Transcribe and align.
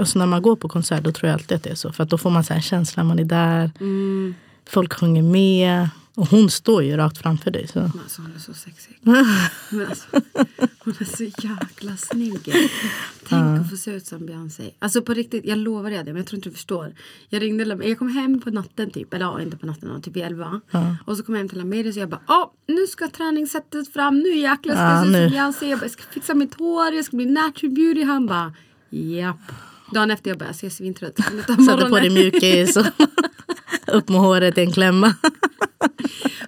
Alltså 0.00 0.18
när 0.18 0.26
man 0.26 0.42
går 0.42 0.56
på 0.56 0.68
konsert 0.68 1.04
då 1.04 1.12
tror 1.12 1.28
jag 1.28 1.34
alltid 1.34 1.56
att 1.56 1.62
det 1.62 1.70
är 1.70 1.74
så. 1.74 1.92
För 1.92 2.02
att 2.02 2.10
då 2.10 2.18
får 2.18 2.30
man 2.30 2.44
så 2.44 2.54
här 2.54 2.60
känslan, 2.60 3.06
man 3.06 3.18
är 3.18 3.24
där. 3.24 3.70
Folk 4.68 4.92
sjunger 4.92 5.22
med. 5.22 5.88
Och 6.14 6.28
hon 6.28 6.50
står 6.50 6.82
ju 6.82 6.96
rakt 6.96 7.18
framför 7.18 7.50
dig. 7.50 7.68
Så. 7.68 7.80
Alltså, 7.80 8.22
hon 8.22 8.32
är 8.36 8.38
så 8.38 8.54
sexig. 8.54 8.98
Men 9.00 9.16
alltså, 9.88 10.06
hon 10.84 10.94
är 11.00 11.16
så 11.16 11.24
jäkla 11.24 11.96
snygg. 11.96 12.54
Tänk 13.28 13.60
att 13.60 13.70
få 13.70 13.76
se 13.76 13.90
ut 13.90 14.06
som 14.06 14.26
Beyoncé. 14.26 14.70
Alltså 14.78 15.02
på 15.02 15.14
riktigt, 15.14 15.44
jag 15.44 15.58
lovar 15.58 15.90
dig 15.90 15.98
det, 15.98 16.04
men 16.04 16.16
jag 16.16 16.26
tror 16.26 16.38
inte 16.38 16.48
du 16.48 16.54
förstår. 16.54 16.94
Jag 17.28 17.42
ringde, 17.42 17.86
jag 17.88 17.98
kom 17.98 18.08
hem 18.08 18.40
på 18.40 18.50
natten 18.50 18.90
typ, 18.90 19.14
eller 19.14 19.24
ja, 19.24 19.40
inte 19.40 19.56
på 19.56 19.66
natten, 19.66 20.02
typ 20.02 20.16
i 20.16 20.20
elva. 20.20 20.60
Och 21.06 21.16
så 21.16 21.22
kom 21.22 21.34
jag 21.34 21.40
hem 21.40 21.48
till 21.48 21.58
Lamedis 21.58 21.96
och 21.96 22.02
jag 22.02 22.08
bara, 22.08 22.20
åh, 22.28 22.50
nu 22.66 22.86
ska 22.86 23.08
träningssättet 23.08 23.92
fram, 23.92 24.18
nu 24.18 24.36
jäklar 24.36 24.74
ska 24.74 24.82
Ja, 24.82 24.94
jag 24.94 25.04
se 25.04 25.08
ut 25.08 25.30
som 25.30 25.30
Beyoncé. 25.30 25.68
Jag, 25.68 25.78
bara, 25.78 25.84
jag 25.84 25.90
ska 25.90 26.02
fixa 26.02 26.34
mitt 26.34 26.54
hår, 26.54 26.92
jag 26.92 27.04
ska 27.04 27.16
bli 27.16 27.26
natural 27.26 27.74
beauty. 27.74 28.04
Han 28.04 28.26
bara, 28.26 28.52
japp. 28.90 29.52
Dagen 29.94 30.10
efter 30.10 30.30
jag 30.30 30.38
bara, 30.38 30.48
jag 30.48 30.64
är 30.64 30.70
svintrött. 30.70 31.16
Satte 31.66 31.86
på 31.88 31.98
dig 32.00 32.10
mjukis 32.10 32.76
och 32.76 32.86
upp 33.94 34.08
med 34.08 34.20
håret 34.20 34.58
i 34.58 34.60
en 34.60 34.72
klämma. 34.72 35.14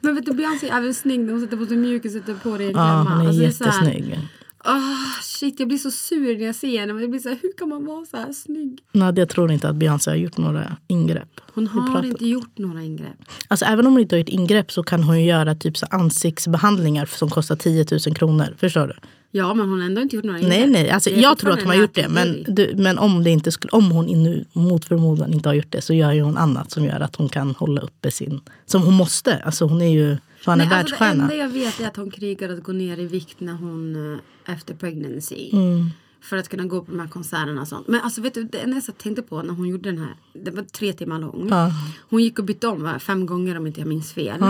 Men 0.00 0.14
vet 0.14 0.26
du, 0.26 0.32
Beyoncé 0.32 0.68
är 0.68 0.80
väl 0.80 0.94
snygg 0.94 1.20
när 1.20 1.32
hon 1.32 1.40
sätter 1.42 1.56
på 1.56 1.66
sig 1.66 1.76
mjukis 1.76 2.14
och 2.16 2.20
sätter 2.20 2.34
på 2.34 2.56
dig 2.58 2.66
en 2.66 2.72
Ja, 2.72 3.04
klämma. 3.04 3.16
hon 3.22 3.26
är 3.42 3.46
Alltså, 3.46 3.64
här- 3.64 3.70
jättesnygg. 3.92 4.18
Ah, 4.66 4.80
shit, 5.22 5.60
jag 5.60 5.68
blir 5.68 5.78
så 5.78 5.90
sur 5.90 6.38
när 6.38 6.46
jag 6.46 6.54
ser 6.54 6.80
henne. 6.80 7.00
Jag 7.00 7.10
blir 7.10 7.20
så 7.20 7.28
här, 7.28 7.38
hur 7.42 7.52
kan 7.58 7.68
man 7.68 7.84
vara 7.86 8.04
så 8.06 8.16
här 8.16 8.32
snygg? 8.32 8.78
Nadia 8.92 9.26
tror 9.26 9.52
inte 9.52 9.68
att 9.68 9.76
Beyoncé 9.76 10.10
har 10.10 10.16
gjort 10.16 10.36
några 10.36 10.76
ingrepp. 10.86 11.40
Hon 11.54 11.66
har 11.66 12.04
inte 12.04 12.26
gjort 12.28 12.58
några 12.58 12.82
ingrepp. 12.82 13.16
Alltså 13.48 13.64
även 13.64 13.86
om 13.86 13.92
hon 13.92 14.02
inte 14.02 14.14
har 14.14 14.18
gjort 14.18 14.28
ingrepp 14.28 14.72
så 14.72 14.82
kan 14.82 15.02
hon 15.02 15.20
ju 15.20 15.26
göra 15.26 15.54
typ 15.54 15.76
så 15.76 15.86
ansiktsbehandlingar 15.90 17.06
som 17.06 17.30
kostar 17.30 17.56
10 17.56 17.86
000 18.06 18.16
kronor. 18.16 18.54
Förstår 18.58 18.86
du? 18.86 18.94
Ja, 19.36 19.54
men 19.54 19.68
hon 19.68 19.78
har 19.78 19.86
ändå 19.86 20.00
inte 20.00 20.16
gjort 20.16 20.24
några 20.24 20.38
ingrepp. 20.38 20.58
Nej, 20.58 20.70
nej. 20.70 20.90
Alltså, 20.90 21.10
Det 21.10 21.20
jag 21.20 21.38
tror 21.38 21.52
att 21.52 21.60
hon 21.60 21.68
har 21.68 21.74
gjort 21.74 21.94
det. 21.94 22.08
Men, 22.08 22.44
du, 22.48 22.74
men 22.76 22.98
om, 22.98 23.24
det 23.24 23.30
inte 23.30 23.52
skulle, 23.52 23.70
om 23.70 23.90
hon 23.90 24.06
nu 24.06 24.44
mot 24.52 24.84
förmodan 24.84 25.32
inte 25.32 25.48
har 25.48 25.54
gjort 25.54 25.70
det 25.72 25.80
så 25.82 25.94
gör 25.94 26.12
ju 26.12 26.22
hon 26.22 26.36
annat 26.36 26.70
som 26.70 26.84
gör 26.84 27.00
att 27.00 27.16
hon 27.16 27.28
kan 27.28 27.54
hålla 27.54 27.80
uppe 27.80 28.10
sin... 28.10 28.40
Som 28.66 28.82
hon 28.82 28.94
måste. 28.94 29.38
Alltså 29.38 29.64
hon 29.64 29.82
är 29.82 29.90
ju 29.90 30.16
fan 30.40 30.60
en 30.60 30.68
Nej, 30.68 30.78
alltså, 30.78 30.94
det 30.94 31.00
världsstjärna. 31.00 31.22
enda 31.22 31.34
jag 31.34 31.48
vet 31.48 31.80
är 31.80 31.86
att 31.86 31.96
hon 31.96 32.10
krigar 32.10 32.48
att 32.48 32.62
gå 32.62 32.72
ner 32.72 32.98
i 33.00 33.06
vikt 33.06 33.40
när 33.40 33.52
hon 33.54 34.12
eh, 34.46 34.54
efter 34.54 34.74
pregnancy. 34.74 35.50
Mm. 35.52 35.90
För 36.22 36.36
att 36.36 36.48
kunna 36.48 36.64
gå 36.64 36.80
på 36.80 36.90
de 36.90 37.00
här 37.00 37.08
konserterna 37.08 37.60
och 37.60 37.68
sånt. 37.68 37.88
Men 37.88 38.00
alltså 38.00 38.20
vet 38.20 38.34
du, 38.34 38.44
det 38.44 38.58
enda 38.58 38.80
jag 38.86 38.98
tänkte 38.98 39.22
på 39.22 39.42
när 39.42 39.54
hon 39.54 39.68
gjorde 39.68 39.90
den 39.90 39.98
här. 39.98 40.14
Det 40.44 40.50
var 40.50 40.62
tre 40.62 40.92
timmar 40.92 41.18
lång. 41.18 41.48
Ja. 41.50 41.72
Hon 42.10 42.22
gick 42.22 42.38
och 42.38 42.44
bytte 42.44 42.66
om 42.66 42.82
va, 42.82 42.98
fem 42.98 43.26
gånger 43.26 43.56
om 43.58 43.66
inte 43.66 43.80
jag 43.80 43.88
minns 43.88 44.12
fel. 44.12 44.40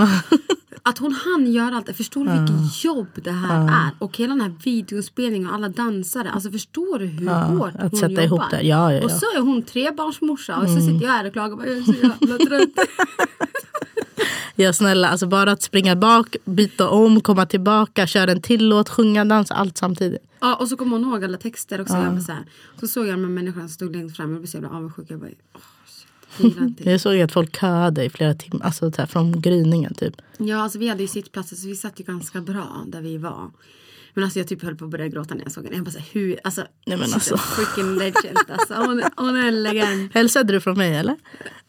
Att 0.86 0.98
hon 0.98 1.12
hann 1.12 1.52
göra 1.52 1.77
allt 1.77 1.86
det. 1.86 1.94
Förstår 1.94 2.24
du 2.24 2.30
vilket 2.30 2.84
jobb 2.84 3.06
det 3.14 3.30
här 3.30 3.68
är? 3.68 3.90
Och 3.98 4.16
hela 4.16 4.32
den 4.34 4.40
här 4.40 4.52
videospelningen 4.64 5.48
och 5.48 5.54
alla 5.54 5.68
dansare. 5.68 6.30
Alltså 6.30 6.50
förstår 6.50 6.98
du 6.98 7.06
hur 7.06 7.28
hårt 7.28 7.74
att 7.74 7.91
hon 7.91 8.00
sätta 8.00 8.08
jobbar? 8.12 8.22
ihop 8.24 8.42
det. 8.50 8.62
Ja, 8.62 8.92
ja, 8.92 8.98
ja. 8.98 9.04
Och 9.04 9.10
så 9.10 9.26
är 9.36 9.41
hon 9.41 9.62
trebarnsmorsa 9.62 10.56
och 10.56 10.68
så 10.68 10.80
sitter 10.80 11.02
jag 11.06 11.12
här 11.12 11.26
och 11.26 11.32
klagar. 11.32 11.52
och 11.52 11.58
bara, 11.58 11.66
Jag 11.68 11.76
är 11.76 11.82
så 11.82 11.92
jävla 11.92 12.38
trött. 12.46 12.88
Ja 14.56 14.72
snälla, 14.72 15.09
alltså 15.09 15.26
bara 15.26 15.53
att 15.53 15.62
springa 15.62 15.97
bak, 15.97 16.36
byta 16.44 16.88
om, 16.88 17.20
komma 17.20 17.47
tillbaka, 17.47 18.06
köra 18.06 18.32
en 18.32 18.42
till 18.42 18.69
låt, 18.69 18.88
sjunga, 18.88 19.25
dansa, 19.25 19.54
allt 19.54 19.78
samtidigt. 19.78 20.22
Ja, 20.41 20.54
och 20.56 20.69
så 20.69 20.76
kommer 20.76 20.98
hon 20.98 21.09
ihåg 21.12 21.25
alla 21.25 21.38
texter 21.38 21.80
också. 21.80 21.94
Jag 21.94 22.12
bara 22.12 22.20
så, 22.20 22.32
här, 22.32 22.42
så 22.80 22.86
såg 22.86 23.06
jag 23.06 23.14
de 23.14 23.20
här 23.25 23.30
människorna 23.30 23.62
som 23.69 23.75
stod 23.75 23.97
längst 23.97 24.16
fram. 24.16 24.30
Jag 24.30 24.38
blev 24.41 24.47
så 24.48 24.56
jävla 24.56 24.70
avundsjuk. 24.70 25.06
Jag 25.09 25.20
bara, 25.20 25.30
åh 25.54 25.60
inte. 26.41 26.91
Jag 26.91 27.00
såg 27.00 27.21
att 27.21 27.33
folk 27.33 27.61
köade 27.61 28.05
i 28.05 28.11
flera 28.11 28.34
timmar, 28.34 28.67
alltså 28.67 28.93
så 28.93 29.03
här, 29.03 29.06
från 29.06 29.41
gryningen 29.41 29.95
typ. 29.95 30.15
Ja, 30.37 30.62
alltså 30.62 30.78
vi 30.78 30.89
hade 30.89 31.03
ju 31.03 31.09
sittplatser 31.09 31.56
så 31.56 31.69
vi 31.69 31.77
satt 31.77 32.00
ju 32.00 32.05
ganska 32.05 32.41
bra 32.41 32.84
där 32.87 33.00
vi 33.00 33.19
var. 33.19 33.50
Men 34.15 34.25
alltså 34.25 34.39
jag 34.39 34.49
typ 34.49 34.62
höll 34.62 34.77
på 34.77 34.84
att 34.84 34.91
börja 34.91 35.09
gråta 35.09 35.34
när 35.34 35.43
jag 35.43 35.53
såg 35.53 35.65
henne. 35.65 35.77
Jag 35.77 35.84
bara 35.84 35.91
så 35.91 35.99
här, 35.99 36.09
hur, 36.12 36.39
alltså, 36.45 36.61
Nej, 36.87 36.99
men 36.99 37.12
alltså. 37.15 37.37
freaking 37.37 37.95
legend 37.95 38.39
alltså. 38.49 38.75
Hon, 38.75 39.03
hon 39.17 39.37
är 39.37 39.49
en 39.49 39.62
legend. 39.62 40.11
Hälsade 40.15 40.53
du 40.53 40.61
från 40.61 40.78
mig 40.78 40.97
eller? 40.97 41.17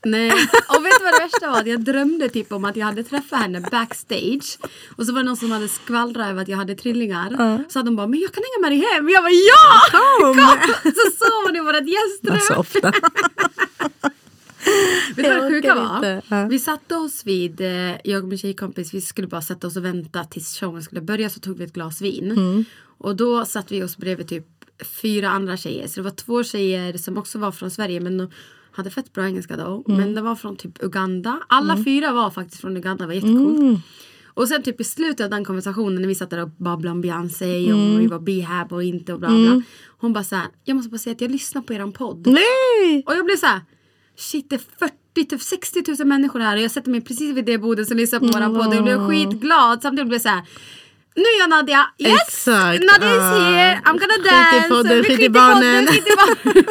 Nej. 0.06 0.32
Och 0.68 0.86
vet 0.86 0.94
du 1.00 1.04
vad 1.04 1.14
det 1.14 1.20
värsta 1.24 1.50
var? 1.52 1.64
Jag 1.66 1.84
drömde 1.84 2.30
typ 2.30 2.52
om 2.52 2.66
att 2.66 2.76
jag 2.76 2.86
hade 2.86 3.04
träffat 3.04 3.40
henne 3.40 3.62
backstage. 3.72 4.58
Och 4.96 5.06
så 5.06 5.14
var 5.14 5.20
det 5.20 5.26
någon 5.26 5.38
som 5.38 5.52
hade 5.52 5.68
skvallrat 5.68 6.28
över 6.28 6.42
att 6.42 6.48
jag 6.48 6.58
hade 6.58 6.76
trillingar. 6.76 7.30
Så 7.70 7.80
hade 7.80 7.88
de 7.88 7.96
bara, 7.96 8.08
men 8.08 8.20
jag 8.20 8.34
kan 8.34 8.44
hänga 8.44 8.62
med 8.62 8.72
dig 8.72 8.90
hem. 8.94 9.10
Jag 9.10 9.24
bara, 9.24 9.30
ja! 9.30 9.82
Kom! 9.92 10.36
Så 10.84 11.26
sov 11.26 11.44
hon 11.46 11.56
i 11.56 11.60
vårt 11.60 11.88
gästrum. 11.88 12.34
Alltså 12.34 12.54
ofta. 12.54 12.94
Vet 15.16 15.26
du 15.26 15.34
vad 15.34 15.44
det 15.44 15.50
sjuka 15.50 15.76
var? 15.76 16.22
Ja. 16.30 16.48
Vi 16.50 16.60
satte 16.60 16.96
oss 16.96 17.26
vid, 17.26 17.62
eh, 17.62 17.92
jag 18.04 18.24
och 18.24 18.30
min 18.30 18.38
tjejkompis, 18.38 18.94
vi 18.94 19.02
skulle 19.02 19.28
bara 19.28 19.42
sätta 19.42 19.68
oss 19.68 19.78
och 19.78 19.86
vänta 19.86 20.24
tills 20.24 20.60
showen 20.60 20.84
skulle 20.84 21.02
börja 21.02 21.30
så 21.30 21.40
tog 21.40 21.58
vi 21.58 21.64
ett 21.64 21.74
glas 21.74 22.02
vin. 22.02 22.32
Mm. 22.32 22.66
Och 22.98 23.16
då 23.16 23.46
satt 23.46 23.72
vi 23.72 23.84
oss 23.84 23.98
bredvid 23.98 24.28
typ 24.28 24.46
fyra 25.02 25.30
andra 25.30 25.58
tjejer. 25.58 25.88
Så 25.88 25.96
det 25.96 26.02
var 26.04 26.12
två 26.12 26.44
tjejer 26.44 26.98
som 26.98 27.18
också 27.18 27.40
var 27.40 27.52
från 27.52 27.72
Sverige 27.72 28.00
men 28.00 28.18
de 28.18 28.30
hade 28.72 28.90
fett 28.90 29.14
bra 29.14 29.26
engelska 29.26 29.58
då. 29.58 29.84
Mm. 29.88 30.00
Men 30.02 30.16
de 30.16 30.22
var 30.22 30.36
från 30.36 30.56
typ 30.56 30.84
Uganda. 30.84 31.40
Alla 31.50 31.84
fyra 31.84 32.12
var 32.12 32.30
faktiskt 32.30 32.62
från 32.62 32.78
Uganda, 32.78 33.04
det 33.04 33.08
var 33.08 33.14
jättecoolt. 33.14 33.60
Mm. 33.60 33.78
Och 34.26 34.48
sen 34.48 34.64
typ 34.64 34.82
i 34.82 34.84
slutet 34.84 35.24
av 35.24 35.30
den 35.30 35.46
konversationen 35.46 36.02
när 36.02 36.08
vi 36.08 36.16
satt 36.16 36.30
där 36.30 36.42
och 36.42 36.50
babblade 36.50 36.92
om 36.92 37.02
Beyoncé 37.02 37.66
Mm. 37.70 37.94
och 37.96 38.02
vi 38.02 38.08
var 38.08 38.20
behab 38.20 38.74
och 38.74 38.84
inte 38.84 39.14
och 39.14 39.20
bla 39.20 39.30
bla. 39.30 39.62
Hon 39.98 40.14
bara 40.14 40.24
såhär, 40.24 40.48
jag 40.64 40.76
måste 40.76 40.90
bara 40.90 40.98
säga 40.98 41.12
att 41.14 41.22
jag 41.22 41.32
lyssnar 41.32 41.62
på 41.62 41.74
eran 41.74 41.92
podd. 41.92 42.28
Nej! 42.28 43.04
Och 43.06 43.16
jag 43.16 43.26
blev 43.26 43.36
så 43.38 43.46
här, 43.46 43.62
shit 44.18 44.50
det 44.50 44.56
är 44.56 44.62
40 44.80 45.26
till 45.30 45.40
60 45.40 45.84
000 46.00 46.08
människor 46.08 46.40
här 46.40 46.56
och 46.58 46.62
jag 46.64 46.72
sätter 46.72 46.92
mig 46.92 47.02
precis 47.02 47.36
vid 47.36 47.46
det 47.46 47.58
bordet 47.58 47.88
som 47.88 47.98
lyssnar 47.98 48.20
på 48.20 48.26
våran 48.26 48.56
podd 48.56 48.68
och 48.68 48.76
jag 48.76 48.84
blev 48.84 49.08
skitglad. 49.08 49.82
Samtidigt 49.82 50.08
blev 50.08 50.14
jag 50.16 50.22
så 50.22 50.30
här, 50.30 50.42
nu 51.16 51.22
är 51.22 51.40
jag 51.40 51.50
Nadia, 51.50 51.86
yes! 51.98 52.12
Exakt. 52.28 52.84
Nadia 52.84 53.16
is 53.16 53.22
Ah. 53.22 53.40
here, 53.50 53.82
I'm 53.86 54.00
gonna 54.00 54.30
dance. 54.32 54.70
podden, 54.70 55.04
skit 55.04 55.20
i 55.20 55.30
barnen. 55.30 55.88
skit 55.88 56.08
i 56.08 56.12
barnen. 56.16 56.64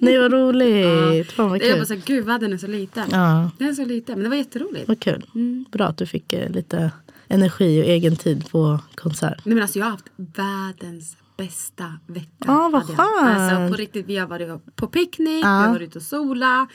Nej 0.00 0.18
vad 0.18 0.32
roligt. 0.32 1.32
Fan 1.32 1.48
vad 1.50 1.62
Jag 1.62 1.68
bara 1.70 1.76
kul. 1.78 1.86
så 1.86 1.94
här, 1.94 2.02
gud 2.06 2.24
världen 2.24 2.52
är 2.52 2.56
så 2.58 2.66
liten. 2.66 3.04
Ja, 3.10 3.50
Den 3.58 3.68
är 3.68 3.72
så 3.72 3.84
liten 3.84 4.14
men 4.14 4.22
det 4.22 4.28
var 4.28 4.36
jätteroligt. 4.36 4.88
vad 4.88 5.00
kul. 5.00 5.26
Mm. 5.34 5.64
Bra 5.72 5.86
att 5.86 5.98
du 5.98 6.06
fick 6.06 6.32
eh, 6.32 6.50
lite 6.50 6.90
energi 7.28 7.80
och 7.82 7.84
egen 7.86 8.16
tid 8.16 8.50
på 8.50 8.78
konsert. 8.94 9.40
Nej 9.44 9.54
men 9.54 9.62
alltså 9.62 9.78
jag 9.78 9.86
har 9.86 9.90
haft 9.90 10.04
världens 10.16 11.16
bästa 11.44 11.92
vecka. 12.06 12.46
Ah, 12.52 12.68
vad 12.68 12.82
jag. 12.88 13.00
Alltså 13.00 13.56
skönt. 13.56 13.70
på 13.70 13.76
riktigt, 13.76 14.06
vi 14.06 14.16
har 14.16 14.26
varit 14.26 14.76
på 14.76 14.86
picknick, 14.86 15.44
Ja. 15.44 15.58
vi 15.58 15.64
har 15.66 15.68
varit 15.72 15.88
ute 15.88 15.98
och 15.98 16.02
sola, 16.04 16.66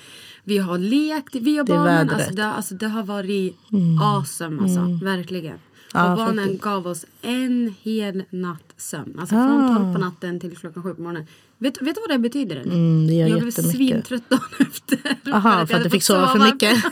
vi 0.44 0.58
har 0.58 0.78
lekt, 0.78 1.36
vi 1.36 1.62
och 1.62 1.66
Det 1.66 1.74
barnen. 1.74 2.10
Alltså 2.10 2.32
det, 2.32 2.46
alltså 2.46 2.76
det 2.76 2.88
har 2.88 3.04
varit 3.04 3.58
awesome 4.02 4.62
alltså, 4.64 5.06
verkligen. 5.06 5.58
Ja, 5.94 6.12
och 6.12 6.18
barnen 6.18 6.38
faktiskt. 6.46 6.64
gav 6.64 6.88
oss 6.88 7.06
en 7.22 7.76
hel 7.82 8.24
natt 8.30 8.74
sömn. 8.78 9.20
Alltså 9.20 9.36
Ah. 9.36 9.48
från 9.48 9.76
12 9.78 9.94
på 9.94 10.00
natten 10.00 10.40
till 10.40 10.58
klockan 10.58 10.84
7 10.84 10.94
på 10.94 11.02
morgonen. 11.02 11.28
Vet, 11.58 11.82
vet 11.82 11.96
du 11.96 12.02
vad 12.02 12.10
det 12.10 12.20
betyder? 12.20 12.56
eller? 12.56 12.72
Mm, 12.74 13.08
det 13.08 13.14
gör 13.14 13.28
jag 13.28 13.40
blev 13.42 13.52
svintrött 13.52 14.30
dagen 14.30 14.42
efter. 14.72 15.00
Aha, 15.34 15.42
för 15.56 15.62
att 15.64 15.72
hade 15.72 15.84
du 15.84 15.90
fick 15.90 16.04
sova 16.04 16.28
för 16.28 16.40
mycket. 16.40 16.84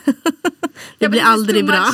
det 0.98 1.10
blir 1.10 1.22
aldrig 1.22 1.66
bra. 1.66 1.86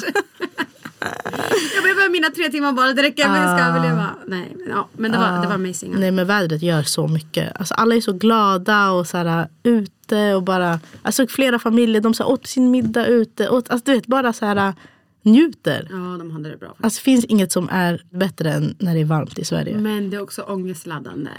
jag 1.76 1.84
behöver 1.84 2.12
mina 2.12 2.30
tre 2.30 2.50
timmar 2.50 2.74
bara, 2.74 2.94
det 2.94 3.04
räcker, 3.04 3.30
men 3.30 3.42
jag 3.42 3.60
ska 3.60 3.68
överleva. 3.70 4.10
Nej, 4.28 4.56
men, 4.56 4.70
ja, 4.70 4.88
men 4.94 5.12
det 5.12 5.18
var, 5.18 5.42
det 5.42 5.48
var 5.48 5.56
amazing. 5.56 5.96
Nej 6.00 6.12
men 6.12 6.28
vädret 6.28 6.62
gör 6.62 6.84
så 6.84 7.08
mycket. 7.08 7.60
Alltså, 7.60 7.74
alla 7.74 7.96
är 7.96 8.02
så 8.02 8.14
glada 8.14 8.92
och 8.92 9.08
så 9.08 9.18
här, 9.18 9.48
ute 9.64 10.36
och 10.36 10.44
bara. 10.44 10.80
Alltså 11.02 11.28
flera 11.28 11.60
familjer 11.60 12.02
de 12.02 12.14
så 12.14 12.24
här, 12.24 12.32
åt 12.32 12.48
sin 12.48 12.72
middag 12.72 13.06
ute. 13.06 13.50
Åt, 13.50 13.70
alltså, 13.70 13.86
du 13.86 13.92
vet 13.92 14.08
bara 14.08 14.34
så 14.34 14.46
här 14.46 14.74
njuter. 15.24 15.88
Ja, 15.92 15.98
de 15.98 16.32
hade 16.32 16.50
det 16.50 16.58
bra. 16.58 16.68
faktiskt. 16.68 16.84
Alltså 16.86 17.02
finns 17.02 17.26
inget 17.26 17.52
som 17.52 17.70
är 17.72 18.04
bättre 18.10 18.52
än 18.54 18.76
när 18.80 18.94
det 18.94 19.02
är 19.02 19.06
varmt 19.06 19.40
i 19.40 19.46
Sverige. 19.46 19.78
Men 19.78 20.10
det 20.10 20.18
är 20.18 20.22
också 20.22 20.42
ångestladdande. 20.42 21.30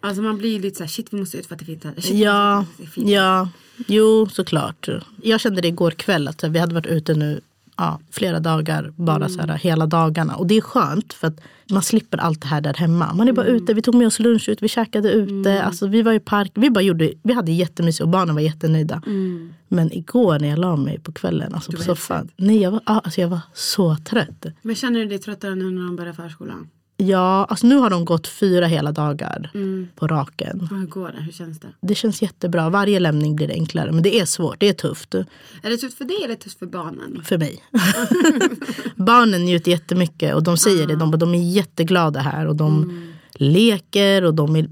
Alltså 0.00 0.22
man 0.22 0.38
blir 0.38 0.60
lite 0.60 0.76
såhär, 0.76 0.88
shit 0.88 1.06
vi 1.10 1.18
måste 1.18 1.38
ut 1.38 1.46
för 1.46 1.54
att 1.54 1.58
det 1.58 1.64
fint 1.64 1.84
här. 1.84 1.94
Shit, 1.98 2.18
Ja, 2.18 2.64
det 2.94 3.10
ja, 3.10 3.48
jo 3.86 4.28
såklart. 4.28 4.88
Jag 5.22 5.40
kände 5.40 5.60
det 5.60 5.68
igår 5.68 5.90
kväll 5.90 6.28
att 6.28 6.44
vi 6.44 6.58
hade 6.58 6.74
varit 6.74 6.86
ute 6.86 7.14
nu 7.14 7.40
ja, 7.76 8.00
flera 8.10 8.40
dagar, 8.40 8.92
bara 8.96 9.28
så 9.28 9.40
här, 9.40 9.48
hela 9.48 9.86
dagarna. 9.86 10.36
Och 10.36 10.46
det 10.46 10.56
är 10.56 10.60
skönt 10.60 11.12
för 11.12 11.26
att 11.26 11.40
man 11.70 11.82
slipper 11.82 12.18
allt 12.18 12.40
det 12.42 12.48
här 12.48 12.60
där 12.60 12.74
hemma. 12.74 13.12
Man 13.14 13.28
är 13.28 13.32
bara 13.32 13.46
ute, 13.46 13.74
vi 13.74 13.82
tog 13.82 13.94
med 13.94 14.06
oss 14.06 14.18
lunch 14.18 14.48
ut, 14.48 14.62
vi 14.62 14.68
käkade 14.68 15.12
ute. 15.12 15.62
Alltså, 15.62 15.86
vi 15.86 16.02
var 16.02 16.12
i 16.12 16.20
park, 16.20 16.52
vi, 16.54 16.70
bara 16.70 16.80
gjorde, 16.80 17.12
vi 17.22 17.32
hade 17.32 17.52
jättemysigt 17.52 18.02
och 18.02 18.08
barnen 18.08 18.34
var 18.34 18.42
jättenöjda. 18.42 19.02
Men 19.68 19.92
igår 19.92 20.38
när 20.38 20.48
jag 20.48 20.58
la 20.58 20.76
mig 20.76 20.98
på 21.00 21.12
kvällen, 21.12 21.54
alltså 21.54 21.72
på 21.72 21.82
soffan. 21.82 22.28
Nej, 22.36 22.62
jag 22.62 22.70
var, 22.70 22.80
alltså, 22.84 23.20
jag 23.20 23.28
var 23.28 23.40
så 23.54 23.96
trött. 23.96 24.46
Men 24.62 24.74
känner 24.76 25.00
du 25.00 25.06
dig 25.06 25.18
tröttare 25.18 25.54
nu 25.54 25.70
när 25.70 25.82
de 25.86 25.96
börjar 25.96 26.12
förskolan? 26.12 26.68
Ja, 27.06 27.44
alltså 27.50 27.66
nu 27.66 27.74
har 27.76 27.90
de 27.90 28.04
gått 28.04 28.26
fyra 28.28 28.66
hela 28.66 28.92
dagar 28.92 29.50
Mm. 29.54 29.88
på 29.96 30.06
raken. 30.06 30.60
Och 30.72 30.78
hur 30.78 30.86
går 30.86 31.08
det? 31.16 31.22
Hur 31.22 31.32
känns 31.32 31.60
det? 31.60 31.68
Det 31.80 31.94
känns 31.94 32.22
jättebra. 32.22 32.70
Varje 32.70 33.00
lämning 33.00 33.36
blir 33.36 33.50
enklare. 33.50 33.92
Men 33.92 34.02
det 34.02 34.20
är 34.20 34.24
svårt. 34.24 34.60
Det 34.60 34.68
är 34.68 34.72
tufft 34.72 35.14
Är 35.14 35.24
det 35.62 35.76
tufft 35.76 35.98
för 35.98 36.04
dig 36.04 36.24
eller 36.24 36.34
tufft 36.34 36.58
för 36.58 36.66
barnen? 36.66 37.22
för 37.24 37.38
mig. 37.38 37.62
Barnen 38.96 39.44
njuter 39.44 39.70
jättemycket 39.70 40.34
och 40.34 40.42
de 40.42 40.56
säger 40.56 40.86
det. 40.86 40.96
De, 40.96 41.10
de 41.18 41.34
är 41.34 41.42
jätteglada 41.52 42.20
här. 42.20 42.46
Och 42.46 42.56
de 42.56 43.02
leker 43.34 44.24
och 44.24 44.34
de 44.34 44.54
har 44.54 44.66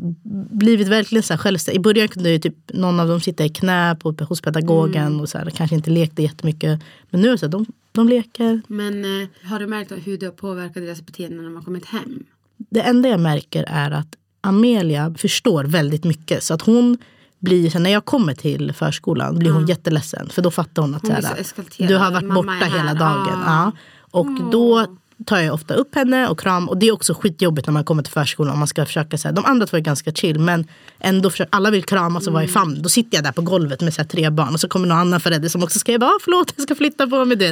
blivit 0.56 0.88
verkligen 0.88 1.22
så 1.22 1.36
självständiga. 1.36 1.80
I 1.80 1.82
början 1.82 2.08
kunde 2.08 2.30
ju 2.30 2.38
typ 2.38 2.54
någon 2.72 3.00
av 3.00 3.08
dem 3.08 3.20
sitta 3.20 3.44
i 3.44 3.48
knä 3.48 3.96
på, 4.00 4.14
hos 4.28 4.40
pedagogen 4.40 5.20
och 5.20 5.28
så 5.28 5.38
här, 5.38 5.50
kanske 5.50 5.76
inte 5.76 5.90
lekte 5.90 6.22
jättemycket. 6.22 6.80
Men 7.10 7.20
nu 7.20 7.26
är 7.28 7.32
det 7.32 7.38
så 7.38 7.46
här, 7.46 7.50
de, 7.52 7.66
de 7.92 8.08
leker. 8.08 8.62
Men 8.66 9.22
eh, 9.22 9.28
har 9.44 9.58
du 9.58 9.66
märkt 9.66 9.92
hur 10.04 10.18
det 10.18 10.26
har 10.26 10.32
påverkat 10.32 10.74
deras 10.74 11.02
beteende 11.02 11.36
när 11.36 11.44
de 11.44 11.56
har 11.56 11.62
kommit 11.62 11.84
hem? 11.84 12.24
Det 12.56 12.80
enda 12.80 13.08
jag 13.08 13.20
märker 13.20 13.64
är 13.68 13.90
att 13.90 14.16
Amelia 14.40 15.14
förstår 15.18 15.64
väldigt 15.64 16.04
mycket. 16.04 16.42
Så 16.42 16.54
att 16.54 16.62
hon 16.62 16.98
blir, 17.38 17.78
när 17.78 17.90
jag 17.90 18.04
kommer 18.04 18.34
till 18.34 18.72
förskolan 18.72 19.38
blir 19.38 19.50
hon 19.50 19.66
jätteledsen. 19.66 20.28
För 20.28 20.42
då 20.42 20.50
fattar 20.50 20.82
hon 20.82 20.94
att 20.94 21.02
Hon 21.02 21.22
så 21.22 21.28
här, 21.28 21.88
du 21.88 21.96
har 21.96 22.10
varit 22.10 22.24
Mamma 22.24 22.34
borta 22.34 22.64
hela 22.76 22.94
dagen. 22.94 23.42
Ah. 23.46 23.64
Ja. 23.64 23.72
Och 24.10 24.50
då 24.52 24.96
tar 25.26 25.38
jag 25.38 25.54
ofta 25.54 25.74
upp 25.74 25.94
henne 25.94 26.28
och 26.28 26.40
kram. 26.40 26.68
Och 26.68 26.78
det 26.78 26.88
är 26.88 26.92
också 26.92 27.14
skitjobbigt 27.14 27.66
när 27.66 27.72
man 27.72 27.84
kommer 27.84 28.02
till 28.02 28.12
förskolan. 28.12 28.58
Man 28.58 28.68
ska 28.68 28.86
försöka, 28.86 29.18
så 29.18 29.28
här, 29.28 29.32
de 29.34 29.44
andra 29.44 29.66
två 29.66 29.76
är 29.76 29.80
ganska 29.80 30.12
chill 30.12 30.38
men 30.40 30.66
ändå 30.98 31.30
försöker, 31.30 31.56
alla 31.56 31.70
vill 31.70 31.84
kramas 31.84 32.26
och 32.26 32.32
vara 32.32 32.44
i 32.44 32.48
famn. 32.48 32.82
Då 32.82 32.88
sitter 32.88 33.16
jag 33.16 33.24
där 33.24 33.32
på 33.32 33.42
golvet 33.42 33.80
med 33.80 33.94
så 33.94 34.00
här, 34.02 34.08
tre 34.08 34.30
barn 34.30 34.54
och 34.54 34.60
så 34.60 34.68
kommer 34.68 34.88
någon 34.88 34.98
annan 34.98 35.20
förälder 35.20 35.48
som 35.48 35.62
också 35.62 35.78
ska 35.78 35.98
bara, 35.98 36.10
"Ah, 36.10 36.18
förlåt 36.24 36.52
jag 36.56 36.62
ska 36.62 36.74
flytta 36.74 37.06
på 37.06 37.24
mig. 37.24 37.36
Det. 37.36 37.50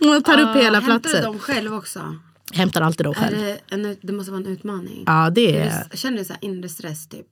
Och 0.00 0.24
tar 0.24 0.40
upp 0.40 0.56
hela 0.56 0.78
Ah, 0.78 0.80
Hämtar 0.80 0.98
platsen. 1.00 1.24
dem 1.24 1.38
själv 1.38 1.74
också? 1.74 2.00
Hämtar 2.52 2.80
alltid 2.80 3.06
dem 3.06 3.14
själv. 3.14 3.36
det, 3.38 3.58
en, 3.74 3.96
det 4.02 4.12
måste 4.12 4.30
vara 4.32 4.40
en 4.42 4.46
utmaning. 4.46 5.04
Ja 5.06 5.30
det 5.30 5.58
Är 5.58 5.96
Känner 5.96 6.18
du 6.18 6.24
så 6.24 6.32
här 6.32 6.44
inre 6.44 6.68
stress 6.68 7.08
typ? 7.08 7.26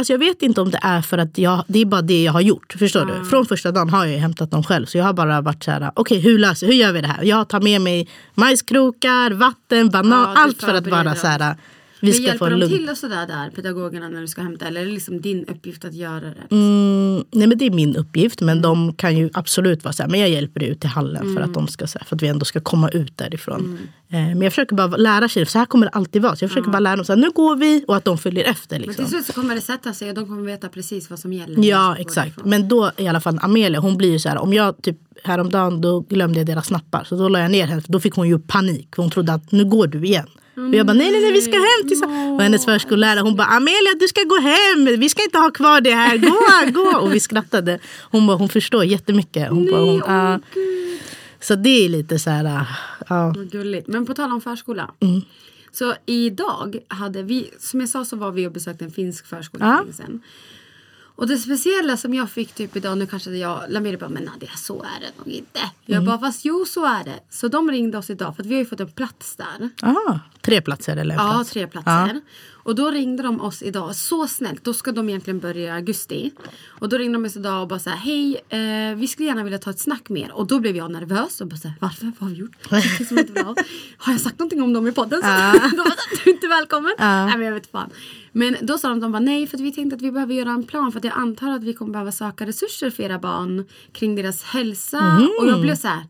Alltså 0.00 0.12
jag 0.12 0.18
vet 0.18 0.42
inte 0.42 0.60
om 0.60 0.70
det 0.70 0.78
är 0.82 1.02
för 1.02 1.18
att 1.18 1.38
jag, 1.38 1.64
det 1.66 1.78
är 1.78 1.84
bara 1.84 2.02
det 2.02 2.22
jag 2.22 2.32
har 2.32 2.40
gjort. 2.40 2.74
Förstår 2.78 3.04
du? 3.04 3.24
Från 3.24 3.46
första 3.46 3.72
dagen 3.72 3.88
har 3.88 4.06
jag 4.06 4.18
hämtat 4.18 4.50
dem 4.50 4.62
själv. 4.62 4.86
Så 4.86 4.98
jag 4.98 5.04
har 5.04 5.12
bara 5.12 5.40
varit 5.40 5.64
så 5.64 5.70
här, 5.70 5.90
okej 5.94 6.18
hur 6.20 6.38
löser 6.38 6.66
hur 6.66 6.74
gör 6.74 6.92
vi 6.92 7.00
det 7.00 7.06
här? 7.06 7.22
Jag 7.22 7.48
tar 7.48 7.60
med 7.60 7.80
mig 7.80 8.08
majskrokar, 8.34 9.30
vatten, 9.30 9.90
banan, 9.90 10.32
Ja, 10.34 10.42
allt 10.42 10.62
för 10.62 10.74
att 10.74 10.86
vara 10.86 11.14
så 11.14 11.26
här, 11.26 11.56
vi 12.00 12.06
Men 12.06 12.14
ska 12.14 12.22
få 12.22 12.28
hjälper 12.28 12.46
en 12.46 12.52
de 12.52 12.60
lugn. 12.60 12.72
till 12.78 12.88
och 12.88 12.96
sådär 12.96 13.26
där, 13.26 13.50
pedagogerna 13.50 14.08
när 14.08 14.20
du 14.20 14.28
ska 14.28 14.42
hämta? 14.42 14.66
Eller 14.66 14.80
är 14.80 14.84
det 14.86 14.92
liksom 14.92 15.20
din 15.20 15.44
uppgift 15.44 15.84
att 15.84 15.94
göra 15.94 16.20
det? 16.20 16.54
Mm, 16.56 17.24
nej 17.30 17.46
men 17.48 17.58
det 17.58 17.66
är 17.66 17.70
min 17.70 17.96
uppgift 17.96 18.40
men 18.40 18.62
de 18.62 18.92
kan 18.94 19.16
ju 19.16 19.30
absolut 19.32 19.84
vara 19.84 19.92
så 19.92 20.02
här, 20.02 20.10
men 20.10 20.20
jag 20.20 20.28
hjälper 20.30 20.60
dig 20.60 20.68
ut 20.68 20.80
till 20.80 20.90
hallen 20.90 21.34
för 21.34 21.42
att 21.42 21.54
de 21.54 21.68
ska 21.68 21.86
så 21.86 21.98
här, 21.98 22.06
för 22.06 22.16
att 22.16 22.22
vi 22.22 22.28
ändå 22.28 22.44
ska 22.44 22.60
komma 22.60 22.88
ut 22.88 23.16
därifrån. 23.18 23.78
Eh, 24.08 24.16
men 24.16 24.42
jag 24.42 24.52
försöker 24.52 24.76
bara 24.76 24.86
lära 24.96 25.28
sig, 25.28 25.46
så 25.46 25.58
här 25.58 25.66
kommer 25.66 25.86
det 25.86 25.90
alltid 25.92 26.22
vara. 26.22 26.36
Så 26.36 26.44
jag 26.44 26.50
försöker 26.50 26.70
bara 26.70 26.80
lära 26.80 26.96
dem 26.96 27.04
så 27.04 27.12
här, 27.12 27.20
nu 27.20 27.30
går 27.30 27.56
vi 27.56 27.84
och 27.88 27.96
att 27.96 28.04
de 28.04 28.18
följer 28.18 28.44
efter. 28.44 28.78
Men 28.78 28.86
Liksom. 28.86 29.04
till 29.04 29.14
slut 29.14 29.26
så 29.26 29.32
kommer 29.32 29.54
det 29.54 29.60
sätta 29.60 29.92
sig 29.92 30.08
och 30.08 30.14
de 30.14 30.26
kommer 30.26 30.42
veta 30.42 30.68
precis 30.68 31.10
vad 31.10 31.18
som 31.18 31.32
gäller. 31.32 31.64
Ja 31.64 31.96
exakt. 31.98 32.26
därifrån. 32.26 32.50
Men 32.50 32.68
då 32.68 32.90
i 32.96 33.08
alla 33.08 33.20
fall 33.20 33.38
Amelia 33.42 33.80
hon 33.80 33.96
blir 33.96 34.10
ju 34.10 34.18
så 34.18 34.28
här 34.28 34.38
om 34.38 34.52
jag 34.52 34.82
typ 34.82 34.96
häromdagen 35.24 35.80
då 35.80 36.00
glömde 36.00 36.38
jag 36.40 36.46
deras 36.46 36.66
snappar. 36.66 37.04
Så 37.04 37.16
då 37.16 37.28
la 37.28 37.38
jag 37.38 37.50
ner 37.50 37.66
henne 37.66 37.82
för 37.82 37.92
då 37.92 38.00
fick 38.00 38.14
hon 38.14 38.28
ju 38.28 38.38
panik. 38.38 38.88
Hon 38.96 39.10
trodde 39.10 39.32
att 39.32 39.52
nu 39.52 39.64
går 39.64 39.86
du 39.86 40.04
igen. 40.04 40.26
Och 40.68 40.74
jag 40.74 40.86
bara 40.86 40.92
nej 40.92 41.10
nej 41.10 41.20
nej 41.20 41.32
vi 41.32 41.40
ska 41.40 41.52
hem 41.52 41.88
tillsammans. 41.88 42.36
Och 42.38 42.42
hennes 42.42 42.64
förskollärare 42.64 43.20
hon 43.20 43.36
bara 43.36 43.46
Amelia 43.46 43.94
du 44.00 44.08
ska 44.08 44.22
gå 44.22 44.36
hem. 44.36 45.00
Vi 45.00 45.08
ska 45.08 45.22
inte 45.22 45.38
ha 45.38 45.50
kvar 45.50 45.80
det 45.80 45.90
här. 45.94 46.16
Gå 46.18 46.72
gå. 46.82 46.98
Och 46.98 47.14
vi 47.14 47.20
skrattade. 47.20 47.78
Hon 48.10 48.26
bara 48.26 48.36
hon 48.36 48.48
förstår 48.48 48.84
jättemycket. 48.84 49.48
Hon 49.50 49.66
bara, 49.70 49.80
hon, 49.80 49.96
Nej, 49.96 50.02
ah. 50.08 50.38
Så 51.40 51.54
det 51.54 51.84
är 51.84 51.88
lite 51.88 52.18
så 52.18 52.30
här. 52.30 52.66
ja. 53.08 53.34
Gulligt. 53.52 53.88
Men 53.88 54.06
på 54.06 54.14
tal 54.14 54.32
om 54.32 54.40
förskola. 54.40 54.90
Mm. 55.00 55.20
Så 55.72 55.94
idag 56.06 56.78
hade 56.88 57.22
vi, 57.22 57.50
som 57.58 57.80
jag 57.80 57.88
sa 57.88 58.04
så 58.04 58.16
var 58.16 58.30
vi 58.32 58.46
och 58.46 58.52
besökte 58.52 58.84
en 58.84 58.90
finsk 58.90 59.26
förskola 59.26 59.84
Ja. 59.96 60.02
Och 61.20 61.26
det 61.26 61.38
speciella 61.38 61.96
som 61.96 62.14
jag 62.14 62.30
fick 62.30 62.52
typ 62.52 62.76
idag, 62.76 62.98
nu 62.98 63.06
kanske 63.06 63.30
jag, 63.30 63.60
Lamiri 63.68 63.96
bara 63.96 64.10
men 64.10 64.22
Nadia 64.22 64.50
så 64.56 64.82
är 64.82 65.00
det 65.00 65.18
nog 65.18 65.28
inte. 65.28 65.60
Jag 65.86 65.96
Mm. 65.96 66.06
bara 66.06 66.18
fast 66.18 66.44
jo 66.44 66.64
så 66.68 66.84
är 66.84 67.04
det. 67.04 67.20
Så 67.30 67.48
de 67.48 67.70
ringde 67.70 67.98
oss 67.98 68.10
idag 68.10 68.36
för 68.36 68.42
att 68.42 68.46
vi 68.46 68.54
har 68.54 68.60
ju 68.60 68.66
fått 68.66 68.80
en 68.80 68.90
plats 68.92 69.36
där. 69.36 69.70
Ah, 69.82 70.18
tre 70.40 70.60
platser 70.60 70.96
eller 70.96 71.14
en 71.14 71.26
Ja, 71.26 71.32
plats? 71.32 71.50
tre 71.50 71.66
platser. 71.66 72.20
Och 72.70 72.76
då 72.76 72.90
ringde 72.90 73.22
de 73.22 73.40
oss 73.40 73.62
idag, 73.62 73.96
så 73.96 74.26
snällt. 74.26 74.64
Då 74.64 74.74
ska 74.74 74.92
de 74.92 75.08
egentligen 75.08 75.40
börja 75.40 75.66
i 75.66 75.70
augusti. 75.70 76.30
Och 76.68 76.88
då 76.88 76.98
ringde 76.98 77.18
de 77.18 77.24
oss 77.24 77.36
idag 77.36 77.62
och 77.62 77.68
bara 77.68 77.78
så 77.78 77.90
här, 77.90 77.96
hej, 77.96 78.40
eh, 78.48 78.96
vi 78.96 79.08
skulle 79.08 79.28
gärna 79.28 79.44
vilja 79.44 79.58
ta 79.58 79.70
ett 79.70 79.78
snack 79.78 80.08
med 80.08 80.22
er. 80.22 80.32
Och 80.32 80.46
då 80.46 80.60
blev 80.60 80.76
jag 80.76 80.90
nervös 80.90 81.40
och 81.40 81.46
bara 81.46 81.56
så 81.56 81.68
här, 81.68 81.76
varför? 81.80 82.04
Vad 82.04 82.28
har 82.28 82.28
vi 82.28 82.36
gjort? 82.36 82.56
Som 83.08 83.18
inte 83.18 83.32
bra. 83.32 83.54
Har 83.96 84.12
jag 84.12 84.20
sagt 84.20 84.38
någonting 84.38 84.62
om 84.62 84.72
dem 84.72 84.86
i 84.86 84.92
podden? 84.92 85.22
Så 85.22 85.26
de 85.70 85.76
bara, 85.76 85.94
du 86.24 86.30
är 86.30 86.34
inte 86.34 86.48
välkommen. 86.48 86.92
Nej 86.98 87.38
men 87.38 87.46
jag 87.46 87.54
vet 87.54 87.70
fan. 87.70 87.90
Men 88.32 88.56
då 88.60 88.78
sa 88.78 88.88
de, 88.88 89.00
de 89.00 89.12
bara, 89.12 89.20
nej 89.20 89.46
för 89.46 89.56
att 89.56 89.62
vi 89.62 89.72
tänkte 89.72 89.96
att 89.96 90.02
vi 90.02 90.12
behöver 90.12 90.34
göra 90.34 90.50
en 90.50 90.64
plan 90.64 90.92
för 90.92 90.98
att 90.98 91.04
jag 91.04 91.14
antar 91.16 91.50
att 91.50 91.64
vi 91.64 91.74
kommer 91.74 91.92
behöva 91.92 92.12
söka 92.12 92.46
resurser 92.46 92.90
för 92.90 93.02
era 93.02 93.18
barn 93.18 93.64
kring 93.92 94.14
deras 94.14 94.42
hälsa. 94.42 95.28
Och 95.40 95.48
jag 95.48 95.60
blev 95.60 95.76
så 95.76 95.88
här, 95.88 96.04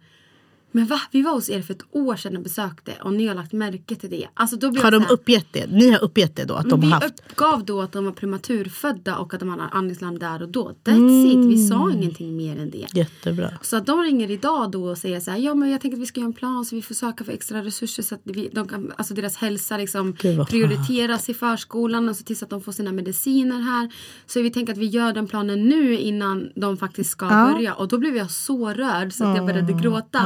men 0.72 0.86
va? 0.86 1.00
Vi 1.10 1.22
var 1.22 1.32
hos 1.32 1.50
er 1.50 1.62
för 1.62 1.74
ett 1.74 1.82
år 1.90 2.16
sedan 2.16 2.36
och 2.36 2.42
besökte 2.42 2.92
och 3.02 3.12
ni 3.12 3.26
har 3.26 3.34
lagt 3.34 3.52
märke 3.52 3.94
till 3.94 4.10
det. 4.10 4.26
Alltså 4.34 4.56
då 4.56 4.70
blev 4.70 4.84
Har 4.84 4.90
de 4.90 5.02
här, 5.02 5.12
uppgett 5.12 5.46
det? 5.52 5.66
Ni 5.66 5.90
har 5.90 6.02
uppgett 6.04 6.36
det 6.36 6.44
då? 6.44 6.54
Att 6.54 6.68
de 6.70 6.80
vi 6.80 6.86
haft? 6.90 7.04
uppgav 7.30 7.64
då 7.64 7.80
att 7.80 7.92
de 7.92 8.04
var 8.04 8.12
prematurfödda 8.12 9.16
och 9.16 9.34
att 9.34 9.40
de 9.40 9.48
hade 9.48 9.62
andningslarm 9.62 10.18
där 10.18 10.42
och 10.42 10.48
då. 10.48 10.72
That's 10.84 11.26
it. 11.26 11.38
Vi 11.50 11.66
sa 11.68 11.74
Mm. 11.84 11.96
ingenting 11.98 12.36
mer 12.36 12.58
än 12.58 12.70
det. 12.70 12.86
Jättebra. 12.94 13.50
Så 13.62 13.76
att 13.76 13.86
de 13.86 14.00
ringer 14.02 14.30
idag 14.30 14.70
då 14.70 14.84
och 14.90 14.98
säger 14.98 15.20
så 15.20 15.30
här, 15.30 15.38
ja 15.38 15.54
men 15.54 15.70
jag 15.70 15.80
tänker 15.80 15.96
att 15.96 16.02
vi 16.02 16.06
ska 16.06 16.20
göra 16.20 16.26
en 16.28 16.32
plan 16.32 16.64
så 16.64 16.76
vi 16.76 16.82
får 16.82 16.94
söka 16.94 17.24
för 17.24 17.32
extra 17.32 17.62
resurser 17.64 18.02
så 18.02 18.14
att 18.14 18.20
vi, 18.24 18.50
de 18.52 18.68
kan, 18.68 18.92
alltså 18.96 19.14
deras 19.14 19.36
hälsa 19.36 19.76
liksom 19.76 20.12
prioriteras 20.48 21.28
i 21.28 21.34
förskolan 21.34 22.08
och 22.08 22.16
så 22.16 22.44
att 22.44 22.50
de 22.50 22.60
får 22.62 22.72
sina 22.72 22.92
mediciner 22.92 23.60
här. 23.60 23.90
Så 24.26 24.42
vi 24.42 24.50
tänker 24.50 24.72
att 24.72 24.78
vi 24.78 24.86
gör 24.86 25.12
den 25.12 25.26
planen 25.26 25.64
nu 25.68 25.98
innan 25.98 26.48
de 26.56 26.76
faktiskt 26.76 27.10
ska 27.10 27.24
Ja. 27.30 27.52
börja. 27.52 27.74
Och 27.74 27.88
då 27.88 27.98
blev 27.98 28.16
jag 28.16 28.30
så 28.30 28.68
rörd 28.68 29.12
så 29.12 29.24
att 29.24 29.36
jag 29.36 29.46
började 29.46 29.72
gråta. 29.72 30.18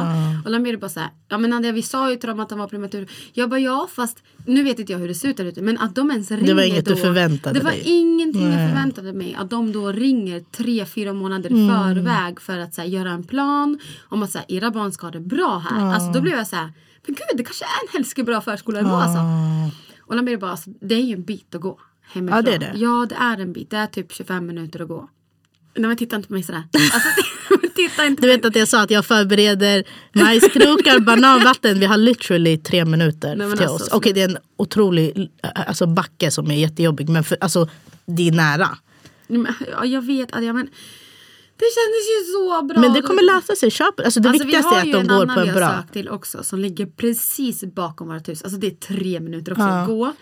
Och 0.44 0.50
Lamir 0.50 0.76
bara 0.76 0.88
så 0.88 1.00
här, 1.00 1.10
ja 1.28 1.38
men 1.38 1.50
Nadia 1.50 1.72
vi 1.72 1.82
sa 1.82 2.10
ju 2.10 2.16
till 2.16 2.28
dem 2.28 2.40
att 2.40 2.48
de 2.48 2.58
var 2.58 2.68
prematur. 2.68 3.10
Jag 3.32 3.50
bara 3.50 3.60
ja 3.60 3.88
fast 3.94 4.22
nu 4.46 4.62
vet 4.62 4.78
inte 4.78 4.92
jag 4.92 4.98
hur 4.98 5.08
det 5.08 5.14
ser 5.14 5.28
ut 5.28 5.36
där 5.36 5.44
ute 5.44 5.62
men 5.62 5.78
att 5.78 5.94
de 5.94 6.10
ens 6.10 6.30
ringer 6.30 6.54
var 6.54 6.62
inget 6.62 6.84
då. 6.84 6.94
du 6.94 7.00
förväntade 7.00 7.58
Det 7.58 7.64
var 7.64 7.70
dig. 7.70 7.82
ingenting 7.84 8.42
jag 8.52 8.68
förväntade 8.70 9.12
mig. 9.12 9.34
Att 9.38 9.50
de 9.50 9.72
då 9.72 9.92
ringer 9.92 10.40
tre, 10.40 10.86
fyra 10.86 11.12
månader 11.12 11.50
i 11.50 11.68
förväg 11.68 12.40
för 12.40 12.58
att 12.58 12.74
så 12.74 12.80
här, 12.80 12.88
göra 12.88 13.10
en 13.10 13.24
plan 13.24 13.78
om 14.08 14.22
att 14.22 14.30
så 14.30 14.38
här, 14.38 14.52
era 14.52 14.70
barn 14.70 14.92
ska 14.92 15.06
ha 15.06 15.10
det 15.10 15.20
bra 15.20 15.58
här. 15.70 15.94
Alltså, 15.94 16.12
då 16.12 16.20
blev 16.20 16.36
jag 16.36 16.46
så 16.46 16.56
här, 16.56 16.72
men 17.06 17.14
gud 17.14 17.36
det 17.36 17.44
kanske 17.44 17.64
är 17.64 17.68
en 17.68 17.92
helsike 17.92 18.40
förskola 18.40 18.78
ändå 18.78 18.94
alltså. 18.94 19.20
Och 20.00 20.16
Lamir 20.16 20.36
bara, 20.36 20.50
alltså, 20.50 20.70
det 20.80 20.94
är 20.94 21.00
ju 21.02 21.14
en 21.14 21.24
bit 21.24 21.54
att 21.54 21.60
gå 21.60 21.78
hemifrån. 22.12 22.36
Ja, 22.36 22.42
det 22.42 22.54
är 22.54 22.58
det. 22.58 22.72
Ja 22.78 23.06
det 23.08 23.14
är 23.14 23.40
en 23.40 23.52
bit, 23.52 23.70
det 23.70 23.76
är 23.76 23.86
typ 23.86 24.12
25 24.12 24.46
minuter 24.46 24.82
att 24.82 24.88
gå. 24.88 25.08
Nej 25.76 25.88
men 25.88 25.96
titta 25.96 26.16
inte 26.16 26.28
på 26.28 26.34
mig 26.34 26.42
sådär. 26.42 26.62
Alltså, 26.72 27.08
titta 27.74 28.06
inte 28.06 28.22
Du 28.22 28.28
vet 28.28 28.44
att 28.44 28.56
jag 28.56 28.68
sa 28.68 28.82
att 28.82 28.90
jag 28.90 29.06
förbereder 29.06 29.84
majskrokar, 30.12 31.00
bananvatten. 31.00 31.80
Vi 31.80 31.86
har 31.86 31.96
literally 31.96 32.58
tre 32.58 32.84
minuter 32.84 33.36
Nej, 33.36 33.56
till 33.56 33.66
alltså, 33.66 33.84
oss. 33.84 33.88
Okej 33.92 34.12
det 34.12 34.20
är 34.22 34.28
en 34.28 34.38
otrolig 34.56 35.30
alltså, 35.42 35.86
backe 35.86 36.30
som 36.30 36.50
är 36.50 36.54
jättejobbig 36.54 37.08
men 37.08 37.24
för, 37.24 37.38
alltså, 37.40 37.68
det 38.06 38.28
är 38.28 38.32
nära. 38.32 38.68
Men, 39.26 39.46
ja, 39.72 39.84
jag 39.84 40.02
vet 40.02 40.28
jag 40.32 40.54
men 40.54 40.68
det 41.56 41.64
kändes 41.76 42.04
ju 42.12 42.32
så 42.32 42.62
bra. 42.66 42.80
Men 42.80 42.92
det 42.92 43.02
kommer 43.02 43.22
lösa 43.22 43.56
sig. 43.56 43.70
Köp. 43.70 44.00
Alltså, 44.00 44.20
det 44.20 44.28
Alltså, 44.28 44.44
vi 44.44 44.52
viktigaste 44.52 44.68
har 44.74 44.80
är 44.80 44.84
ju 44.84 44.90
att 44.90 44.92
de 44.92 45.00
en 45.12 45.18
går 45.18 45.22
annan 45.22 45.34
på 45.36 45.42
vi 45.42 45.48
en 45.48 45.54
har 45.54 45.60
bra. 45.60 45.76
sökt 45.82 45.92
till 45.92 46.08
också 46.08 46.42
som 46.42 46.58
ligger 46.58 46.86
precis 46.86 47.64
bakom 47.64 48.08
vårt 48.08 48.28
hus. 48.28 48.42
Alltså 48.42 48.58
det 48.58 48.66
är 48.66 48.70
tre 48.96 49.20
minuter 49.20 49.52
också 49.52 49.64
att 49.64 49.86
gå. 49.86 50.12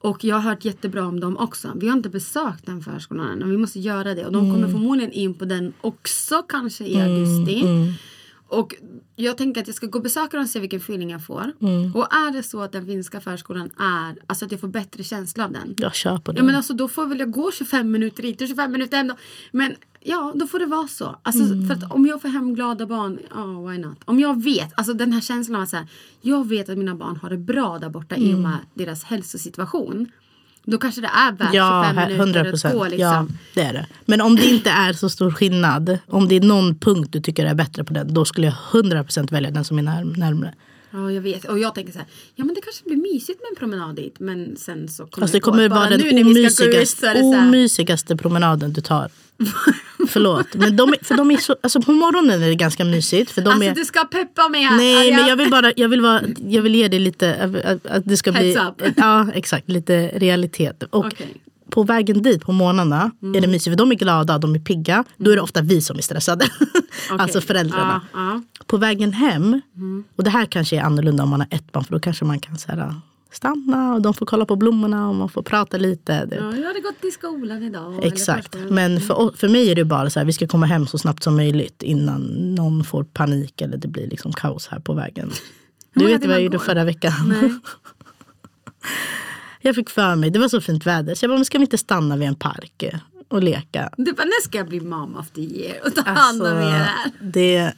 Och 0.00 0.24
jag 0.24 0.36
har 0.36 0.42
hört 0.50 0.64
jättebra 0.64 1.06
om 1.06 1.20
dem 1.20 1.36
också. 1.36 1.72
Vi 1.76 1.88
har 1.88 1.96
inte 1.96 2.08
besökt 2.08 2.66
den 2.66 2.80
förskolan 2.80 3.30
än 3.30 3.42
och 3.42 3.52
vi 3.52 3.56
måste 3.56 3.80
göra 3.80 4.14
det. 4.14 4.26
Och 4.26 4.32
de 4.32 4.44
Mm. 4.44 4.54
kommer 4.54 4.68
förmodligen 4.72 5.12
in 5.12 5.34
på 5.34 5.44
den 5.44 5.72
också 5.80 6.42
kanske 6.42 6.84
i 6.84 7.00
augusti. 7.00 7.60
mm. 7.60 7.92
Och 8.50 8.74
jag 9.24 9.36
tänker 9.36 9.60
att 9.60 9.66
jag 9.66 9.76
ska 9.76 9.86
gå 9.86 9.98
och 9.98 10.02
besöka 10.02 10.36
dem 10.36 10.44
och 10.44 10.50
se 10.50 10.60
vilken 10.60 10.80
feeling 10.80 11.10
jag 11.10 11.24
får. 11.24 11.52
Mm. 11.60 11.96
Och 11.96 12.14
är 12.14 12.32
det 12.32 12.42
så 12.42 12.60
att 12.60 12.72
den 12.72 12.86
finska 12.86 13.20
förskolan 13.20 13.70
är, 13.78 14.16
alltså 14.26 14.44
att 14.44 14.52
jag 14.52 14.60
får 14.60 14.68
bättre 14.68 15.04
känsla 15.04 15.44
av 15.44 15.52
den. 15.52 15.74
Jag 15.76 15.94
på 16.18 16.32
det. 16.32 16.38
Ja 16.38 16.44
men 16.44 16.54
alltså 16.54 16.74
då 16.74 16.88
får 16.88 17.06
väl 17.06 17.18
jag 17.18 17.30
gå 17.30 17.52
25 17.52 17.90
minuter 17.90 18.22
hit 18.22 18.40
och 18.40 18.48
25 18.48 18.72
minuter 18.72 18.96
hem 18.96 19.08
då. 19.08 19.16
Men 19.52 19.74
ja, 20.00 20.32
då 20.34 20.46
får 20.46 20.58
det 20.58 20.66
vara 20.66 20.88
så. 20.88 21.18
Alltså, 21.22 21.42
För 21.68 21.74
att 21.74 21.92
om 21.92 22.06
jag 22.06 22.22
får 22.22 22.28
hem 22.28 22.54
glada 22.54 22.86
barn, 22.86 23.18
ja 23.30 23.70
why 23.70 23.78
not? 23.78 23.98
Om 24.04 24.20
jag 24.20 24.42
vet, 24.42 24.72
alltså 24.76 24.94
den 24.94 25.12
här 25.12 25.20
känslan 25.20 25.56
av 25.56 25.62
att 25.62 25.68
säga, 25.68 25.88
jag 26.20 26.48
vet 26.48 26.68
att 26.68 26.78
mina 26.78 26.94
barn 26.94 27.16
har 27.16 27.30
det 27.30 27.38
bra 27.38 27.78
där 27.78 27.88
borta 27.88 28.16
i 28.16 28.34
och 28.34 28.38
med 28.38 28.58
deras 28.74 29.04
hälsosituation. 29.04 30.06
Då 30.70 30.78
kanske 30.78 31.00
det 31.00 31.06
är 31.14 31.32
värt 31.32 31.54
Ja, 31.54 31.82
25 31.84 31.96
här- 31.96 32.06
minuter 32.06 32.22
100 32.24 32.40
att 32.40 32.50
procent. 32.50 32.74
gå 32.74 32.84
liksom. 32.84 33.00
Ja, 33.00 33.26
det 33.54 33.60
är 33.62 33.72
det. 33.72 33.86
Men 34.04 34.20
om 34.20 34.36
det 34.36 34.46
inte 34.46 34.70
är 34.70 34.92
så 34.92 35.08
stor 35.10 35.30
skillnad, 35.30 35.98
om 36.06 36.28
det 36.28 36.36
är 36.36 36.40
någon 36.40 36.78
punkt 36.78 37.08
du 37.12 37.20
tycker 37.20 37.46
är 37.46 37.54
bättre 37.54 37.84
på 37.84 37.92
den, 37.92 38.14
då 38.14 38.24
skulle 38.24 38.46
jag 38.46 38.56
100 38.72 39.04
procent 39.04 39.32
välja 39.32 39.50
den 39.50 39.64
som 39.64 39.78
är 39.78 39.82
när, 39.82 40.04
närmare. 40.04 40.54
Ja, 40.90 41.12
jag 41.12 41.20
vet. 41.20 41.44
Och 41.44 41.58
jag 41.58 41.74
tänker 41.74 41.92
så 41.92 41.98
här, 41.98 42.08
ja 42.34 42.44
men 42.44 42.54
det 42.54 42.60
kanske 42.60 42.84
blir 42.84 42.96
mysigt 42.96 43.40
med 43.40 43.48
en 43.50 43.56
promenad 43.56 43.96
dit. 43.96 44.20
Men 44.20 44.56
sen 44.56 44.88
så 44.88 45.06
kommer 45.06 45.24
Fast 45.26 45.32
det 45.32 45.40
kommer 45.40 45.68
vara 45.68 45.88
den 45.90 46.26
omysigaste, 46.26 47.20
omysigaste 47.22 48.16
promenaden 48.16 48.72
du 48.72 48.80
tar. 48.80 49.10
Förlåt. 50.08 50.54
Men 50.54 50.76
de 50.76 50.94
för 51.02 51.16
de 51.16 51.30
är 51.30 51.36
så, 51.36 51.56
alltså 51.60 51.80
på 51.80 51.92
morgonen 51.92 52.42
är 52.42 52.48
det 52.48 52.54
ganska 52.54 52.84
mysigt. 52.84 53.30
För 53.30 53.42
de 53.42 53.50
Alltså 53.50 53.70
är, 53.70 53.74
du 53.74 53.84
ska 53.84 54.04
peppa 54.04 54.48
mig 54.48 54.62
här. 54.62 54.76
Nej, 54.76 55.12
men 55.12 55.26
jag 55.28 55.36
vill 55.36 55.50
bara 55.50 55.72
jag 55.76 55.88
vill, 55.88 56.00
vara, 56.00 56.22
jag 56.48 56.62
vill 56.62 56.74
ge 56.74 56.88
dig 56.88 56.98
lite, 56.98 57.34
att, 57.64 57.86
att 57.86 58.02
det 58.04 58.16
ska 58.16 58.32
bli, 58.32 58.54
Heads 58.54 58.80
up. 58.80 58.92
ja 58.96 59.30
exakt, 59.34 59.68
lite 59.70 60.08
realitet. 60.14 60.82
Och 60.90 61.06
Okej. 61.06 61.34
På 61.70 61.82
vägen 61.82 62.22
dit 62.22 62.42
på 62.42 62.52
morgnarna 62.52 63.10
är 63.36 63.40
det 63.40 63.46
mysigt 63.46 63.64
för 63.72 63.76
de 63.78 63.90
är 63.90 63.94
glada, 63.96 64.38
de 64.38 64.54
är 64.54 64.58
pigga. 64.58 65.04
Då 65.16 65.30
är 65.30 65.36
det 65.36 65.42
ofta 65.42 65.62
vi 65.62 65.80
som 65.80 65.98
är 65.98 66.02
stressade. 66.02 66.48
alltså 67.10 67.40
föräldrarna. 67.40 68.00
Ja, 68.12 68.18
ja. 68.20 68.42
På 68.66 68.76
vägen 68.76 69.12
hem, 69.12 69.60
och 70.16 70.24
det 70.24 70.30
här 70.30 70.46
kanske 70.46 70.76
är 70.76 70.82
annorlunda 70.82 71.22
om 71.22 71.28
man 71.28 71.40
har 71.40 71.48
ett 71.50 71.72
barn 71.72 71.84
för 71.84 71.92
då 71.92 72.00
kanske 72.00 72.24
man 72.24 72.40
kan 72.40 72.58
så 72.58 72.72
här, 72.72 72.94
stanna 73.32 73.94
och 73.94 74.02
de 74.02 74.14
får 74.14 74.26
kolla 74.26 74.44
på 74.44 74.56
blommorna 74.56 75.08
och 75.08 75.14
man 75.14 75.28
får 75.28 75.42
prata 75.42 75.76
lite. 75.76 76.24
Det, 76.26 76.36
Ja, 76.36 76.56
jag 76.56 76.66
hade 76.66 76.80
gått 76.80 77.00
till 77.00 77.12
skolan 77.12 77.62
idag. 77.62 78.04
Exakt. 78.04 78.56
Men 78.70 79.00
för, 79.00 79.14
o- 79.20 79.32
för 79.36 79.48
mig 79.48 79.70
är 79.70 79.74
det 79.74 79.84
bara 79.84 80.10
så 80.10 80.18
här, 80.20 80.26
vi 80.26 80.32
ska 80.32 80.46
komma 80.48 80.66
hem 80.66 80.86
så 80.86 80.98
snabbt 80.98 81.22
som 81.22 81.36
möjligt 81.36 81.82
innan 81.82 82.22
någon 82.54 82.84
får 82.84 83.04
panik 83.04 83.60
eller 83.60 83.76
det 83.76 83.88
blir 83.88 84.06
liksom 84.06 84.32
kaos 84.32 84.66
här 84.66 84.78
på 84.80 84.92
vägen. 84.94 85.30
Du 85.94 86.06
vet 86.06 86.24
vad 86.26 86.34
jag 86.34 86.42
gjorde 86.42 86.58
förra 86.58 86.84
veckan? 86.84 87.12
Jag 89.60 89.74
fick 89.74 89.90
för 89.90 90.16
mig, 90.16 90.30
det 90.30 90.38
var 90.38 90.48
så 90.48 90.60
fint 90.60 90.86
väder, 90.86 91.14
så 91.14 91.24
jag 91.24 91.30
bara, 91.30 91.38
men 91.38 91.44
ska 91.44 91.58
vi 91.58 91.64
inte 91.64 91.78
stanna 91.78 92.16
vid 92.16 92.28
en 92.28 92.34
park 92.34 92.84
och 93.28 93.42
leka? 93.42 93.90
Du 93.96 94.12
bara, 94.12 94.24
nu 94.24 94.32
ska 94.44 94.58
jag 94.58 94.68
bli 94.68 94.80
mom 94.80 95.16
of 95.16 95.30
the 95.30 95.40
year 95.40 95.76
och 95.86 95.94
ta 95.94 96.02
hand 96.10 96.42
om 96.42 96.58
er 96.58 96.70
här. 96.70 97.10
det, 97.20 97.72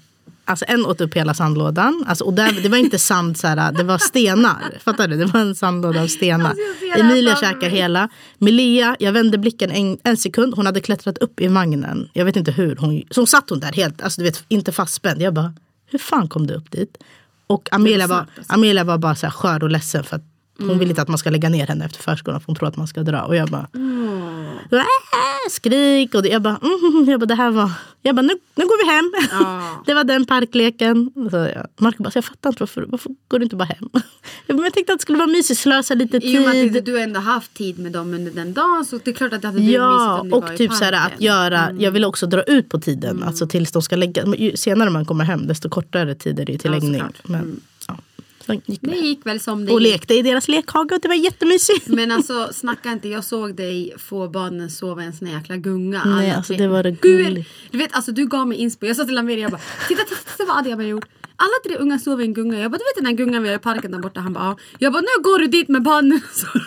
alltså 0.44 0.64
en 0.68 0.86
åt 0.86 1.00
upp 1.00 1.14
hela 1.14 1.34
sandlådan. 1.34 2.04
Alltså, 2.08 2.24
och 2.24 2.32
där, 2.32 2.52
det 2.62 2.68
var 2.68 2.78
inte 2.78 2.98
sand, 2.98 3.38
så 3.38 3.46
här, 3.46 3.72
det 3.72 3.82
var 3.82 3.98
stenar. 3.98 4.78
Fattar 4.84 5.08
du? 5.08 5.16
Det 5.16 5.26
var 5.26 5.40
en 5.40 5.54
sandlåda 5.54 6.02
av 6.02 6.06
stenar. 6.06 6.50
Alltså, 6.50 7.00
Emilia 7.00 7.36
käkar 7.36 7.60
mig. 7.60 7.70
hela. 7.70 8.08
Melia, 8.38 8.96
jag 8.98 9.12
vände 9.12 9.38
blicken 9.38 9.70
en, 9.70 9.98
en 10.02 10.16
sekund. 10.16 10.54
Hon 10.54 10.66
hade 10.66 10.80
klättrat 10.80 11.18
upp 11.18 11.40
i 11.40 11.48
vagnen. 11.48 12.08
Jag 12.12 12.24
vet 12.24 12.36
inte 12.36 12.52
hur. 12.52 12.76
Hon, 12.76 13.02
så 13.10 13.26
satt 13.26 13.50
hon 13.50 13.60
där 13.60 13.72
helt, 13.72 14.02
alltså, 14.02 14.20
du 14.20 14.24
vet, 14.24 14.44
inte 14.48 14.72
fastspänd. 14.72 15.22
Jag 15.22 15.34
bara, 15.34 15.54
hur 15.86 15.98
fan 15.98 16.28
kom 16.28 16.46
du 16.46 16.54
upp 16.54 16.70
dit? 16.70 16.96
Och 17.46 17.68
Amelia 17.72 18.06
var, 18.06 18.16
alltså. 18.16 18.52
Amelia 18.52 18.84
var 18.84 18.98
bara 18.98 19.14
så 19.14 19.26
här 19.26 19.32
skör 19.32 19.62
och 19.62 19.70
ledsen 19.70 20.04
för 20.04 20.16
att 20.16 20.24
hon 20.60 20.78
vill 20.78 20.88
inte 20.90 21.02
att 21.02 21.08
man 21.08 21.18
ska 21.18 21.30
lägga 21.30 21.48
ner 21.48 21.66
henne 21.66 21.84
efter 21.84 22.02
förskolan 22.02 22.40
för 22.40 22.46
hon 22.46 22.56
tror 22.56 22.68
att 22.68 22.76
man 22.76 22.86
ska 22.86 23.02
dra. 23.02 23.22
Och 23.22 23.36
jag 23.36 23.48
bara, 23.48 23.66
äh, 24.72 25.50
skrik. 25.50 26.14
Och 26.14 26.22
det, 26.22 26.28
jag 26.28 26.42
bara, 26.42 26.56
mm, 26.62 27.08
jag 27.08 27.20
bara, 27.20 27.26
det 27.26 27.34
här 27.34 27.50
var, 27.50 27.70
jag 28.02 28.14
bara, 28.16 28.22
nu, 28.22 28.32
nu 28.54 28.64
går 28.64 28.84
vi 28.84 28.90
hem. 28.92 29.12
Ja. 29.40 29.66
Det 29.86 29.94
var 29.94 30.04
den 30.04 30.26
parkleken. 30.26 31.10
Så 31.30 31.36
jag, 31.36 31.66
Marco 31.80 32.02
bara, 32.02 32.10
jag 32.14 32.24
fattar 32.24 32.50
inte 32.50 32.62
varför, 32.62 32.82
varför 32.88 33.10
går 33.28 33.38
du 33.38 33.44
inte 33.44 33.56
bara 33.56 33.64
hem? 33.64 33.88
Jag, 34.46 34.56
bara, 34.56 34.66
jag 34.66 34.74
tänkte 34.74 34.92
att 34.92 34.98
det 34.98 35.02
skulle 35.02 35.18
vara 35.18 35.28
mysigt, 35.28 35.60
slösa 35.60 35.94
lite 35.94 36.16
I 36.16 36.38
och 36.38 36.42
med 36.42 36.52
tid. 36.52 36.76
att 36.76 36.84
du 36.84 37.00
ändå 37.00 37.20
haft 37.20 37.54
tid 37.54 37.78
med 37.78 37.92
dem 37.92 38.14
under 38.14 38.32
den 38.32 38.52
dagen 38.52 38.84
så 38.84 38.98
det 39.04 39.10
är 39.10 39.14
klart 39.14 39.32
att 39.32 39.42
det 39.42 39.48
hade 39.48 39.58
blivit 39.58 39.74
Ja, 39.74 40.22
mysigt 40.22 40.22
om 40.22 40.26
ni 40.26 40.30
var 40.30 40.48
och 40.48 40.54
i 40.54 40.56
typ 40.58 40.72
så 40.72 40.84
här, 40.84 40.92
att 40.92 41.00
parken. 41.02 41.16
Mm. 41.18 41.24
göra, 41.26 41.72
jag 41.78 41.90
vill 41.90 42.04
också 42.04 42.26
dra 42.26 42.42
ut 42.42 42.68
på 42.68 42.80
tiden. 42.80 43.22
Alltså 43.22 43.46
tills 43.46 43.72
de 43.72 43.82
ska 43.82 43.96
lägga, 43.96 44.24
senare 44.54 44.90
man 44.90 45.04
kommer 45.04 45.24
hem 45.24 45.46
desto 45.46 45.68
kortare 45.68 46.14
tid 46.14 46.40
är 46.40 46.44
det 46.44 46.52
ju 46.52 46.58
till 46.58 46.70
Ja, 46.70 46.78
läggning. 46.78 47.02
Men, 47.24 47.60
så 48.46 48.54
gick 48.66 48.80
Det 48.82 48.96
gick 48.96 49.26
väl 49.26 49.40
som 49.40 49.66
det 49.66 49.72
Och 49.72 49.80
gick. 49.80 49.92
lekte 49.92 50.14
i 50.14 50.22
deras 50.22 50.48
lekhage 50.48 50.92
och 50.92 51.00
det 51.02 51.08
var 51.08 51.14
jättemysigt. 51.14 51.86
Men 51.88 52.10
alltså 52.12 52.48
snacka 52.52 52.92
inte, 52.92 53.08
jag 53.08 53.24
såg 53.24 53.54
dig 53.54 53.94
få 53.98 54.28
barnen 54.28 54.70
sova 54.70 55.02
i 55.02 55.06
en 55.06 55.12
sån 55.12 55.28
här 55.28 55.34
jäkla 55.38 55.56
gunga. 55.56 56.02
Nej, 56.04 56.30
alltså, 56.30 56.52
det 56.54 56.68
var 56.68 56.82
det 56.82 56.90
gulligt. 56.90 57.50
Du 57.70 57.78
vet 57.78 57.92
alltså 57.92 58.12
du 58.12 58.26
gav 58.26 58.48
mig 58.48 58.58
inspo. 58.58 58.86
Jag 58.86 58.96
sa 58.96 59.04
till 59.04 59.18
Amelia 59.18 59.42
jag 59.42 59.50
bara 59.50 59.60
titta 59.88 60.02
titta, 60.02 60.20
titta 60.30 60.44
vad 60.44 60.58
Adrian 60.58 60.78
har 60.78 60.86
gjort. 60.86 61.04
Alla 61.42 61.52
tre 61.64 61.76
unga 61.76 61.98
sover 61.98 62.24
i 62.24 62.26
en 62.26 62.34
gunga. 62.34 62.58
Jag 62.58 62.70
bara 62.70 62.78
du 62.78 62.84
vet 62.84 62.96
den 62.96 63.06
här 63.06 63.12
gungan 63.12 63.42
vi 63.42 63.48
har 63.48 63.56
i 63.56 63.58
parken 63.58 63.90
där 63.90 63.98
borta. 63.98 64.20
Han 64.20 64.32
bara 64.32 64.44
ja. 64.44 64.56
Jag 64.78 64.92
bara 64.92 65.00
nu 65.00 65.22
går 65.22 65.38
du 65.38 65.46
dit 65.46 65.68
med 65.68 65.82
barnen. 65.82 66.20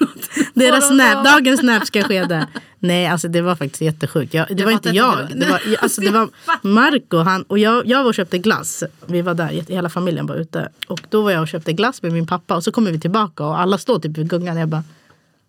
Deras 0.53 0.87
snap, 0.87 1.25
dagens 1.25 1.59
snap 1.59 1.85
ska 1.85 2.03
ske 2.03 2.23
där. 2.23 2.47
Nej, 2.79 3.07
alltså 3.07 3.27
det 3.27 3.41
var 3.41 3.55
faktiskt 3.55 3.81
jättesjukt. 3.81 4.33
Jag, 4.33 4.47
det 4.47 4.53
Jag 4.59 4.65
var 4.65 4.71
inte 4.71 4.89
jag. 4.89 5.17
Det 5.35 5.49
var, 5.49 5.61
alltså, 5.79 6.01
det 6.01 6.09
var 6.09 6.29
Marco 6.67 7.17
han, 7.17 7.43
och 7.43 7.59
jag, 7.59 7.85
jag 7.85 8.03
var 8.03 8.09
och 8.09 8.15
köpte 8.15 8.37
glass. 8.37 8.83
Vi 9.05 9.21
var 9.21 9.33
där, 9.33 9.47
hela 9.47 9.89
familjen 9.89 10.25
var 10.25 10.35
ute. 10.35 10.69
Och 10.87 11.01
då 11.09 11.21
var 11.21 11.31
jag 11.31 11.41
och 11.41 11.47
köpte 11.47 11.73
glass 11.73 12.01
med 12.01 12.11
min 12.11 12.27
pappa. 12.27 12.55
Och 12.55 12.63
så 12.63 12.71
kommer 12.71 12.91
vi 12.91 12.99
tillbaka 12.99 13.45
och 13.45 13.59
alla 13.59 13.77
står 13.77 13.99
typ 13.99 14.17
vid 14.17 14.29
gungan. 14.29 14.57
Jag 14.57 14.69
bara, 14.69 14.83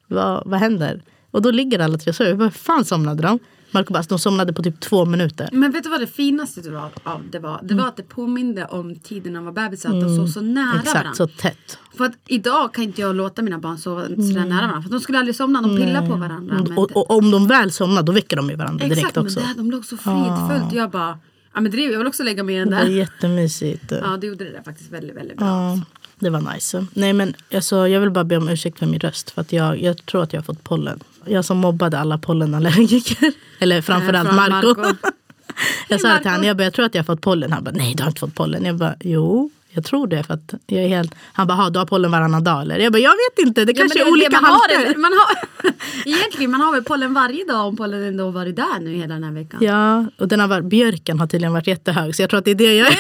vad, 0.07 0.43
vad 0.47 0.61
händer? 0.61 1.03
Och 1.31 1.43
då 1.43 1.51
ligger 1.51 1.79
alla 1.79 1.99
tre 1.99 2.11
och 2.11 2.17
sover. 2.17 2.35
Hur 2.35 2.51
fan 2.51 2.85
somnade 2.85 3.23
de? 3.23 3.39
Marco 3.75 3.93
bara, 3.93 4.03
de 4.03 4.19
somnade 4.19 4.53
på 4.53 4.63
typ 4.63 4.81
två 4.81 5.05
minuter. 5.05 5.49
Men 5.53 5.73
vet 5.73 5.83
du 5.85 5.91
vad 5.91 6.01
det 6.01 6.07
finaste 6.07 6.61
det 6.61 6.71
var, 6.71 6.91
av 7.05 7.23
det 7.31 7.39
var? 7.39 7.61
Det 7.63 7.75
var 7.75 7.89
att 7.89 7.97
det 7.97 8.03
påminde 8.03 8.65
om 8.65 8.97
tiden 8.99 9.33
när 9.33 9.41
de 9.41 9.45
var 9.45 9.53
bebisar. 9.53 9.89
Att 9.91 10.01
de 10.01 10.17
sov 10.17 10.27
så 10.27 10.41
nära 10.41 10.65
varandra. 10.67 10.91
Mm. 10.91 11.01
Exakt, 11.11 11.17
så 11.17 11.27
tätt. 11.27 11.79
För 11.97 12.05
att 12.05 12.13
idag 12.27 12.75
kan 12.75 12.85
inte 12.85 13.01
jag 13.01 13.17
låta 13.17 13.43
mina 13.43 13.59
barn 13.59 13.79
sova 13.79 14.07
sådär 14.07 14.45
nära 14.45 14.67
varandra. 14.67 14.83
För 14.83 14.91
de 14.91 15.01
skulle 15.01 15.19
aldrig 15.19 15.37
somna. 15.37 15.63
De 15.63 15.77
pillar 15.77 16.01
på 16.07 16.15
varandra. 16.17 16.55
Men 16.55 16.65
Mm. 16.67 16.79
Och, 16.79 16.97
och 16.97 17.11
om 17.11 17.31
de 17.31 17.47
väl 17.49 17.73
somnar 17.73 18.03
då 18.03 18.13
väcker 18.13 18.37
de 18.37 18.51
ju 18.51 18.57
varandra 18.57 18.85
direkt 18.85 18.99
Exakt, 18.99 19.17
också. 19.17 19.41
men 19.41 19.49
där, 19.49 19.55
de 19.57 19.71
låg 19.71 19.85
så 19.85 19.97
fridfullt. 19.97 20.73
Jag 20.75 20.91
bara, 20.91 21.19
ja 21.55 21.61
men 21.61 21.71
driv, 21.73 21.91
jag 21.91 21.99
vill 21.99 22.07
också 22.07 22.23
lägga 22.23 22.43
mig 22.43 22.55
i 22.55 22.59
den 22.59 22.71
Det 22.71 22.77
var 22.77 22.83
där. 22.85 22.91
jättemysigt. 22.91 23.85
Ja, 24.03 24.17
det 24.21 24.27
gjorde 24.27 24.45
det 24.45 24.51
där 24.53 24.63
faktiskt 24.63 24.91
väldigt, 24.93 25.17
väldigt 25.17 25.37
bra. 25.37 25.47
Ja, 25.47 25.81
det 26.19 26.31
var 26.31 26.55
nice. 26.55 26.87
Nej 26.95 27.13
men 27.13 27.35
alltså, 27.55 27.89
jag 27.89 28.01
vill 28.01 28.11
bara 28.11 28.25
be 28.25 28.37
om 28.37 28.49
ursäkt 28.49 28.79
för 28.79 28.87
min 28.87 29.01
röst. 29.01 29.31
För 29.31 29.41
att 29.41 29.53
jag, 29.53 29.83
jag 29.83 30.07
tror 30.07 30.23
att 30.23 30.33
jag 30.33 30.41
har 30.41 30.45
fått 30.45 30.65
pollen. 30.65 31.01
Jag 31.27 31.45
som 31.45 31.59
mobbade 31.59 31.99
alla 31.99 32.19
pollenallergiker. 32.19 33.33
Eller 33.59 33.83
framförallt 33.83 34.29
från 34.29 34.37
Marco. 34.37 34.67
Marco. 34.81 34.97
jag 35.89 36.01
sa 36.01 36.19
till 36.19 36.31
honom, 36.31 36.47
jag, 36.47 36.57
bara, 36.57 36.65
jag 36.65 36.73
tror 36.75 36.85
att 36.87 36.95
jag 36.95 37.03
har 37.03 37.07
fått 37.15 37.21
pollen. 37.21 37.53
Han 37.53 37.65
bara, 37.65 37.71
nej 37.75 37.95
du 37.97 38.03
har 38.03 38.11
inte 38.11 38.21
fått 38.21 38.35
pollen. 38.35 38.65
Jag 38.65 38.77
bara, 38.77 38.95
jo. 39.01 39.51
Jag 39.77 39.85
tror 39.85 40.07
det 40.07 40.23
för 40.23 40.35
att 40.35 40.55
jag 40.67 40.85
är 40.85 40.89
helt... 40.89 41.15
Han 41.33 41.47
bara, 41.47 41.55
"Ha, 41.55 41.71
du 41.71 41.79
har 41.79 41.87
pollen 41.87 42.11
varannan 42.11 42.45
dag 42.45 42.63
eller? 42.63 42.79
Jag 42.79 42.93
bara, 42.93 42.99
jag 42.99 43.11
vet 43.13 43.47
inte. 43.47 43.65
Det 43.65 43.73
Ja, 43.73 43.79
kanske 43.81 44.01
är 44.01 44.05
det- 44.05 44.11
olika 44.11 44.31
man 44.41 44.45
har, 44.45 44.51
halter. 44.77 44.93
det- 44.95 44.99
man 45.01 45.13
har, 45.13 45.73
Egentligen, 46.07 46.51
man 46.51 46.61
har 46.61 46.73
väl 46.73 46.83
pollen 46.85 47.15
varje 47.15 47.45
dag 47.45 47.67
om 47.67 47.77
pollen 47.77 48.03
ändå 48.03 48.31
varit 48.31 48.57
där 48.57 48.81
nu 48.81 48.95
hela 48.95 49.15
den 49.15 49.25
här 49.25 49.33
veckan. 49.33 49.59
Ja, 49.63 50.07
och 50.19 50.29
den 50.29 50.41
har 50.41 50.49
varit, 50.49 50.65
björken 50.65 51.21
har 51.21 51.27
tydligen 51.27 51.53
varit 51.53 51.67
jättehög. 51.67 52.17
Så 52.17 52.23
jag 52.23 52.31
tror 52.31 52.39
att 52.39 52.45
det 52.45 52.51
är 52.51 52.55
det 52.55 52.75
jag 52.77 52.89
är. 52.89 52.99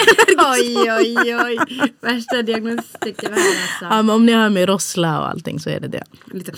Oj, 0.52 0.92
oj, 0.98 1.36
oj. 1.44 1.58
Värsta 2.00 2.42
diagnostiken 2.42 3.32
här 3.32 3.38
alltså. 3.38 3.84
ja, 3.96 4.02
men 4.02 4.10
om 4.10 4.26
ni 4.26 4.32
hör 4.32 4.48
mig 4.48 4.66
rossla 4.66 5.20
och 5.20 5.28
allting 5.28 5.60
så 5.60 5.70
är 5.70 5.80
det 5.80 5.88
det. 5.88 6.04
Lite. 6.32 6.52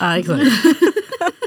Ja, 0.00 0.16
exakt. 0.18 0.42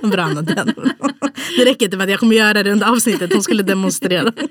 Brann 0.09 0.45
den. 0.45 0.73
Det 1.57 1.65
räcker 1.65 1.85
inte 1.85 1.97
med 1.97 2.03
att 2.03 2.09
jag 2.09 2.19
kommer 2.19 2.35
göra 2.35 2.63
det 2.63 2.71
under 2.71 2.87
avsnittet. 2.87 3.33
Hon 3.33 3.43
skulle 3.43 3.63
demonstrera. 3.63 4.31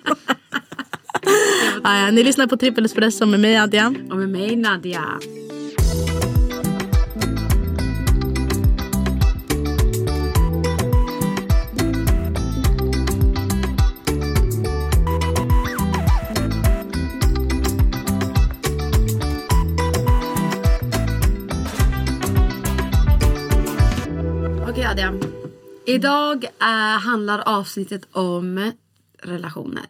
Ja, 1.85 2.11
ni 2.11 2.23
lyssnar 2.23 2.47
på 2.47 2.57
Trippel 2.57 2.85
Espresso 2.85 3.27
med 3.27 3.41
mig 3.41 3.57
Adja. 3.57 3.95
Och 4.11 4.17
med 4.17 4.29
mig 4.29 4.57
Nadja. 4.57 5.05
Okej 24.69 24.85
Adja. 24.85 25.32
Idag 25.87 26.45
eh, 26.45 27.01
handlar 27.01 27.39
avsnittet 27.39 28.09
om 28.13 28.73
relationer. 29.23 29.87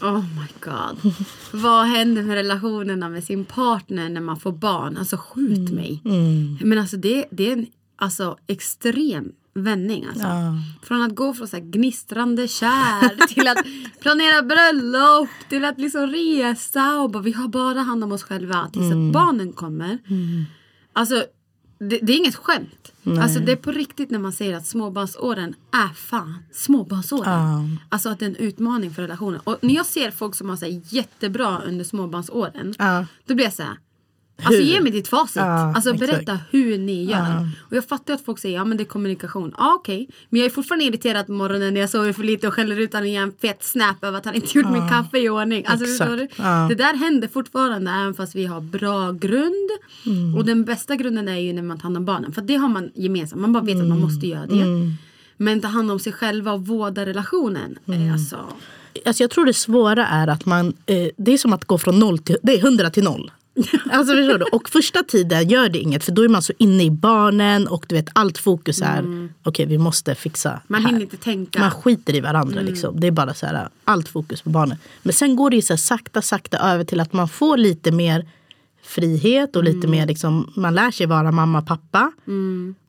Oh 0.00 0.20
my 0.20 0.46
god. 0.60 1.14
Vad 1.62 1.86
händer 1.86 2.22
med 2.22 2.34
relationerna 2.34 3.08
med 3.08 3.24
sin 3.24 3.44
partner 3.44 4.08
när 4.08 4.20
man 4.20 4.40
får 4.40 4.52
barn? 4.52 4.96
Alltså 4.96 5.16
skjut 5.16 5.70
mig. 5.72 6.00
Men 6.60 6.78
alltså 6.78 6.96
det, 6.96 7.24
det 7.30 7.48
är 7.48 7.52
en 7.52 7.66
alltså, 7.96 8.36
extrem 8.46 9.32
vändning. 9.54 10.06
Alltså. 10.06 10.26
Ja. 10.26 10.54
Från 10.82 11.02
att 11.02 11.14
gå 11.14 11.34
från 11.34 11.48
så 11.48 11.58
gnistrande 11.60 12.48
kär 12.48 13.26
till 13.34 13.48
att 13.48 13.58
planera 14.00 14.42
bröllop 14.42 15.28
till 15.48 15.64
att 15.64 15.78
liksom 15.78 16.06
resa 16.06 17.00
och 17.00 17.10
bara, 17.10 17.22
vi 17.22 17.32
har 17.32 17.48
bara 17.48 17.80
hand 17.80 18.04
om 18.04 18.12
oss 18.12 18.22
själva 18.22 18.70
tills 18.72 18.92
att 18.92 19.12
barnen 19.12 19.52
kommer. 19.52 19.98
Alltså 20.92 21.24
det, 21.78 21.98
det 22.02 22.12
är 22.12 22.16
inget 22.16 22.36
skämt. 22.36 22.92
Alltså 23.20 23.40
det 23.40 23.52
är 23.52 23.56
på 23.56 23.72
riktigt 23.72 24.10
när 24.10 24.18
man 24.18 24.32
säger 24.32 24.56
att 24.56 24.66
småbarnsåren 24.66 25.54
är 25.72 25.94
fan 25.94 26.34
småbarnsåren. 26.52 27.32
Ja. 27.32 27.64
Alltså 27.88 28.08
att 28.08 28.18
det 28.18 28.24
är 28.24 28.30
en 28.30 28.36
utmaning 28.36 28.90
för 28.90 29.02
relationen. 29.02 29.40
Och 29.44 29.56
när 29.60 29.74
jag 29.74 29.86
ser 29.86 30.10
folk 30.10 30.34
som 30.34 30.48
har 30.48 30.56
så 30.56 30.66
jättebra 30.88 31.62
under 31.66 31.84
småbarnsåren. 31.84 32.74
Ja. 32.78 33.06
Då 33.26 33.34
blir 33.34 33.46
jag 33.46 33.54
så 33.54 33.62
här. 33.62 33.76
Alltså 34.42 34.62
Hur? 34.62 34.68
ge 34.68 34.80
mig 34.80 34.92
ditt 34.92 35.08
facit. 35.08 35.36
Ja, 35.36 35.74
alltså 35.74 35.94
exakt. 35.94 36.10
berätta 36.10 36.38
hur 36.50 36.78
ni 36.78 37.04
gör. 37.04 37.48
Och 37.58 37.76
jag 37.76 37.84
fattar 37.84 38.14
att 38.14 38.24
folk 38.24 38.38
säger 38.38 38.56
ja 38.56 38.64
men 38.64 38.76
det 38.76 38.82
är 38.82 38.86
kommunikation. 38.86 39.54
Ja 39.58 39.74
okej. 39.74 40.08
Men 40.28 40.40
jag 40.40 40.46
är 40.46 40.50
fortfarande 40.50 40.84
irriterad 40.84 41.26
på 41.26 41.32
morgonen 41.32 41.74
när 41.74 41.80
jag 41.80 41.90
sover 41.90 42.12
för 42.12 42.22
lite 42.22 42.48
och 42.48 42.54
skäller 42.54 42.80
ut 42.80 42.92
honom 42.92 43.06
i 43.06 43.16
en 43.16 43.32
fet 43.40 43.64
snap 43.64 44.04
över 44.04 44.18
att 44.18 44.24
han 44.24 44.34
inte 44.34 44.58
gjort 44.58 44.70
min 44.70 44.88
kaffe 44.88 45.18
i 45.18 45.28
ordning. 45.28 45.64
Alltså, 45.66 45.86
Exakt. 45.86 46.38
Ja. 46.38 46.66
Det 46.68 46.74
där 46.74 46.96
händer 46.96 47.28
fortfarande 47.28 47.90
även 47.90 48.14
fast 48.14 48.34
vi 48.34 48.46
har 48.46 48.60
bra 48.60 49.12
grund. 49.12 49.70
Mm. 50.06 50.34
Och 50.34 50.44
den 50.44 50.64
bästa 50.64 50.96
grunden 50.96 51.28
är 51.28 51.38
ju 51.38 51.52
när 51.52 51.62
man 51.62 51.76
tar 51.78 51.82
hand 51.82 51.96
om 51.96 52.04
barnen. 52.04 52.32
För 52.32 52.42
det 52.42 52.56
har 52.56 52.68
man 52.68 52.90
gemensamt. 52.94 53.40
Man 53.40 53.52
bara 53.52 53.64
vet 53.64 53.80
att 53.80 53.88
man 53.88 54.00
måste 54.00 54.26
göra 54.26 54.46
det. 54.46 54.62
Mm. 54.62 54.92
Men 55.36 55.60
ta 55.60 55.68
hand 55.68 55.90
om 55.90 55.98
sig 55.98 56.12
själva 56.12 56.52
och 56.52 56.66
vårda 56.66 57.06
relationen. 57.06 57.78
Mm. 57.86 58.08
är 58.08 58.12
Alltså, 58.12 58.36
Alltså 59.06 59.22
jag 59.22 59.30
tror 59.30 59.46
det 59.46 59.54
svåra 59.54 60.06
är 60.06 60.28
att 60.28 60.46
man... 60.46 60.74
Eh, 60.86 61.08
det 61.16 61.32
är 61.32 61.38
som 61.38 61.52
att 61.52 61.64
gå 61.64 61.78
från 61.78 61.98
noll 61.98 62.18
till... 62.18 62.36
Det 62.42 62.52
är 62.52 62.62
hundra 62.62 62.90
till 62.90 63.04
noll. 63.04 63.30
Alltså 63.90 64.14
förstår 64.14 64.38
du? 64.38 64.44
Och 64.44 64.68
första 64.68 65.02
tiden 65.02 65.48
gör 65.48 65.68
det 65.68 65.78
inget 65.78 66.04
för 66.04 66.12
då 66.12 66.22
är 66.24 66.28
man 66.28 66.42
så 66.42 66.52
inne 66.58 66.84
i 66.84 66.90
barnen 66.90 67.68
och 67.68 67.86
du 67.88 67.94
vet 67.94 68.08
allt 68.12 68.38
fokus 68.38 68.80
är 68.82 69.28
okej 69.42 69.66
vi 69.66 69.78
måste 69.78 70.14
fixa 70.14 70.60
Man 70.66 70.82
här. 70.82 70.88
hinner 70.88 71.02
inte 71.02 71.16
tänka. 71.16 71.58
Man 71.60 71.70
skiter 71.70 72.14
i 72.14 72.20
varandra 72.20 72.60
liksom. 72.60 73.00
Det 73.00 73.06
är 73.06 73.10
bara 73.10 73.34
så 73.34 73.46
här 73.46 73.68
allt 73.84 74.08
fokus 74.08 74.42
på 74.42 74.50
barnen. 74.50 74.76
Men 75.02 75.12
sen 75.12 75.36
går 75.36 75.50
det 75.50 75.56
ju 75.56 75.62
så 75.62 75.72
här 75.72 75.78
sakta 75.78 76.22
sakta 76.22 76.58
över 76.58 76.84
till 76.84 77.00
att 77.00 77.12
man 77.12 77.28
får 77.28 77.56
lite 77.56 77.92
mer 77.92 78.26
frihet 78.82 79.56
och 79.56 79.64
lite 79.64 79.86
mer 79.88 80.06
liksom 80.06 80.52
man 80.56 80.74
lär 80.74 80.90
sig 80.90 81.06
vara 81.06 81.32
mamma 81.32 81.62
pappa. 81.62 82.12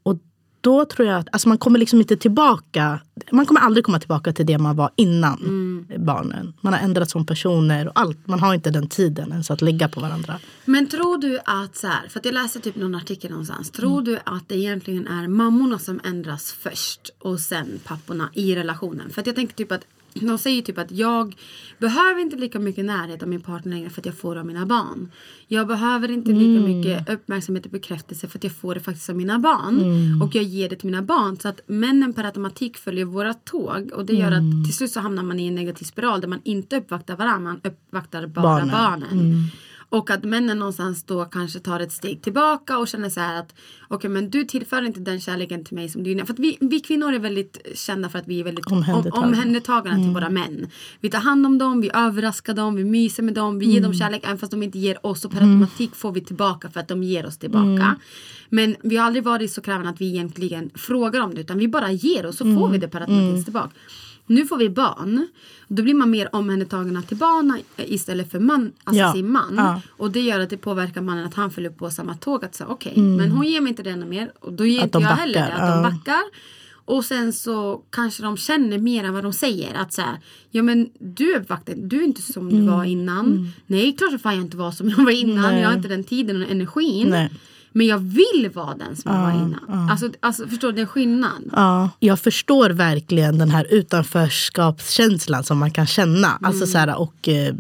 Och 0.04 0.18
då 0.62 0.86
tror 0.86 1.08
jag 1.08 1.20
att 1.20 1.28
alltså 1.32 1.50
man 1.50 1.58
kommer 1.58 1.80
liksom 1.80 2.00
inte 2.00 2.18
tillbaka. 2.18 3.00
Man 3.32 3.46
kommer 3.46 3.62
aldrig 3.62 3.86
komma 3.86 4.00
tillbaka 4.00 4.34
till 4.34 4.46
det 4.46 4.58
man 4.58 4.76
var 4.76 4.90
innan 4.96 5.86
barnen. 5.98 6.54
Man 6.62 6.74
har 6.74 6.80
ändrats 6.80 7.12
som 7.12 7.26
personer 7.26 7.88
och 7.88 8.00
allt. 8.00 8.28
Man 8.28 8.40
har 8.40 8.54
inte 8.54 8.72
den 8.72 8.88
tiden 8.88 9.32
ens 9.32 9.52
att 9.52 9.62
lägga 9.62 9.90
på 9.90 10.00
varandra. 10.00 10.40
Men 10.66 10.88
tror 10.88 11.18
du 11.18 11.40
att 11.46 11.76
så 11.76 11.88
här, 11.88 12.08
för 12.10 12.20
att 12.20 12.26
jag 12.26 12.34
läste 12.34 12.60
typ 12.60 12.76
någon 12.76 12.96
artikel 12.96 13.32
någonstans. 13.32 13.72
Tror 13.72 13.92
Mm. 13.92 14.04
du 14.04 14.20
att 14.24 14.50
det 14.50 14.56
egentligen 14.56 15.08
är 15.08 15.28
mammorna 15.28 15.80
som 15.80 16.00
ändras 16.04 16.52
först 16.52 17.10
och 17.20 17.40
sen 17.40 17.80
papporna 17.86 18.30
i 18.34 18.56
relationen? 18.56 19.10
För 19.10 19.22
att 19.22 19.28
jag 19.28 19.36
tänker 19.36 19.54
typ 19.56 19.72
att 19.72 19.82
de 20.14 20.38
säger 20.38 20.62
typ 20.62 20.78
att 20.78 20.92
jag 20.92 21.36
behöver 21.80 22.22
inte 22.22 22.36
lika 22.36 22.60
mycket 22.60 22.86
närhet 22.86 23.24
av 23.24 23.30
min 23.30 23.42
partner 23.42 23.72
längre 23.76 23.90
för 23.90 24.02
att 24.02 24.06
jag 24.06 24.18
får 24.18 24.34
det 24.36 24.42
av 24.42 24.48
mina 24.48 24.66
barn. 24.66 25.12
Jag 25.48 25.68
behöver 25.68 26.12
inte 26.12 26.32
lika 26.32 26.60
Mm. 26.64 26.78
mycket 26.78 27.10
uppmärksamhet 27.10 27.66
och 27.66 27.72
bekräftelse 27.72 28.28
för 28.28 28.38
att 28.38 28.44
jag 28.44 28.54
får 28.56 28.74
det 28.76 28.80
faktiskt 28.80 29.10
av 29.10 29.16
mina 29.16 29.40
barn. 29.40 29.82
Mm. 29.82 30.22
Och 30.22 30.36
jag 30.36 30.44
ger 30.44 30.70
det 30.70 30.76
till 30.76 30.86
mina 30.90 31.02
barn. 31.02 31.38
Så 31.40 31.48
att 31.48 31.62
männen 31.68 32.14
per 32.14 32.24
automatik 32.24 32.78
följer 32.78 33.06
våra 33.06 33.34
tåg. 33.34 33.92
Och 33.96 34.06
det 34.06 34.14
gör 34.14 34.32
Mm. 34.32 34.60
att 34.62 34.66
till 34.66 34.76
slut 34.76 34.92
så 34.92 35.00
hamnar 35.00 35.24
man 35.24 35.40
i 35.40 35.48
en 35.48 35.56
negativ 35.56 35.86
spiral 35.86 36.22
där 36.22 36.28
man 36.28 36.42
inte 36.44 36.78
uppvaktar 36.78 37.16
varandra, 37.16 37.40
man 37.52 37.62
uppvaktar 37.64 38.28
bara 38.28 38.44
Barnen. 38.44 38.70
barnen. 38.70 39.48
Och 39.92 40.10
att 40.10 40.24
männen 40.24 40.60
någonstans 40.60 41.04
då 41.04 41.26
kanske 41.26 41.60
tar 41.60 41.80
ett 41.80 41.92
steg 41.92 42.22
tillbaka 42.22 42.78
och 42.78 42.88
känner 42.88 43.10
så 43.10 43.20
här 43.20 43.40
att 43.40 43.56
okej 43.88 44.10
men 44.10 44.30
du 44.30 44.44
tillför 44.44 44.86
inte 44.86 45.00
den 45.00 45.22
kärleken 45.22 45.66
till 45.66 45.76
mig 45.76 45.90
som 45.90 46.04
du 46.04 46.26
För 46.26 46.34
att 46.34 46.40
vi, 46.40 46.58
vi 46.62 46.80
kvinnor 46.80 47.14
är 47.14 47.20
väldigt 47.20 47.68
kända 47.76 48.10
för 48.10 48.20
att 48.20 48.28
vi 48.28 48.40
är 48.40 48.44
väldigt 48.44 48.66
Omhändertagande. 48.66 49.12
om, 49.12 49.24
omhändertagande 49.24 50.04
till 50.04 50.14
våra 50.14 50.30
män. 50.30 50.68
Vi 51.00 51.10
tar 51.10 51.20
hand 51.20 51.46
om 51.46 51.58
dem, 51.58 51.82
vi 51.82 51.92
överraskar 51.94 52.54
dem, 52.54 52.76
vi 52.76 52.84
myser 52.84 53.24
med 53.24 53.34
dem, 53.34 53.60
vi 53.60 53.66
ger 53.66 53.82
dem 53.82 53.94
kärlek 53.94 54.24
även 54.24 54.38
fast 54.38 54.52
de 54.52 54.64
inte 54.64 54.80
ger 54.80 55.06
oss 55.06 55.26
och 55.26 55.32
per 55.32 55.42
automatik 55.42 55.96
får 55.96 56.12
vi 56.12 56.22
tillbaka 56.22 56.70
för 56.70 56.80
att 56.80 56.88
de 56.88 57.04
ger 57.04 57.26
oss 57.26 57.38
tillbaka. 57.38 57.96
Men 58.50 58.76
vi 58.84 58.98
har 58.98 59.06
aldrig 59.06 59.24
varit 59.24 59.52
så 59.52 59.62
krävande 59.62 59.90
att 59.90 60.02
vi 60.02 60.08
egentligen 60.08 60.70
frågar 60.76 61.22
om 61.22 61.36
det 61.36 61.42
utan 61.42 61.58
vi 61.58 61.68
bara 61.68 61.92
ger 61.92 62.26
och 62.26 62.34
så 62.34 62.46
får 62.46 62.70
vi 62.70 62.78
det 62.78 62.88
per 62.88 63.02
automatik 63.02 63.46
tillbaka. 63.46 63.70
Nu 64.30 64.46
får 64.46 64.58
vi 64.58 64.70
barn. 64.70 65.28
Då 65.68 65.84
blir 65.84 65.94
man 65.94 66.10
mer 66.10 66.36
omhändertagna 66.36 67.02
till 67.02 67.18
barnen 67.18 67.58
istället 67.78 68.32
för 68.32 68.40
man, 68.40 68.72
alltså 68.84 69.00
Ja, 69.02 69.14
sin 69.14 69.32
man. 69.32 69.54
ja. 69.58 69.82
Och 69.90 70.12
det 70.12 70.22
gör 70.22 70.40
att 70.40 70.50
det 70.50 70.58
påverkar 70.58 71.02
mannen 71.02 71.26
att 71.26 71.34
han 71.34 71.52
följer 71.52 71.72
på 71.72 71.90
samma 71.90 72.16
tåg. 72.16 72.46
Att 72.46 72.56
säga 72.56 72.68
okej, 72.68 72.94
men 72.98 73.32
hon 73.32 73.48
ger 73.48 73.62
mig 73.62 73.70
inte 73.70 73.84
det 73.84 73.90
ännu 73.90 74.06
mer. 74.06 74.32
Och 74.40 74.54
då 74.54 74.66
ger 74.66 74.74
Mm. 74.80 74.84
Att 74.84 74.96
inte 74.96 74.98
de 74.98 75.04
jag 75.04 75.16
heller 75.16 75.40
backar, 75.40 75.56
det. 75.58 75.64
Att 75.64 75.84
de 75.84 75.84
ja. 75.84 75.90
backar. 75.92 76.24
Och 76.86 77.06
sen 77.06 77.34
så 77.34 77.82
kanske 77.90 78.24
de 78.24 78.38
känner 78.38 78.78
mer 78.78 79.04
än 79.04 79.14
vad 79.14 79.24
de 79.24 79.34
säger. 79.34 79.74
Att 79.74 79.94
så 79.94 80.02
här, 80.02 80.18
ja 80.52 80.64
men 80.64 80.90
du 81.00 81.34
är 81.34 81.44
faktiskt, 81.44 81.78
du 81.82 82.00
är 82.00 82.04
inte 82.04 82.22
som 82.22 82.50
du 82.50 82.62
var 82.62 82.84
innan. 82.84 83.52
Nej, 83.68 83.96
klart 83.98 84.10
som 84.10 84.20
fan 84.20 84.36
jag 84.36 84.44
inte 84.44 84.58
var 84.58 84.72
som 84.72 84.90
jag 84.90 84.98
var 85.06 85.12
innan. 85.12 85.38
Mm. 85.38 85.52
Nej. 85.52 85.62
Jag 85.62 85.70
har 85.70 85.76
inte 85.76 85.88
den 85.88 86.04
tiden 86.04 86.42
och 86.44 86.52
energin. 86.52 87.10
Nej. 87.10 87.32
Men 87.72 87.88
jag 87.88 87.98
vill 87.98 88.52
vara 88.54 88.76
den 88.76 88.96
som 88.96 89.14
jag 89.14 89.22
var 89.22 89.32
innan. 89.32 89.90
Alltså, 89.90 90.10
alltså 90.20 90.48
förstår 90.48 90.72
du, 90.72 90.82
är 90.82 90.86
skillnad. 90.86 91.50
Ja, 91.52 91.90
jag 92.00 92.20
förstår 92.20 92.70
verkligen 92.70 93.38
den 93.38 93.50
här 93.50 93.68
utanförskapskänslan 93.70 95.44
som 95.44 95.58
man 95.58 95.72
kan 95.72 95.88
känna. 95.88 96.40
Alltså 96.42 96.66
så 96.66 96.78
här, 96.78 97.00
och 97.00 97.28
eh, 97.28 97.56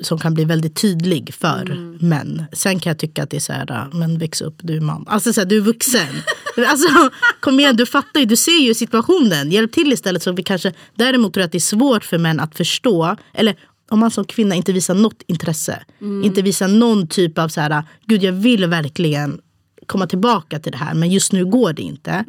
som 0.00 0.18
kan 0.18 0.34
bli 0.34 0.44
väldigt 0.44 0.76
tydlig 0.76 1.34
för 1.34 1.96
män. 2.04 2.44
Sen 2.52 2.80
kan 2.80 2.90
jag 2.90 2.98
tycka 2.98 3.22
att 3.22 3.30
det 3.30 3.36
är 3.36 3.40
så 3.40 3.52
här, 3.52 3.88
men 3.92 4.18
väx 4.18 4.40
upp, 4.40 4.54
du 4.62 4.76
är 4.76 4.80
man. 4.80 5.04
Alltså 5.08 5.32
så 5.32 5.40
här, 5.40 5.48
du 5.48 5.56
är 5.56 5.60
vuxen. 5.60 6.08
alltså, 6.68 7.10
kom 7.40 7.60
igen, 7.60 7.76
du 7.76 7.86
fattar 7.86 8.20
ju, 8.20 8.26
du 8.26 8.36
ser 8.36 8.66
ju 8.66 8.74
situationen. 8.74 9.50
Hjälp 9.50 9.72
till 9.72 9.92
istället. 9.92 10.22
Så 10.22 10.32
vi 10.32 10.42
kanske, 10.42 10.72
däremot 10.94 11.32
tror 11.32 11.40
jag 11.40 11.46
att 11.46 11.52
det 11.52 11.58
är 11.58 11.60
svårt 11.60 12.04
för 12.04 12.18
män 12.18 12.40
att 12.40 12.56
förstå. 12.56 13.16
Eller 13.34 13.56
om 13.90 13.98
man 13.98 14.10
som 14.10 14.24
kvinna 14.24 14.54
inte 14.54 14.72
visar 14.72 14.94
något 14.94 15.22
intresse. 15.26 15.84
Inte 16.24 16.42
visar 16.42 16.68
någon 16.68 17.06
typ 17.06 17.38
av 17.38 17.48
så 17.48 17.60
här, 17.60 17.82
gud 18.06 18.22
jag 18.22 18.32
vill 18.32 18.66
verkligen 18.66 19.40
komma 19.86 20.06
tillbaka 20.06 20.58
till 20.58 20.72
det 20.72 20.78
här 20.78 20.94
men 20.94 21.10
just 21.10 21.32
nu 21.32 21.44
går 21.44 21.72
det 21.72 21.82
inte. 21.82 22.24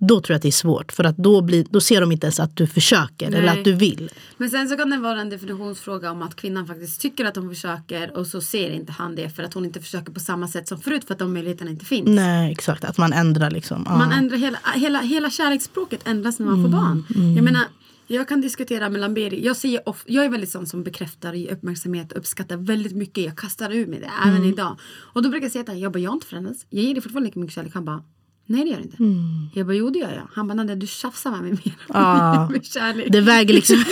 Då 0.00 0.20
tror 0.20 0.34
jag 0.34 0.36
att 0.36 0.42
det 0.42 0.48
är 0.48 0.52
svårt 0.52 0.92
för 0.92 1.04
att 1.04 1.16
då, 1.16 1.42
blir, 1.42 1.66
då 1.70 1.80
ser 1.80 2.00
de 2.00 2.12
inte 2.12 2.26
ens 2.26 2.40
att 2.40 2.56
du 2.56 2.66
försöker 2.66 3.26
eller 3.26 3.40
Nej. 3.40 3.58
att 3.58 3.64
du 3.64 3.72
vill. 3.72 4.10
Men 4.36 4.50
sen 4.50 4.68
så 4.68 4.76
kan 4.76 4.90
det 4.90 4.98
vara 4.98 5.20
en 5.20 5.30
definitionsfråga 5.30 6.10
om 6.10 6.22
att 6.22 6.36
kvinnan 6.36 6.66
faktiskt 6.66 7.00
tycker 7.00 7.24
att 7.24 7.36
hon 7.36 7.48
försöker 7.48 8.16
och 8.16 8.26
så 8.26 8.40
ser 8.40 8.70
inte 8.70 8.92
han 8.92 9.16
det 9.16 9.28
för 9.28 9.42
att 9.42 9.54
hon 9.54 9.64
inte 9.64 9.80
försöker 9.80 10.12
på 10.12 10.20
samma 10.20 10.48
sätt 10.48 10.68
som 10.68 10.80
förut 10.80 11.04
för 11.04 11.14
att 11.14 11.18
de 11.18 11.32
möjligheterna 11.32 11.70
inte 11.70 11.84
finns. 11.84 12.08
Nej 12.08 12.52
exakt, 12.52 12.84
att 12.84 12.98
man 12.98 13.12
ändrar 13.12 13.50
liksom. 13.50 13.82
Man 13.82 14.12
ändrar 14.12 14.36
hela, 14.36 14.58
hela, 14.74 15.00
hela 15.00 15.30
kärleksspråket 15.30 16.08
ändras 16.08 16.38
när 16.38 16.46
man 16.46 16.62
får 16.62 16.70
barn. 16.70 17.04
Jag 17.36 17.44
menar, 17.44 17.64
jag 18.14 18.28
kan 18.28 18.40
diskutera 18.40 18.88
med 18.88 19.00
Lamberi. 19.00 19.44
Jag, 19.44 19.56
säger 19.56 19.88
off, 19.88 20.04
jag 20.06 20.24
är 20.24 20.28
väldigt 20.28 20.50
sån 20.50 20.66
som 20.66 20.82
bekräftar 20.82 21.34
i 21.34 21.50
uppmärksamhet 21.50 22.12
uppskattar 22.12 22.56
väldigt 22.56 22.96
mycket. 22.96 23.24
Jag 23.24 23.38
kastar 23.38 23.72
ur 23.72 23.86
mig 23.86 24.00
det, 24.00 24.10
även 24.26 24.44
idag. 24.44 24.76
Och 25.14 25.22
då 25.22 25.28
brukar 25.30 25.44
jag 25.44 25.52
säga 25.52 25.64
till 25.64 25.70
honom, 25.70 25.82
jag 25.82 25.92
bara, 25.92 25.98
jag 25.98 26.10
har 26.10 26.14
inte 26.14 26.26
förändrats. 26.26 26.66
Jag 26.70 26.84
ger 26.84 26.94
dig 26.94 27.02
fortfarande 27.02 27.26
lika 27.26 27.40
mycket 27.40 27.54
kärlek. 27.54 27.74
Han 27.74 27.84
bara, 27.84 28.02
nej 28.48 28.64
det 28.64 28.70
gör 28.70 28.76
det 28.76 28.82
inte. 28.82 28.96
Jag 29.58 29.66
bara, 29.66 29.74
jo 29.74 29.90
det 29.90 29.98
gör 29.98 30.12
jag. 30.12 30.28
Han 30.32 30.48
bara, 30.48 30.74
du 30.74 30.86
tjafsar 30.86 31.30
med 31.30 31.40
mig 31.40 31.50
mer. 31.50 31.74
Ja. 31.88 32.48
med 32.50 32.64
kärlek. 32.64 33.06
Det 33.10 33.20
väger, 33.20 33.54
liksom, 33.54 33.84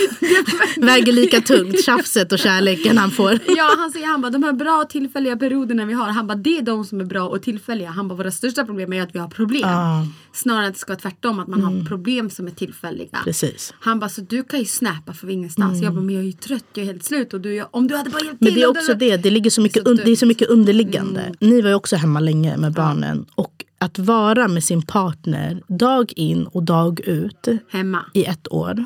väger 0.77 1.13
lika 1.13 1.41
tungt, 1.41 1.83
tjafset 1.83 2.31
och 2.31 2.39
kärleken 2.39 2.97
han 2.97 3.11
får. 3.11 3.39
Ja 3.47 3.75
han 3.77 3.91
säger 3.91 4.07
han 4.07 4.21
bara 4.21 4.29
de 4.29 4.43
här 4.43 4.53
bra 4.53 4.85
tillfälliga 4.89 5.37
perioderna 5.37 5.85
vi 5.85 5.93
har. 5.93 6.07
Han 6.07 6.27
bara 6.27 6.37
det 6.37 6.57
är 6.57 6.61
de 6.61 6.85
som 6.85 7.01
är 7.01 7.05
bra 7.05 7.27
och 7.27 7.41
tillfälliga. 7.41 7.89
Han 7.89 8.07
bara 8.07 8.15
våra 8.15 8.31
största 8.31 8.65
problem 8.65 8.93
är 8.93 9.01
att 9.01 9.15
vi 9.15 9.19
har 9.19 9.27
problem. 9.27 9.69
Ja. 9.69 10.07
Snarare 10.33 10.67
att 10.67 10.73
det 10.73 10.79
ska 10.79 10.91
vara 10.91 10.99
tvärtom 10.99 11.39
att 11.39 11.47
man 11.47 11.61
har 11.61 11.85
problem 11.85 12.29
som 12.29 12.47
är 12.47 12.51
tillfälliga. 12.51 13.17
Precis. 13.23 13.73
Han 13.79 13.99
bara 13.99 14.09
så 14.09 14.21
du 14.21 14.43
kan 14.43 14.59
ju 14.59 14.65
snappa 14.65 15.13
för 15.13 15.29
ingenstans. 15.29 15.81
Jag 15.81 15.93
bara 15.93 16.01
men 16.01 16.15
jag 16.15 16.23
är 16.23 16.27
ju 16.27 16.31
trött, 16.31 16.65
jag 16.73 16.83
är 16.83 16.87
helt 16.87 17.03
slut 17.03 17.33
och 17.33 17.41
du, 17.41 17.55
jag, 17.55 17.67
om 17.71 17.87
du 17.87 17.95
hade 17.95 18.09
bara 18.09 18.23
hjälpt 18.23 18.41
Men 18.41 18.47
till. 18.47 18.55
det 18.55 18.63
är 18.63 18.69
också 18.69 18.93
det, 18.93 19.17
det, 19.17 19.29
ligger 19.29 19.49
så 19.49 19.61
mycket, 19.61 19.85
det 19.85 20.11
är 20.11 20.15
så 20.15 20.25
mycket 20.25 20.49
underliggande. 20.49 21.33
Ni 21.39 21.61
var 21.61 21.69
ju 21.69 21.75
också 21.75 21.95
hemma 21.95 22.19
länge 22.19 22.57
med 22.57 22.73
barnen. 22.73 23.25
Och 23.35 23.56
att 23.79 23.99
vara 23.99 24.47
med 24.47 24.63
sin 24.63 24.81
partner 24.81 25.61
dag 25.67 26.13
in 26.15 26.45
och 26.45 26.63
dag 26.63 26.99
ut 26.99 27.47
Hemma. 27.71 28.05
i 28.13 28.25
ett 28.25 28.51
år, 28.51 28.85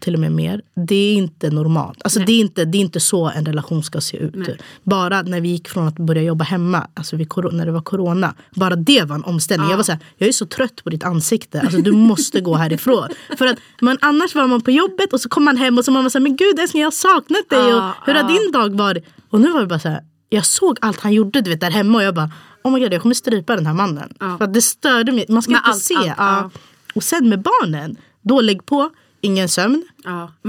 till 0.00 0.14
och 0.14 0.20
med 0.20 0.32
mer, 0.32 0.62
det 0.74 0.94
är 0.94 1.14
inte 1.14 1.50
normalt. 1.50 1.98
Alltså 2.04 2.20
det, 2.20 2.32
är 2.32 2.40
inte, 2.40 2.64
det 2.64 2.78
är 2.78 2.80
inte 2.80 3.00
så 3.00 3.28
en 3.28 3.46
relation 3.46 3.82
ska 3.82 4.00
se 4.00 4.16
ut. 4.16 4.34
Nej. 4.34 4.58
Bara 4.82 5.22
när 5.22 5.40
vi 5.40 5.48
gick 5.48 5.68
från 5.68 5.88
att 5.88 5.98
börja 5.98 6.22
jobba 6.22 6.44
hemma, 6.44 6.86
alltså 6.94 7.16
vid, 7.16 7.28
när 7.52 7.66
det 7.66 7.72
var 7.72 7.82
corona, 7.82 8.34
bara 8.54 8.76
det 8.76 9.02
var 9.02 9.14
en 9.14 9.24
omställning. 9.24 9.70
Jag 9.70 9.76
var 9.76 9.84
så 9.84 9.92
här, 9.92 10.00
jag 10.16 10.28
är 10.28 10.32
så 10.32 10.46
trött 10.46 10.84
på 10.84 10.90
ditt 10.90 11.04
ansikte, 11.04 11.60
alltså, 11.60 11.78
du 11.78 11.92
måste 11.92 12.40
gå 12.40 12.54
härifrån. 12.54 13.08
För 13.38 13.46
att 13.46 13.58
man, 13.80 13.98
annars 14.00 14.34
var 14.34 14.46
man 14.46 14.60
på 14.60 14.70
jobbet 14.70 15.12
och 15.12 15.20
så 15.20 15.28
kom 15.28 15.44
man 15.44 15.56
hem 15.56 15.78
och 15.78 15.84
så 15.84 15.90
man 15.90 16.02
var 16.02 16.10
så 16.10 16.18
här, 16.18 16.22
men 16.22 16.36
gud 16.36 16.58
älskling 16.58 16.80
jag 16.80 16.86
har 16.86 16.92
saknat 16.92 17.50
dig 17.50 17.58
Ja, 17.58 17.88
och 17.88 18.06
hur 18.06 18.14
har 18.14 18.30
ja. 18.30 18.38
din 18.38 18.52
dag 18.52 18.76
varit? 18.78 19.04
Och 19.30 19.40
nu 19.40 19.52
var 19.52 19.60
det 19.60 19.66
bara 19.66 19.78
så 19.78 19.88
här, 19.88 20.02
jag 20.28 20.46
såg 20.46 20.78
allt 20.80 21.00
han 21.00 21.12
gjorde 21.12 21.40
du 21.40 21.50
vet, 21.50 21.60
där 21.60 21.70
hemma 21.70 21.98
och 21.98 22.04
jag 22.04 22.14
bara, 22.14 22.30
oh 22.64 22.72
my 22.72 22.80
god 22.80 22.92
jag 22.92 23.02
kommer 23.02 23.14
strypa 23.14 23.56
den 23.56 23.66
här 23.66 23.74
mannen. 23.74 24.12
Ja. 24.20 24.38
För 24.38 24.46
det 24.46 24.62
störde 24.62 25.12
mig, 25.12 25.26
man 25.28 25.42
ska 25.42 25.50
Med 25.52 25.58
inte 25.58 25.70
allt, 25.70 25.82
se. 25.82 25.94
allt, 25.94 26.06
ja. 26.06 26.14
ja. 26.18 26.50
Och 26.94 27.02
sen 27.02 27.28
med 27.28 27.42
barnen, 27.42 27.96
då 28.22 28.40
lägg 28.40 28.66
på, 28.66 28.90
ingen 29.20 29.48
sömn, 29.48 29.84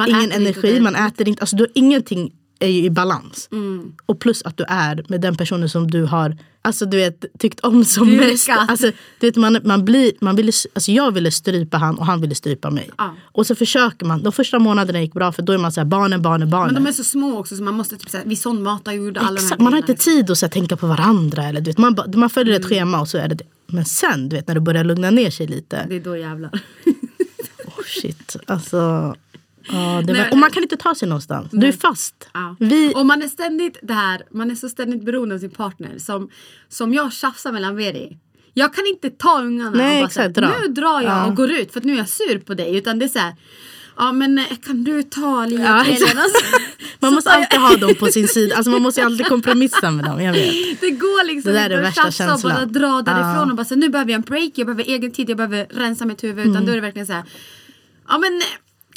ingen 0.08 0.32
energi, 0.32 0.80
man 0.80 0.96
äter 0.96 1.28
inte. 1.28 1.42
Alltså 1.42 1.56
du, 1.56 1.68
ingenting 1.74 2.34
är 2.60 2.68
ju 2.68 2.84
i 2.84 2.90
balans. 2.90 3.50
Mm. 3.52 3.94
Och 4.06 4.20
plus 4.20 4.42
att 4.44 4.58
du 4.58 4.64
är 4.68 5.06
med 5.08 5.22
den 5.22 5.36
personen 5.36 5.70
som 5.70 5.92
du 5.92 6.04
har 6.04 6.38
alltså, 6.66 6.86
du 6.86 6.98
vet, 6.98 7.26
tyckt 7.40 7.60
om 7.60 7.86
som 7.86 8.08
Dyrkat. 8.08 8.30
mest. 8.32 8.50
Alltså, 8.50 8.92
du 9.20 9.28
vet, 9.28 9.36
man, 9.36 9.60
man 9.64 9.86
blir, 9.86 10.12
man 10.22 10.36
ville, 10.36 10.52
alltså, 10.74 10.92
jag 10.92 11.12
ville 11.12 11.32
strypa 11.32 11.78
han 11.78 11.98
och 11.98 12.06
han 12.06 12.22
ville 12.22 12.36
strypa 12.36 12.70
mig. 12.70 12.90
Ja. 12.98 13.16
Och 13.24 13.48
så 13.48 13.56
försöker 13.56 14.06
man, 14.06 14.24
de 14.24 14.32
första 14.32 14.60
månaderna 14.60 15.02
gick 15.02 15.14
bra 15.14 15.32
för 15.32 15.42
då 15.42 15.54
är 15.54 15.58
man 15.58 15.72
så 15.72 15.80
här, 15.80 15.86
barnen, 15.86 16.22
barnen, 16.22 16.50
barnen. 16.50 16.74
Men 16.74 16.84
de 16.84 16.90
är 16.90 16.94
så 16.94 17.04
små 17.04 17.40
också 17.40 17.56
så 17.56 17.64
man 17.64 17.74
måste 17.74 17.98
typ 17.98 18.10
såhär, 18.10 18.26
vi 18.26 18.36
sondmatar 18.36 19.12
de 19.12 19.20
här 19.20 19.34
Exakt, 19.34 19.62
man 19.62 19.74
har 19.74 19.78
inte 19.78 19.96
tid 19.96 20.32
att 20.32 20.38
så 20.38 20.46
här, 20.46 20.52
tänka 20.52 20.78
på 20.78 20.88
varandra. 20.88 21.44
Eller, 21.44 21.62
du 21.62 21.70
vet, 21.70 21.78
man, 21.78 21.98
man 22.16 22.30
följer 22.30 22.60
ett 22.60 22.66
schema 22.66 23.02
och 23.02 23.08
så 23.08 23.18
är 23.18 23.28
det 23.28 23.36
det. 23.36 23.46
Men 23.68 23.86
sen 23.86 24.30
du 24.30 24.36
vet, 24.36 24.48
när 24.48 24.56
det 24.56 24.62
börjar 24.62 24.84
lugna 24.84 25.10
ner 25.10 25.30
sig 25.30 25.48
lite. 25.48 25.86
Det 25.90 25.96
är 25.96 26.00
då 26.00 26.18
jävlar. 26.18 26.52
Oh, 27.66 27.84
shit, 28.02 28.36
alltså. 28.48 29.16
Ja, 29.72 30.02
det 30.08 30.14
var, 30.14 30.32
och 30.32 30.38
man 30.38 30.52
kan 30.52 30.64
inte 30.64 30.78
ta 30.78 30.96
sig 30.96 31.08
någonstans. 31.08 31.48
Du 31.52 31.68
är 31.68 31.72
fast. 31.72 32.30
Ja. 32.34 32.56
Vi, 32.60 32.94
Och 32.96 33.06
man 33.06 33.22
är 33.22 33.28
ständigt 33.28 33.78
det 33.84 33.94
här, 33.94 34.22
man 34.32 34.52
är 34.52 34.56
så 34.56 34.70
ständigt 34.70 35.06
beroende 35.06 35.36
av 35.36 35.40
sin 35.40 35.50
partner. 35.52 35.98
Som, 35.98 36.30
som 36.70 36.94
jag 36.94 37.14
tjafsar 37.14 37.52
med 37.52 37.62
Lamveri. 37.62 38.18
Jag 38.54 38.74
kan 38.74 38.86
inte 38.88 39.10
ta 39.10 39.42
ungarna 39.42 39.70
Nej, 39.70 39.96
och 39.96 40.02
bara 40.02 40.08
exakt, 40.08 40.36
dra. 40.36 40.54
nu 40.62 40.68
drar 40.68 41.02
jag 41.02 41.12
Ja. 41.12 41.26
och 41.26 41.36
går 41.36 41.52
ut 41.52 41.74
för 41.74 41.80
att 41.80 41.84
nu 41.86 41.94
är 41.94 41.98
jag 41.98 42.10
sur 42.10 42.40
på 42.40 42.54
dig. 42.54 42.78
Utan 42.78 43.00
det 43.00 43.06
är 43.06 43.10
så 43.10 43.20
här, 43.20 43.36
ja 43.98 44.12
men 44.12 44.38
eh, 44.38 44.44
kan 44.66 44.84
du 44.84 45.04
ta 45.04 45.46
lite 45.46 45.64
Ja, 45.64 45.86
exakt. 45.86 46.16
man 47.00 47.14
måste 47.14 47.30
alltid 47.32 47.60
ha 47.60 47.76
dem 47.78 47.96
på 47.96 48.06
sin 48.06 48.28
sida. 48.28 48.56
Alltså, 48.56 48.72
man 48.72 48.82
måste 48.82 49.02
ju 49.02 49.06
alltid 49.06 49.26
kompromissa 49.26 49.92
med 49.92 50.06
dem. 50.06 50.22
Jag 50.22 50.34
vet. 50.34 50.52
Det 50.82 50.92
går 50.92 51.26
liksom 51.28 51.54
Det 51.54 51.60
där 51.60 51.78
inte 51.88 51.88
att 51.88 51.96
tjafsa 51.96 52.34
och 52.34 52.42
bara 52.42 52.66
dra 52.66 53.02
därifrån 53.02 53.34
Ja. 53.36 53.50
och 53.50 53.56
bara 53.56 53.66
så, 53.66 53.76
nu 53.76 53.90
behöver 53.90 54.12
jag 54.12 54.18
en 54.18 54.22
break, 54.22 54.52
jag 54.56 54.68
behöver 54.68 54.84
egen 54.84 55.12
tid, 55.12 55.30
jag 55.30 55.38
behöver 55.38 55.68
rensa 55.70 56.06
mitt 56.06 56.24
huvud. 56.24 56.40
Mm. 56.46 56.52
Utan 56.52 56.66
då 56.66 56.72
är 56.72 56.76
det 56.76 56.82
verkligen 56.82 57.08
så 57.08 57.14
här, 57.14 57.24
ja 58.08 58.18
men 58.18 58.42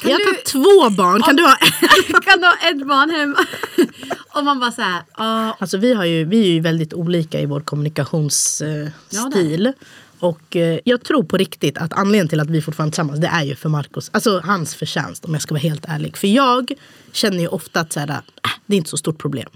Kan 0.01 0.11
jag 0.11 0.19
du- 0.19 0.25
tar 0.25 0.41
två 0.51 0.89
barn, 0.89 1.21
kan 1.21 1.35
du 1.35 1.43
ha 1.43 1.55
en? 1.55 2.21
kan 2.21 2.39
du 2.39 2.45
ha 2.45 2.55
ett 2.71 2.87
barn 2.87 3.09
hemma? 3.09 3.37
och 4.35 4.43
man 4.45 4.59
bara 4.59 4.71
så 4.71 4.81
här, 4.81 5.01
ja, 5.17 5.57
Alltså 5.59 5.77
vi, 5.77 5.93
har 5.93 6.05
ju, 6.05 6.25
vi 6.25 6.39
är 6.41 6.51
ju 6.51 6.59
väldigt 6.59 6.93
olika 6.93 7.39
i 7.41 7.45
vår 7.45 7.59
kommunikationsstil. 7.59 8.91
Ja, 9.09 9.19
Eh, 9.19 9.25
är 9.25 9.31
stil. 9.31 9.73
och 10.19 10.55
eh, 10.55 10.79
jag 10.85 11.03
tror 11.03 11.23
på 11.23 11.37
riktigt 11.37 11.77
att 11.77 11.93
anledningen 11.93 12.27
till 12.27 12.39
att 12.39 12.49
vi 12.49 12.61
fortfarande 12.61 12.89
är 12.89 12.91
tillsammans 12.91 13.19
det 13.19 13.27
är 13.27 13.43
ju 13.43 13.55
för 13.55 13.69
Marcos, 13.69 14.09
alltså 14.13 14.39
hans 14.45 14.75
förtjänst 14.75 15.25
om 15.25 15.33
jag 15.33 15.41
ska 15.41 15.53
vara 15.53 15.61
helt 15.61 15.85
ärlig. 15.87 16.17
För 16.17 16.27
jag 16.27 16.71
känner 17.11 17.39
ju 17.39 17.47
ofta 17.47 17.79
att 17.79 17.93
så 17.93 17.99
här, 17.99 18.09
äh, 18.09 18.17
det 18.65 18.75
är 18.75 18.77
inte 18.77 18.89
så 18.89 18.97
stort 18.97 19.17
problem. 19.17 19.49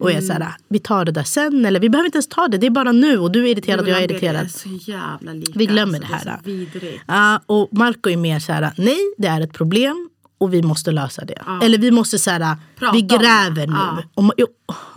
Och 0.00 0.10
är 0.12 0.20
så 0.20 0.32
Mm. 0.32 0.42
här, 0.42 0.54
vi 0.68 0.78
tar 0.78 1.04
det 1.04 1.12
där 1.12 1.22
sen 1.22 1.64
eller 1.66 1.80
vi 1.80 1.88
behöver 1.90 2.06
inte 2.06 2.16
ens 2.16 2.28
ta 2.28 2.48
det, 2.48 2.58
det 2.58 2.66
är 2.66 2.70
bara 2.70 2.92
nu 2.92 3.18
och 3.18 3.30
du 3.32 3.44
är 3.44 3.48
irriterad 3.52 3.80
och 3.80 3.88
jag 3.88 3.98
är 3.98 4.04
irriterad. 4.10 4.48
lika. 5.34 5.58
Vi 5.58 5.66
glömmer 5.66 5.98
alltså, 5.98 6.24
det 6.24 6.30
här. 6.30 6.40
Det. 6.80 7.00
Ja, 7.06 7.40
och 7.46 7.68
Marco 7.72 8.10
är 8.10 8.16
mer 8.16 8.38
så 8.38 8.52
här, 8.52 8.72
nej 8.76 8.98
det 9.18 9.26
är 9.28 9.40
ett 9.40 9.52
problem 9.52 10.08
och 10.40 10.54
vi 10.54 10.62
måste 10.62 10.90
lösa 10.90 11.24
det. 11.24 11.42
Eller 11.62 11.78
vi 11.78 11.90
måste 11.90 12.18
så 12.18 12.30
här, 12.30 12.56
Prata 12.78 12.92
vi 12.92 13.02
gräver 13.02 13.66
nu. 13.66 13.72
Ja. 13.76 14.02
Och 14.14 14.24
man, 14.24 14.32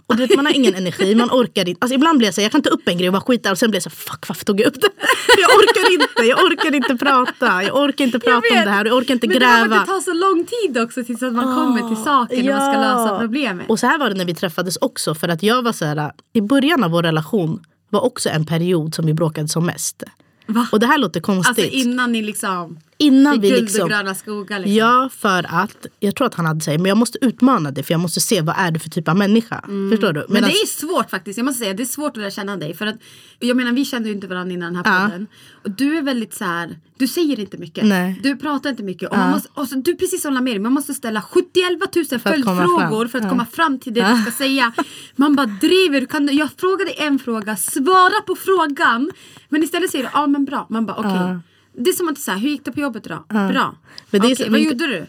och 0.07 0.19
vet, 0.19 0.35
man 0.35 0.45
har 0.45 0.53
ingen 0.53 0.75
energi, 0.75 1.15
man 1.15 1.29
orkar 1.31 1.69
inte. 1.69 1.79
Alltså, 1.81 1.95
ibland 1.95 2.17
blir 2.17 2.27
jag 2.27 2.35
så 2.35 2.41
här, 2.41 2.45
jag 2.45 2.51
kan 2.51 2.61
ta 2.61 2.69
upp 2.69 2.87
en 2.87 2.97
grej 2.97 3.09
och 3.09 3.13
bara 3.13 3.21
skita 3.21 3.51
och 3.51 3.57
sen 3.57 3.69
blir 3.71 3.75
jag 3.77 3.83
så 3.83 3.89
här, 3.89 3.95
fuck 3.95 4.27
varför 4.27 4.45
tog 4.45 4.59
jag 4.59 4.67
upp 4.67 4.81
det? 4.81 4.87
Jag 5.37 5.49
orkar 5.49 5.93
inte, 5.93 6.23
jag 6.23 6.39
orkar 6.39 6.75
inte 6.75 6.95
prata, 7.05 7.63
jag 7.63 7.75
orkar 7.75 8.05
inte 8.05 8.19
prata 8.19 8.37
om 8.37 8.65
det 8.65 8.69
här, 8.69 8.85
jag 8.85 8.97
orkar 8.97 9.13
inte 9.13 9.27
Men 9.27 9.37
gräva. 9.37 9.75
att 9.75 9.85
det 9.85 9.91
tar 9.91 9.99
så 10.01 10.13
lång 10.13 10.45
tid 10.45 10.83
också 10.83 11.03
tills 11.03 11.23
att 11.23 11.33
man 11.33 11.55
kommer 11.55 11.95
till 11.95 12.03
saken 12.03 12.45
när 12.45 12.53
man 12.53 12.73
ska 12.73 12.81
lösa 12.81 13.19
problemet. 13.19 13.69
Och 13.69 13.79
så 13.79 13.87
här 13.87 13.97
var 13.99 14.09
det 14.09 14.15
när 14.15 14.25
vi 14.25 14.35
träffades 14.35 14.77
också. 14.77 15.15
För 15.15 15.27
att 15.29 15.43
jag 15.43 15.61
var 15.61 15.71
så 15.71 15.85
här, 15.85 16.11
i 16.33 16.41
början 16.41 16.83
av 16.83 16.91
vår 16.91 17.03
relation 17.03 17.63
var 17.89 18.01
också 18.01 18.29
en 18.29 18.45
period 18.45 18.95
som 18.95 19.05
vi 19.05 19.13
bråkade 19.13 19.47
som 19.47 19.65
mest. 19.65 20.03
Va? 20.45 20.67
Och 20.71 20.79
det 20.79 20.87
här 20.87 20.97
låter 20.97 21.19
konstigt. 21.19 21.65
Alltså 21.65 21.77
innan 21.77 22.11
ni 22.11 22.21
liksom 22.21 22.79
Innan 22.97 23.39
vi 23.41 23.51
liksom, 23.51 23.89
gröna 23.89 24.15
skogar. 24.15 24.59
Liksom. 24.59 24.75
Ja, 24.75 25.09
för 25.17 25.45
att 25.49 25.85
jag 25.99 26.15
tror 26.15 26.27
att 26.27 26.35
han 26.35 26.45
hade 26.45 26.61
sagt 26.61 26.77
men 26.79 26.85
jag 26.89 26.97
måste 26.97 27.25
utmana 27.25 27.71
dig 27.71 27.83
för 27.83 27.93
jag 27.93 28.01
måste 28.01 28.21
se 28.21 28.41
vad 28.41 28.55
är 28.57 28.71
du 28.71 28.79
för 28.79 28.89
typ 28.89 29.07
av 29.07 29.17
människa. 29.17 29.61
Förstår 29.91 30.13
du? 30.13 30.19
Mm. 30.19 30.25
Men 30.33 30.43
det 30.43 30.49
är 30.49 30.67
svårt 30.67 31.09
faktiskt. 31.09 31.37
Jag 31.37 31.45
måste 31.45 31.59
säga 31.59 31.73
det 31.73 31.83
är 31.83 31.85
svårt 31.85 32.11
att 32.11 32.17
lära 32.17 32.31
känna 32.31 32.57
dig. 32.57 32.73
För 32.73 32.85
att, 32.87 32.95
jag 33.39 33.57
menar 33.57 33.71
vi 33.71 33.85
kände 33.85 34.09
ju 34.09 34.15
inte 34.15 34.27
varandra 34.27 34.53
innan 34.53 34.73
den 34.73 34.85
här 34.85 35.01
Ja. 35.01 35.05
podden. 35.07 35.27
Och 35.63 35.71
du 35.71 35.97
är 35.97 36.01
väldigt 36.01 36.33
så 36.33 36.43
här. 36.45 36.79
Du 36.97 37.07
säger 37.07 37.39
inte 37.39 37.57
mycket. 37.57 37.85
Nej. 37.85 38.19
Du 38.23 38.35
pratar 38.37 38.69
inte 38.69 38.83
mycket. 38.83 39.09
Och 39.09 39.17
man 39.17 39.31
måste, 39.31 39.49
och 39.53 39.67
så, 39.67 39.75
du 39.75 39.91
är 39.91 39.95
precis 39.95 40.21
som 40.21 40.33
Lameri. 40.33 40.59
Man 40.59 40.73
måste 40.73 40.93
ställa 40.93 41.21
71 41.21 41.95
000 41.95 42.05
För 42.05 42.15
att 42.15 42.23
komma 42.23 42.31
följdfrågor 42.31 43.07
för 43.07 43.17
att 43.17 43.23
Ja. 43.23 43.29
komma 43.29 43.45
fram 43.45 43.79
till 43.79 43.93
det 43.93 44.15
du 44.15 44.21
ska 44.21 44.31
säga. 44.31 44.73
Man 45.15 45.35
bara 45.35 45.45
driver. 45.45 45.99
Du 46.01 46.05
Kan, 46.07 46.29
jag 46.37 46.49
frågade 46.57 46.91
en 46.91 47.19
fråga. 47.19 47.55
Svara 47.57 48.21
på 48.27 48.35
frågan. 48.35 49.11
Men 49.49 49.63
istället 49.63 49.91
säger 49.91 50.03
du 50.03 50.09
ja 50.13 50.27
men 50.27 50.45
bra. 50.45 50.67
Man 50.69 50.85
bara 50.85 50.97
okej. 50.97 51.11
Ja. 51.11 51.39
Det 51.75 51.89
är 51.89 51.93
som 51.93 52.07
att 52.09 52.17
säga 52.19 52.37
hur 52.37 52.49
gick 52.49 52.65
det 52.65 52.71
på 52.71 52.79
jobbet 52.79 53.05
idag? 53.05 53.23
Bra. 53.29 53.75
Men 54.09 54.21
det 54.21 54.31
är 54.31 54.35
så- 54.35 54.43
vad 54.43 54.51
men- 54.51 54.63
gjorde 54.63 54.87
du? 54.87 55.05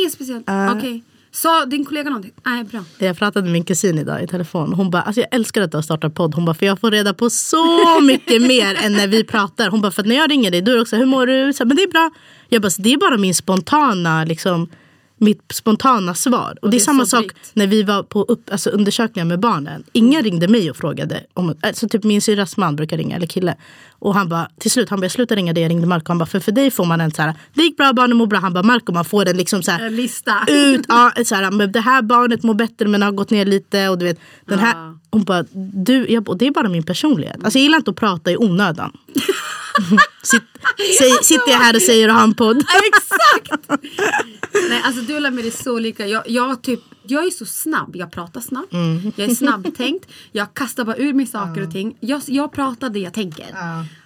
Inget 0.00 0.12
speciellt. 0.12 0.46
Okej. 0.76 1.02
Sa 1.30 1.64
din 1.66 1.84
kollega 1.84 2.10
någonting? 2.10 2.32
Nej 2.46 2.64
bra. 2.64 2.84
Jag 2.98 3.18
pratade 3.18 3.44
med 3.44 3.52
min 3.52 3.64
kusin 3.64 3.98
idag 3.98 4.22
i 4.22 4.26
telefon. 4.26 4.72
Hon 4.72 4.90
bara, 4.90 5.02
alltså 5.02 5.20
jag 5.20 5.28
älskar 5.34 5.62
att 5.62 5.70
du 5.70 5.76
har 5.76 5.82
startat 5.82 6.14
podd. 6.14 6.34
Hon 6.34 6.44
bara, 6.44 6.54
för 6.54 6.66
jag 6.66 6.80
får 6.80 6.90
reda 6.90 7.14
på 7.14 7.30
så 7.30 8.00
mycket 8.02 8.42
mer 8.42 8.74
än 8.84 8.92
när 8.92 9.08
vi 9.08 9.24
pratar. 9.24 9.68
Hon 9.70 9.80
bara, 9.80 9.92
för 9.92 10.02
att 10.02 10.08
när 10.08 10.16
jag 10.16 10.30
ringer 10.30 10.50
dig, 10.50 10.62
då 10.62 10.72
är 10.72 10.80
också, 10.80 10.96
hur 10.96 11.06
mår 11.06 11.26
du? 11.26 11.52
Så, 11.52 11.64
men 11.64 11.76
det 11.76 11.82
är 11.82 11.88
bra. 11.90 12.10
Jag 12.48 12.62
bara, 12.62 12.70
det 12.78 12.92
är 12.92 12.96
bara 12.96 13.16
min 13.16 13.34
spontana, 13.34 14.24
liksom, 14.24 14.68
mitt 15.18 15.52
spontana 15.52 16.14
svar. 16.14 16.58
Och 16.62 16.70
det 16.70 16.76
är 16.76 16.78
det 16.78 16.82
är 16.82 16.84
samma 16.84 17.06
sak 17.06 17.20
drygt. 17.20 17.50
när 17.54 17.66
vi 17.66 17.82
var 17.82 18.02
på 18.02 18.22
upp, 18.22 18.50
alltså 18.52 18.70
undersökningar 18.70 19.26
med 19.26 19.40
barnen. 19.40 19.84
Ingen 19.92 20.22
ringde 20.22 20.48
mig 20.48 20.70
och 20.70 20.76
frågade. 20.76 21.24
Om, 21.34 21.54
alltså 21.62 21.88
typ 21.88 22.04
min 22.04 22.22
syrras 22.22 22.56
man 22.56 22.76
brukar 22.76 22.96
ringa, 22.96 23.16
eller 23.16 23.26
kille. 23.26 23.56
Och 24.00 24.14
han 24.14 24.28
bara, 24.28 24.50
till 24.60 24.70
slut, 24.70 24.88
han 24.90 25.00
bara, 25.00 25.04
jag 25.04 25.12
slutar 25.12 25.36
ringa 25.36 25.52
dig, 25.52 25.62
jag 25.62 25.70
ringde 25.70 25.86
Marco. 25.86 26.04
Han 26.10 26.18
bara, 26.18 26.26
för 26.26 26.40
för 26.40 26.52
dig 26.52 26.70
får 26.70 26.84
man 26.84 27.00
en 27.00 27.10
så 27.10 27.22
här, 27.22 27.34
det 27.54 27.62
gick 27.62 27.76
bra, 27.76 27.92
barnen 27.92 28.16
mår 28.16 28.26
bra. 28.26 28.38
Han 28.38 28.52
bara, 28.52 28.62
Marco, 28.62 28.92
man 28.92 29.04
får 29.04 29.28
en 29.28 29.36
liksom 29.36 29.62
så 29.62 29.70
här, 29.70 29.86
En 29.86 29.96
lista. 29.96 30.32
ut, 30.48 30.84
ja, 30.88 31.12
så 31.24 31.34
här, 31.34 31.50
men 31.50 31.72
det 31.72 31.80
här 31.80 32.02
barnet 32.02 32.42
mår 32.42 32.54
bättre 32.54 32.88
men 32.88 33.02
har 33.02 33.12
gått 33.12 33.30
ner 33.30 33.44
lite. 33.44 33.88
Och 33.88 33.98
du 33.98 34.04
vet, 34.04 34.18
den 34.46 34.58
här, 34.58 34.74
Ja. 34.74 34.98
hon 35.10 35.24
bara, 35.24 35.44
du, 35.84 36.06
jag, 36.08 36.28
och 36.28 36.38
det 36.38 36.46
är 36.46 36.50
bara 36.50 36.68
min 36.68 36.82
personlighet. 36.82 37.44
Alltså, 37.44 37.58
jag 37.58 37.62
gillar 37.62 37.76
inte 37.78 37.90
att 37.90 37.96
prata 37.96 38.30
i 38.30 38.36
onödan. 38.36 38.92
Sitt, 40.22 40.42
säg, 40.98 41.10
sitter 41.24 41.50
jag 41.50 41.58
här 41.58 41.76
och 41.76 41.82
säger 41.82 42.08
och 42.08 42.14
har 42.14 42.24
en 42.24 42.34
podd. 42.34 42.56
Exakt! 42.88 43.68
Nej 44.70 44.82
alltså 44.84 45.02
du 45.02 45.14
och 45.14 45.20
Lamir 45.20 45.46
är 45.46 45.50
så 45.50 45.78
lika. 45.78 46.06
Jag, 46.06 46.22
jag, 46.30 46.62
typ, 46.62 46.80
jag 47.02 47.26
är 47.26 47.30
så 47.30 47.46
snabb. 47.46 47.96
Jag 47.96 48.12
pratar 48.12 48.40
snabbt. 48.40 48.72
Mm. 48.72 49.12
Jag 49.16 49.30
är 49.30 49.34
snabbtänkt. 49.34 50.06
Jag 50.32 50.54
kastar 50.54 50.84
bara 50.84 50.96
ur 50.96 51.12
mig 51.12 51.26
saker 51.26 51.62
och 51.66 51.72
ting. 51.72 51.96
Jag, 52.00 52.22
jag 52.26 52.52
pratar 52.52 52.90
det 52.90 52.98
jag 52.98 53.14
tänker. 53.14 53.46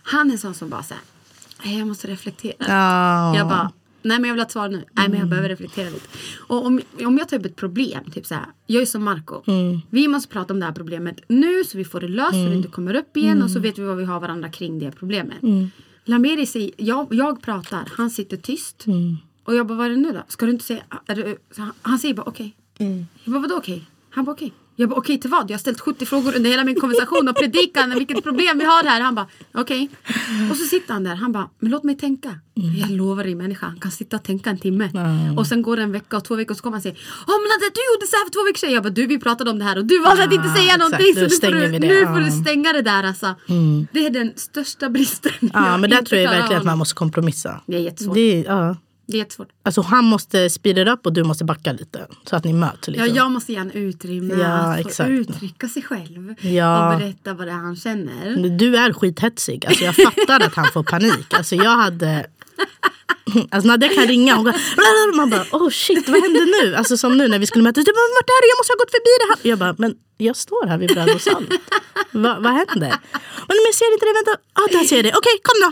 Han 0.02 0.30
är 0.30 0.36
sån 0.36 0.54
som 0.54 0.68
bara 0.68 0.82
säger 0.82 1.02
"Nej, 1.64 1.78
jag 1.78 1.88
måste 1.88 2.06
reflektera. 2.08 2.54
Ja. 2.58 3.36
Jag 3.36 3.48
bara 3.48 3.70
Nej 4.02 4.18
men 4.18 4.28
jag 4.28 4.34
vill 4.34 4.40
ha 4.40 4.46
ett 4.46 4.52
svar 4.52 4.68
nu. 4.68 4.84
Nej 4.92 5.08
men 5.08 5.18
jag 5.18 5.28
behöver 5.28 5.48
reflektera 5.48 5.90
lite. 5.90 6.08
Och 6.46 6.66
om, 6.66 6.80
om 7.04 7.18
jag 7.18 7.28
tar 7.28 7.38
upp 7.38 7.46
ett 7.46 7.56
problem, 7.56 8.10
typ 8.10 8.26
så 8.26 8.34
här. 8.34 8.46
Jag 8.66 8.82
är 8.82 8.86
som 8.86 9.04
Marco. 9.04 9.42
Vi 9.90 10.08
måste 10.08 10.28
prata 10.28 10.54
om 10.54 10.60
det 10.60 10.66
här 10.66 10.72
problemet 10.72 11.20
nu 11.28 11.64
så 11.64 11.78
vi 11.78 11.84
får 11.84 12.00
det 12.00 12.08
löst 12.08 12.32
så 12.32 12.36
det 12.48 12.54
inte 12.54 12.68
kommer 12.68 12.94
upp 12.94 13.16
igen 13.16 13.42
och 13.42 13.50
så 13.50 13.58
vet 13.60 13.78
vi 13.78 13.82
vad 13.82 13.96
vi 13.96 14.04
har 14.04 14.20
varandra 14.20 14.48
kring 14.48 14.78
det 14.78 14.90
problemet. 14.90 15.38
Lameri 16.04 16.46
säger, 16.46 16.70
jag, 16.76 17.06
jag 17.14 17.42
pratar, 17.42 17.88
han 17.96 18.10
sitter 18.10 18.36
tyst. 18.36 18.84
Och 19.44 19.54
jag 19.54 19.66
bara, 19.66 19.78
vad 19.78 19.86
är 19.86 19.90
det 19.90 19.96
nu 19.96 20.12
då? 20.12 20.22
Ska 20.28 20.46
du 20.46 20.52
inte 20.52 20.64
säga, 20.64 20.82
så 21.50 21.62
han, 21.62 21.72
han 21.82 21.98
säger 21.98 22.14
bara 22.14 22.26
okej. 22.26 22.54
Jag 23.24 23.32
bara, 23.32 23.40
vadå 23.40 23.56
okej? 23.56 23.84
Han 24.10 24.24
bara 24.24 24.32
okej. 24.32 24.52
Jag 24.76 24.88
bara 24.88 24.96
okej 24.96 25.20
till 25.20 25.30
vad? 25.30 25.50
Jag 25.50 25.54
har 25.54 25.58
ställt 25.58 25.80
70 25.80 26.06
frågor 26.06 26.36
under 26.36 26.50
hela 26.50 26.64
min 26.64 26.80
konversation 26.80 27.28
och 27.28 27.36
predikan 27.36 27.94
vilket 27.98 28.22
problem 28.24 28.58
vi 28.58 28.64
har 28.64 28.84
här. 28.84 29.00
Han 29.00 29.14
bara 29.14 29.26
okej. 29.54 29.88
Och 30.50 30.56
så 30.56 30.64
sitter 30.64 30.92
han 30.92 31.04
där. 31.04 31.14
Han 31.14 31.32
bara 31.32 31.48
men 31.58 31.70
låt 31.70 31.84
mig 31.84 31.96
tänka. 31.96 32.34
Jag 32.80 32.90
lovar 32.90 33.24
dig 33.24 33.34
människa. 33.34 33.66
Han 33.66 33.80
kan 33.80 33.90
sitta 33.90 34.16
och 34.16 34.22
tänka 34.22 34.50
en 34.50 34.58
timme. 34.58 34.90
Och 35.36 35.46
sen 35.46 35.62
går 35.62 35.76
det 35.76 35.82
en 35.82 35.92
vecka 35.92 36.16
och 36.16 36.24
två 36.24 36.34
veckor 36.34 36.50
och 36.52 36.56
så 36.56 36.62
kommer 36.62 36.74
han 36.76 36.82
säga 36.82 36.94
Åh 37.28 37.34
men 37.34 37.60
du 37.74 37.80
gjorde 37.94 38.06
så 38.06 38.16
här 38.16 38.24
för 38.24 38.32
två 38.32 38.44
veckor 38.44 38.58
sedan. 38.58 38.72
Jag 38.72 38.82
bara 38.82 38.90
du 38.90 39.06
vi 39.06 39.18
pratade 39.18 39.50
om 39.50 39.58
det 39.58 39.64
här 39.64 39.78
och 39.78 39.84
du 39.84 39.98
valde 39.98 40.24
att 40.24 40.32
inte 40.32 40.48
Ah, 40.48 40.54
säga 40.54 40.64
exakt. 40.64 40.78
någonting. 40.78 41.14
Då 41.14 41.28
Så 41.28 41.50
nu 41.50 41.60
får, 41.60 41.72
du, 41.72 41.78
nu 41.88 42.06
får 42.06 42.20
du 42.20 42.26
Ja. 42.26 42.42
stänga 42.42 42.72
det 42.72 42.82
där 42.82 43.02
alltså. 43.04 43.34
Det 43.92 44.06
är 44.06 44.10
den 44.10 44.32
största 44.36 44.88
bristen. 44.90 45.32
Ja, 45.40 45.70
jag 45.70 45.80
men 45.80 45.90
där 45.90 46.02
tror 46.02 46.20
jag 46.20 46.30
verkligen 46.30 46.60
att 46.60 46.66
man 46.66 46.78
måste 46.78 46.94
kompromissa. 46.94 47.60
Det 47.66 47.76
är 47.76 47.80
jättesvårt. 47.80 48.14
Det 48.14 48.40
ja. 48.48 48.76
Det 49.12 49.16
är 49.16 49.18
jättesvårt. 49.18 49.48
Alltså 49.62 49.80
han 49.80 50.04
måste 50.04 50.50
speeda 50.50 50.92
upp 50.92 51.06
och 51.06 51.12
du 51.12 51.24
måste 51.24 51.44
backa 51.44 51.72
lite. 51.72 52.06
Så 52.24 52.36
att 52.36 52.44
ni 52.44 52.52
möts. 52.52 52.88
Liksom. 52.88 53.08
Ja, 53.08 53.14
jag 53.14 53.30
måste 53.30 53.52
ge 53.52 53.58
en 53.58 53.70
utrymme 53.70 54.34
Ja, 54.34 54.46
att 54.46 54.82
få 54.82 54.88
exakt. 54.88 55.10
uttrycka 55.10 55.68
sig 55.68 55.82
själv 55.82 56.34
Ja. 56.40 56.92
och 56.94 56.98
berätta 57.00 57.34
vad 57.34 57.46
det 57.46 57.50
är 57.52 57.56
han 57.56 57.76
känner. 57.76 58.48
Du 58.58 58.76
är 58.76 58.92
skithetsig. 58.92 59.66
Alltså 59.66 59.84
jag 59.84 59.94
fattar 59.96 60.40
att 60.40 60.54
han 60.54 60.66
får 60.72 60.82
panik. 60.82 61.34
Alltså 61.34 61.54
jag 61.54 61.76
hade... 61.76 62.26
Alltså 63.50 63.68
Nadja 63.68 63.88
kan 63.88 64.06
ringa 64.06 64.38
och 64.38 64.44
bara, 64.44 64.54
man 65.16 65.30
bara 65.30 65.46
oh 65.52 65.70
shit 65.70 66.08
vad 66.08 66.22
hände 66.22 66.40
nu? 66.62 66.74
Alltså 66.76 66.96
som 66.96 67.18
nu 67.18 67.28
när 67.28 67.38
vi 67.38 67.46
skulle 67.46 67.62
mötas. 67.64 67.84
Du 67.84 67.92
bara 67.92 68.10
vart 68.18 68.28
är 68.36 68.42
du? 68.42 68.48
Jag 68.52 68.58
måste 68.60 68.72
ha 68.72 68.78
gått 68.82 68.90
förbi 68.96 69.12
det 69.22 69.26
här. 69.30 69.50
Jag 69.50 69.58
bara 69.58 69.74
men 69.78 69.94
jag 70.16 70.36
står 70.36 70.66
här 70.66 70.78
vid 70.78 70.88
bröd 70.88 71.10
och 71.14 71.20
salt. 71.20 71.50
Va, 72.10 72.36
vad 72.40 72.52
händer? 72.52 72.92
Men 73.48 73.56
jag 73.66 73.74
ser 73.74 73.92
inte 73.94 74.06
det, 74.06 74.12
vänta. 74.20 74.32
Ah, 74.52 74.66
där 74.72 74.84
ser 74.84 74.96
jag 74.96 75.04
det. 75.04 75.14
Okej 75.20 75.36
kom 75.42 75.58
då. 75.64 75.70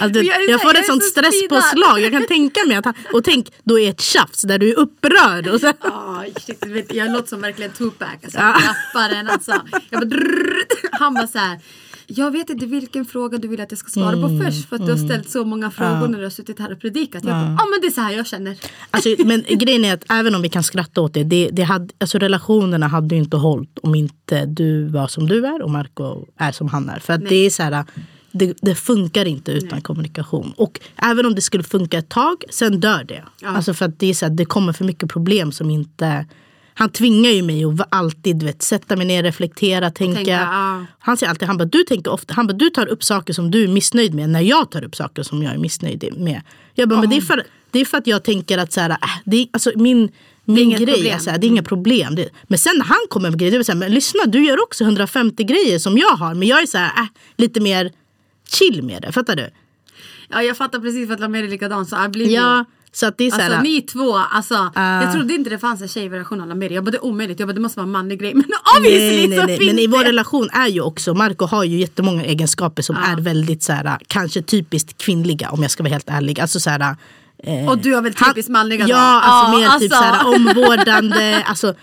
Alltså, 0.00 0.22
jag 0.22 0.34
så- 0.44 0.50
jag 0.50 0.62
får 0.62 0.70
jag 0.74 0.80
ett 0.80 0.86
sånt 0.86 1.02
så 1.02 1.08
stresspåslag. 1.10 2.00
Jag 2.00 2.12
kan 2.12 2.26
tänka 2.26 2.60
mig 2.68 2.76
att 2.76 2.84
han, 2.84 2.94
och 3.12 3.24
tänk 3.24 3.52
då 3.64 3.78
är 3.80 3.90
ett 3.90 4.00
tjafs 4.00 4.42
där 4.42 4.58
du 4.58 4.70
är 4.70 4.78
upprörd. 4.78 5.46
Och 5.48 5.60
så, 5.60 5.66
Ah, 5.80 6.24
shit, 6.46 6.66
vet, 6.66 6.94
jag 6.94 7.12
låter 7.12 7.28
som 7.28 7.40
verkligen 7.40 7.72
Tupac. 7.72 8.08
Alltså, 8.24 8.38
Ja. 8.38 8.54
rapparen 8.68 9.28
alltså. 9.28 9.52
Jag 9.90 10.00
bara, 10.00 10.04
drrrr. 10.04 10.64
han 10.92 11.14
bara 11.14 11.26
så 11.26 11.38
här. 11.38 11.58
Jag 12.06 12.30
vet 12.30 12.50
inte 12.50 12.66
vilken 12.66 13.04
fråga 13.04 13.38
du 13.38 13.48
vill 13.48 13.60
att 13.60 13.70
jag 13.72 13.78
ska 13.78 13.88
svara 13.90 14.16
Mm, 14.16 14.38
på 14.38 14.44
först 14.44 14.68
för 14.68 14.76
att 14.76 14.86
du 14.86 14.92
har 14.92 14.98
ställt 14.98 15.30
så 15.30 15.44
många 15.44 15.70
frågor 15.70 16.08
när 16.08 16.18
du 16.18 16.24
har 16.24 16.30
suttit 16.30 16.58
här 16.58 16.72
och 16.72 16.80
predikat. 16.80 17.24
Jag 17.24 17.32
bara, 17.32 17.40
ja 17.42 17.62
ah, 17.62 17.66
men 17.70 17.80
det 17.80 17.86
är 17.86 17.90
så 17.90 18.00
här 18.00 18.12
jag 18.12 18.26
känner. 18.26 18.56
Alltså, 18.90 19.08
men 19.18 19.44
grejen 19.48 19.84
är 19.84 19.94
att 19.94 20.04
även 20.10 20.34
om 20.34 20.42
vi 20.42 20.48
kan 20.48 20.62
skratta 20.62 21.00
åt 21.00 21.14
det, 21.14 21.24
det, 21.24 21.48
det 21.52 21.62
hade, 21.62 21.88
alltså 22.00 22.18
relationerna 22.18 22.86
hade 22.88 23.14
ju 23.14 23.20
inte 23.20 23.36
hållit 23.36 23.78
om 23.82 23.94
inte 23.94 24.46
du 24.46 24.88
var 24.88 25.08
som 25.08 25.28
du 25.28 25.46
är 25.46 25.62
och 25.62 25.70
Marco 25.70 26.26
är 26.38 26.52
som 26.52 26.68
han 26.68 26.88
är. 26.88 26.98
För 26.98 27.12
att 27.12 27.28
det 27.28 27.34
är 27.46 27.50
så 27.50 27.62
här, 27.62 27.84
det, 28.32 28.54
det 28.60 28.74
funkar 28.74 29.24
inte 29.24 29.52
utan 29.52 29.80
kommunikation. 29.80 30.52
Och 30.56 30.80
även 30.96 31.26
om 31.26 31.34
det 31.34 31.40
skulle 31.40 31.64
funka 31.64 31.98
ett 31.98 32.08
tag, 32.08 32.44
sen 32.50 32.80
dör 32.80 33.04
det. 33.04 33.24
Alltså 33.44 33.74
för 33.74 33.84
att 33.84 33.98
det, 33.98 34.06
är 34.06 34.14
så 34.14 34.26
här, 34.26 34.32
det 34.32 34.44
kommer 34.44 34.72
för 34.72 34.84
mycket 34.84 35.10
problem 35.10 35.52
som 35.52 35.70
inte... 35.70 36.26
Han 36.74 36.90
tvingar 36.90 37.30
ju 37.30 37.42
mig 37.42 37.64
att 37.64 37.88
alltid 37.90 38.42
vet, 38.42 38.62
sätta 38.62 38.96
mig 38.96 39.06
ner, 39.06 39.22
reflektera, 39.22 39.90
tänka. 39.90 40.16
Tänka, 40.16 40.30
ja. 40.30 40.84
Han 40.98 41.16
säger 41.16 41.30
alltid, 41.30 41.48
han 41.48 41.58
bara, 41.58 41.64
du 41.64 41.84
tänker 41.84 42.12
ofta, 42.12 42.34
han 42.34 42.46
bara, 42.46 42.52
du 42.52 42.70
tar 42.70 42.86
upp 42.86 43.04
saker 43.04 43.32
som 43.32 43.50
du 43.50 43.64
är 43.64 43.68
missnöjd 43.68 44.14
med 44.14 44.30
när 44.30 44.40
jag 44.40 44.70
tar 44.70 44.84
upp 44.84 44.96
saker 44.96 45.22
som 45.22 45.42
jag 45.42 45.54
är 45.54 45.58
missnöjd 45.58 46.14
med. 46.16 46.42
Jag 46.74 46.88
bara, 46.88 47.00
men 47.00 47.10
det 47.10 47.16
är, 47.16 47.20
för, 47.20 47.44
det 47.70 47.80
är 47.80 47.84
för 47.84 47.98
att 47.98 48.06
jag 48.06 48.24
tänker 48.24 48.58
att 48.58 48.72
så 48.72 48.80
här, 48.80 48.90
äh, 48.90 48.96
det 49.24 49.36
är, 49.36 49.46
alltså, 49.52 49.70
min, 49.76 50.10
min 50.44 50.70
grej 50.70 50.86
problem. 50.86 51.14
är 51.14 51.18
så 51.18 51.30
här, 51.30 51.38
det 51.38 51.46
är 51.46 51.48
inga 51.48 51.62
problem. 51.62 52.14
Det, 52.14 52.28
men 52.42 52.58
sen 52.58 52.72
när 52.78 52.84
han 52.84 53.06
kommer 53.08 53.30
med 53.30 53.38
grejer, 53.38 53.52
det 53.52 53.58
är 53.58 53.62
så 53.62 53.72
här, 53.72 53.78
men 53.78 53.92
lyssna 53.92 54.26
du 54.26 54.44
gör 54.44 54.62
också 54.62 54.84
150 54.84 55.44
grejer 55.44 55.78
som 55.78 55.98
jag 55.98 56.10
har. 56.16 56.34
Men 56.34 56.48
jag 56.48 56.62
är 56.62 56.66
så 56.66 56.78
här, 56.78 57.02
äh, 57.02 57.06
lite 57.36 57.60
mer 57.60 57.92
chill 58.54 58.82
med 58.82 59.02
det, 59.02 59.12
fattar 59.12 59.36
du? 59.36 59.50
Ja, 60.28 60.42
jag 60.42 60.56
fattar 60.56 60.78
precis 60.80 61.06
för 61.06 61.14
att 61.14 61.20
Lamer 61.20 61.42
är 61.42 61.48
likadan. 61.48 61.86
Så 61.86 62.08
blir 62.08 62.28
Ja, 62.30 62.64
så 62.92 63.06
att 63.06 63.18
det 63.18 63.24
är 63.24 63.30
så 63.30 63.36
här, 63.36 63.44
Alltså 63.50 63.62
ni 63.62 63.82
två, 63.82 64.16
alltså, 64.16 64.70
Ah. 64.74 65.02
jag 65.02 65.12
trodde 65.12 65.34
inte 65.34 65.50
det 65.50 65.58
fanns 65.58 65.82
en 65.82 65.88
tjejversion 65.88 66.40
av 66.40 66.48
Lameri. 66.48 66.74
Jag 66.74 66.84
bara 66.84 66.90
det 66.90 66.96
är 66.96 67.04
omöjligt, 67.04 67.38
jag 67.40 67.48
bara 67.48 67.52
det 67.52 67.60
måste 67.60 67.78
vara 67.78 67.86
en 67.86 67.90
manlig 67.92 68.20
grej. 68.20 68.34
Men 68.34 68.44
obviously 68.78 69.16
Nej, 69.16 69.28
nej, 69.28 69.38
så 69.38 69.46
nej. 69.46 69.58
finns 69.58 69.70
Men 69.72 69.78
i 69.78 69.86
det. 69.86 69.92
vår 69.92 70.04
relation 70.04 70.48
är 70.52 70.66
ju 70.68 70.80
också, 70.80 71.14
Marco 71.14 71.46
har 71.46 71.64
ju 71.64 71.78
jättemånga 71.78 72.24
egenskaper 72.24 72.82
som 72.82 72.96
är 72.96 73.16
väldigt 73.20 73.62
så 73.62 73.72
här, 73.72 73.98
kanske 74.06 74.42
typiskt 74.42 74.98
kvinnliga 75.02 75.50
om 75.50 75.62
jag 75.62 75.70
ska 75.70 75.82
vara 75.82 75.92
helt 75.92 76.08
ärlig. 76.08 76.40
Alltså 76.40 76.60
så 76.60 76.70
här, 76.70 76.96
Och 77.68 77.78
du 77.78 77.94
har 77.94 78.02
väl 78.02 78.14
typiskt 78.14 78.50
manliga 78.50 78.84
då? 78.84 78.90
Ja, 78.90 79.20
alltså 79.22 79.58
mer 79.58 79.64
typ 79.66 79.72
alltså. 79.72 79.88
såhär 79.88 80.34
omvårdande. 80.34 81.42
alltså, 81.46 81.68
eh, 81.68 81.74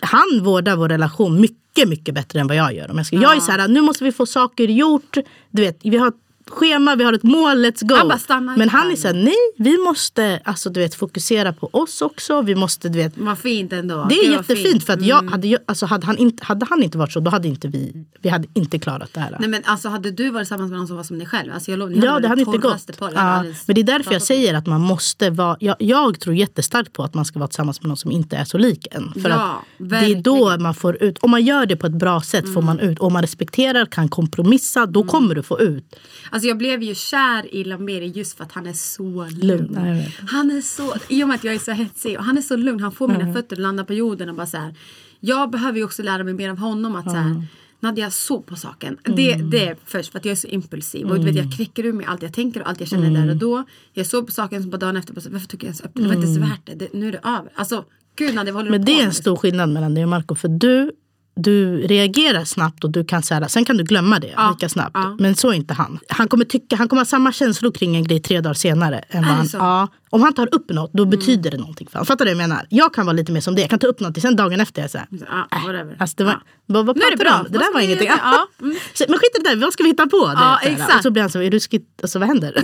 han 0.00 0.40
vårdar 0.42 0.76
vår 0.76 0.88
relation 0.88 1.40
mycket, 1.40 1.88
mycket 1.88 2.14
bättre 2.14 2.40
än 2.40 2.46
vad 2.46 2.56
jag 2.56 2.74
gör. 2.74 2.90
Om 2.90 2.96
jag, 2.96 3.06
ska. 3.06 3.16
jag 3.16 3.36
är 3.36 3.40
såhär, 3.40 3.68
nu 3.68 3.80
måste 3.80 4.04
vi 4.04 4.12
få 4.12 4.26
saker 4.26 4.64
gjort. 4.64 5.16
Du 5.50 5.62
vet, 5.62 5.78
vi 5.82 5.96
har 5.96 6.12
schema, 6.52 6.96
vi 6.96 7.04
har 7.04 7.12
ett 7.12 7.22
mål, 7.22 7.64
let's 7.66 7.84
go. 7.86 7.94
Han 7.94 8.08
bara 8.08 8.18
stannar 8.18 8.56
Men 8.56 8.68
han 8.68 8.90
är 8.90 8.96
såhär, 8.96 9.14
nej, 9.14 9.34
vi 9.58 9.78
måste 9.78 10.40
alltså, 10.44 10.70
du 10.70 10.80
vet, 10.80 10.94
fokusera 10.94 11.52
på 11.52 11.68
oss 11.72 12.02
också. 12.02 12.42
Vi 12.42 12.54
måste, 12.54 12.88
du 12.88 12.98
vet, 12.98 13.12
Vad 13.18 13.38
fint 13.38 13.72
ändå. 13.72 14.06
det 14.08 14.14
är 14.14 14.28
var 14.30 14.36
jättefint 14.36 14.68
fint. 14.68 14.84
för 14.86 14.92
att 14.92 15.02
jag, 15.06 15.30
hade, 15.30 15.48
jag, 15.48 15.60
alltså, 15.66 15.86
hade, 15.86 16.06
han 16.06 16.18
inte, 16.18 16.44
hade 16.44 16.66
han 16.70 16.82
inte 16.82 16.98
varit 16.98 17.12
så, 17.12 17.20
då 17.20 17.30
hade 17.30 17.48
inte 17.48 17.68
vi, 17.68 18.04
vi 18.20 18.28
hade 18.28 18.48
inte 18.54 18.78
klarat 18.78 19.10
det 19.14 19.20
här. 19.20 19.36
Nej 19.40 19.48
men 19.48 19.62
alltså 19.64 19.88
hade 19.88 20.10
du 20.10 20.30
varit 20.30 20.44
tillsammans 20.44 20.70
med 20.70 20.78
någon 20.78 20.86
som 20.88 20.96
var 20.96 21.04
som 21.04 21.18
dig 21.18 21.26
själv? 21.26 21.52
Alltså 21.54 21.70
jag 21.70 21.78
lovar, 21.78 21.94
Ja, 22.04 22.20
det 22.20 22.28
hade 22.28 22.40
inte 22.42 22.58
gått. 22.58 23.00
hade 23.00 23.14
Ja, 23.14 23.20
aldrig 23.20 23.56
men 23.66 23.74
det 23.74 23.80
är 23.80 23.84
därför 23.84 24.12
jag 24.12 24.22
säger 24.22 24.54
att 24.54 24.66
man 24.66 24.80
måste 24.80 25.30
vara... 25.30 25.56
Jag, 25.60 25.76
jag 25.78 26.20
tror 26.20 26.34
jättestarkt 26.34 26.92
på 26.92 27.02
att 27.02 27.14
man 27.14 27.24
ska 27.24 27.38
vara 27.38 27.48
tillsammans 27.48 27.82
med 27.82 27.88
någon 27.88 27.96
som 27.96 28.10
inte 28.10 28.36
är 28.36 28.44
så 28.44 28.58
lik 28.58 28.86
en. 28.90 29.12
För 29.22 29.28
Ja, 29.30 29.36
att 29.36 29.90
det 29.90 29.96
är 29.96 30.14
då 30.22 30.56
man 30.58 30.74
får 30.74 31.02
ut... 31.02 31.18
Om 31.18 31.30
man 31.30 31.42
gör 31.44 31.66
det 31.66 31.76
på 31.76 31.86
ett 31.86 31.92
bra 31.92 32.20
sätt 32.20 32.54
får 32.54 32.62
man 32.62 32.80
ut. 32.80 32.98
Om 32.98 33.12
man 33.12 33.22
respekterar, 33.22 33.86
kan 33.86 34.08
kompromissa, 34.08 34.86
då 34.86 35.02
kommer 35.04 35.34
du 35.34 35.42
få 35.42 35.60
ut. 35.60 35.96
Alltså 36.30 36.41
jag 36.46 36.58
blev 36.58 36.82
ju 36.82 36.94
kär 36.94 37.54
i 37.54 37.64
Lamberi 37.64 38.06
just 38.06 38.36
för 38.36 38.44
att 38.44 38.52
han 38.52 38.66
är 38.66 38.72
så 38.72 39.26
lugn. 39.30 39.46
Lugn. 39.46 40.02
Han 40.28 40.50
är 40.50 40.60
så, 40.60 40.94
i 41.08 41.24
och 41.24 41.28
med 41.28 41.34
att 41.34 41.44
jag 41.44 41.54
är 41.54 41.58
så 41.58 41.72
hetsig 41.72 42.18
och 42.18 42.24
han 42.24 42.38
är 42.38 42.42
så 42.42 42.56
lugn. 42.56 42.80
Han 42.80 42.92
får 42.92 43.08
mina 43.08 43.32
fötter 43.32 43.56
att 43.56 43.62
landa 43.62 43.84
på 43.84 43.94
jorden 43.94 44.28
och 44.28 44.34
bara 44.34 44.46
så 44.46 44.56
här. 44.56 44.74
Jag 45.20 45.50
behöver 45.50 45.78
ju 45.78 45.84
också 45.84 46.02
lära 46.02 46.24
mig 46.24 46.34
mer 46.34 46.50
av 46.50 46.58
honom 46.58 46.96
att 46.96 47.04
så 47.04 47.16
här. 47.16 47.46
Nadja, 47.80 48.10
så 48.10 48.40
på 48.42 48.56
saken. 48.56 48.98
Det, 49.04 49.32
Mm. 49.32 49.50
det 49.50 49.66
är 49.68 49.76
först 49.84 50.12
för 50.12 50.18
att 50.18 50.24
jag 50.24 50.32
är 50.32 50.36
så 50.36 50.46
impulsiv. 50.48 51.06
Och 51.06 51.18
du 51.18 51.24
vet, 51.24 51.36
jag 51.36 51.52
knäcker 51.56 51.84
ur 51.86 51.92
mig 51.92 52.06
allt 52.06 52.22
jag 52.22 52.32
tänker 52.34 52.62
och 52.62 52.68
allt 52.68 52.80
jag 52.80 52.88
känner 52.88 53.10
där 53.10 53.16
Mm. 53.16 53.28
och 53.30 53.36
då. 53.36 53.64
Jag 53.92 54.06
såg 54.06 54.26
på 54.26 54.32
saken 54.32 54.62
som 54.62 54.70
på 54.70 54.76
dagen 54.76 54.96
efter. 54.96 55.14
Bara, 55.14 55.20
så, 55.20 55.30
Varför 55.30 55.46
tog 55.46 55.60
jag 55.62 55.64
ens 55.64 55.80
upp 55.80 55.90
det? 55.94 56.02
Det 56.02 56.08
var 56.08 56.14
inte 56.14 56.26
ens 56.26 56.38
värt 56.50 56.60
det. 56.66 56.74
det. 56.74 56.88
Nu 56.92 57.08
är 57.08 57.12
det 57.12 57.18
över. 57.24 57.52
Alltså, 57.54 57.84
gud 58.16 58.34
Nadja, 58.34 58.52
vad 58.52 58.58
håller 58.62 58.70
Men 58.70 58.80
du 58.80 58.84
det 58.86 58.92
på 58.92 58.98
är 58.98 59.02
en 59.02 59.06
med? 59.08 59.16
stor 59.16 59.36
skillnad 59.36 59.68
mellan 59.70 59.94
dig 59.94 60.04
och 60.04 60.10
Marco. 60.10 60.34
För 60.34 60.48
du, 60.48 60.92
du 61.34 61.76
reagerar 61.86 62.44
snabbt 62.44 62.84
och 62.84 62.90
du 62.90 63.04
kan 63.04 63.22
säga, 63.22 63.48
sen 63.48 63.64
kan 63.64 63.76
du 63.76 63.84
glömma 63.84 64.18
det 64.18 64.32
Ja, 64.36 64.50
lika 64.50 64.68
snabbt. 64.68 64.90
ja. 64.94 65.16
Men 65.18 65.34
så 65.34 65.48
är 65.48 65.52
inte 65.54 65.74
han. 65.74 65.98
Han 66.08 66.28
kommer, 66.28 66.44
tycka, 66.44 66.76
han 66.76 66.88
kommer 66.88 67.00
ha 67.00 67.06
samma 67.06 67.32
känslor 67.32 67.72
kring 67.72 67.96
en 67.96 68.04
grej 68.04 68.20
tre 68.20 68.40
dagar 68.40 68.54
senare. 68.54 69.04
Än 69.08 69.24
han? 69.24 69.36
Mm. 69.38 69.48
ja, 69.52 69.88
om 70.10 70.22
han 70.22 70.32
tar 70.34 70.54
upp 70.54 70.70
något, 70.70 70.92
då 70.92 71.04
betyder 71.04 71.50
det 71.50 71.56
någonting 71.58 71.86
för 71.86 71.94
honom. 71.98 72.06
Fattar 72.06 72.24
du 72.24 72.34
vad 72.34 72.42
jag 72.42 72.48
menar? 72.48 72.66
Jag 72.70 72.94
kan 72.94 73.06
vara 73.06 73.16
lite 73.16 73.32
mer 73.32 73.40
som 73.40 73.54
det. 73.54 73.60
Jag 73.60 73.70
kan 73.70 73.78
ta 73.78 73.86
upp 73.86 74.00
något, 74.00 74.20
sen 74.22 74.36
dagen 74.36 74.60
efter 74.60 74.80
är 74.80 74.84
jag 74.84 74.90
så 74.90 74.98
här, 74.98 75.06
Ja, 75.10 75.46
whatever. 75.66 75.96
Alltså 75.98 76.14
det 76.16 76.24
var, 76.24 76.32
Ja. 76.32 76.82
vad, 76.82 76.86
pratar 76.86 77.24
du 77.24 77.30
om? 77.30 77.46
Det 77.50 77.58
där 77.58 77.72
var 77.74 77.80
ingenting. 77.80 78.08
mm. 78.08 78.76
Men 79.08 79.18
skit 79.18 79.30
i 79.38 79.42
det 79.42 79.48
där, 79.50 79.56
vad 79.56 79.72
ska 79.72 79.82
vi 79.82 79.88
hitta 79.90 80.06
på? 80.06 80.26
Det, 80.26 80.32
Ja, 80.36 80.58
exakt. 80.62 80.96
Och 80.96 81.02
så 81.02 81.10
blir 81.10 81.22
han 81.22 81.30
så, 81.30 81.42
är 81.42 81.50
du 81.50 81.60
skit, 81.60 81.86
alltså, 82.02 82.18
vad 82.18 82.28
händer? 82.28 82.54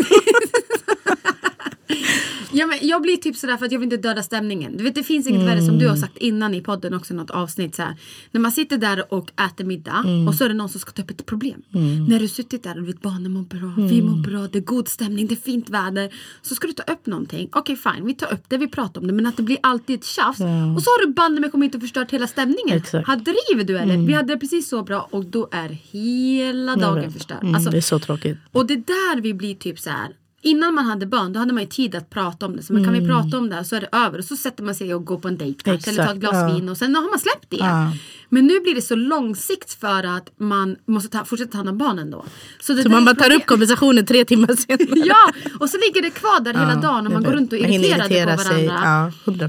Ja, 2.58 2.66
men 2.66 2.78
jag 2.82 3.02
blir 3.02 3.16
typ 3.16 3.36
sådär 3.36 3.56
för 3.56 3.66
att 3.66 3.72
jag 3.72 3.78
vill 3.78 3.92
inte 3.92 4.08
döda 4.08 4.22
stämningen. 4.22 4.76
Du 4.76 4.84
vet 4.84 4.94
det 4.94 5.02
finns 5.02 5.26
inget 5.26 5.46
värre 5.48 5.62
som 5.62 5.78
du 5.78 5.84
har 5.86 5.94
Mm. 5.96 6.00
sagt 6.00 6.16
innan 6.16 6.54
i 6.54 6.60
podden 6.60 6.94
också 6.94 7.14
något 7.14 7.30
avsnitt 7.30 7.74
så 7.74 7.82
här. 7.82 7.96
När 8.30 8.40
man 8.40 8.52
sitter 8.52 8.78
där 8.78 9.12
och 9.14 9.30
äter 9.50 9.64
middag 9.64 10.02
Mm. 10.04 10.28
och 10.28 10.34
så 10.34 10.44
är 10.44 10.48
det 10.48 10.54
någon 10.54 10.68
som 10.68 10.80
ska 10.80 10.90
ta 10.92 11.02
upp 11.02 11.10
ett 11.10 11.26
problem. 11.26 11.62
När 12.08 12.18
du 12.20 12.28
suttit 12.28 12.62
där 12.62 12.70
och 12.74 12.80
du 12.80 12.86
vet 12.86 13.00
barnen 13.02 13.32
mår 13.32 13.42
bra, 13.42 13.72
vi 13.88 13.98
Mm. 13.98 14.10
mår 14.10 14.22
bra, 14.22 14.48
det 14.52 14.58
är 14.58 14.62
god 14.62 14.88
stämning, 14.88 15.26
det 15.26 15.34
är 15.34 15.36
fint 15.36 15.70
väder. 15.70 16.14
Så 16.42 16.54
ska 16.54 16.66
du 16.66 16.72
ta 16.72 16.92
upp 16.92 17.06
någonting. 17.06 17.48
Okej 17.52 17.76
fine, 17.76 18.06
vi 18.06 18.14
tar 18.14 18.32
upp 18.32 18.42
det, 18.48 18.56
vi 18.58 18.68
pratar 18.68 19.00
om 19.00 19.06
det. 19.06 19.12
Men 19.12 19.26
att 19.26 19.36
det 19.36 19.42
blir 19.42 19.58
alltid 19.62 19.98
ett 19.98 20.04
tjafs. 20.04 20.40
Och 20.76 20.82
så 20.82 20.90
har 20.90 21.06
du 21.06 21.12
banne 21.12 21.40
mig 21.40 21.50
kommit 21.50 21.74
och 21.74 21.80
förstört 21.80 22.10
hela 22.10 22.26
stämningen. 22.26 22.76
Exakt. 22.78 23.08
Här 23.08 23.16
driver 23.16 23.64
du 23.64 23.78
eller? 23.78 23.96
Vi 24.06 24.12
hade 24.12 24.34
det 24.34 24.40
precis 24.40 24.68
så 24.68 24.82
bra 24.82 25.08
och 25.10 25.24
då 25.24 25.48
är 25.52 25.68
hela 25.68 26.76
dagen 26.76 27.12
förstörd. 27.12 27.42
Mm, 27.42 27.54
Alltså, 27.54 27.70
det 27.70 27.76
är 27.76 27.80
så 27.80 27.98
tråkigt. 27.98 28.38
och 28.52 28.66
det 28.66 28.74
är 28.74 28.76
där 28.76 29.20
vi 29.20 29.34
blir 29.34 29.54
typ 29.54 29.78
så 29.78 29.90
här. 29.90 30.08
Innan 30.42 30.74
man 30.74 30.84
hade 30.84 31.06
barn 31.06 31.32
då 31.32 31.40
hade 31.40 31.52
man 31.52 31.62
ju 31.62 31.68
tid 31.68 31.94
att 31.94 32.10
prata 32.10 32.46
om 32.46 32.56
det. 32.56 32.62
Så 32.62 32.72
men 32.72 32.84
kan 32.84 32.92
vi 32.92 33.06
prata 33.06 33.38
om 33.38 33.50
det 33.50 33.64
så 33.64 33.76
är 33.76 33.80
det 33.80 33.88
över. 33.92 34.18
Och 34.18 34.24
så 34.24 34.36
sätter 34.36 34.62
man 34.62 34.74
sig 34.74 34.94
och 34.94 35.04
går 35.04 35.18
på 35.18 35.28
en 35.28 35.38
dejt 35.38 35.62
kanske. 35.64 35.90
Eller 35.90 36.04
tar 36.04 36.12
ett 36.12 36.16
Mm. 36.18 36.24
Exakt, 36.24 36.40
glas 36.40 36.50
ja. 36.50 36.54
vin 36.54 36.68
och 36.68 36.76
sen 36.76 36.94
har 36.94 37.10
man 37.10 37.18
släppt 37.18 37.46
det. 37.50 37.56
Ja. 37.56 37.92
Men 38.28 38.46
nu 38.46 38.60
blir 38.60 38.74
det 38.74 38.82
så 38.82 38.94
långsikt 38.94 39.80
för 39.80 40.04
att 40.04 40.30
man 40.36 40.76
måste 40.86 41.08
ta, 41.08 41.24
fortsätta 41.24 41.50
ta 41.52 41.56
hand 41.58 41.68
om 41.68 41.78
barnen 41.78 42.10
då. 42.10 42.24
Så, 42.60 42.76
Så 42.76 42.88
man 42.88 43.04
bara 43.04 43.14
tar 43.14 43.32
upp 43.32 43.46
konversationen 43.46 44.06
tre 44.06 44.24
timmar 44.24 44.56
senare. 44.56 45.06
Ja! 45.06 45.32
Och 45.60 45.70
så 45.70 45.76
ligger 45.76 46.02
det 46.02 46.10
kvar 46.10 46.40
där 46.40 46.54
hela 46.54 46.74
dagen 46.74 47.06
och 47.06 47.12
man 47.12 47.22
går 47.24 47.32
runt 47.32 47.52
och 47.52 47.58
är 47.58 47.62
Man 47.62 47.72
irriterad 47.72 48.10
irritera 48.10 48.36
på 48.36 48.42
varandra. 48.42 48.54
Sig, 48.54 48.64
ja, 48.66 49.12
100 49.24 49.48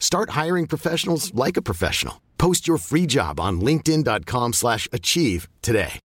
Start 0.00 0.44
hiring 0.44 0.66
professionals 0.66 1.32
like 1.46 1.56
a 1.56 1.62
professional. 1.62 2.14
Post 2.36 2.68
your 2.68 2.78
free 2.78 3.06
job 3.06 3.40
on 3.40 3.60
linkedin.com/achieve 3.60 4.52
slash 4.52 4.88
achieve 4.92 5.48
today. 5.60 5.98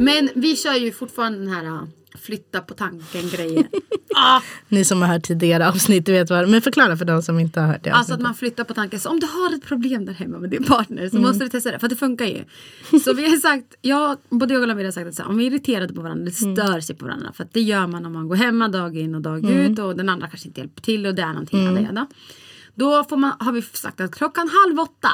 Men 0.00 0.30
vi 0.34 0.56
kör 0.56 0.74
ju 0.74 0.92
fortfarande 0.92 1.38
den 1.38 1.48
här 1.48 1.86
flytta 2.18 2.60
på 2.60 2.74
tanken 2.74 3.28
grejen. 3.30 3.64
ah, 4.16 4.40
Ni 4.68 4.84
som 4.84 5.02
har 5.02 5.08
hört 5.08 5.22
tidigare 5.22 5.68
avsnitt 5.68 6.08
vet 6.08 6.30
vad 6.30 6.48
Men 6.48 6.62
förklara 6.62 6.96
för 6.96 7.04
de 7.04 7.22
som 7.22 7.38
inte 7.38 7.60
har 7.60 7.66
hört 7.66 7.84
det. 7.84 7.90
Alltså 7.90 8.14
att 8.14 8.20
man 8.20 8.34
flyttar 8.34 8.64
på 8.64 8.74
tanken. 8.74 9.00
Så 9.00 9.08
om 9.10 9.20
du 9.20 9.26
har 9.26 9.54
ett 9.54 9.64
problem 9.64 10.04
där 10.04 10.12
hemma 10.12 10.38
med 10.38 10.50
din 10.50 10.64
partner 10.64 10.96
Mm. 10.98 11.10
så 11.10 11.18
måste 11.18 11.44
du 11.44 11.48
testa 11.50 11.70
det. 11.70 11.78
För 11.78 11.88
det 11.88 11.96
funkar 11.96 12.24
ju. 12.26 12.44
Så 13.04 13.12
vi 13.14 13.30
har 13.30 13.36
sagt, 13.36 13.74
jag, 13.80 14.18
både 14.30 14.54
jag 14.54 14.60
och 14.62 14.68
Lavira 14.68 14.86
har 14.86 14.92
sagt 14.92 15.08
att 15.08 15.14
så 15.14 15.22
här, 15.22 15.28
om 15.30 15.36
vi 15.36 15.46
är 15.46 15.50
irriterade 15.50 15.94
på 15.94 16.00
varandra, 16.02 16.24
det 16.24 16.42
Mm. 16.42 16.56
stör 16.56 16.80
sig 16.80 16.96
på 16.96 17.04
varandra. 17.04 17.32
För 17.32 17.44
att 17.44 17.52
det 17.52 17.60
gör 17.60 17.86
man 17.86 18.06
om 18.06 18.12
man 18.12 18.28
går 18.28 18.36
hemma 18.36 18.68
dag 18.68 18.96
in 18.96 19.14
och 19.14 19.20
dag 19.20 19.44
Mm. 19.44 19.72
ut 19.72 19.78
och 19.78 19.96
den 19.96 20.08
andra 20.08 20.26
kanske 20.28 20.48
inte 20.48 20.60
hjälper 20.60 20.82
till 20.82 21.06
och 21.06 21.14
det 21.14 21.22
är 21.22 21.28
någonting. 21.32 21.66
Mm. 21.66 21.84
Jada, 21.84 22.06
Då 22.74 23.04
får 23.04 23.16
man, 23.16 23.32
har 23.38 23.52
vi 23.52 23.62
sagt 23.62 24.00
att 24.00 24.14
klockan 24.14 24.48
halv 24.64 24.80
åtta 24.80 25.10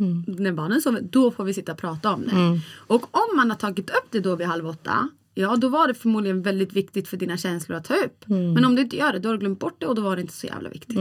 Mm. 0.00 0.24
när 0.26 0.52
barnen 0.52 0.82
sover, 0.82 1.00
då 1.10 1.30
får 1.30 1.44
vi 1.44 1.54
sitta 1.54 1.72
och 1.72 1.78
prata 1.78 2.12
om 2.12 2.22
det. 2.26 2.60
Och 2.76 3.02
om 3.16 3.36
man 3.36 3.50
har 3.50 3.56
tagit 3.56 3.90
upp 3.90 4.06
det 4.10 4.20
då 4.20 4.36
vid 4.36 4.46
halv 4.46 4.66
åtta 4.68 5.08
Ja, 5.38 5.56
då 5.56 5.68
var 5.68 5.88
det 5.88 5.94
förmodligen 5.94 6.42
väldigt 6.42 6.72
viktigt 6.72 7.08
för 7.08 7.16
dina 7.16 7.36
känslor 7.36 7.76
att 7.78 7.84
ta 7.84 7.94
upp. 7.94 8.24
Mm. 8.30 8.52
Men 8.52 8.64
om 8.64 8.74
du 8.76 8.82
inte 8.82 8.96
gör 8.96 9.12
det, 9.12 9.18
då 9.18 9.28
har 9.28 9.34
du 9.34 9.40
glömt 9.40 9.58
bort 9.58 9.76
det 9.80 9.86
och 9.86 9.94
då 9.94 10.02
var 10.02 10.16
det 10.16 10.22
inte 10.22 10.34
så 10.34 10.46
jävla 10.46 10.68
viktigt. 10.68 10.98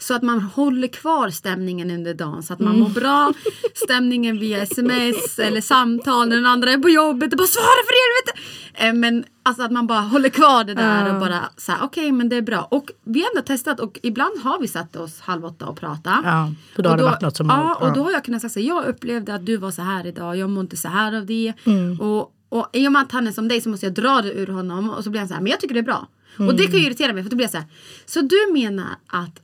Så 0.00 0.14
att 0.14 0.22
man 0.22 0.40
håller 0.40 0.88
kvar 0.88 1.30
stämningen 1.30 1.90
under 1.90 2.14
dagen 2.14 2.42
så 2.42 2.52
att 2.52 2.58
man 2.60 2.78
mår 2.78 2.88
bra. 2.88 3.32
Stämningen 3.74 4.38
via 4.38 4.62
sms 4.62 5.38
eller 5.38 5.60
samtal 5.60 6.28
när 6.28 6.36
den 6.36 6.46
andra 6.46 6.70
är 6.72 6.78
på 6.78 6.88
jobbet 6.88 7.32
och 7.32 7.38
bara 7.38 7.46
svara 7.48 7.82
för 7.86 7.94
helvete. 8.04 8.32
Eh, 8.74 8.92
Men 8.94 9.24
alltså 9.42 9.62
att 9.62 9.70
man 9.72 9.86
bara 9.86 10.00
håller 10.00 10.28
kvar 10.28 10.64
det 10.64 10.74
där 10.74 11.14
och 11.14 11.20
bara 11.20 11.40
så 11.56 11.72
här, 11.72 11.78
okej 11.84 12.12
men 12.12 12.28
det 12.28 12.36
är 12.36 12.42
bra. 12.42 12.68
Och 12.70 12.90
vi 13.04 13.20
har 13.20 13.28
ändå 13.30 13.42
testat 13.42 13.80
och 13.80 13.98
ibland 14.02 14.38
har 14.42 14.60
vi 14.60 14.68
satt 14.68 14.96
oss 14.96 15.20
halv 15.20 15.44
åtta 15.44 15.66
och 15.66 15.76
pratat. 15.80 16.20
Ja, 16.24 16.52
för 16.74 16.82
då 16.82 16.88
har 16.88 16.94
Och 16.94 16.98
det 16.98 17.04
varit 17.04 17.20
något 17.22 17.36
som 17.36 17.46
Ja, 17.46 17.54
har- 17.54 17.88
och 17.88 17.94
då 17.94 18.02
har 18.02 18.10
jag 18.10 18.24
kunnat 18.24 18.52
säga 18.52 18.66
jag 18.74 18.84
upplevde 18.86 19.34
att 19.34 19.46
du 19.46 19.56
var 19.56 19.70
så 19.70 19.82
här 19.82 20.06
idag, 20.06 20.36
jag 20.36 20.50
mår 20.50 20.60
inte 20.60 20.76
så 20.76 20.88
här 20.88 21.16
av 21.16 21.26
det. 21.26 21.52
Mm. 21.64 22.00
Och, 22.00 22.32
och 22.48 22.70
i 22.72 22.88
och 22.88 22.92
med 22.92 23.02
att 23.02 23.12
han 23.12 23.26
är 23.26 23.32
som 23.32 23.48
dig 23.48 23.60
så 23.60 23.68
måste 23.68 23.86
jag 23.86 23.94
dra 23.94 24.22
det 24.22 24.32
ur 24.32 24.46
honom 24.46 24.90
och 24.90 25.04
så 25.04 25.10
blir 25.10 25.20
han 25.20 25.28
så 25.28 25.34
här, 25.34 25.40
men 25.40 25.50
jag 25.50 25.60
tycker 25.60 25.74
det 25.74 25.80
är 25.80 25.84
bra. 25.84 26.08
Och 26.38 26.54
det 26.54 26.66
kan 26.66 26.80
ju 26.80 26.86
irritera 26.86 27.12
mig 27.12 27.22
för 27.22 27.30
då 27.30 27.36
blir 27.36 27.44
jag 27.44 27.50
så 27.50 27.56
här, 27.58 27.66
så 28.06 28.20
du 28.20 28.52
menar 28.52 28.88
att 29.06 29.40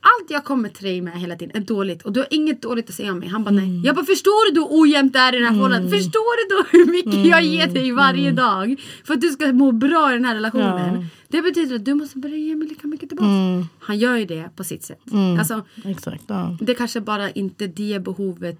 allt 0.00 0.30
jag 0.30 0.44
kommer 0.44 0.68
till 0.68 0.84
dig 0.84 1.00
med 1.00 1.20
hela 1.20 1.36
tiden 1.36 1.56
är 1.62 1.66
dåligt 1.66 2.02
och 2.02 2.12
du 2.12 2.20
har 2.20 2.26
inget 2.30 2.62
dåligt 2.62 2.88
att 2.88 2.94
säga 2.94 3.12
om 3.12 3.18
mig. 3.18 3.28
Han 3.28 3.44
bara 3.44 3.50
nej. 3.50 3.82
Jag 3.84 3.94
bara 3.94 4.04
förstår 4.04 4.54
du 4.54 4.60
hur 4.60 4.66
ojämnt 4.70 5.12
det 5.12 5.18
är 5.18 5.34
i 5.34 5.38
den 5.38 5.46
här 5.46 5.54
förhållandet? 5.54 5.90
Förstår 5.90 6.48
du 6.48 6.54
då 6.56 6.78
hur 6.78 6.92
mycket 6.92 7.26
jag 7.30 7.42
ger 7.42 7.66
dig 7.66 7.92
varje 7.92 8.32
dag? 8.32 8.80
För 9.04 9.14
att 9.14 9.20
du 9.20 9.28
ska 9.28 9.52
må 9.52 9.72
bra 9.72 10.10
i 10.10 10.14
den 10.14 10.24
här 10.24 10.34
relationen. 10.34 11.06
Det 11.28 11.42
betyder 11.42 11.76
att 11.76 11.84
du 11.84 11.94
måste 11.94 12.18
börja 12.18 12.36
ge 12.36 12.56
mig 12.56 12.68
lika 12.68 12.86
mycket 12.86 13.08
tillbaka. 13.08 13.66
Han 13.78 13.98
gör 13.98 14.16
ju 14.16 14.24
det 14.24 14.50
på 14.56 14.64
sitt 14.64 14.84
sätt. 14.84 15.00
Alltså, 15.38 15.62
Exakt. 15.84 16.24
Ja. 16.26 16.56
det 16.60 16.74
kanske 16.74 17.00
bara 17.00 17.30
inte 17.30 17.66
det 17.66 18.02
behovet 18.04 18.58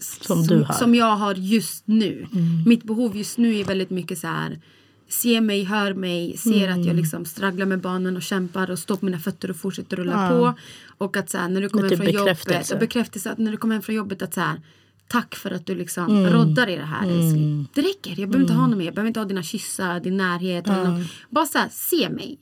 Som 0.00 0.46
du 0.46 0.62
har. 0.62 0.74
som 0.74 0.94
jag 0.94 1.16
har 1.16 1.34
just 1.34 1.86
nu. 1.86 2.26
Mitt 2.66 2.84
behov 2.84 3.16
just 3.16 3.38
nu 3.38 3.56
är 3.56 3.64
väldigt 3.64 3.90
mycket 3.90 4.18
så 4.18 4.26
här. 4.26 4.60
ser 5.08 5.40
mig, 5.40 5.64
hör 5.64 5.94
mig, 5.94 6.36
ser 6.36 6.68
att 6.68 6.84
jag 6.86 6.96
liksom 6.96 7.24
stragglar 7.24 7.66
med 7.66 7.80
barnen 7.80 8.16
och 8.16 8.22
kämpar 8.22 8.70
och 8.70 8.78
står 8.78 8.96
på 8.96 9.04
mina 9.04 9.18
fötter 9.18 9.50
och 9.50 9.56
fortsätter 9.56 9.96
rulla 9.96 10.28
på. 10.30 10.54
Och 10.98 11.16
att 11.16 11.30
så 11.30 11.38
här, 11.38 11.48
när 11.48 11.60
du 11.60 11.68
kommer 11.68 11.88
från 11.96 12.06
jobbet, 12.14 12.72
och 12.74 12.78
bekräftelse 12.80 13.30
att 13.30 13.38
när 13.38 13.50
du 13.50 13.56
kommer 13.56 13.74
hem 13.74 13.82
från 13.82 13.94
jobbet 13.94 14.22
att 14.22 14.34
så 14.34 14.40
här, 14.40 14.60
tack 15.08 15.34
för 15.34 15.50
att 15.50 15.66
du 15.66 15.74
liksom 15.74 16.26
roddar 16.32 16.68
i 16.68 16.76
det 16.76 16.84
här 16.84 17.06
älskling. 17.10 17.68
Det 17.74 17.80
räcker, 17.82 18.10
jag 18.10 18.16
behöver 18.28 18.40
inte 18.40 18.52
ha 18.54 18.66
något 18.66 18.78
mer, 18.78 18.84
jag 18.84 18.94
behöver 18.94 19.08
inte 19.08 19.20
ha 19.20 19.24
dina 19.24 19.42
kyssar, 19.42 20.00
din 20.00 20.16
närhet. 20.16 20.66
Eller 20.66 20.84
något. 20.84 21.06
Bara 21.30 21.46
så 21.46 21.58
här, 21.58 21.68
se 21.72 22.08
mig. 22.10 22.38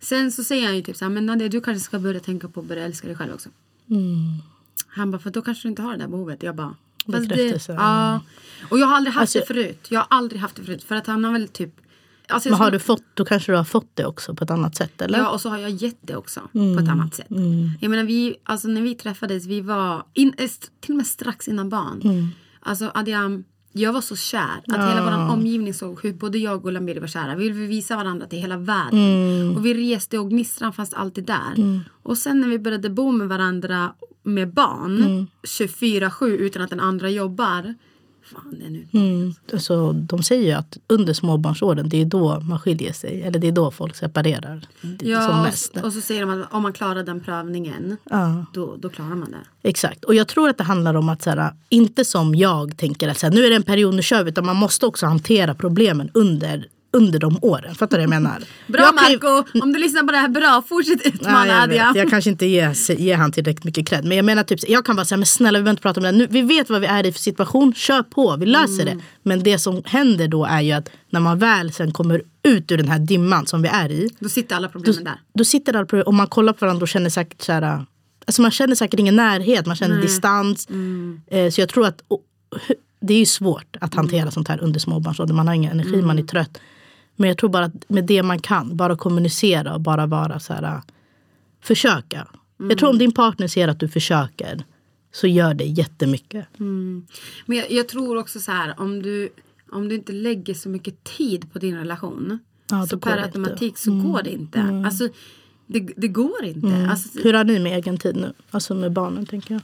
Sen 0.00 0.32
så 0.32 0.44
säger 0.44 0.66
han 0.66 0.76
ju 0.76 0.82
typ 0.82 0.96
så 0.96 1.04
här, 1.04 1.12
men 1.12 1.26
Nadia 1.26 1.48
du 1.48 1.60
kanske 1.60 1.80
ska 1.80 1.98
börja 1.98 2.20
tänka 2.20 2.48
på 2.48 2.60
att 2.60 2.66
börja 2.66 2.84
älska 2.84 3.06
dig 3.06 3.16
själv 3.16 3.32
också. 3.34 3.48
Han 4.90 5.10
bara, 5.10 5.18
för 5.18 5.30
då 5.30 5.42
kanske 5.42 5.62
du 5.64 5.70
inte 5.70 5.82
har 5.82 5.92
det 5.92 5.98
där 5.98 6.08
behovet. 6.08 6.42
Jag 6.42 6.56
bara, 6.56 6.74
Bekräftelse, 7.06 7.72
ja. 7.72 8.20
Och 8.70 8.78
jag 8.78 8.86
har 8.86 8.96
aldrig 8.96 9.14
haft 9.14 9.20
Alltså- 9.20 9.38
det 9.38 9.46
förut. 9.46 9.86
Jag 9.90 10.00
har 10.00 10.06
aldrig 10.10 10.40
haft 10.40 10.56
det 10.56 10.62
förut. 10.64 10.82
För 10.82 10.94
att 10.94 11.06
han 11.06 11.24
har 11.24 11.32
väl 11.32 11.48
typ... 11.48 11.74
Alltså 12.28 12.48
Men 12.48 12.58
har 12.58 12.64
skulle- 12.66 12.76
du 12.76 12.80
fått, 12.84 13.02
då 13.14 13.24
kanske 13.24 13.52
du 13.52 13.56
har 13.56 13.64
fått 13.64 13.90
det 13.94 14.04
också 14.06 14.34
på 14.34 14.44
ett 14.44 14.50
annat 14.50 14.76
sätt 14.76 15.02
eller? 15.02 15.18
Ja, 15.18 15.30
och 15.30 15.40
så 15.40 15.48
har 15.48 15.58
jag 15.58 15.70
gett 15.70 15.98
det 16.00 16.16
också 16.16 16.40
Mm. 16.54 16.76
på 16.76 16.82
ett 16.82 16.88
annat 16.88 17.14
sätt. 17.14 17.26
Jag 17.80 17.90
menar, 17.90 18.04
vi, 18.04 18.36
alltså, 18.42 18.68
när 18.68 18.82
vi 18.82 18.94
träffades, 18.94 19.46
vi 19.46 19.60
var 19.60 20.04
in, 20.14 20.34
eh, 20.38 20.50
till 20.80 20.92
och 20.92 20.96
med 20.96 21.06
strax 21.06 21.48
innan 21.48 21.68
barn. 21.68 22.00
Mm. 22.04 22.28
Alltså, 22.60 22.90
Adiam, 22.94 23.44
jag 23.72 23.92
var 23.92 24.00
så 24.00 24.16
kär 24.16 24.62
att 24.66 24.90
hela 24.90 25.04
vår 25.04 25.32
omgivning 25.32 25.74
såg 25.74 26.02
hur 26.02 26.12
både 26.12 26.38
jag 26.38 26.66
och 26.66 26.72
Lamiri 26.72 26.98
var 26.98 27.06
kära. 27.06 27.34
Vi 27.34 27.48
ville 27.48 27.66
visa 27.66 27.96
varandra 27.96 28.26
till 28.26 28.38
hela 28.38 28.56
världen. 28.56 28.98
Mm. 28.98 29.56
Och 29.56 29.66
vi 29.66 29.74
reste 29.74 30.18
och 30.18 30.30
gnistran 30.30 30.72
fanns 30.72 30.94
alltid 30.94 31.24
där. 31.24 31.80
Och 32.02 32.18
sen 32.18 32.40
när 32.40 32.48
vi 32.48 32.58
började 32.58 32.90
bo 32.90 33.12
med 33.12 33.28
varandra 33.28 33.92
med 34.22 34.52
barn 34.52 34.96
Mm. 35.04 35.26
24-7 35.42 36.26
utan 36.26 36.62
att 36.62 36.70
den 36.70 36.80
andra 36.80 37.10
jobbar. 37.10 37.74
Fan, 38.32 38.54
det 38.60 38.66
är 38.66 38.70
nu. 38.70 38.86
Mm. 38.92 39.34
Alltså, 39.52 39.92
de 39.92 40.22
säger 40.22 40.46
ju 40.46 40.52
att 40.52 40.78
under 40.86 41.12
småbarnsåren 41.12 41.88
det 41.88 42.00
är 42.00 42.04
då 42.04 42.40
man 42.40 42.58
skiljer 42.58 42.92
sig. 42.92 43.22
Eller 43.22 43.38
det 43.38 43.48
är 43.48 43.52
då 43.52 43.70
folk 43.70 43.96
separerar. 43.96 44.66
Är 44.82 44.96
som 44.98 45.08
Ja, 45.08 45.42
mest. 45.42 45.76
och, 45.76 45.84
och 45.84 45.92
så 45.92 46.00
säger 46.00 46.20
de 46.26 46.42
att 46.42 46.52
om 46.52 46.62
man 46.62 46.72
klarar 46.72 47.02
den 47.02 47.20
prövningen, 47.20 47.96
Ja. 48.10 48.44
då, 48.52 48.76
då 48.76 48.88
klarar 48.88 49.14
man 49.14 49.30
det. 49.30 49.68
Exakt. 49.68 50.04
Och 50.04 50.14
jag 50.14 50.28
tror 50.28 50.48
att 50.48 50.58
det 50.58 50.64
handlar 50.64 50.94
om 50.94 51.08
att 51.08 51.22
så 51.22 51.30
här, 51.30 51.52
inte 51.68 52.04
som 52.04 52.34
jag 52.34 52.76
tänker 52.76 53.08
att 53.08 53.18
så 53.18 53.26
här, 53.26 53.34
nu 53.34 53.44
är 53.44 53.50
det 53.50 53.56
en 53.56 53.62
period, 53.62 53.94
nu 53.94 54.02
kör 54.02 54.24
vi. 54.24 54.30
Utan 54.30 54.46
man 54.46 54.56
måste 54.56 54.86
också 54.86 55.06
hantera 55.06 55.54
problemen 55.54 56.10
under, 56.14 56.66
under 56.92 57.18
de 57.18 57.38
åren. 57.42 57.74
Fattar 57.74 57.98
du 57.98 58.06
vad 58.06 58.14
jag 58.14 58.22
menar? 58.22 58.42
Bra 58.66 58.80
jag 58.80 58.98
kan 58.98 59.10
ju- 59.10 59.18
Marco 59.18 59.60
om 59.62 59.72
du 59.72 59.78
lyssnar 59.78 60.02
på 60.02 60.12
det 60.12 60.18
här, 60.18 60.28
bra, 60.28 60.62
fortsätt 60.68 61.00
Ja, 61.04 61.10
utmana 61.10 61.46
jag, 61.46 61.62
Adja. 61.62 61.86
vet. 61.86 61.96
jag 61.96 62.10
kanske 62.10 62.30
inte 62.30 62.46
ger, 62.46 62.92
ger 63.00 63.16
han 63.16 63.32
tillräckligt 63.32 63.64
mycket 63.64 63.88
cred. 63.88 64.04
Men 64.04 64.16
jag 64.16 64.24
menar 64.24 64.42
typ, 64.42 64.58
jag 64.68 64.84
kan 64.84 64.96
bara 64.96 65.04
säga, 65.04 65.16
men 65.18 65.26
snälla 65.26 65.58
vi 65.58 65.62
behöver 65.62 65.70
inte 65.70 65.82
prata 65.82 66.00
om 66.00 66.04
det. 66.04 66.12
Nu, 66.12 66.26
vi 66.30 66.42
vet 66.42 66.70
vad 66.70 66.80
vi 66.80 66.86
är 66.86 67.06
i 67.06 67.12
för 67.12 67.20
situation, 67.20 67.74
kör 67.74 68.02
på, 68.02 68.36
vi 68.36 68.46
löser 68.46 68.82
Mm. 68.82 68.98
det. 68.98 69.04
Men 69.22 69.42
det 69.42 69.58
som 69.58 69.82
händer 69.84 70.28
då 70.28 70.44
är 70.44 70.60
ju 70.60 70.72
att 70.72 70.88
när 71.10 71.20
man 71.20 71.38
väl 71.38 71.72
sen 71.72 71.92
kommer 71.92 72.22
ut 72.42 72.72
ur 72.72 72.76
den 72.76 72.88
här 72.88 72.98
dimman 72.98 73.46
som 73.46 73.62
vi 73.62 73.68
är 73.68 73.90
i. 73.90 74.10
Då 74.18 74.28
sitter 74.28 74.56
alla 74.56 74.66
Då, 74.66 74.72
problemen 74.72 75.04
där. 75.04 75.20
då 75.34 75.44
sitter 75.44 75.76
alla 75.76 75.86
problem 75.86 76.06
och 76.06 76.14
man 76.14 76.26
kollar 76.26 76.52
på 76.52 76.64
varandra 76.64 76.82
och 76.82 76.88
känner 76.88 77.10
säkert 77.10 77.42
så 77.42 77.52
här, 77.52 77.84
alltså 78.26 78.42
man 78.42 78.50
känner 78.50 78.74
säkert 78.74 79.00
ingen 79.00 79.16
närhet, 79.16 79.66
man 79.66 79.76
känner 79.76 80.00
distans. 80.02 80.68
Mm. 80.70 81.20
Eh, 81.30 81.50
så 81.50 81.60
jag 81.60 81.68
tror 81.68 81.86
att 81.86 82.00
och, 82.08 82.20
det 83.02 83.14
är 83.14 83.18
ju 83.18 83.26
svårt 83.26 83.76
att 83.80 83.94
hantera 83.94 84.30
sånt 84.30 84.48
här 84.48 84.60
under 84.62 84.80
småbarnsåldern. 84.80 85.36
Man 85.36 85.46
har 85.48 85.54
ingen 85.54 85.72
energi, 85.72 85.96
man 86.02 86.02
Mm. 86.10 86.18
är 86.18 86.22
trött. 86.28 86.58
Men 87.20 87.28
jag 87.28 87.38
tror 87.38 87.50
bara 87.50 87.64
att 87.64 87.88
med 87.90 88.04
det 88.04 88.22
man 88.22 88.38
kan, 88.38 88.76
bara 88.76 88.96
kommunicera 88.96 89.74
och 89.74 89.80
bara 89.80 90.06
vara 90.06 90.40
så 90.40 90.52
här, 90.52 90.80
försöka. 91.60 92.28
Jag 92.56 92.78
tror 92.78 92.88
om 92.88 92.98
din 92.98 93.12
partner 93.12 93.48
ser 93.48 93.68
att 93.68 93.80
du 93.80 93.88
försöker 93.88 94.64
så 95.12 95.26
gör 95.26 95.54
det 95.54 95.64
jättemycket. 95.64 96.46
Men 97.46 97.56
jag, 97.56 97.70
jag 97.70 97.88
tror 97.88 98.16
också 98.18 98.40
så 98.40 98.52
här, 98.52 98.74
om 98.80 99.02
du, 99.02 99.28
om 99.70 99.88
du 99.88 99.94
inte 99.94 100.12
lägger 100.12 100.54
så 100.54 100.68
mycket 100.68 101.04
tid 101.04 101.52
på 101.52 101.58
din 101.58 101.76
relation. 101.76 102.38
Ja, 102.70 102.86
så 102.86 102.98
per 102.98 103.18
automatik 103.18 103.78
så 103.78 103.90
går 103.90 104.22
det 104.22 104.30
inte. 104.30 104.82
Alltså, 104.86 105.08
det, 105.66 105.80
det 105.96 106.08
går 106.08 106.44
inte. 106.44 106.88
Alltså, 106.90 107.18
Hur 107.22 107.32
har 107.32 107.44
ni 107.44 107.58
med 107.58 107.72
egen 107.78 107.98
tid 107.98 108.16
nu? 108.16 108.32
Alltså 108.50 108.74
med 108.74 108.92
barnen 108.92 109.26
tänker 109.26 109.54
jag. 109.54 109.62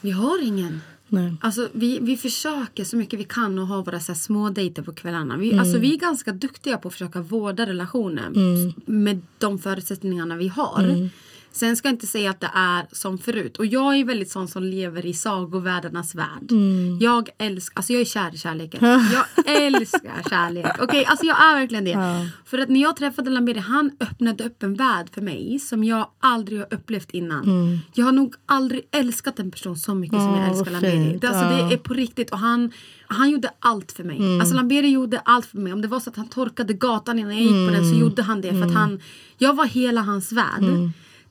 vi 0.00 0.10
har 0.10 0.42
ingen. 0.42 0.80
Nej. 1.14 1.32
Alltså, 1.40 1.68
vi, 1.72 1.98
vi 2.02 2.16
försöker 2.16 2.84
så 2.84 2.96
mycket 2.96 3.20
vi 3.20 3.24
kan 3.24 3.58
att 3.58 3.68
ha 3.68 3.82
våra 3.82 4.00
så 4.00 4.12
här, 4.12 4.18
små 4.18 4.50
dejter 4.50 4.82
på 4.82 4.92
kvällarna. 4.92 5.36
Vi, 5.36 5.48
Mm. 5.48 5.60
alltså, 5.60 5.78
vi 5.78 5.94
är 5.94 5.98
ganska 5.98 6.32
duktiga 6.32 6.76
på 6.78 6.88
att 6.88 6.94
försöka 6.94 7.20
vårda 7.20 7.66
relationen 7.66 8.34
Mm. 8.36 8.72
med 8.86 9.20
de 9.38 9.58
förutsättningarna 9.58 10.36
vi 10.36 10.48
har. 10.48 11.08
Sen 11.56 11.76
ska 11.76 11.88
jag 11.88 11.94
inte 11.94 12.06
säga 12.06 12.30
att 12.30 12.40
det 12.40 12.50
är 12.54 12.86
som 12.92 13.18
förut. 13.18 13.56
Och 13.56 13.66
jag 13.66 13.96
är 13.96 14.04
väldigt 14.04 14.30
sån 14.30 14.48
som 14.48 14.62
lever 14.62 15.06
i 15.06 15.14
sagovärldarnas 15.14 16.14
värld. 16.14 16.50
Mm. 16.50 16.98
Jag 17.00 17.28
älskar, 17.38 17.78
alltså 17.78 17.92
jag 17.92 18.00
är 18.00 18.04
kär 18.04 18.34
i 18.34 18.38
kärleken. 18.38 18.80
Jag 19.12 19.56
älskar 19.56 20.22
kärlek. 20.30 20.66
Okej, 20.82 21.04
alltså 21.04 21.26
jag 21.26 21.42
är 21.42 21.54
verkligen 21.54 21.84
det. 21.84 22.28
För 22.44 22.58
att 22.58 22.68
när 22.68 22.82
jag 22.82 22.96
träffade 22.96 23.30
Lamiri, 23.30 23.58
han 23.58 23.90
öppnade 24.00 24.44
upp 24.44 24.62
en 24.62 24.74
värld 24.74 25.06
för 25.14 25.20
mig 25.20 25.58
som 25.58 25.84
jag 25.84 26.08
aldrig 26.20 26.58
har 26.58 26.74
upplevt 26.74 27.10
innan. 27.10 27.78
Jag 27.94 28.04
har 28.04 28.12
nog 28.12 28.34
aldrig 28.46 28.88
älskat 28.92 29.38
en 29.38 29.50
person 29.50 29.76
så 29.76 29.94
mycket 29.94 30.18
som 30.18 30.26
jag 30.28 30.38
Mm. 30.38 30.50
Älskar 30.50 30.80
fint. 30.90 31.20
Det, 31.20 31.28
alltså, 31.28 31.44
Ja. 31.44 31.68
det 31.68 31.74
är 31.74 31.78
på 31.78 31.94
riktigt. 31.94 32.30
Och 32.30 32.38
han, 32.38 32.70
han 33.06 33.30
gjorde 33.30 33.50
allt 33.58 33.92
för 33.92 34.04
mig. 34.04 34.16
Mm. 34.16 34.40
Alltså 34.40 34.54
Lamberi 34.56 34.88
gjorde 34.88 35.18
allt 35.24 35.46
för 35.46 35.58
mig. 35.58 35.72
Om 35.72 35.80
det 35.82 35.88
var 35.88 36.00
så 36.00 36.10
att 36.10 36.16
han 36.16 36.28
torkade 36.28 36.72
gatan 36.74 37.18
innan 37.18 37.32
jag 37.32 37.40
gick 37.42 37.50
på 37.50 37.56
Mm. 37.56 37.74
den 37.74 37.90
så 37.90 38.00
gjorde 38.00 38.22
han 38.22 38.40
det. 38.40 38.50
För 38.50 38.62
att 38.62 38.74
han, 38.74 39.00
jag 39.38 39.56
var 39.56 39.64
hela 39.66 40.00
hans 40.00 40.32
värld. 40.32 40.62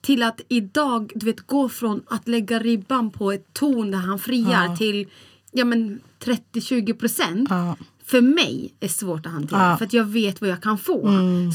Till 0.03 0.23
att 0.23 0.41
idag 0.47 1.11
du 1.15 1.25
vet, 1.25 1.47
gå 1.47 1.69
från 1.69 2.01
att 2.07 2.27
lägga 2.27 2.59
ribban 2.59 3.11
på 3.11 3.31
ett 3.31 3.53
ton 3.53 3.91
där 3.91 3.97
han 3.97 4.19
friar 4.19 4.75
till 4.75 5.07
ja, 5.51 5.65
men 5.65 5.99
30-20 6.23 6.93
procent. 6.93 7.47
Ja. 7.49 7.75
För 8.05 8.21
mig 8.21 8.73
är 8.79 8.87
svårt 8.87 9.25
att 9.25 9.31
hantera. 9.31 9.59
Ja. 9.59 9.65
Mm. 9.65 9.77
För 9.77 9.85
att 9.85 9.93
jag 9.93 10.05
vet 10.05 10.41
vad 10.41 10.49
jag 10.49 10.61
kan 10.63 10.77
få. 10.77 11.01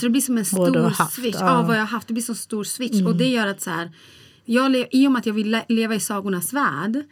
Så 0.00 0.06
det 0.06 0.10
blir 0.10 0.22
som 0.22 0.38
en 0.38 0.44
stor 0.44 0.76
haft, 0.90 1.12
switch. 1.14 1.36
ja. 1.40 1.46
Mm. 1.48 1.54
Ja, 1.60 1.62
vad 1.66 1.76
jag 1.76 1.80
har 1.82 1.86
haft. 1.86 2.08
Det 2.08 2.12
blir 2.14 2.22
som 2.24 2.32
en 2.32 2.36
stor 2.36 2.64
switch. 2.64 3.02
Och 3.06 3.16
det 3.16 3.28
gör 3.28 3.46
att 3.46 3.60
så 3.60 3.70
här. 3.70 3.90
Jag 4.44 4.86
I 4.90 5.06
och 5.06 5.12
med 5.12 5.20
att 5.20 5.26
jag 5.26 5.34
vill 5.34 5.50
le- 5.50 5.64
leva 5.68 5.94
i 5.94 6.00
sagornas 6.00 6.52
värld 6.52 7.02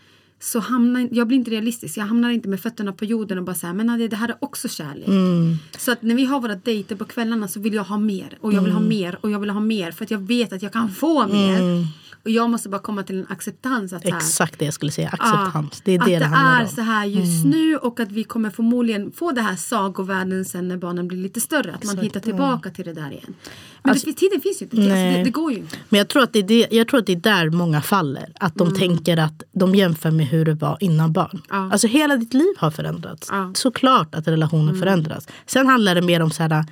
så 0.40 0.60
hamnar 0.60 1.08
jag 1.12 1.26
blir 1.26 1.38
inte 1.38 1.50
realistisk. 1.50 1.96
Jag 1.96 2.04
hamnar 2.04 2.30
inte 2.30 2.48
med 2.48 2.60
fötterna 2.60 2.92
på 2.92 3.04
jorden 3.04 3.38
och 3.38 3.44
bara 3.44 3.56
säga 3.56 3.72
men 3.72 4.08
det 4.10 4.16
här 4.16 4.28
är 4.28 4.36
också 4.40 4.68
kärlek. 4.68 5.08
Mm. 5.08 5.56
Så 5.78 5.92
att 5.92 6.02
när 6.02 6.14
vi 6.14 6.24
har 6.24 6.40
våra 6.40 6.54
dejter 6.54 6.96
på 6.96 7.04
kvällarna 7.04 7.48
så 7.48 7.60
vill 7.60 7.74
jag 7.74 7.84
ha 7.84 7.98
mer 7.98 8.38
och 8.40 8.52
jag 8.52 8.62
vill 8.62 8.72
ha 8.72 8.78
Mm. 8.80 8.88
mer 8.88 9.18
och 9.20 9.30
jag 9.30 9.40
vill 9.40 9.50
ha 9.50 9.60
mer 9.60 9.90
för 9.90 10.04
att 10.04 10.10
jag 10.10 10.18
vet 10.26 10.52
att 10.52 10.62
jag 10.62 10.72
kan 10.72 10.88
få 10.88 11.26
mer. 11.26 11.86
Och 12.26 12.32
jag 12.32 12.50
måste 12.50 12.68
bara 12.68 12.80
komma 12.80 13.02
till 13.02 13.18
en 13.18 13.26
acceptans 13.28 13.92
att 13.92 14.02
så 14.02 14.08
här, 14.08 14.16
Exakt 14.16 14.58
det 14.58 14.64
jag 14.64 14.74
skulle 14.74 14.92
säga, 14.92 15.10
Ja, 15.18 15.24
acceptans. 15.24 15.82
Det 15.84 15.92
är 15.92 15.98
det 15.98 16.02
att 16.04 16.08
det, 16.10 16.18
det 16.18 16.24
handlar 16.24 16.50
är 16.50 16.54
om. 16.54 16.60
Mm. 16.60 16.74
så 16.74 16.80
här 16.80 17.04
just 17.06 17.44
nu 17.44 17.76
och 17.76 18.00
att 18.00 18.12
vi 18.12 18.24
kommer 18.24 18.50
förmodligen 18.50 19.12
få 19.12 19.32
det 19.32 19.40
här 19.40 19.56
sagovärlden 19.56 20.44
sen 20.44 20.68
när 20.68 20.76
barnen 20.76 21.08
blir 21.08 21.18
lite 21.18 21.40
större. 21.40 21.74
Att 21.74 21.84
man 21.84 21.98
hittar 21.98 22.20
tillbaka 22.20 22.70
till 22.70 22.84
det 22.84 22.92
där 22.92 23.10
igen. 23.10 23.34
Men 23.82 23.90
Alltså- 23.90 24.06
det, 24.06 24.12
tiden 24.12 24.40
finns 24.40 24.62
ju 24.62 24.64
inte. 24.64 24.76
Alltså, 24.76 24.94
det, 24.94 25.22
det 25.24 25.30
går 25.30 25.52
ju 25.52 25.58
inte. 25.58 25.76
Men 25.88 25.98
jag 25.98 26.08
tror, 26.08 26.22
att 26.22 26.32
det 26.32 26.38
är 26.38 26.42
det, 26.42 26.66
jag 26.70 26.88
tror 26.88 27.00
att 27.00 27.06
det 27.06 27.12
är 27.12 27.16
där 27.16 27.50
många 27.50 27.82
faller. 27.82 28.32
Att 28.40 28.54
de 28.54 28.74
tänker 28.74 29.16
att 29.16 29.42
de 29.52 29.74
jämför 29.74 30.10
med 30.10 30.26
hur 30.26 30.44
det 30.44 30.54
var 30.54 30.76
innan 30.80 31.12
barn. 31.12 31.42
Ja. 31.50 31.72
Alltså 31.72 31.86
hela 31.86 32.16
ditt 32.16 32.34
liv 32.34 32.54
har 32.58 32.70
förändrats. 32.70 33.28
Ja. 33.30 33.50
Såklart 33.54 34.14
att 34.14 34.28
relationen 34.28 34.78
förändras. 34.80 35.28
Sen 35.46 35.66
handlar 35.66 35.94
det 35.94 36.02
mer 36.02 36.22
om 36.22 36.30
så 36.30 36.42
här, 36.42 36.64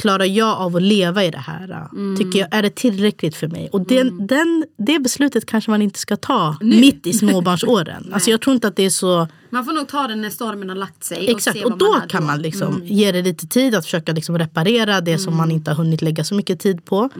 klarar 0.00 0.24
jag 0.24 0.58
av 0.58 0.76
att 0.76 0.82
leva 0.82 1.24
i 1.24 1.30
det 1.30 1.38
här? 1.38 1.88
Tycker 2.16 2.38
jag, 2.38 2.48
är 2.50 2.62
det 2.62 2.74
tillräckligt 2.74 3.36
för 3.36 3.48
mig? 3.48 3.68
Och 3.72 3.86
den, 3.86 4.26
den, 4.26 4.64
det 4.76 4.98
beslutet 4.98 5.46
kanske 5.46 5.70
man 5.70 5.82
inte 5.82 5.98
ska 5.98 6.16
ta 6.16 6.56
mitt 6.60 7.06
i 7.06 7.12
småbarnsåren. 7.22 8.10
alltså 8.12 8.30
jag 8.30 8.40
tror 8.40 8.54
inte 8.54 8.68
att 8.68 8.76
det 8.76 8.82
är 8.82 8.90
så... 8.90 9.28
Man 9.50 9.64
får 9.64 9.72
nog 9.72 9.88
ta 9.88 10.06
den 10.06 10.20
när 10.20 10.30
stormen 10.30 10.68
har 10.68 10.76
lagt 10.76 11.04
sig. 11.04 11.30
Exakt, 11.30 11.58
se 11.58 11.64
och 11.64 11.70
vad 11.70 11.78
då 11.78 12.00
kan 12.08 12.20
då. 12.22 12.26
man 12.26 12.42
liksom 12.42 12.80
ge 12.84 13.12
det 13.12 13.22
lite 13.22 13.46
tid 13.46 13.74
att 13.74 13.84
försöka 13.84 14.12
liksom 14.12 14.38
reparera 14.38 15.00
det 15.00 15.18
som 15.18 15.36
man 15.36 15.50
inte 15.50 15.70
har 15.70 15.76
hunnit 15.76 16.02
lägga 16.02 16.24
så 16.24 16.34
mycket 16.34 16.60
tid 16.60 16.84
på. 16.84 17.10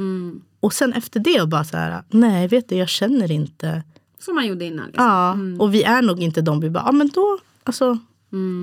Och 0.61 0.73
sen 0.73 0.93
efter 0.93 1.21
det 1.21 1.41
och 1.41 1.49
bara 1.49 1.65
så 1.65 1.77
här, 1.77 2.03
nej 2.11 2.49
vet 2.49 2.69
du 2.69 2.75
jag 2.77 2.89
känner 2.89 3.31
inte. 3.33 3.83
Som 4.19 4.35
man 4.35 4.47
gjorde 4.47 4.65
innan. 4.65 4.87
Liksom. 4.87 5.05
Ja, 5.05 5.37
och 5.59 5.75
vi 5.75 5.83
är 5.83 6.03
nog 6.03 6.21
inte 6.23 6.41
de 6.43 6.61
vi 6.61 6.71
bara, 6.71 6.83
ja 6.87 6.93
men 6.93 7.09
då, 7.15 7.39
alltså 7.65 7.99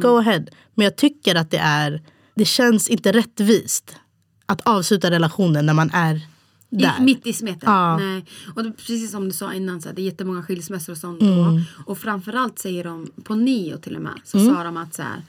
go 0.01 0.17
ahead. 0.17 0.43
Men 0.75 0.83
jag 0.83 0.95
tycker 0.95 1.35
att 1.35 1.51
det 1.51 1.57
är, 1.57 2.01
det 2.35 2.45
känns 2.45 2.89
inte 2.89 3.11
rättvist 3.11 3.95
att 4.51 4.61
avsluta 4.61 5.11
relationen 5.11 5.65
när 5.65 5.73
man 5.73 5.89
är 5.93 6.21
där. 6.69 6.95
I, 6.99 7.01
mitt 7.01 7.27
i 7.27 7.33
smeten. 7.33 7.71
Ja. 7.71 7.97
Nej. 7.97 8.25
Och 8.55 8.63
det, 8.63 8.71
precis 8.71 9.11
som 9.11 9.25
du 9.25 9.31
sa 9.31 9.53
innan, 9.53 9.81
så 9.81 9.89
här, 9.89 9.95
det 9.95 10.01
är 10.01 10.03
jättemånga 10.03 10.43
skilsmässor 10.43 10.93
och 10.93 10.97
sånt 10.97 11.21
Mm. 11.21 11.61
Och 11.85 11.97
framförallt 11.97 12.59
säger 12.59 12.83
de, 12.83 13.11
på 13.23 13.35
NIO 13.35 13.77
till 13.77 13.95
och 13.95 14.01
med, 14.01 14.19
så 14.23 14.39
sa 14.39 14.63
de 14.63 14.77
att 14.77 14.93
så 14.93 15.01
här, 15.01 15.21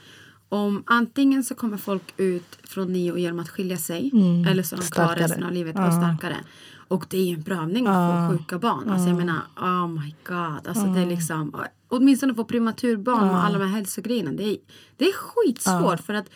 om 0.49 0.83
antingen 0.85 1.43
så 1.43 1.55
kommer 1.55 1.77
folk 1.77 2.13
ut 2.17 2.57
från 2.63 2.93
NIO 2.93 3.17
genom 3.17 3.39
att 3.39 3.49
skilja 3.49 3.77
sig 3.77 4.11
eller 4.49 4.63
så 4.63 4.75
är 4.75 4.79
de 4.79 4.85
kvar 4.87 5.03
Mm. 5.03 5.15
Starkare. 5.15 5.23
resten 5.23 5.43
av 5.43 5.51
livet 5.51 5.75
och 5.75 5.93
starkare. 5.93 6.37
Och 6.87 7.05
det 7.09 7.17
är 7.17 7.25
ju 7.25 7.33
en 7.35 7.43
prövning 7.43 7.87
att 7.87 8.31
få 8.31 8.37
sjuka 8.37 8.59
barn. 8.59 8.89
Alltså 8.89 9.07
jag 9.07 9.17
menar, 9.17 9.41
oh 9.57 9.87
my 9.87 10.15
god. 10.27 10.67
Alltså 10.67 10.85
det 10.85 10.99
är 11.01 11.05
liksom, 11.05 11.63
åtminstone 11.87 12.35
få 12.35 12.43
prematurbarn 12.45 13.29
och 13.29 13.43
alla 13.43 13.59
de 13.59 13.65
här 13.65 13.75
hälsogrejerna. 13.75 14.31
Det 14.31 14.43
är, 14.43 14.57
det 14.97 15.05
är 15.05 15.13
skitsvårt 15.13 15.99
för 15.99 16.13
att 16.13 16.29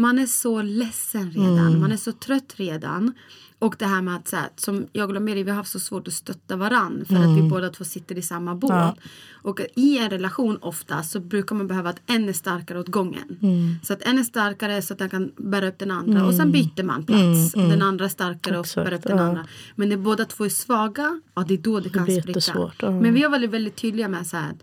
man 0.00 0.18
är 0.18 0.26
så 0.26 0.62
ledsen 0.62 1.30
redan. 1.30 1.58
Mm. 1.66 1.80
Man 1.80 1.92
är 1.92 1.96
så 1.96 2.12
trött 2.12 2.52
redan. 2.56 3.12
Och 3.58 3.74
det 3.78 3.86
här 3.86 4.02
med 4.02 4.16
att 4.16 4.28
så 4.28 4.36
här, 4.36 4.48
som 4.56 4.86
jag 4.92 5.16
och 5.16 5.22
Mary, 5.22 5.42
vi 5.42 5.50
har 5.50 5.56
haft 5.56 5.70
så 5.70 5.80
svårt 5.80 6.08
att 6.08 6.14
stötta 6.14 6.56
varann 6.56 7.04
för 7.08 7.14
att 7.16 7.36
vi 7.36 7.42
båda 7.42 7.68
två 7.70 7.84
sitter 7.84 8.18
i 8.18 8.22
samma 8.22 8.54
båt. 8.54 8.70
Mm. 8.70 8.82
Ja. 8.82 8.94
Och 9.42 9.60
i 9.74 9.98
en 9.98 10.10
relation 10.10 10.58
ofta 10.60 11.02
så 11.02 11.20
brukar 11.20 11.56
man 11.56 11.66
behöva 11.66 11.90
att 11.90 12.00
en 12.06 12.28
är 12.28 12.32
starkare 12.32 12.78
åt 12.80 12.88
gången. 12.88 13.38
Mm. 13.42 13.74
Så 13.82 13.92
att 13.92 14.02
en 14.02 14.18
är 14.18 14.22
starkare 14.22 14.82
så 14.82 14.92
att 14.92 14.98
den 14.98 15.10
kan 15.10 15.32
bära 15.36 15.68
upp 15.68 15.78
den 15.78 15.90
andra 15.90 16.26
och 16.26 16.34
sen 16.34 16.52
byter 16.52 16.82
man 16.82 17.06
plats. 17.06 17.52
Den 17.52 17.82
andra 17.82 18.04
är 18.04 18.08
starkare 18.08 18.58
och 18.58 18.64
Exakt, 18.66 18.90
bär 18.90 18.96
upp 18.96 19.02
den 19.02 19.12
Mm, 19.12 19.24
ja. 19.24 19.28
andra. 19.28 19.46
Men 19.76 19.88
när 19.88 19.96
båda 19.96 20.24
två 20.24 20.44
är 20.44 20.48
svaga, 20.48 21.20
ja 21.34 21.44
det 21.48 21.54
är 21.54 21.58
då 21.58 21.80
det 21.80 21.90
kan 21.90 22.04
blir 22.04 22.20
spricka. 22.20 22.70
ja. 22.80 22.90
Men 22.90 23.14
vi 23.14 23.22
har 23.22 23.30
varit 23.30 23.50
väldigt 23.50 23.76
tydliga 23.76 24.08
med 24.08 24.26
så 24.26 24.36
här 24.36 24.54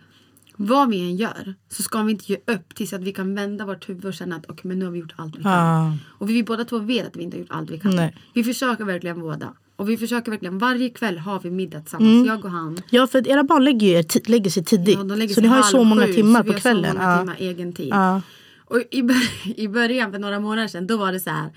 vad 0.57 0.89
vi 0.89 0.99
än 0.99 1.15
gör 1.15 1.55
så 1.69 1.83
ska 1.83 2.01
vi 2.03 2.11
inte 2.11 2.31
ge 2.31 2.37
upp 2.47 2.75
tills 2.75 2.93
att 2.93 3.01
vi 3.01 3.13
kan 3.13 3.35
vända 3.35 3.65
vårt 3.65 3.89
huvud 3.89 4.05
och 4.05 4.13
känna 4.13 4.35
att 4.35 4.45
okej 4.49 4.61
men 4.63 4.79
nu 4.79 4.85
har 4.85 4.91
vi 4.91 4.99
gjort 4.99 5.13
allt 5.15 5.35
vi 5.37 5.43
kan. 5.43 5.51
Ja. 5.51 5.93
Och 6.07 6.29
vi 6.29 6.43
båda 6.43 6.65
två 6.65 6.79
vet 6.79 7.07
att 7.07 7.15
vi 7.15 7.23
inte 7.23 7.37
har 7.37 7.39
gjort 7.41 7.51
allt 7.51 7.69
vi 7.69 7.79
kan. 7.79 7.95
Nej. 7.95 8.17
Vi 8.33 8.43
försöker 8.43 8.83
verkligen 8.85 9.19
båda. 9.19 9.53
Och 9.75 9.89
vi 9.89 9.97
försöker 9.97 10.31
verkligen, 10.31 10.57
varje 10.59 10.89
kväll 10.89 11.17
har 11.17 11.39
vi 11.39 11.51
middag 11.51 11.79
tillsammans, 11.81 12.27
jag 12.27 12.45
och 12.45 12.51
han. 12.51 12.77
Ja, 12.89 13.07
för 13.07 13.27
era 13.27 13.43
barn 13.43 13.63
lägger, 13.63 13.87
er 13.99 14.29
lägger 14.29 14.49
sig 14.49 14.63
tidigt. 14.65 14.97
Ja, 14.97 15.03
lägger 15.03 15.27
så 15.27 15.33
sig 15.33 15.43
ni 15.43 15.49
har 15.49 15.57
ju 15.57 15.63
så 15.63 15.83
många 15.83 16.05
sju, 16.05 16.13
timmar 16.13 16.39
så 16.39 16.43
vi 16.43 16.49
på 16.49 16.53
har 16.53 16.59
kvällen. 16.59 16.91
Så 16.91 16.97
många 16.97 17.11
Ja. 17.11 17.19
timmar 17.19 17.35
egen 17.39 17.73
tid. 17.73 17.87
Ja. 17.91 18.21
Och 18.65 18.81
i, 18.91 19.01
bör- 19.01 19.59
i 19.59 19.67
början 19.67 20.11
för 20.11 20.19
några 20.19 20.39
månader 20.39 20.67
sedan 20.67 20.87
då 20.87 20.97
var 20.97 21.11
det 21.11 21.19
så 21.19 21.29
här. 21.29 21.49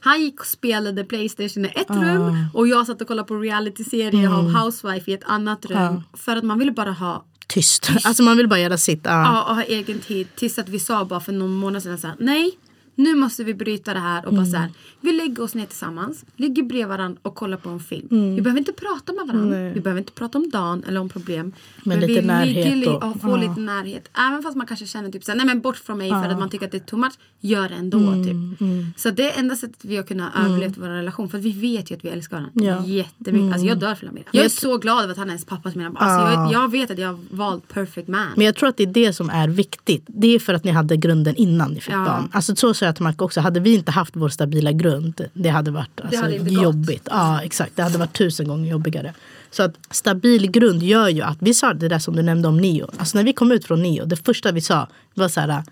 Han 0.00 0.20
gick 0.20 0.40
och 0.40 0.46
spelade 0.46 1.04
Playstation 1.04 1.64
i 1.64 1.68
ett 1.74 1.90
rum 1.90 2.36
och 2.54 2.68
jag 2.68 2.86
satt 2.86 3.00
och 3.00 3.08
kollade 3.08 3.28
på 3.28 3.36
reality-serie 3.36 4.20
Mm. 4.26 4.32
av 4.32 4.52
Housewife 4.52 5.10
i 5.10 5.14
ett 5.14 5.24
annat 5.26 5.66
rum. 5.66 6.02
För 6.14 6.36
att 6.36 6.44
man 6.44 6.58
ville 6.58 6.72
bara 6.72 6.92
ha 6.92 7.24
Tyst. 7.50 7.90
Alltså 8.04 8.22
man 8.22 8.36
vill 8.36 8.48
bara 8.48 8.60
göra 8.60 8.78
sitt. 8.78 9.00
Ja. 9.04 9.10
Ja, 9.10 9.42
och 9.42 9.54
ha 9.54 9.62
egen 9.62 10.00
tid. 10.00 10.28
Tills 10.36 10.58
att 10.58 10.68
vi 10.68 10.80
sa 10.80 11.04
bara 11.04 11.20
för 11.20 11.32
någon 11.32 11.54
månad 11.54 11.82
sedan 11.82 11.98
så 11.98 12.06
här, 12.06 12.16
nej. 12.18 12.58
Nu 12.94 13.14
måste 13.14 13.44
vi 13.44 13.54
bryta 13.54 13.94
det 13.94 14.00
här 14.00 14.26
och 14.26 14.34
bara 14.34 14.44
så 14.44 14.50
Mm. 14.56 14.60
här, 14.60 14.70
vi 15.00 15.12
lägger 15.12 15.42
oss 15.42 15.54
ner 15.54 15.66
tillsammans, 15.66 16.24
ligger 16.36 16.62
bredvid 16.62 16.88
varandra 16.88 17.18
och 17.22 17.34
kollar 17.34 17.56
på 17.56 17.68
en 17.70 17.80
film. 17.80 18.08
Mm. 18.10 18.34
Vi 18.34 18.40
behöver 18.42 18.58
inte 18.58 18.72
prata 18.72 19.12
med 19.12 19.26
varandra, 19.26 19.70
vi 19.74 19.80
behöver 19.80 20.00
inte 20.00 20.12
prata 20.12 20.38
om 20.38 20.50
dagen 20.50 20.84
eller 20.88 21.00
om 21.00 21.08
problem. 21.08 21.52
Men 21.84 22.00
lite 22.00 22.12
vi 22.20 22.26
närhet 22.26 22.84
då. 22.84 22.92
och 22.92 23.20
får 23.20 23.30
Ja. 23.30 23.48
lite 23.48 23.60
närhet. 23.60 24.08
Även 24.28 24.42
fast 24.42 24.56
man 24.56 24.66
kanske 24.66 24.86
känner 24.86 25.10
typ 25.10 25.24
så 25.24 25.30
här, 25.30 25.36
nej 25.36 25.46
men 25.46 25.60
bort 25.60 25.76
från 25.76 25.98
mig 25.98 26.10
för 26.10 26.28
att 26.28 26.38
man 26.38 26.50
tycker 26.50 26.66
att 26.66 26.72
det 26.72 26.78
är 26.78 26.80
too 26.80 26.98
much. 26.98 27.12
Gör 27.42 27.68
det 27.68 27.74
ändå 27.74 27.98
Mm, 27.98 28.24
typ. 28.24 28.98
Så 29.00 29.10
det 29.10 29.32
är 29.34 29.38
enda 29.38 29.56
sättet 29.56 29.84
vi 29.84 29.96
har 29.96 30.02
kunnat 30.02 30.32
överleva 30.36 30.74
vår 30.76 30.86
relation. 30.88 31.28
För 31.28 31.38
vi 31.38 31.52
vet 31.52 31.90
ju 31.90 31.94
att 31.96 32.04
vi 32.04 32.08
älskar 32.08 32.36
varandra 32.36 32.52
Ja. 32.64 32.72
Mm. 32.76 32.84
jättemycket. 32.90 33.52
Alltså 33.52 33.66
jag 33.68 33.78
dör 33.78 33.94
för 33.94 34.06
Lamira. 34.06 34.24
Jag 34.32 34.44
är 34.44 34.48
så 34.48 34.78
glad 34.78 35.02
över 35.02 35.12
att 35.12 35.18
han 35.18 35.26
är 35.26 35.30
ens 35.32 35.44
pappa 35.44 35.70
till 35.70 35.78
mina 35.78 35.90
barn. 35.90 36.02
Alltså 36.02 36.40
jag, 36.40 36.52
jag 36.64 36.70
vet 36.70 36.90
att 36.90 36.98
jag 36.98 37.08
har 37.08 37.18
valt 37.30 37.68
perfect 37.68 38.08
man. 38.08 38.26
Men 38.36 38.46
jag 38.46 38.54
tror 38.56 38.68
att 38.68 38.76
det 38.76 38.82
är 38.82 38.92
det 38.92 39.12
som 39.12 39.30
är 39.30 39.48
viktigt. 39.48 40.04
Det 40.06 40.34
är 40.34 40.38
för 40.38 40.54
att 40.54 40.64
ni 40.64 40.70
hade 40.70 40.96
grunden 40.96 41.34
innan 41.36 41.70
ni 41.72 41.80
fick 41.80 41.94
Ja. 41.94 42.04
barn. 42.04 42.28
Alltså 42.32 42.56
så 42.56 42.74
sa 42.74 42.84
Marco 42.98 43.24
också. 43.24 43.40
Hade 43.40 43.60
vi 43.60 43.74
inte 43.74 43.90
haft 43.90 44.16
vår 44.16 44.28
stabila 44.28 44.72
grund, 44.72 45.24
det 45.32 45.48
hade 45.48 45.70
varit 45.70 46.00
alltså, 46.00 46.20
hade 46.20 46.36
inte 46.36 46.54
gått. 46.54 46.62
jobbigt. 46.62 47.08
Ja, 47.10 47.42
exakt. 47.42 47.76
Det 47.76 47.82
hade 47.82 47.98
varit 47.98 48.12
tusen 48.12 48.48
gånger 48.48 48.70
jobbigare. 48.70 49.14
Så 49.50 49.62
att 49.62 49.74
stabil 49.90 50.50
grund 50.50 50.82
gör 50.82 51.08
ju 51.08 51.22
att, 51.22 51.36
vi 51.40 51.54
sa 51.54 51.74
det 51.74 51.88
där 51.88 51.98
som 51.98 52.16
du 52.16 52.22
nämnde 52.22 52.48
om 52.48 52.56
Nio. 52.56 52.86
Alltså 52.96 53.18
när 53.18 53.24
vi 53.24 53.32
kom 53.32 53.52
ut 53.52 53.64
från 53.64 53.82
Nio, 53.82 54.04
det 54.04 54.16
första 54.16 54.52
vi 54.52 54.60
sa 54.60 54.88
var 55.14 55.28
så 55.28 55.40
här, 55.40 55.64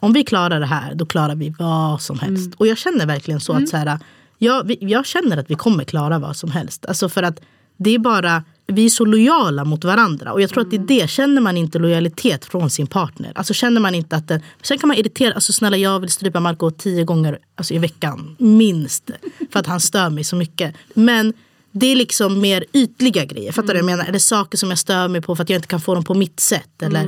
om 0.00 0.12
vi 0.12 0.24
klarar 0.24 0.60
det 0.60 0.66
här, 0.66 0.94
då 0.94 1.06
klarar 1.06 1.34
vi 1.34 1.54
vad 1.58 2.02
som 2.02 2.18
helst. 2.18 2.54
Och 2.56 2.66
jag 2.66 2.78
känner 2.78 3.06
verkligen 3.06 3.40
så 3.40 3.52
att 3.52 3.68
så 3.68 3.76
här, 3.76 3.98
jag, 4.38 4.76
jag 4.80 5.06
känner 5.06 5.36
att 5.36 5.50
vi 5.50 5.54
kommer 5.54 5.84
klara 5.84 6.18
vad 6.18 6.36
som 6.36 6.50
helst. 6.50 6.86
Alltså 6.86 7.08
för 7.08 7.22
att 7.22 7.40
det 7.76 7.94
är 7.94 7.98
bara, 7.98 8.44
vi 8.66 8.84
är 8.84 8.88
så 8.88 9.04
lojala 9.04 9.64
mot 9.64 9.84
varandra. 9.84 10.32
Och 10.32 10.40
jag 10.40 10.50
tror 10.50 10.62
att 10.62 10.70
det 10.70 10.76
är 10.76 11.00
det, 11.00 11.10
känner 11.10 11.40
man 11.40 11.56
inte 11.56 11.78
lojalitet 11.78 12.44
från 12.44 12.70
sin 12.70 12.86
partner. 12.86 13.32
Alltså 13.34 13.54
känner 13.54 13.80
man 13.80 13.94
inte 13.94 14.16
att 14.16 14.28
den, 14.28 14.40
sen 14.62 14.78
kan 14.78 14.88
man 14.88 14.96
irritera, 14.96 15.34
alltså 15.34 15.52
snälla 15.52 15.76
jag 15.76 16.00
vill 16.00 16.10
strypa 16.10 16.40
Marco 16.40 16.70
tio 16.70 17.04
gånger 17.04 17.38
alltså, 17.54 17.74
i 17.74 17.78
veckan. 17.78 18.36
Minst. 18.38 19.10
För 19.50 19.60
att 19.60 19.66
han 19.66 19.80
stör 19.80 20.10
mig 20.10 20.24
så 20.24 20.36
mycket. 20.36 20.74
Men 20.94 21.32
det 21.72 21.86
är 21.86 21.96
liksom 21.96 22.40
mer 22.40 22.64
ytliga 22.72 23.24
grejer. 23.24 23.52
Fattar 23.52 23.74
du 23.74 23.78
jag 23.78 23.86
menar? 23.86 24.04
Eller 24.04 24.18
saker 24.18 24.58
som 24.58 24.68
jag 24.68 24.78
stör 24.78 25.08
mig 25.08 25.20
på 25.20 25.36
för 25.36 25.42
att 25.42 25.50
jag 25.50 25.58
inte 25.58 25.68
kan 25.68 25.80
få 25.80 25.94
dem 25.94 26.04
på 26.04 26.14
mitt 26.14 26.40
sätt. 26.40 26.82
Eller, 26.82 27.06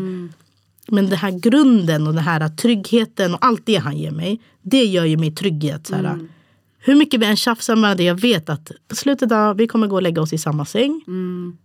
Men 0.88 1.08
den 1.08 1.18
här 1.18 1.30
grunden 1.30 2.06
och 2.06 2.14
den 2.14 2.24
här 2.24 2.48
tryggheten 2.48 3.34
och 3.34 3.44
allt 3.44 3.66
det 3.66 3.76
han 3.76 3.96
ger 3.96 4.10
mig. 4.10 4.40
Det 4.62 4.84
gör 4.84 5.04
ju 5.04 5.16
mig 5.16 5.30
trygg 5.30 5.64
i 5.64 5.70
att 5.72 5.86
så 5.86 5.94
här, 5.94 6.18
hur 6.88 6.94
mycket 6.94 7.20
vi 7.20 7.26
än 7.26 7.36
tjafsar 7.36 7.76
med 7.76 7.96
det, 7.96 8.02
jag 8.02 8.20
vet 8.20 8.48
att 8.48 8.72
på 8.88 8.96
slutet 8.96 9.32
av 9.32 9.56
vi 9.56 9.66
kommer 9.66 9.86
gå 9.86 9.96
och 9.96 10.02
lägga 10.02 10.22
oss 10.22 10.32
i 10.32 10.38
samma 10.38 10.64
säng 10.64 11.02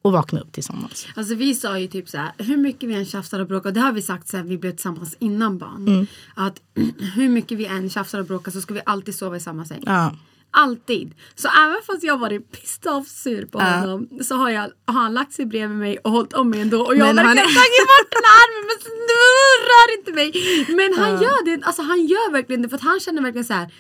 och 0.02 0.12
vakna 0.12 0.40
upp 0.40 0.52
tillsammans. 0.52 1.08
Alltså 1.16 1.36
vi 1.36 1.56
sa 1.56 1.80
ju 1.80 1.88
typ 1.88 2.10
så 2.10 2.18
här, 2.18 2.32
hur 2.38 2.58
mycket 2.58 2.90
vi 2.90 2.94
än 2.94 3.06
tjafsar 3.06 3.40
och 3.40 3.48
bråkar, 3.48 3.72
det 3.72 3.80
har 3.80 3.92
vi 3.92 4.02
sagt 4.02 4.28
sen 4.28 4.48
vi 4.48 4.58
blev 4.58 4.72
tillsammans 4.72 5.16
innan 5.20 5.58
barn. 5.58 5.88
Mm. 5.88 6.08
Att 6.36 6.62
hur 7.16 7.30
mycket 7.30 7.58
vi 7.58 7.66
än 7.66 7.90
tjafsar 7.90 8.20
och 8.20 8.26
bråkar 8.26 8.52
så 8.52 8.62
ska 8.62 8.74
vi 8.74 8.82
alltid 8.86 9.16
sova 9.16 9.38
i 9.38 9.40
samma 9.40 9.66
säng. 9.66 9.84
Ja. 9.86 10.16
Alltid. 10.52 11.14
Så 11.36 11.48
även 11.48 11.78
fast 11.88 12.04
jag 12.04 12.18
varit 12.18 12.52
pissed 12.52 12.92
off 12.94 13.08
sur 13.08 13.46
på 13.46 13.60
honom 13.60 14.10
så 14.22 14.36
har, 14.36 14.50
jag, 14.50 14.72
har 14.86 15.02
han 15.02 15.14
lagt 15.14 15.34
sig 15.34 15.46
bredvid 15.46 15.78
mig 15.78 15.98
och 15.98 16.12
hållit 16.12 16.34
om 16.34 16.50
mig 16.50 16.62
ändå. 16.62 16.82
Och 16.82 16.96
jag 16.96 17.06
har 17.06 17.14
han 17.14 17.16
verkligen 17.16 17.48
tagit 17.48 17.88
bort 17.94 18.12
den 18.18 18.28
armen 18.42 18.64
men 18.70 18.80
snurrar 18.90 19.88
inte 19.98 20.12
mig. 20.12 20.30
Men 20.78 21.04
han 21.04 21.22
gör 21.22 21.46
det, 21.46 21.66
alltså 21.66 21.82
han 21.82 22.06
gör 22.06 22.32
verkligen 22.32 22.62
det 22.62 22.70
för 22.70 22.76
att 22.76 22.84
han 22.84 23.00
känner 23.00 23.22
verkligen 23.22 23.46
så 23.46 23.54
här. 23.54 23.72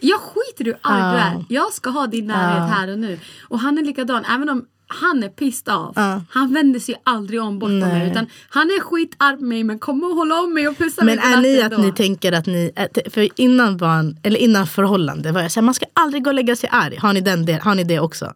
Jag 0.00 0.20
skiter 0.20 0.64
i 0.64 0.70
hur 0.70 0.78
arg 0.82 1.12
du 1.12 1.18
är. 1.18 1.44
Jag 1.48 1.72
ska 1.72 1.90
ha 1.90 2.06
din 2.06 2.26
närhet 2.26 2.74
här 2.76 2.92
och 2.92 2.98
nu. 2.98 3.18
Och 3.48 3.58
han 3.58 3.78
är 3.78 3.82
likadan. 3.82 4.24
Även 4.24 4.48
om 4.48 4.64
han 4.90 5.22
är 5.22 5.28
pissed 5.28 5.74
off. 5.74 5.96
Han 6.30 6.54
vänder 6.54 6.80
sig 6.80 7.00
aldrig 7.04 7.42
om 7.42 7.58
bort 7.58 7.68
på 7.68 7.72
mig. 7.72 8.10
Utan 8.10 8.26
han 8.50 8.66
är 8.66 8.80
skitarg 8.80 9.36
på 9.36 9.44
mig 9.44 9.64
men 9.64 9.78
kommer 9.78 10.06
och 10.10 10.16
hålla 10.16 10.40
om 10.40 10.54
mig 10.54 10.68
och 10.68 10.78
pussa 10.78 11.04
mig 11.04 11.16
Men 11.16 11.32
är 11.32 11.40
ni 11.42 11.62
att 11.62 11.78
ni 11.78 11.90
då. 11.90 11.96
tänker 11.96 12.32
att 12.32 12.46
ni, 12.46 12.72
att- 12.76 13.12
för 13.12 13.28
innan 13.40 13.76
barn, 13.76 14.16
eller 14.22 14.40
innan 14.40 14.66
förhållande 14.66 15.32
var 15.32 15.40
jag 15.40 15.52
såhär, 15.52 15.64
man 15.64 15.74
ska 15.74 15.86
aldrig 15.92 16.24
gå 16.24 16.30
och 16.30 16.34
lägga 16.34 16.56
sig 16.56 16.68
arg. 16.72 16.96
Har 16.96 17.12
ni, 17.12 17.20
den 17.20 17.46
del, 17.46 17.60
har 17.60 17.74
ni 17.74 17.84
det 17.84 18.00
också? 18.00 18.32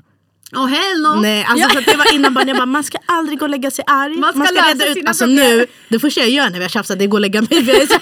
Oh 0.57 0.67
hell 0.67 1.03
no! 1.03 1.21
Nej, 1.21 1.45
alltså 1.49 1.69
för 1.69 1.79
att 1.79 1.87
det 1.87 1.97
var 1.97 2.15
innan 2.15 2.35
barn, 2.35 2.49
jag 2.49 2.57
bara, 2.57 2.67
man 2.67 2.85
ska 2.85 2.99
aldrig 3.07 3.39
gå 3.39 3.45
och 3.45 3.51
lägga 3.51 3.71
sig 3.71 3.85
arg. 3.87 4.17
Man 4.17 4.33
ska 4.33 4.43
lösa 4.43 4.95
sina 4.95 5.09
alltså 5.09 5.25
problem. 5.25 5.59
nu, 5.59 5.67
det 5.89 5.99
första 5.99 6.21
jag 6.21 6.31
gör 6.31 6.51
när 6.51 6.59
vi 6.59 6.65
har 6.65 6.69
tjafsat 6.69 6.99
det 6.99 7.05
är 7.05 7.07
att 7.07 7.11
gå 7.11 7.17
och 7.17 7.21
lägga 7.21 7.41
mig. 7.41 7.49
Jag, 7.67 7.89
så 7.89 7.99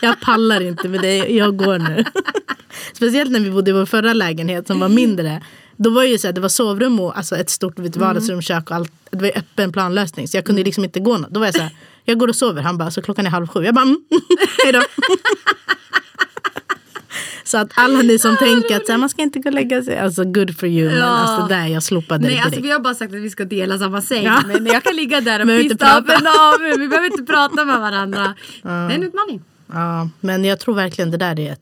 jag 0.00 0.20
pallar 0.20 0.60
inte 0.60 0.88
med 0.88 1.00
det, 1.00 1.16
jag 1.16 1.56
går 1.56 1.78
nu. 1.78 2.04
Speciellt 2.92 3.30
när 3.30 3.40
vi 3.40 3.50
bodde 3.50 3.70
i 3.70 3.72
vår 3.72 3.86
förra 3.86 4.12
lägenhet 4.12 4.66
som 4.66 4.80
var 4.80 4.88
mindre. 4.88 5.42
Då 5.76 5.90
var 5.90 6.04
ju 6.04 6.18
så 6.18 6.26
här, 6.26 6.32
det 6.32 6.40
var 6.40 6.48
sovrum 6.48 7.00
och 7.00 7.18
alltså 7.18 7.36
ett 7.36 7.50
stort 7.50 7.78
vet, 7.78 7.96
vardagsrum, 7.96 8.42
kök 8.42 8.70
och 8.70 8.76
allt. 8.76 8.92
Det 9.10 9.18
var 9.22 9.38
öppen 9.38 9.72
planlösning 9.72 10.28
så 10.28 10.36
jag 10.36 10.44
kunde 10.44 10.62
liksom 10.62 10.84
inte 10.84 11.00
gå 11.00 11.18
något. 11.18 11.30
Då 11.30 11.40
var 11.40 11.46
jag 11.46 11.54
så 11.54 11.62
här, 11.62 11.70
jag 12.04 12.18
går 12.18 12.28
och 12.28 12.36
sover. 12.36 12.62
Han 12.62 12.78
bara, 12.78 12.90
så 12.90 13.02
klockan 13.02 13.26
är 13.26 13.30
halv 13.30 13.46
sju. 13.46 13.64
Jag 13.64 13.74
bara, 13.74 13.82
mm. 13.82 14.02
hejdå. 14.64 14.82
Så 17.44 17.58
att 17.58 17.70
alla 17.74 18.02
ni 18.02 18.18
som 18.18 18.36
tänker 18.36 18.76
att 18.76 18.86
så 18.86 18.92
här, 18.92 18.98
man 18.98 19.08
ska 19.08 19.22
inte 19.22 19.38
gå 19.38 19.48
och 19.48 19.54
lägga 19.54 19.82
sig, 19.82 19.98
alltså 19.98 20.24
good 20.24 20.58
for 20.58 20.68
you. 20.68 20.90
Men 20.92 21.02
alltså 21.02 21.46
där 21.46 21.66
jag 21.66 21.82
slopade 21.82 22.26
Nej 22.26 22.36
det 22.36 22.42
alltså 22.42 22.60
vi 22.60 22.70
har 22.70 22.80
bara 22.80 22.94
sagt 22.94 23.14
att 23.14 23.20
vi 23.20 23.30
ska 23.30 23.44
dela 23.44 23.78
samma 23.78 24.02
säng. 24.02 24.28
Men 24.46 24.66
jag 24.66 24.82
kan 24.82 24.96
ligga 24.96 25.20
där 25.20 25.40
och 25.42 25.46
pissa 25.48 25.96
en 25.98 26.26
av. 26.26 26.78
Vi 26.78 26.88
behöver 26.88 27.06
inte 27.06 27.22
prata 27.22 27.64
med 27.64 27.80
varandra. 27.80 28.34
Det 28.62 28.68
är 28.68 28.90
en 28.90 29.02
utmaning. 29.02 29.42
Ja, 29.72 30.08
men 30.20 30.44
jag 30.44 30.60
tror 30.60 30.74
verkligen 30.74 31.10
det 31.10 31.16
där 31.16 31.40
är 31.40 31.56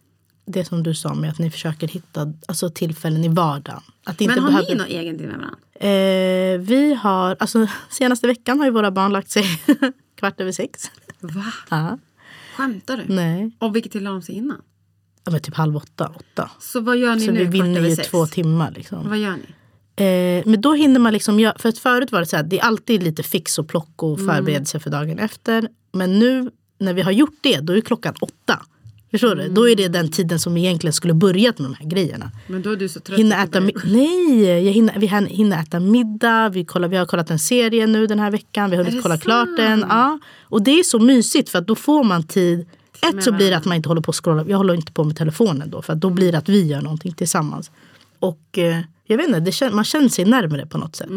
det 0.46 0.64
som 0.64 0.82
du 0.82 0.94
sa 0.94 1.14
med 1.14 1.30
att 1.30 1.38
ni 1.38 1.50
försöker 1.50 1.88
hitta 1.88 2.32
alltså, 2.48 2.70
tillfällen 2.70 3.24
i 3.24 3.28
vardagen. 3.28 3.80
Att 4.04 4.20
inte 4.20 4.34
Men 4.34 4.44
har 4.44 4.50
behöver... 4.50 4.68
ni 4.68 4.74
någon 4.74 4.86
egen 4.86 5.18
tid 5.18 5.26
med 5.28 5.36
varandra? 5.36 5.58
eh, 5.80 6.60
vi 6.60 6.94
har, 6.94 7.36
alltså 7.40 7.66
senaste 7.90 8.26
veckan 8.26 8.58
har 8.58 8.66
ju 8.66 8.72
våra 8.72 8.90
barn 8.90 9.12
lagt 9.12 9.30
sig 9.30 9.44
kvart 10.18 10.40
över 10.40 10.52
sex. 10.52 10.90
Va? 11.20 11.44
Ja. 11.70 11.98
Skämtar 12.56 12.96
du? 12.96 13.14
Nej, 13.14 13.50
Och 13.58 13.76
vilket 13.76 13.92
tid 13.92 14.02
la 14.02 14.10
de 14.10 14.22
sig 14.22 14.34
innan? 14.34 14.62
Ja, 15.28 15.32
men 15.32 15.40
typ 15.40 15.54
halv 15.54 15.76
åtta, 15.76 16.12
åtta. 16.16 16.50
Så 16.60 16.80
vad 16.80 16.96
gör 16.96 17.14
ni 17.14 17.20
Så 17.26 17.30
nu 17.30 17.44
vi 17.44 17.58
kvart 17.58 17.66
vinner 17.68 17.88
ju 17.88 17.96
sex? 17.96 18.08
två 18.08 18.26
timmar 18.26 18.72
liksom. 18.76 19.08
Vad 19.08 19.18
gör 19.18 19.32
ni? 19.36 19.44
Eh, 20.38 20.42
men 20.46 20.60
då 20.60 20.72
hinner 20.74 21.00
man 21.00 21.12
liksom 21.12 21.40
göra, 21.40 21.58
för 21.58 21.68
att 21.68 21.78
förut 21.78 22.12
var 22.12 22.20
det 22.20 22.26
så 22.26 22.36
här, 22.36 22.42
det 22.42 22.58
är 22.58 22.64
alltid 22.64 23.02
lite 23.02 23.22
fix 23.22 23.58
och 23.58 23.68
plock 23.68 24.02
och 24.02 24.18
Mm. 24.18 24.34
förberedelse 24.34 24.80
för 24.80 24.90
dagen 24.90 25.18
efter. 25.18 25.68
Men 25.92 26.18
nu 26.18 26.50
när 26.80 26.94
vi 26.94 27.02
har 27.02 27.12
gjort 27.12 27.36
det, 27.40 27.60
då 27.60 27.76
är 27.76 27.80
klockan 27.80 28.14
åtta. 28.20 28.62
Förstår 29.10 29.34
du? 29.34 29.48
Då 29.48 29.68
är 29.68 29.76
det 29.76 29.88
den 29.88 30.10
tiden 30.10 30.38
som 30.40 30.56
egentligen 30.56 30.92
skulle 30.92 31.14
börjat 31.14 31.58
med 31.58 31.70
de 31.70 31.74
här 31.74 31.90
grejerna. 31.90 32.30
Men 32.46 32.62
då 32.62 32.70
är 32.72 32.76
du 32.76 32.88
så 32.88 33.00
trött. 33.00 33.16
Du 33.18 33.32
äta, 33.32 33.60
nej, 33.84 34.42
jag 34.64 34.72
hinner, 34.72 34.98
vi 34.98 35.06
hin- 35.06 35.26
hinner 35.26 35.60
äta 35.62 35.80
middag. 35.80 36.48
Vi, 36.48 36.64
kollar, 36.64 36.88
vi 36.88 36.96
har 36.96 37.06
kollat 37.06 37.30
en 37.30 37.38
serie 37.38 37.86
nu 37.86 38.06
den 38.06 38.18
här 38.18 38.30
veckan. 38.30 38.70
Vi 38.70 38.76
har 38.76 38.84
hunnit 38.84 39.02
kolla 39.02 39.18
klart 39.18 39.46
sant? 39.46 39.56
den. 39.56 39.84
Ja. 39.88 40.18
Och 40.42 40.62
det 40.62 40.70
är 40.70 40.82
så 40.82 40.98
mysigt 40.98 41.48
för 41.50 41.58
att 41.58 41.66
då 41.66 41.74
får 41.74 42.04
man 42.04 42.22
tid. 42.22 42.66
Ett 43.02 43.24
så 43.24 43.32
blir 43.32 43.50
det 43.50 43.56
att 43.56 43.64
man 43.64 43.76
inte 43.76 43.88
håller 43.88 44.02
på 44.02 44.10
att 44.10 44.16
scrolla. 44.16 44.44
Jag 44.48 44.56
håller 44.56 44.74
inte 44.74 44.92
på 44.92 45.04
med 45.04 45.16
telefonen 45.16 45.70
då. 45.70 45.82
För 45.82 45.94
då 45.94 46.10
blir 46.10 46.32
det 46.32 46.38
att 46.38 46.48
vi 46.48 46.66
gör 46.66 46.80
någonting 46.80 47.12
tillsammans. 47.12 47.70
Och 48.18 48.58
eh, 48.58 48.80
jag 49.04 49.16
vet 49.16 49.28
inte, 49.28 49.40
det 49.40 49.74
man 49.74 49.84
känner 49.84 50.08
sig 50.08 50.24
närmare 50.24 50.66
på 50.66 50.78
något 50.78 50.96
sätt. 50.96 51.08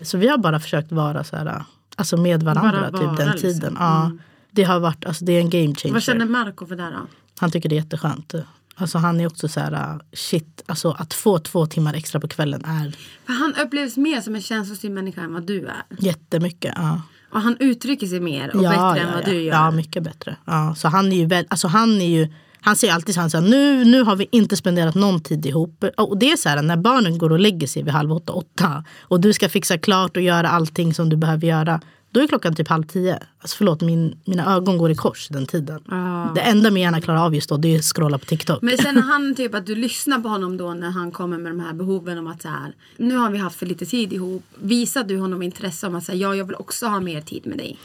Så 0.00 0.18
vi 0.18 0.28
har 0.28 0.38
bara 0.38 0.60
försökt 0.60 0.92
vara 0.92 1.24
så 1.24 1.36
här, 1.36 1.64
alltså 1.96 2.16
med 2.16 2.42
varandra 2.42 2.78
Mm. 2.78 2.92
Bara 2.92 3.00
vara, 3.00 3.10
typ 3.16 3.18
den 3.18 3.30
liksom. 3.30 3.50
tiden. 3.52 3.76
Ja, 3.78 4.10
det 4.50 4.62
har 4.64 4.80
varit, 4.80 5.04
alltså 5.04 5.24
det 5.24 5.32
är 5.32 5.40
en 5.40 5.50
game 5.50 5.74
changer. 5.74 5.92
Vad 5.92 6.02
känner 6.02 6.26
Marco 6.26 6.66
för 6.66 6.76
det 6.76 6.82
då? 6.82 7.06
Han 7.38 7.50
tycker 7.50 7.68
det 7.68 7.74
är 7.74 7.80
jätteskönt. 7.80 8.34
Alltså 8.76 8.98
han 8.98 9.20
är 9.20 9.26
också 9.26 9.48
så 9.48 9.60
här, 9.60 10.00
shit, 10.12 10.62
alltså 10.66 10.90
att 10.98 11.14
få 11.14 11.38
två 11.38 11.66
timmar 11.66 11.94
extra 11.94 12.20
på 12.20 12.28
kvällen 12.28 12.64
är 12.64 12.96
För 13.26 13.32
han 13.32 13.54
upplevs 13.66 13.96
mer 13.96 14.20
som 14.20 14.34
en 14.34 14.42
känslostyrd 14.42 14.90
människa 14.92 15.20
än 15.20 15.32
vad 15.34 15.42
du 15.42 15.66
är. 15.66 15.82
jättemycket. 15.98 16.72
Ja. 16.76 17.02
Och 17.34 17.40
han 17.40 17.56
uttrycker 17.60 18.06
sig 18.06 18.20
mer 18.20 18.56
och 18.56 18.62
bättre 18.62 19.00
än 19.00 19.12
vad 19.14 19.24
du 19.24 19.42
gör. 19.42 19.54
Ja, 19.54 19.70
mycket 19.70 20.02
bättre. 20.02 20.36
Ja, 20.44 20.74
så 20.74 20.88
han 20.88 21.12
är 21.12 21.16
ju 21.16 21.26
väl, 21.26 21.46
alltså 21.48 21.68
han 21.68 22.00
är 22.00 22.08
ju 22.08 22.28
han 22.60 22.76
säger 22.76 22.94
alltid 22.94 23.14
så 23.14 23.20
här, 23.20 23.40
nu, 23.40 23.84
nu 23.84 24.02
har 24.02 24.16
vi 24.16 24.28
inte 24.32 24.56
spenderat 24.56 24.94
någon 24.94 25.20
tid 25.20 25.46
ihop. 25.46 25.84
Och 25.96 26.18
det 26.18 26.32
är 26.32 26.36
så 26.36 26.48
här 26.48 26.62
när 26.62 26.76
barnen 26.76 27.18
går 27.18 27.32
och 27.32 27.38
lägger 27.38 27.66
sig 27.66 27.82
vid 27.82 27.92
halv 27.92 28.12
åtta, 28.12 28.32
åtta 28.32 28.84
och 29.00 29.20
du 29.20 29.32
ska 29.32 29.48
fixa 29.48 29.78
klart 29.78 30.16
och 30.16 30.22
göra 30.22 30.48
allting 30.48 30.94
som 30.94 31.08
du 31.08 31.16
behöver 31.16 31.46
göra. 31.46 31.80
Då 32.14 32.20
är 32.20 32.26
klockan 32.26 32.54
typ 32.54 32.68
halv 32.68 32.82
tio. 32.82 33.18
Alltså 33.38 33.56
förlåt, 33.56 33.80
min, 33.80 34.18
mina 34.24 34.54
ögon 34.54 34.78
går 34.78 34.90
i 34.90 34.94
kors 34.94 35.28
den 35.28 35.46
tiden. 35.46 35.80
Det 36.34 36.40
enda 36.40 36.70
min 36.70 36.82
hjärna 36.82 37.00
klarar 37.00 37.24
av 37.24 37.34
just 37.34 37.48
då 37.48 37.56
det 37.56 37.74
är 37.74 37.78
att 37.78 37.84
scrolla 37.84 38.18
på 38.18 38.24
TikTok. 38.24 38.62
Men 38.62 38.78
sen 38.78 38.96
han 38.96 39.34
typ 39.34 39.54
att 39.54 39.66
du 39.66 39.74
lyssnar 39.74 40.18
på 40.18 40.28
honom 40.28 40.56
då 40.56 40.74
när 40.74 40.90
han 40.90 41.10
kommer 41.10 41.38
med 41.38 41.52
de 41.52 41.60
här 41.60 41.72
behoven 41.72 42.18
om 42.18 42.26
att 42.26 42.42
så 42.42 42.48
här, 42.48 42.74
nu 42.96 43.16
har 43.16 43.30
vi 43.30 43.38
haft 43.38 43.58
för 43.58 43.66
lite 43.66 43.86
tid 43.86 44.12
ihop. 44.12 44.44
Visar 44.54 45.04
du 45.04 45.18
honom 45.18 45.42
intresse 45.42 45.86
om 45.86 45.94
att 45.94 46.04
säga 46.04 46.18
ja, 46.18 46.34
jag 46.34 46.44
vill 46.44 46.56
också 46.56 46.86
ha 46.86 47.00
mer 47.00 47.20
tid 47.20 47.46
med 47.46 47.58
dig? 47.58 47.78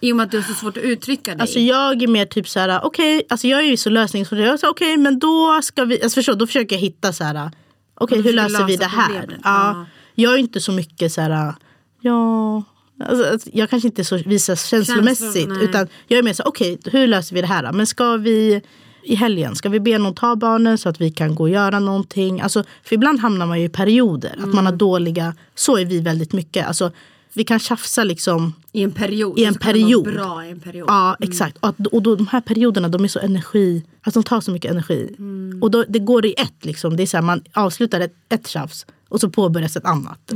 I 0.00 0.12
och 0.12 0.16
med 0.16 0.24
att 0.24 0.30
du 0.30 0.36
har 0.36 0.44
så 0.44 0.54
svårt 0.54 0.76
att 0.76 0.82
uttrycka 0.82 1.30
dig. 1.30 1.40
Alltså 1.40 1.58
jag 1.58 2.02
är 2.02 2.08
mer 2.08 2.26
typ 2.26 2.48
så 2.48 2.60
här, 2.60 2.80
okej, 2.84 3.22
alltså 3.28 3.46
jag 3.46 3.60
är 3.60 3.64
ju 3.64 3.76
så 3.76 3.90
lösningsorienterad. 3.90 4.70
Okej, 4.70 4.92
okay, 4.92 5.02
men 5.02 5.18
då 5.18 5.60
ska 5.62 5.84
vi, 5.84 6.02
alltså 6.02 6.14
förstå, 6.14 6.34
då 6.34 6.46
försöker 6.46 6.76
jag 6.76 6.80
hitta 6.80 7.12
så 7.12 7.24
här, 7.24 7.50
okej 7.94 8.18
okay, 8.18 8.30
hur 8.30 8.36
löser 8.36 8.64
vi 8.64 8.76
det 8.76 8.86
här? 8.86 9.38
Ja. 9.44 9.86
Jag 10.14 10.34
är 10.34 10.38
inte 10.38 10.60
så 10.60 10.72
mycket 10.72 11.12
så 11.12 11.20
här, 11.20 11.54
ja, 12.00 12.62
alltså, 13.00 13.50
jag 13.52 13.70
kanske 13.70 13.88
inte 13.88 14.04
så 14.04 14.16
visar 14.16 14.56
känslomässigt. 14.56 15.32
Känslor, 15.32 15.62
utan 15.62 15.88
jag 16.06 16.18
är 16.18 16.22
mer 16.22 16.32
så 16.32 16.42
okej, 16.46 16.74
okay, 16.74 17.00
hur 17.00 17.06
löser 17.06 17.34
vi 17.34 17.40
det 17.40 17.46
här? 17.46 17.72
Men 17.72 17.86
ska 17.86 18.16
vi 18.16 18.62
i 19.02 19.14
helgen, 19.14 19.56
ska 19.56 19.68
vi 19.68 19.80
be 19.80 19.98
någon 19.98 20.14
ta 20.14 20.36
barnen 20.36 20.78
så 20.78 20.88
att 20.88 21.00
vi 21.00 21.10
kan 21.10 21.34
gå 21.34 21.42
och 21.42 21.50
göra 21.50 21.78
någonting? 21.78 22.40
Alltså, 22.40 22.64
för 22.84 22.94
ibland 22.94 23.20
hamnar 23.20 23.46
man 23.46 23.60
ju 23.60 23.64
i 23.64 23.68
perioder, 23.68 24.34
mm. 24.36 24.48
att 24.48 24.54
man 24.54 24.66
har 24.66 24.72
dåliga, 24.72 25.34
så 25.54 25.76
är 25.76 25.84
vi 25.84 26.00
väldigt 26.00 26.32
mycket. 26.32 26.66
Alltså, 26.66 26.92
vi 27.32 27.44
kan 27.44 27.58
tjafsa 27.58 28.04
liksom 28.04 28.54
i 28.72 28.82
en 28.82 28.92
period. 28.92 29.38
I 29.38 29.44
en 29.44 29.54
period. 29.54 30.04
bra 30.04 30.44
i 30.44 30.50
en 30.50 30.60
period. 30.60 30.88
Ja 30.88 31.16
mm. 31.20 31.30
exakt. 31.30 31.56
Och, 31.60 31.74
och 31.92 32.02
då, 32.02 32.16
de 32.16 32.26
här 32.26 32.40
perioderna 32.40 32.88
de 32.88 33.04
är 33.04 33.08
så 33.08 33.18
energi, 33.18 33.84
alltså 34.02 34.20
de 34.20 34.24
tar 34.24 34.40
så 34.40 34.50
mycket 34.50 34.70
energi. 34.70 35.14
Mm. 35.18 35.62
Och 35.62 35.70
då, 35.70 35.84
det 35.88 35.98
går 35.98 36.26
i 36.26 36.34
ett 36.38 36.64
liksom. 36.64 36.96
Det 36.96 37.02
är 37.02 37.06
så 37.06 37.16
här, 37.16 37.22
man 37.22 37.42
avslutar 37.52 38.00
ett, 38.00 38.14
ett 38.28 38.48
tjafs 38.48 38.86
och 39.08 39.20
så 39.20 39.30
påbörjas 39.30 39.76
ett 39.76 39.84
annat. 39.84 40.32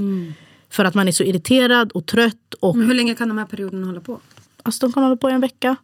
Mm. 0.73 0.77
För 0.77 0.85
att 0.85 0.95
man 0.95 1.09
är 1.09 1.12
så 1.12 1.23
irriterad 1.23 1.93
och 1.93 2.07
trött. 2.07 2.55
Och, 2.61 2.77
Men 2.77 2.87
hur 2.87 2.95
länge 2.95 3.14
kan 3.14 3.29
de 3.29 3.39
här 3.39 3.47
perioderna 3.47 3.87
hålla 3.87 4.01
på? 4.01 4.20
Alltså 4.62 4.87
de 4.87 4.93
kan 4.93 5.03
hålla 5.03 5.16
på 5.16 5.31
i 5.31 5.33
en 5.33 5.41
vecka. 5.41 5.77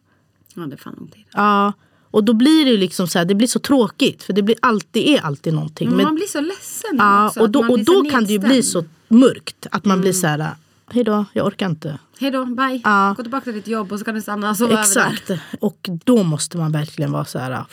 Ja 0.53 0.61
det 0.61 0.75
är 0.75 0.77
fan 0.77 0.95
lång 0.97 1.07
tid. 1.07 1.25
Ja. 1.31 1.73
Och 2.11 2.23
då 2.23 2.33
blir 2.33 2.65
det 2.65 2.77
liksom 2.77 3.07
så 3.07 3.19
här, 3.19 3.25
det 3.25 3.35
blir 3.35 3.47
så 3.47 3.59
tråkigt. 3.59 4.23
För 4.23 4.33
det 4.33 4.41
blir 4.41 4.55
alltid, 4.61 5.07
är 5.07 5.21
alltid 5.21 5.53
någonting. 5.53 5.89
Men 5.89 6.03
man 6.03 6.15
blir 6.15 6.27
så 6.27 6.41
ledsen 6.41 6.95
ja, 6.97 7.27
också. 7.27 7.39
Och 7.39 7.49
då, 7.49 7.59
och 7.59 7.79
då 7.83 8.09
kan 8.09 8.25
det 8.25 8.33
ju 8.33 8.39
bli 8.39 8.63
så 8.63 8.83
mörkt. 9.07 9.67
Att 9.71 9.85
man 9.85 10.01
blir 10.01 10.13
så 10.13 10.27
här, 10.27 10.55
hej 10.91 11.03
då, 11.03 11.25
jag 11.33 11.45
orkar 11.45 11.65
inte. 11.69 11.99
Hej 12.19 12.31
då, 12.31 12.45
bye. 12.45 12.81
Ja. 12.83 13.13
Gå 13.17 13.23
tillbaka 13.23 13.43
till 13.43 13.53
ditt 13.53 13.67
jobb 13.67 13.91
och 13.91 13.99
så 13.99 14.05
kan 14.05 14.15
du 14.15 14.21
stanna 14.21 14.49
och 14.49 14.57
sova 14.57 14.79
Exakt. 14.79 15.29
Över 15.29 15.41
där. 15.51 15.59
Och 15.61 15.89
då 16.03 16.23
måste 16.23 16.57
man 16.57 16.71
verkligen 16.71 17.11
vara 17.11 17.25
så 17.25 17.39
här, 17.39 17.65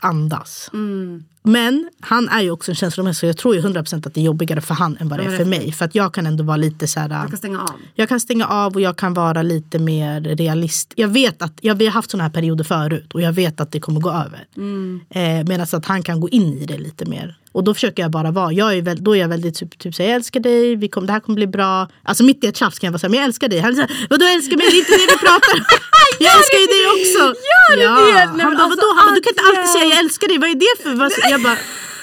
andas. 0.00 0.70
Mm. 0.72 1.24
Men 1.46 1.90
han 2.00 2.28
är 2.28 2.40
ju 2.40 2.50
också 2.50 2.70
en 2.70 2.74
känslomässig 2.74 3.28
jag 3.28 3.36
tror 3.36 3.54
ju 3.54 3.60
100% 3.60 4.06
att 4.06 4.14
det 4.14 4.20
är 4.20 4.24
jobbigare 4.24 4.60
för 4.60 4.74
han 4.74 4.96
än 5.00 5.08
vad 5.08 5.18
det 5.18 5.24
är 5.24 5.36
för 5.36 5.44
mig. 5.44 5.72
För 5.72 5.84
att 5.84 5.94
jag 5.94 6.14
kan 6.14 6.26
ändå 6.26 6.44
vara 6.44 6.56
lite 6.56 6.86
så 6.86 7.00
här. 7.00 7.10
Jag 7.10 7.28
kan 7.28 7.38
stänga 7.38 7.60
av. 7.60 7.74
Jag 7.94 8.08
kan 8.08 8.20
stänga 8.20 8.46
av 8.46 8.74
och 8.74 8.80
jag 8.80 8.96
kan 8.96 9.14
vara 9.14 9.42
lite 9.42 9.78
mer 9.78 10.20
realist. 10.20 10.92
Jag 10.96 11.08
vet 11.08 11.42
att 11.42 11.52
jag, 11.60 11.74
vi 11.74 11.86
har 11.86 11.92
haft 11.92 12.10
såna 12.10 12.22
här 12.22 12.30
perioder 12.30 12.64
förut 12.64 13.14
och 13.14 13.20
jag 13.20 13.32
vet 13.32 13.60
att 13.60 13.72
det 13.72 13.80
kommer 13.80 14.00
gå 14.00 14.10
över. 14.10 14.46
Mm. 14.56 15.00
Eh, 15.10 15.48
Medan 15.48 15.66
att 15.72 15.86
han 15.86 16.02
kan 16.02 16.20
gå 16.20 16.28
in 16.28 16.58
i 16.58 16.66
det 16.66 16.78
lite 16.78 17.04
mer. 17.04 17.36
Och 17.54 17.64
då 17.64 17.74
försöker 17.74 18.02
jag 18.02 18.10
bara 18.10 18.30
vara, 18.30 18.52
jag 18.52 18.74
är 18.74 18.82
väl, 18.82 19.04
då 19.04 19.16
är 19.16 19.20
jag 19.20 19.28
väldigt 19.28 19.54
typ, 19.54 19.78
typ 19.78 19.94
så 19.94 20.02
jag 20.02 20.10
älskar 20.10 20.40
dig, 20.40 20.76
vi 20.76 20.88
kom, 20.88 21.06
det 21.06 21.12
här 21.12 21.20
kommer 21.20 21.36
bli 21.36 21.46
bra. 21.46 21.88
Alltså 22.02 22.24
mitt 22.24 22.44
i 22.44 22.46
ett 22.46 22.56
tjafs 22.56 22.78
kan 22.78 22.86
jag 22.86 22.92
vara 22.92 22.98
såhär, 22.98 23.10
men 23.10 23.18
jag 23.18 23.26
älskar 23.26 23.48
dig. 23.48 23.60
Han 23.60 23.74
säger, 23.74 23.90
vadå 24.10 24.24
älskar 24.26 24.56
mig? 24.56 24.66
Det 24.70 24.76
är 24.76 24.78
inte 24.78 24.92
det 24.92 25.08
vi 25.14 25.18
pratar 25.26 25.54
om. 25.54 25.64
jag 26.24 26.32
älskar 26.38 26.58
ju 26.64 26.68
dig 26.76 26.84
också. 26.96 27.22
Gör 27.50 27.76
ja. 27.84 27.94
det? 28.06 28.12
Nej, 28.12 28.44
han 28.46 28.56
bara, 28.56 28.64
alltså, 28.64 28.68
vadå? 28.68 28.88
Han 28.96 29.06
bara, 29.06 29.14
du 29.14 29.20
kan 29.20 29.32
inte 29.34 29.44
alltid 29.48 29.70
säga 29.76 29.84
jag 29.84 29.98
älskar 29.98 30.28
dig, 30.28 30.38
vad 30.38 30.50
är 30.54 30.58
det 30.66 30.74
för? 30.82 30.94
Vad? 30.94 31.12
Jag 31.34 31.42
bara, 31.42 31.58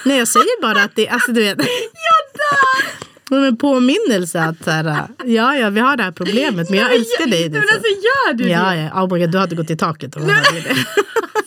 nej 0.06 0.18
jag 0.18 0.28
säger 0.28 0.62
bara 0.62 0.84
att 0.84 0.96
det, 0.96 1.08
alltså 1.10 1.32
du 1.32 1.40
vet. 1.42 1.58
jag 2.10 2.22
dör! 2.42 3.48
En 3.48 3.58
påminnelse 3.58 4.42
att 4.42 4.64
så 4.64 4.72
här, 4.72 5.08
ja, 5.26 5.56
ja, 5.56 5.70
vi 5.70 5.80
har 5.80 5.98
det 5.98 6.04
här 6.04 6.12
problemet 6.12 6.70
men 6.70 6.80
jag 6.80 6.94
älskar 6.96 7.28
dig. 7.28 7.50
Men 7.50 7.62
alltså 7.62 7.90
gör 8.08 8.34
du 8.34 8.44
det? 8.44 8.50
Ja, 8.50 8.76
ja. 8.76 9.04
Oh 9.04 9.14
my 9.14 9.20
God, 9.20 9.32
du 9.32 9.38
hade 9.38 9.56
gått 9.56 9.70
i 9.70 9.78
taket 9.78 10.16
om 10.16 10.28
du 10.28 10.34
hade 10.34 10.62
det. 10.62 10.76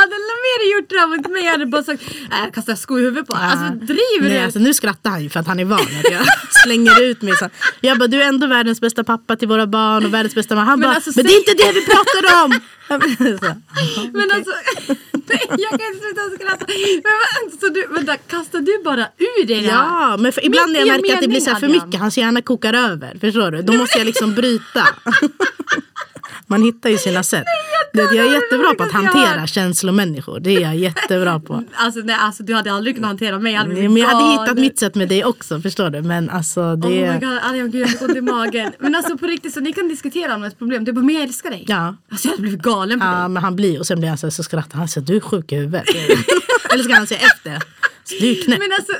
Hade 0.00 0.16
Lameri 0.28 0.72
gjort 0.72 0.88
det 0.88 0.98
här 1.00 1.06
mot 1.06 1.30
mig 1.30 1.46
hade 1.46 1.62
jag 1.62 1.70
bara 1.70 1.82
sagt 1.82 2.02
äh, 2.30 2.52
kastar 2.54 2.74
sko 2.74 2.98
i 2.98 3.02
huvudet 3.02 3.26
på 3.26 3.34
Alltså 3.34 3.66
driver 3.74 4.30
du? 4.30 4.38
Alltså, 4.38 4.58
nu 4.58 4.74
skrattar 4.74 5.10
han 5.10 5.22
ju 5.22 5.28
för 5.30 5.40
att 5.40 5.46
han 5.46 5.60
är 5.60 5.64
van 5.64 5.80
att 5.80 6.12
jag 6.12 6.26
slänger 6.64 7.02
ut 7.02 7.22
mig. 7.22 7.36
Så. 7.36 7.48
Jag 7.80 7.98
bara 7.98 8.08
du 8.08 8.22
är 8.22 8.28
ändå 8.28 8.46
världens 8.46 8.80
bästa 8.80 9.04
pappa 9.04 9.36
till 9.36 9.48
våra 9.48 9.66
barn 9.66 10.04
och 10.06 10.14
världens 10.14 10.34
bästa 10.34 10.54
mamma. 10.54 10.64
Han 10.70 10.80
men 10.80 10.88
bara 10.88 10.94
alltså, 10.94 11.10
men 11.16 11.26
det 11.26 11.32
är 11.32 11.38
inte 11.38 11.54
det 11.54 11.72
vi 11.72 11.86
pratar 11.86 12.44
om. 12.44 12.60
så, 13.40 13.46
men 14.18 14.30
alltså 14.30 14.52
nej, 15.12 15.46
jag 15.48 15.70
kan 15.70 15.88
inte 15.88 16.00
sluta 16.04 16.22
skratta. 16.34 16.66
Men, 17.04 17.58
så 17.60 17.68
du, 17.68 17.86
vänta, 17.90 18.16
kastar 18.16 18.60
du 18.60 18.82
bara 18.84 19.08
ur 19.18 19.46
dig 19.46 19.62
det 19.62 19.68
här? 19.68 19.84
Ja 19.84 20.16
men 20.16 20.32
för, 20.32 20.46
ibland 20.46 20.72
när 20.72 20.80
jag 20.80 20.88
märker 20.88 21.14
att 21.14 21.20
det 21.20 21.28
blir 21.28 21.40
så 21.40 21.54
för 21.54 21.68
mycket, 21.68 22.00
hans 22.00 22.18
hjärna 22.18 22.42
kokar 22.42 22.74
över. 22.74 23.18
Förstår 23.20 23.50
du? 23.50 23.62
Då 23.62 23.72
måste 23.72 23.98
jag 23.98 24.04
liksom 24.04 24.34
bryta. 24.34 24.88
Man 26.46 26.62
hittar 26.62 26.90
ju 26.90 26.98
sina 26.98 27.22
sätt. 27.22 27.44
Nej, 27.92 28.06
jag, 28.12 28.26
är 28.26 28.32
jättebra 28.32 28.74
på 28.74 28.82
att 28.82 28.92
hantera 28.92 29.46
känslomänniskor. 29.46 30.40
Det 30.40 30.56
är 30.56 30.60
jag 30.60 30.76
jättebra 30.76 31.40
på. 31.40 31.64
Alltså, 31.74 32.00
nej, 32.00 32.16
alltså, 32.20 32.42
du 32.42 32.54
hade 32.54 32.72
aldrig 32.72 32.94
kunnat 32.94 33.08
hantera 33.08 33.38
mig. 33.38 33.52
Jag 33.52 33.68
nej, 33.68 33.88
men 33.88 33.96
jag 33.96 34.08
hade 34.08 34.42
hittat 34.42 34.58
mitt 34.58 34.78
sätt 34.78 34.94
med 34.94 35.08
dig 35.08 35.24
också. 35.24 35.60
Förstår 35.60 35.90
du? 35.90 36.02
Men 36.02 36.30
alltså 36.30 36.76
det... 36.76 36.88
Oh 36.88 36.92
my 36.92 37.62
god, 37.62 37.72
gud, 37.72 37.80
jag 37.80 37.88
har 37.88 38.08
ont 38.08 38.16
i 38.16 38.20
magen. 38.20 38.72
Men 38.78 38.94
alltså 38.94 39.18
på 39.18 39.26
riktigt, 39.26 39.54
så 39.54 39.60
ni 39.60 39.72
kan 39.72 39.88
diskutera 39.88 40.34
om 40.34 40.44
ett 40.44 40.58
problem. 40.58 40.84
Du 40.84 40.92
bara, 40.92 41.04
men 41.04 41.14
jag 41.14 41.24
älskar 41.24 41.50
dig. 41.50 41.64
Ja. 41.68 41.96
Alltså 42.10 42.28
jag 42.28 42.32
hade 42.32 42.42
blivit 42.42 42.62
galen 42.62 43.00
på 43.00 43.06
ja, 43.06 43.10
dig. 43.10 43.20
Ja, 43.20 43.28
men 43.28 43.42
han 43.42 43.56
blir 43.56 43.78
och 43.78 43.86
sen 43.86 43.98
blir 43.98 44.08
han 44.08 44.18
så, 44.18 44.30
så 44.30 44.42
skrattar 44.42 44.78
han. 44.78 44.88
Så, 44.88 45.00
du 45.00 45.16
är 45.16 45.20
sjuk 45.20 45.52
i 45.52 45.56
huvudet. 45.56 45.84
Eller 46.72 46.84
ska 46.84 46.94
han 46.94 47.06
säga 47.06 47.20
efter? 47.20 47.58
Så 48.04 48.14
du 48.20 48.30
är 48.30 48.44
knäpp. 48.44 48.58
Men 48.58 48.72
alltså, 48.72 48.92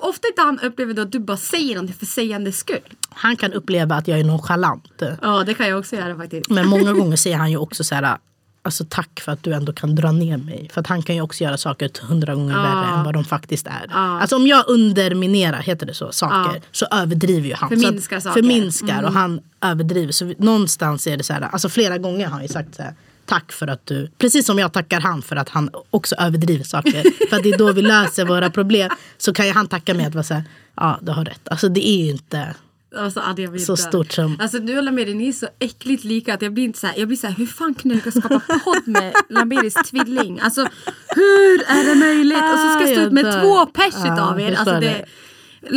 ofta 0.00 0.28
inte 0.28 0.42
han 0.42 0.60
upplever 0.60 0.94
då 0.94 1.02
att 1.02 1.12
du 1.12 1.18
bara 1.18 1.36
säger 1.36 1.74
någonting 1.74 1.96
för 1.96 2.06
sägandets 2.06 2.58
skull. 2.58 2.94
Han 3.10 3.36
kan 3.36 3.52
uppleva 3.52 3.94
att 3.94 4.08
jag 4.08 4.20
är 4.20 4.24
nonchalant. 4.24 5.02
Ja 5.22 5.44
det 5.44 5.54
kan 5.54 5.68
jag 5.68 5.78
också 5.78 5.96
göra 5.96 6.16
faktiskt. 6.16 6.50
Men 6.50 6.68
många 6.68 6.92
gånger 7.00 7.16
säger 7.16 7.36
han 7.36 7.50
ju 7.50 7.56
också 7.56 7.84
så 7.84 7.94
här 7.94 8.18
Alltså 8.62 8.84
tack 8.88 9.20
för 9.20 9.32
att 9.32 9.42
du 9.42 9.52
ändå 9.52 9.72
kan 9.72 9.94
dra 9.94 10.12
ner 10.12 10.36
mig. 10.36 10.70
För 10.72 10.80
att 10.80 10.86
han 10.86 11.02
kan 11.02 11.14
ju 11.14 11.22
också 11.22 11.44
göra 11.44 11.56
saker 11.56 11.90
hundra 12.02 12.34
gånger 12.34 12.54
ja. 12.54 12.62
värre 12.62 12.98
än 12.98 13.04
vad 13.04 13.14
de 13.14 13.24
faktiskt 13.24 13.66
är. 13.66 13.86
Ja. 13.88 14.20
Alltså 14.20 14.36
om 14.36 14.46
jag 14.46 14.68
underminerar, 14.68 15.58
heter 15.58 15.86
det 15.86 15.94
så, 15.94 16.12
saker 16.12 16.54
ja. 16.54 16.60
så 16.72 16.86
överdriver 16.90 17.48
ju 17.48 17.54
han. 17.54 17.68
Förminskar 17.68 18.20
saker. 18.20 18.42
Förminskar 18.42 18.92
mm. 18.92 19.04
och 19.04 19.12
han 19.12 19.40
överdriver. 19.60 20.12
Så 20.12 20.34
någonstans 20.38 21.06
är 21.06 21.16
det 21.16 21.24
så 21.24 21.32
här, 21.32 21.40
alltså 21.42 21.68
flera 21.68 21.98
gånger 21.98 22.26
har 22.26 22.32
han 22.32 22.42
ju 22.42 22.48
sagt 22.48 22.74
så 22.74 22.82
här 22.82 22.94
tack 23.28 23.52
för 23.52 23.66
att 23.66 23.86
du, 23.86 24.10
precis 24.18 24.46
som 24.46 24.58
jag 24.58 24.72
tackar 24.72 25.00
han 25.00 25.22
för 25.22 25.36
att 25.36 25.48
han 25.48 25.70
också 25.90 26.14
överdriver 26.14 26.64
saker. 26.64 27.28
för 27.28 27.36
att 27.36 27.42
det 27.42 27.50
är 27.50 27.58
då 27.58 27.72
vi 27.72 27.82
löser 27.82 28.24
våra 28.24 28.50
problem. 28.50 28.90
Så 29.18 29.32
kan 29.32 29.46
ju 29.46 29.52
han 29.52 29.68
tacka 29.68 29.94
mig 29.94 30.06
att 30.06 30.14
vara 30.14 30.24
så 30.24 30.34
här, 30.34 30.44
ja 30.76 30.98
du 31.02 31.12
har 31.12 31.24
rätt. 31.24 31.48
Alltså 31.48 31.68
det 31.68 31.88
är 31.88 32.04
ju 32.04 32.10
inte 32.10 32.54
Alltså, 32.96 33.20
Adi, 33.20 33.58
så 33.58 33.76
stort 33.76 34.12
som... 34.12 34.36
Alltså 34.40 34.58
du 34.58 34.78
och 34.78 34.84
Lameri, 34.84 35.14
ni 35.14 35.28
är 35.28 35.32
så 35.32 35.48
äckligt 35.58 36.04
lika 36.04 36.34
att 36.34 36.42
jag 36.42 36.52
blir 36.52 36.64
inte 36.64 36.78
så 36.78 36.86
här, 36.86 36.94
jag 36.98 37.08
blir 37.08 37.16
så 37.16 37.26
här, 37.26 37.34
hur 37.34 37.46
fan 37.46 37.74
kunde 37.74 38.00
jag 38.04 38.14
skapa 38.14 38.40
podd 38.64 38.88
med 38.88 39.12
Lameris 39.28 39.74
tvilling? 39.74 40.40
Alltså 40.40 40.60
hur 41.08 41.62
är 41.62 41.88
det 41.88 41.94
möjligt? 41.94 42.42
och 42.42 42.58
så 42.58 42.70
ska 42.70 42.80
jag 42.80 42.90
stå 42.90 43.00
ut 43.00 43.12
med 43.12 43.42
två 43.42 43.66
pers 43.66 43.94
ja, 44.04 44.30
av 44.30 44.40
er. 44.40 44.54
Alltså, 44.54 44.80
det... 44.80 45.04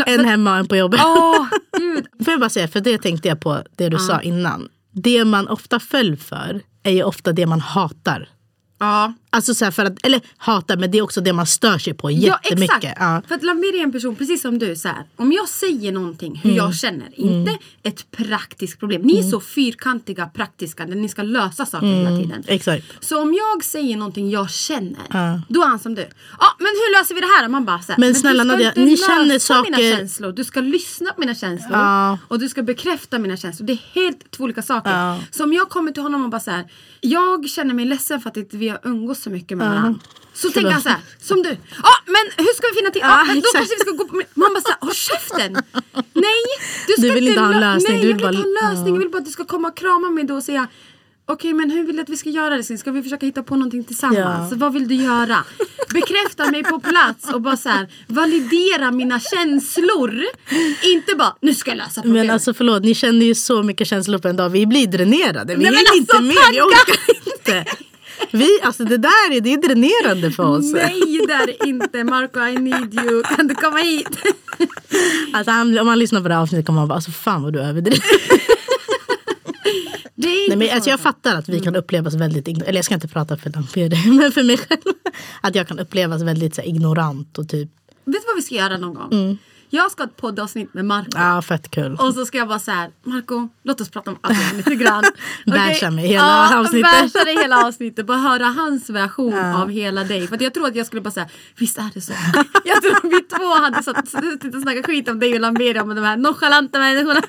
En 0.05 0.25
hemma 0.25 0.51
och 0.51 0.57
en 0.57 0.67
på 0.67 0.75
jobbet. 0.75 0.99
Oh, 0.99 1.47
Gud. 1.77 2.07
Får 2.25 2.31
jag 2.31 2.39
bara 2.39 2.49
säga, 2.49 2.67
för 2.67 2.81
det 2.81 2.97
tänkte 2.97 3.27
jag 3.27 3.39
på 3.39 3.63
det 3.75 3.89
du 3.89 3.95
ja. 3.95 3.99
sa 3.99 4.21
innan. 4.21 4.69
Det 4.91 5.25
man 5.25 5.47
ofta 5.47 5.79
föll 5.79 6.17
för 6.17 6.61
är 6.83 6.91
ju 6.91 7.03
ofta 7.03 7.31
det 7.31 7.45
man 7.45 7.59
hatar. 7.59 8.29
Ja. 8.79 9.13
Alltså 9.34 9.53
så 9.53 9.71
för 9.71 9.86
att, 9.86 10.05
eller 10.05 10.21
hatar, 10.38 10.77
men 10.77 10.91
det 10.91 10.97
är 10.97 11.01
också 11.01 11.21
det 11.21 11.34
man 11.34 11.45
stör 11.45 11.77
sig 11.77 11.93
på 11.93 12.11
jättemycket. 12.11 12.69
Ja, 12.71 12.77
exakt. 12.77 12.97
Ja. 12.99 13.21
För 13.27 13.36
att 13.36 13.43
Lamir 13.43 13.75
är 13.75 13.84
en 13.84 13.91
person, 13.91 14.15
precis 14.15 14.41
som 14.41 14.59
du, 14.59 14.75
så 14.75 14.88
här, 14.88 15.05
om 15.15 15.32
jag 15.32 15.49
säger 15.49 15.91
någonting 15.91 16.36
hur 16.43 16.51
mm. 16.51 16.57
jag 16.57 16.75
känner, 16.75 17.19
inte 17.19 17.51
mm. 17.51 17.61
ett 17.84 18.11
praktiskt 18.11 18.79
problem. 18.79 19.01
Ni 19.01 19.13
är 19.13 19.19
mm. 19.19 19.32
så 19.32 19.39
fyrkantiga 19.39 20.25
praktiska 20.25 20.86
när 20.86 20.95
ni 20.95 21.09
ska 21.09 21.23
lösa 21.23 21.65
saker 21.65 21.88
hela 21.88 22.09
mm, 22.09 22.21
tiden. 22.21 22.43
Exakt. 22.47 22.86
Så 22.99 23.21
om 23.21 23.34
jag 23.34 23.63
säger 23.63 23.97
någonting 23.97 24.29
jag 24.29 24.49
känner, 24.49 25.01
ja. 25.09 25.41
då 25.49 25.61
är 25.61 25.67
han 25.67 25.79
som 25.79 25.95
du. 25.95 26.01
Ja, 26.39 26.47
men 26.57 26.67
hur 26.67 26.99
löser 26.99 27.15
vi 27.15 27.21
det 27.21 27.27
här? 27.27 27.47
Man 27.47 27.65
bara 27.65 27.79
så 27.79 27.91
här, 27.91 27.99
men, 27.99 28.09
men 28.09 28.15
snälla 28.15 28.43
Nadja, 28.43 28.73
ni 28.75 28.97
känner 28.97 29.39
saker... 29.39 29.71
mina 29.71 29.97
känslor. 29.97 30.32
Du 30.32 30.43
ska 30.43 30.61
lyssna 30.61 31.13
på 31.13 31.19
mina 31.21 31.36
känslor. 31.36 31.77
Ja. 31.77 32.17
Och 32.27 32.39
du 32.39 32.49
ska 32.49 32.63
bekräfta 32.63 33.19
mina 33.19 33.38
känslor. 33.38 33.67
Det 33.67 33.73
är 33.73 34.01
helt 34.01 34.32
två 34.32 34.43
olika 34.43 34.61
saker. 34.61 34.91
Ja. 34.91 35.19
Så 35.32 35.43
om 35.43 35.53
jag 35.53 35.69
kommer 35.69 35.91
till 35.91 36.03
honom 36.03 36.23
och 36.23 36.29
bara 36.29 36.41
så 36.41 36.51
här, 36.51 36.67
jag 37.01 37.49
känner 37.49 37.73
mig 37.73 37.86
ledsen 37.86 38.21
för 38.21 38.29
att 38.29 38.38
inte 38.38 38.57
vi 38.57 38.69
har 38.69 38.79
umgås 38.84 39.20
så 39.22 39.30
mycket 39.30 39.57
med 39.57 39.69
varandra. 39.69 39.99
Så 40.34 40.49
tänker 40.49 40.72
han 40.72 40.82
så 40.82 40.89
här, 40.89 40.99
som 41.22 41.43
du. 41.43 41.49
Ja 41.84 41.93
men 42.05 42.45
hur 42.45 42.53
ska 42.55 42.67
vi 42.72 42.76
finna 42.80 42.89
tid? 42.89 43.01
Ja, 43.05 43.24
men 43.28 43.36
då 43.36 43.47
kanske 43.53 43.76
vi 43.76 43.80
ska 43.80 43.91
gå 43.91 44.07
på... 44.07 44.15
Man 44.34 44.53
bara 44.53 44.61
såhär, 44.61 44.78
håll 44.82 44.93
käften! 44.93 45.53
Nej! 46.13 46.43
Du, 46.88 46.93
ska 46.93 47.01
du 47.01 47.11
vill 47.11 47.28
inte 47.28 47.39
ha 47.41 47.53
en 47.53 47.59
lösning. 47.59 47.95
Nej, 47.95 48.01
du 48.01 48.07
vill 48.07 48.22
jag 48.22 48.28
vill 48.30 48.38
inte 48.38 48.59
ha 48.59 48.67
en 48.67 48.76
lösning. 48.76 48.93
Jag 48.93 48.99
vill 48.99 49.09
bara 49.09 49.17
att 49.17 49.26
du 49.26 49.32
ska 49.32 49.45
komma 49.45 49.67
och 49.67 49.78
krama 49.78 50.09
mig 50.09 50.24
då 50.24 50.36
och 50.36 50.43
säga 50.43 50.67
okej 51.26 51.53
men 51.53 51.72
hur 51.72 51.84
vill 51.84 51.95
du 51.95 52.01
att 52.01 52.09
vi 52.09 52.17
ska 52.17 52.30
göra 52.30 52.57
det? 52.57 52.78
Ska 52.78 52.91
vi 52.91 53.03
försöka 53.03 53.26
hitta 53.26 53.43
på 53.43 53.55
någonting 53.55 53.84
tillsammans? 53.84 54.51
Ja. 54.51 54.57
Vad 54.57 54.74
vill 54.74 54.88
du 54.88 54.95
göra? 54.95 55.43
Bekräfta 55.93 56.51
mig 56.51 56.63
på 56.63 56.80
plats 56.80 57.34
och 57.34 57.41
bara 57.41 57.57
så 57.57 57.69
här, 57.69 57.88
validera 58.07 58.91
mina 58.91 59.19
känslor. 59.19 60.24
Inte 60.84 61.15
bara, 61.15 61.36
nu 61.41 61.53
ska 61.53 61.72
jag 61.72 61.78
lösa 61.78 62.01
problemet. 62.01 62.26
Men 62.26 62.34
alltså 62.34 62.53
förlåt, 62.53 62.84
ni 62.84 62.95
känner 62.95 63.26
ju 63.26 63.36
så 63.36 63.63
mycket 63.63 63.88
känslor 63.88 64.17
på 64.17 64.28
en 64.28 64.36
dag. 64.36 64.49
Vi 64.49 64.65
blir 64.65 64.88
dränerade. 64.88 65.55
Vi 65.55 65.63
Nej, 65.63 65.72
men 65.72 65.80
hinner 65.80 65.97
inte 65.97 66.17
alltså, 66.17 66.28
med. 66.28 66.51
Vi 66.51 66.61
orkar 66.61 66.95
inte. 67.26 67.65
Vi, 68.32 68.59
alltså 68.63 68.84
det 68.84 68.97
där 68.97 69.32
är, 69.32 69.41
det 69.41 69.53
är 69.53 69.57
dränerande 69.57 70.32
för 70.32 70.43
oss. 70.43 70.74
Nej 70.74 71.22
det 71.28 71.34
är 71.34 71.67
inte. 71.67 72.03
Marco 72.03 72.39
I 72.39 72.57
need 72.57 72.93
you. 72.93 73.24
Kan 73.24 73.47
du 73.47 73.55
komma 73.55 73.78
hit? 73.78 74.07
Alltså 75.34 75.51
han, 75.51 75.80
om 75.80 75.86
man 75.86 75.99
lyssnar 75.99 76.22
på 76.22 76.28
det 76.28 76.34
här 76.34 76.41
avsnittet 76.41 76.65
kommer 76.65 76.80
man 76.80 76.88
bara, 76.88 76.95
alltså 76.95 77.11
fan 77.11 77.43
vad 77.43 77.53
du 77.53 77.59
överdriver. 77.59 78.01
Nej, 80.15 80.57
men, 80.57 80.67
så. 80.67 80.74
alltså, 80.74 80.89
jag 80.89 80.99
fattar 80.99 81.36
att 81.36 81.49
vi 81.49 81.59
kan 81.59 81.76
upplevas 81.76 82.13
väldigt, 82.13 82.47
eller 82.47 82.74
jag 82.74 82.86
ska 82.86 82.93
inte 82.93 83.07
prata 83.07 83.38
för 83.38 83.49
Lampere, 83.49 83.97
men 84.05 84.32
för 84.32 84.43
mig 84.43 84.57
själv. 84.57 84.82
Att 85.41 85.55
jag 85.55 85.67
kan 85.67 85.80
upplevas 85.80 86.22
väldigt 86.22 86.55
så 86.55 86.61
här, 86.61 86.67
ignorant 86.69 87.38
och 87.38 87.49
typ, 87.49 87.69
Vet 88.05 88.22
du 88.22 88.28
vad 88.28 88.36
vi 88.36 88.41
ska 88.41 88.55
göra 88.55 88.78
någon 88.78 88.93
gång? 88.93 89.38
Jag 89.74 89.91
ska 89.91 90.03
ha 90.03 90.09
ett 90.09 90.17
poddavsnitt 90.17 90.74
med 90.74 90.86
Marco. 90.86 91.09
ja 91.13 91.41
fett 91.41 91.72
kul. 91.72 91.97
Och 91.99 92.13
så 92.13 92.26
ska 92.26 92.38
jag 92.38 92.45
vara 92.45 92.59
så 92.59 92.72
här, 92.72 92.91
Marco, 93.03 93.47
låt 93.63 93.82
oss 93.82 93.89
prata 93.89 94.11
om 94.11 94.17
Adrian 94.22 94.57
lite 94.57 94.76
grann. 94.76 95.03
Basha 95.45 95.91
mig 95.91 96.07
hela 96.07 96.26
ja, 96.26 96.59
avsnittet. 96.59 97.13
Basha 97.13 97.26
dig 97.26 97.36
hela 97.36 97.67
avsnittet. 97.67 98.05
Bara 98.05 98.17
höra 98.17 98.45
hans 98.45 98.89
version 98.89 99.34
av 99.34 99.69
hela 99.69 100.03
dig. 100.03 100.28
För 100.28 100.43
jag 100.43 100.53
tror 100.53 100.67
att 100.67 100.76
jag 100.76 100.86
skulle 100.86 101.01
bara 101.01 101.11
säga, 101.11 101.30
visst 101.57 101.78
är 101.78 101.89
det 101.93 102.01
så. 102.01 102.13
jag 102.65 102.82
tror 102.82 102.95
att 102.95 103.03
vi 103.03 103.22
två 103.22 103.45
hade 103.45 103.84
suttit 103.84 104.55
och 104.55 104.61
snackat 104.61 104.86
skit 104.86 105.09
om 105.09 105.19
dig 105.19 105.34
och 105.34 105.39
Lamberia 105.39 105.84
om 105.84 105.95
de 105.95 106.01
här 106.01 106.17
nonchalanta 106.17 106.80
människorna. 106.80 107.22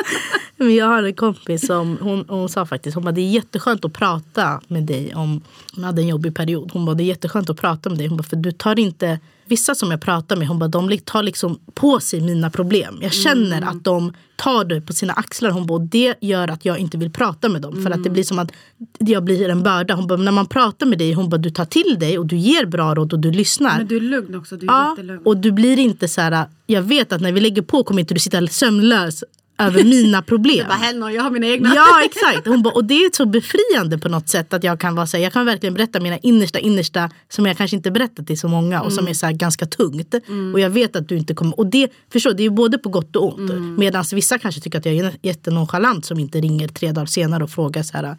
Men 0.56 0.74
jag 0.74 0.86
har 0.86 1.02
en 1.02 1.14
kompis 1.14 1.66
som 1.66 1.98
hon, 2.00 2.24
hon 2.28 2.48
sa 2.48 2.66
faktiskt 2.66 2.94
hon 2.94 3.04
bara, 3.04 3.12
det 3.12 3.20
är 3.20 3.30
jätteskönt 3.30 3.84
att 3.84 3.92
prata 3.92 4.60
med 4.68 4.82
dig 4.82 5.14
om 5.14 5.42
hon 5.74 5.84
hade 5.84 6.02
en 6.02 6.08
jobbig 6.08 6.36
period. 6.36 6.70
Hon 6.72 6.84
bara, 6.84 6.94
det 6.94 7.02
är 7.02 7.06
jätteskönt 7.06 7.50
att 7.50 7.60
prata 7.60 7.88
med 7.88 7.98
dig. 7.98 8.06
Hon 8.06 8.16
bara, 8.16 8.22
för 8.22 8.36
du 8.36 8.52
tar 8.52 8.78
inte 8.78 9.18
Vissa 9.48 9.74
som 9.74 9.90
jag 9.90 10.00
pratar 10.00 10.36
med 10.36 10.48
hon 10.48 10.58
bara, 10.58 10.68
de 10.68 10.98
tar 10.98 11.22
liksom 11.22 11.58
på 11.74 12.00
sig 12.00 12.20
mina 12.20 12.50
problem. 12.50 12.98
Jag 13.02 13.12
känner 13.12 13.62
att 13.62 13.84
de 13.84 14.12
tar 14.36 14.64
det 14.64 14.80
på 14.80 14.92
sina 14.92 15.12
axlar. 15.12 15.50
Hon 15.50 15.66
bara, 15.66 15.78
det 15.78 16.14
gör 16.20 16.48
att 16.48 16.64
jag 16.64 16.78
inte 16.78 16.98
vill 16.98 17.10
prata 17.10 17.48
med 17.48 17.62
dem. 17.62 17.82
För 17.84 17.90
att 17.90 18.04
det 18.04 18.10
blir 18.10 18.22
som 18.22 18.38
att 18.38 18.52
jag 18.98 19.24
blir 19.24 19.48
en 19.48 19.62
börda. 19.62 19.94
Hon 19.94 20.06
bara, 20.06 20.18
när 20.18 20.32
man 20.32 20.46
pratar 20.46 20.86
med 20.86 20.98
dig, 20.98 21.12
hon 21.12 21.28
bara, 21.28 21.36
du 21.38 21.50
tar 21.50 21.64
till 21.64 21.96
dig 21.98 22.18
och 22.18 22.26
du 22.26 22.36
ger 22.36 22.66
bra 22.66 22.94
råd 22.94 23.12
och 23.12 23.18
du 23.18 23.30
lyssnar. 23.30 23.78
Men 23.78 23.86
du 23.86 23.96
är 23.96 24.00
lugn 24.00 24.34
också, 24.34 24.56
du 24.56 24.66
är 24.66 24.70
Ja, 24.72 24.90
jättelugn. 24.90 25.22
och 25.24 25.36
du 25.36 25.52
blir 25.52 25.78
inte 25.78 26.08
så 26.08 26.20
här, 26.20 26.46
jag 26.66 26.82
vet 26.82 27.12
att 27.12 27.20
när 27.20 27.32
vi 27.32 27.40
lägger 27.40 27.62
på 27.62 27.84
kommer 27.84 28.00
inte 28.00 28.14
du 28.14 28.20
sitta 28.20 28.46
sömnlös 28.46 29.24
över 29.58 29.84
mina 29.84 30.22
problem. 30.32 30.66
Bara 30.68 30.74
Hellnor, 30.74 31.10
jag 31.10 31.22
har 31.22 31.30
mina 31.30 31.46
egna. 31.46 31.74
Ja 31.74 32.02
exakt. 32.04 32.46
Hon 32.46 32.62
bara, 32.62 32.74
och 32.74 32.84
det 32.84 32.94
är 32.94 33.10
så 33.16 33.26
befriande 33.26 33.98
på 33.98 34.08
något 34.08 34.28
sätt 34.28 34.52
att 34.52 34.64
jag 34.64 34.80
kan 34.80 34.94
vara 34.94 35.06
så 35.06 35.16
här, 35.16 35.24
jag 35.24 35.32
kan 35.32 35.46
verkligen 35.46 35.74
berätta 35.74 36.00
mina 36.00 36.18
innersta 36.18 36.58
innersta 36.58 37.10
som 37.28 37.46
jag 37.46 37.56
kanske 37.56 37.76
inte 37.76 37.90
berättat 37.90 38.26
till 38.26 38.40
så 38.40 38.48
många 38.48 38.82
och 38.82 38.92
som 38.92 39.08
är 39.08 39.14
så 39.14 39.26
här 39.26 39.32
ganska 39.32 39.66
tungt. 39.66 40.14
Och 40.52 40.60
jag 40.60 40.70
vet 40.70 40.96
att 40.96 41.08
du 41.08 41.16
inte 41.16 41.34
kommer, 41.34 41.58
och 41.58 41.66
det 41.66 41.92
förstår 42.12 42.32
det 42.32 42.44
är 42.44 42.50
både 42.50 42.78
på 42.78 42.88
gott 42.88 43.16
och 43.16 43.38
ont. 43.38 43.78
Medan 43.78 44.04
vissa 44.12 44.38
kanske 44.38 44.60
tycker 44.60 44.78
att 44.78 44.86
jag 44.86 44.94
är 44.94 45.12
jättenonchalant 45.22 46.04
som 46.06 46.18
inte 46.18 46.40
ringer 46.40 46.68
tre 46.68 46.92
dagar 46.92 47.06
senare 47.06 47.44
och 47.44 47.50
frågar 47.50 47.82
så 47.82 47.96
här. 47.96 48.16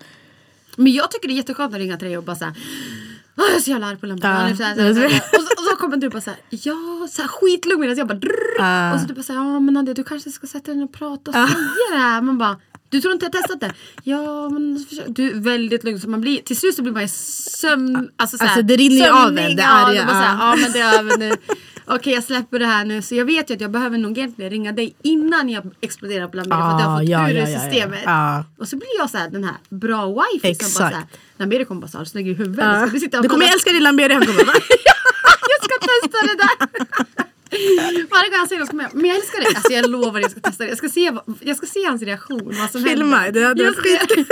Men 0.76 0.94
jag 0.94 1.12
tycker 1.12 1.28
det 1.28 1.34
är 1.34 1.36
jätteskönt 1.36 1.74
att 1.74 1.80
ringa 1.80 1.98
till 1.98 2.08
dig 2.08 2.18
och 2.18 2.24
bara 2.24 2.36
såhär 2.36 2.54
Åh, 3.38 3.46
jag 3.48 3.56
är 3.56 3.60
så 3.60 3.70
jävla 3.72 3.88
arg 3.88 3.98
på 3.98 4.06
lampan. 4.06 4.50
Ja. 4.50 4.56
Så 4.56 4.64
här, 4.64 4.76
så 4.76 4.82
här, 4.82 4.94
så 4.94 5.00
här. 5.00 5.08
Och, 5.08 5.42
så, 5.42 5.62
och 5.62 5.64
så 5.70 5.76
kommer 5.76 5.98
du 5.98 6.10
bara 6.10 6.22
såhär, 6.22 6.40
ja, 6.50 7.08
så 7.12 7.22
här, 7.22 7.30
skitlugn 7.30 7.82
medan 7.82 7.98
jag 7.98 8.08
bara 8.08 8.18
drrrr. 8.18 8.94
Och 8.94 9.00
så 9.00 9.06
du 9.08 9.14
bara 9.14 9.24
såhär, 9.24 9.40
ja 9.40 9.60
men 9.60 9.74
Nadia 9.74 9.94
du 9.94 10.04
kanske 10.04 10.32
ska 10.32 10.48
sätta 10.48 10.66
dig 10.66 10.76
ner 10.76 10.84
och 10.86 10.94
prata 10.94 11.32
och 11.32 11.36
säga 11.36 11.48
det 11.92 11.98
här. 11.98 12.22
Man 12.22 12.38
bara, 12.38 12.58
du 12.90 13.02
tror 13.02 13.14
inte 13.14 13.26
jag 13.26 13.34
har 13.34 13.42
testat 13.42 13.60
det? 13.60 13.74
Ja 14.04 14.50
men 14.50 14.86
du 15.08 15.32
är 15.32 15.34
väldigt 15.36 15.84
lugn 15.84 16.00
så 16.00 16.10
man 16.10 16.22
blir, 16.22 16.42
till 16.42 16.58
slut 16.58 16.76
så 16.76 16.82
blir 16.82 16.94
man 16.94 17.02
ju 17.02 17.08
sömn, 17.08 18.10
alltså, 18.16 18.38
så 18.38 18.44
här, 18.44 18.52
Alltså, 18.52 18.62
det 18.68 18.76
rinner 18.76 19.06
ju 19.06 19.12
av 19.12 19.38
en, 19.38 19.56
det 19.56 19.62
ja, 19.62 19.68
arga, 19.68 20.04
här, 20.04 20.38
ja. 20.38 20.50
ja 20.50 20.56
men 20.62 20.72
det 20.72 20.80
är 20.80 21.00
över 21.00 21.18
nu. 21.18 21.32
Okej 21.90 22.14
jag 22.14 22.24
släpper 22.24 22.60
det 22.60 22.66
här 22.66 22.86
nu 22.86 23.02
så 23.02 23.16
jag 23.16 23.26
vet 23.26 23.50
ju 23.50 23.54
att 23.54 23.62
jag 23.62 23.72
behöver 23.72 23.98
nog 23.98 24.18
egentligen 24.18 24.52
ringa 24.52 24.72
dig 24.72 24.96
innan 25.04 25.50
jag 25.50 25.64
exploderar 25.82 26.28
på 26.28 26.38
Lamberia 26.38 26.62
för 26.62 26.76
att 26.76 26.80
jag 26.82 26.88
har 26.88 26.96
Ah, 26.96 27.00
fått 27.00 27.10
ja, 27.10 27.30
ur 27.30 27.36
ja, 27.36 27.50
ja, 27.50 27.60
systemet. 27.60 28.00
Ja. 28.06 28.46
Och 28.60 28.68
så 28.68 28.76
blir 28.78 28.98
jag 29.00 29.10
så 29.10 29.18
här, 29.18 29.30
den 29.30 29.44
här 29.44 29.56
bra 29.70 30.06
wifi 30.08 30.16
som 30.16 30.42
bara 30.42 30.50
Exakt. 30.52 30.76
så 30.76 30.84
här, 30.84 31.04
Lamberia 31.38 31.66
kommer 31.66 31.82
bara 31.82 31.88
så 31.88 31.98
här, 31.98 32.06
slänga 32.06 32.30
i 32.30 32.34
huvudet. 32.34 32.90
Ska 33.02 33.22
du, 33.22 33.30
kommer 33.30 33.54
älska 33.54 33.72
din 33.72 33.84
Lamberia. 33.84 34.18
Han 34.18 34.26
kommer 34.26 34.46
bara, 34.46 34.58
jag 35.54 35.64
ska 35.64 35.76
testa 35.80 36.18
det 36.28 36.38
där. 36.44 37.27
Varje 38.12 38.30
gång 38.30 38.38
han 38.40 38.48
säger 38.48 38.60
något 38.60 38.68
så 38.68 38.72
kommer 38.72 38.84
jag, 38.84 38.94
men 38.96 39.06
jag 39.06 39.16
älskar 39.18 39.40
det. 39.42 39.48
Alltså 39.56 39.74
jag 39.74 39.90
lovar 39.90 40.20
jag 40.20 40.32
ska 40.32 40.40
testa 40.40 40.64
det. 40.64 40.70
Jag 40.70 40.78
ska 40.78 40.90
se, 40.90 41.12
jag 41.42 41.58
ska 41.58 41.66
se 41.66 41.86
hans 41.86 42.02
reaktion. 42.02 42.56
Vad 42.62 42.72
som 42.72 42.84
Filma, 42.84 43.16
händer. 43.18 43.42
det 43.42 43.48
hade 43.48 43.64
varit 43.64 43.78
ska- 43.78 44.24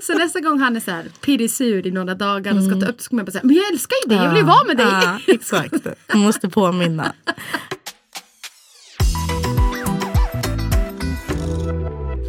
Så 0.02 0.14
nästa 0.14 0.40
gång 0.40 0.60
han 0.60 0.76
är 0.76 0.80
så 0.80 0.90
här 0.90 1.04
pirrig-sur 1.20 1.86
i 1.86 1.90
några 1.90 2.14
dagar 2.14 2.56
och 2.58 2.64
ska 2.64 2.80
ta 2.80 2.86
upp 2.86 3.00
så 3.00 3.08
kommer 3.08 3.20
jag 3.20 3.26
bara 3.26 3.32
säga, 3.32 3.44
men 3.44 3.56
jag 3.56 3.72
älskar 3.72 3.96
ju 4.04 4.08
dig, 4.08 4.18
jag 4.24 4.28
vill 4.28 4.38
ju 4.38 4.44
vara 4.44 4.64
med 4.66 4.76
dig. 4.76 4.86
Ja, 4.86 5.18
exakt. 5.34 5.72
Jag 6.06 6.16
måste 6.18 6.48
påminna. 6.48 7.12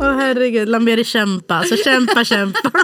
Åh 0.02 0.16
herregud, 0.18 0.70
Lamberia 0.70 1.04
kämpa. 1.04 1.56
Alltså 1.56 1.76
kämpa, 1.76 2.26
kämpa. 2.26 2.72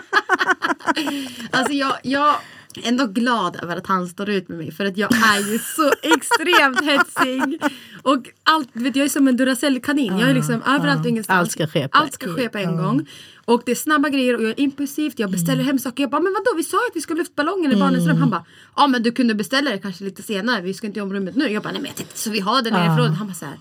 Alltså 1.52 1.74
jag, 1.74 1.94
jag 2.04 2.36
ändå 2.84 3.06
glad 3.08 3.60
över 3.64 3.78
att 3.78 3.88
han 3.88 4.08
står 4.08 4.30
ut 4.30 4.50
med 4.50 4.58
mig 4.58 4.72
för 4.72 4.86
att 4.86 4.98
jag 4.98 5.16
är 5.16 5.52
ju 5.52 5.60
så 5.60 5.92
extremt 6.02 6.82
hetsig. 6.82 7.62
Och 8.04 8.30
allt, 8.44 8.70
vet, 8.74 8.96
jag 8.96 9.06
är 9.06 9.10
som 9.10 9.28
en 9.28 9.38
Duracell-kanin. 9.38 10.20
Jag 10.20 10.30
är 10.30 10.34
liksom 10.34 10.62
överallt 10.62 11.00
och 11.00 11.06
ingenstans. 11.06 11.40
Allt 11.40 11.52
ska 11.52 11.68
ske 11.68 11.88
på 11.88 11.98
Allt 11.98 12.14
ska 12.14 12.34
ske 12.34 12.50
på 12.50 12.58
en 12.58 12.78
gång. 12.78 13.08
Och 13.46 13.62
det 13.66 13.72
är 13.72 13.76
snabba 13.76 14.10
grejer 14.10 14.36
och 14.36 14.44
jag 14.44 14.50
är 14.50 14.60
impulsivt. 14.60 15.20
Jag 15.20 15.32
beställer 15.32 15.64
hem 15.64 15.80
saker. 15.80 16.04
Jag 16.04 16.10
bara, 16.10 16.22
men 16.22 16.34
vadå 16.34 16.58
vi 16.58 16.64
sa 16.64 16.78
ju 16.78 16.88
att 16.88 16.96
vi 16.96 17.02
skulle 17.02 17.20
lyfta 17.20 17.34
ballongen 17.44 17.72
i 17.72 17.76
barnens 17.76 18.08
rum. 18.08 18.18
Han 18.18 18.30
bara, 18.30 18.46
ja 18.76 18.88
men 18.88 19.04
du 19.04 19.12
kunde 19.12 19.36
beställa 19.36 19.72
det 19.72 19.78
kanske 19.78 20.04
lite 20.04 20.24
senare. 20.24 20.62
Vi 20.62 20.74
ska 20.74 20.88
inte 20.88 21.00
göra 21.00 21.08
om 21.08 21.14
rummet 21.14 21.36
nu. 21.36 21.48
Jag 21.48 21.64
bara, 21.64 21.72
nej 21.72 21.82
men 21.82 21.88
jag 21.88 21.96
tänkte 21.96 22.18
så 22.18 22.30
vi 22.30 22.40
har 22.40 22.62
det 22.62 22.70
förrådet. 22.70 23.18
Han 23.18 23.28
bara 23.28 23.34
så 23.34 23.46
här. 23.46 23.56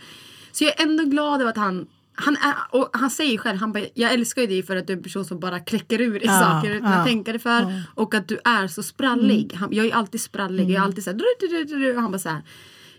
Så 0.52 0.64
jag 0.64 0.80
är 0.80 0.82
ändå 0.82 1.04
glad 1.04 1.40
över 1.40 1.50
att 1.50 1.56
han 1.56 1.86
han, 2.14 2.36
är, 2.36 2.54
och 2.70 2.90
han 2.92 3.10
säger 3.10 3.38
själv, 3.38 3.58
han 3.58 3.72
bara, 3.72 3.84
jag 3.94 4.12
älskar 4.12 4.46
dig 4.46 4.62
för 4.62 4.76
att 4.76 4.86
du 4.86 4.92
är 4.92 4.96
en 4.96 5.02
person 5.02 5.24
som 5.24 5.40
bara 5.40 5.60
kläcker 5.60 6.00
ur 6.00 6.22
i 6.22 6.26
Ja, 6.26 6.40
saker 6.40 6.74
utan 6.74 6.90
ja, 6.92 6.96
att 6.98 7.06
tänka 7.06 7.32
dig 7.32 7.40
för. 7.40 7.82
Och 7.94 8.14
att 8.14 8.28
du 8.28 8.38
är 8.44 8.68
så 8.68 8.82
sprallig. 8.82 9.52
Han, 9.54 9.68
jag 9.72 9.86
är 9.86 9.94
alltid 9.94 10.20
sprallig. 10.20 10.70
Jag 10.70 10.80
är 10.80 10.80
alltid 10.80 11.04
såhär, 11.04 11.18
du, 11.18 11.48
du, 11.48 11.64
du, 11.64 11.78
du. 11.78 11.98
Han 11.98 12.10
bara 12.10 12.18
såhär, 12.18 12.42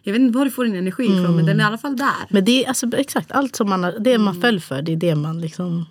jag 0.02 0.14
vet 0.14 0.22
inte 0.22 0.38
var 0.38 0.46
du 0.46 0.52
får 0.52 0.66
din 0.66 0.76
energi 0.76 1.04
ifrån 1.04 1.36
men 1.36 1.46
den 1.46 1.60
är 1.60 1.64
i 1.64 1.68
alla 1.68 1.78
fall 1.78 1.98
där. 1.98 2.28
Men 2.30 2.46
det 2.46 2.64
är 2.64 2.68
alltså, 2.68 2.98
exakt 2.98 3.32
allt 3.32 3.56
som 3.56 3.70
man, 3.70 3.94
det 4.00 4.18
man 4.18 4.42
föll 4.42 4.60
för, 4.60 4.82
det 4.82 4.92
är 4.92 4.98
det 4.98 5.16
man 5.16 5.42
liksom... 5.42 5.86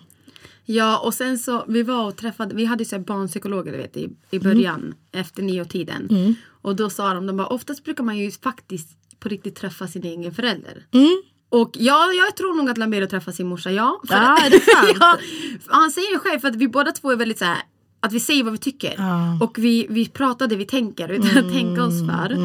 Ja 0.67 0.99
och 0.99 1.13
sen 1.13 1.37
så 1.37 1.65
vi 1.67 1.83
var 1.83 2.07
och 2.07 2.15
träffade, 2.15 2.55
vi 2.55 2.65
hade 2.65 2.83
ju 2.83 2.85
så 2.89 2.95
här 2.95 3.03
barnpsykologer 3.03 3.71
du 3.71 3.77
vet 3.77 3.97
i, 3.97 4.09
i 4.31 4.39
början 4.39 4.93
efter 5.11 5.43
nio-tiden. 5.43 6.35
Och 6.47 6.75
då 6.75 6.89
sa 6.89 7.13
de, 7.13 7.27
de 7.27 7.37
bara, 7.37 7.47
oftast 7.47 7.83
brukar 7.83 8.03
man 8.03 8.17
ju 8.17 8.31
faktiskt 8.31 8.89
på 9.19 9.29
riktigt 9.29 9.55
träffa 9.55 9.87
sin 9.87 10.03
egen 10.03 10.33
förälder. 10.33 10.85
Och 11.49 11.71
ja, 11.73 12.11
jag 12.13 12.35
tror 12.37 12.55
nog 12.55 12.69
att 12.69 12.77
Lambero 12.77 13.07
träffar 13.07 13.31
sin 13.31 13.47
morsa, 13.47 13.71
ja. 13.71 14.01
För 14.07 14.13
Ja, 14.15 14.33
att- 14.33 14.45
är 14.45 14.49
det 14.49 14.59
sant? 14.73 14.97
ja, 14.99 15.17
han 15.67 15.91
säger 15.91 16.13
det 16.13 16.19
själv 16.19 16.39
för 16.39 16.47
att 16.47 16.55
vi 16.55 16.67
båda 16.67 16.91
två 16.91 17.11
är 17.11 17.15
väldigt 17.15 17.39
så 17.39 17.45
här 17.45 17.57
att 17.99 18.13
vi 18.13 18.19
säger 18.19 18.43
vad 18.43 18.51
vi 18.53 18.57
tycker. 18.59 18.93
Ja. 18.97 19.37
Och 19.45 19.57
vi, 19.57 19.87
vi 19.89 20.07
pratar 20.07 20.47
det 20.47 20.55
vi 20.55 20.65
tänker 20.65 21.09
utan 21.11 21.45
att 21.45 21.53
tänka 21.53 21.83
oss 21.83 21.99
för. 22.09 22.37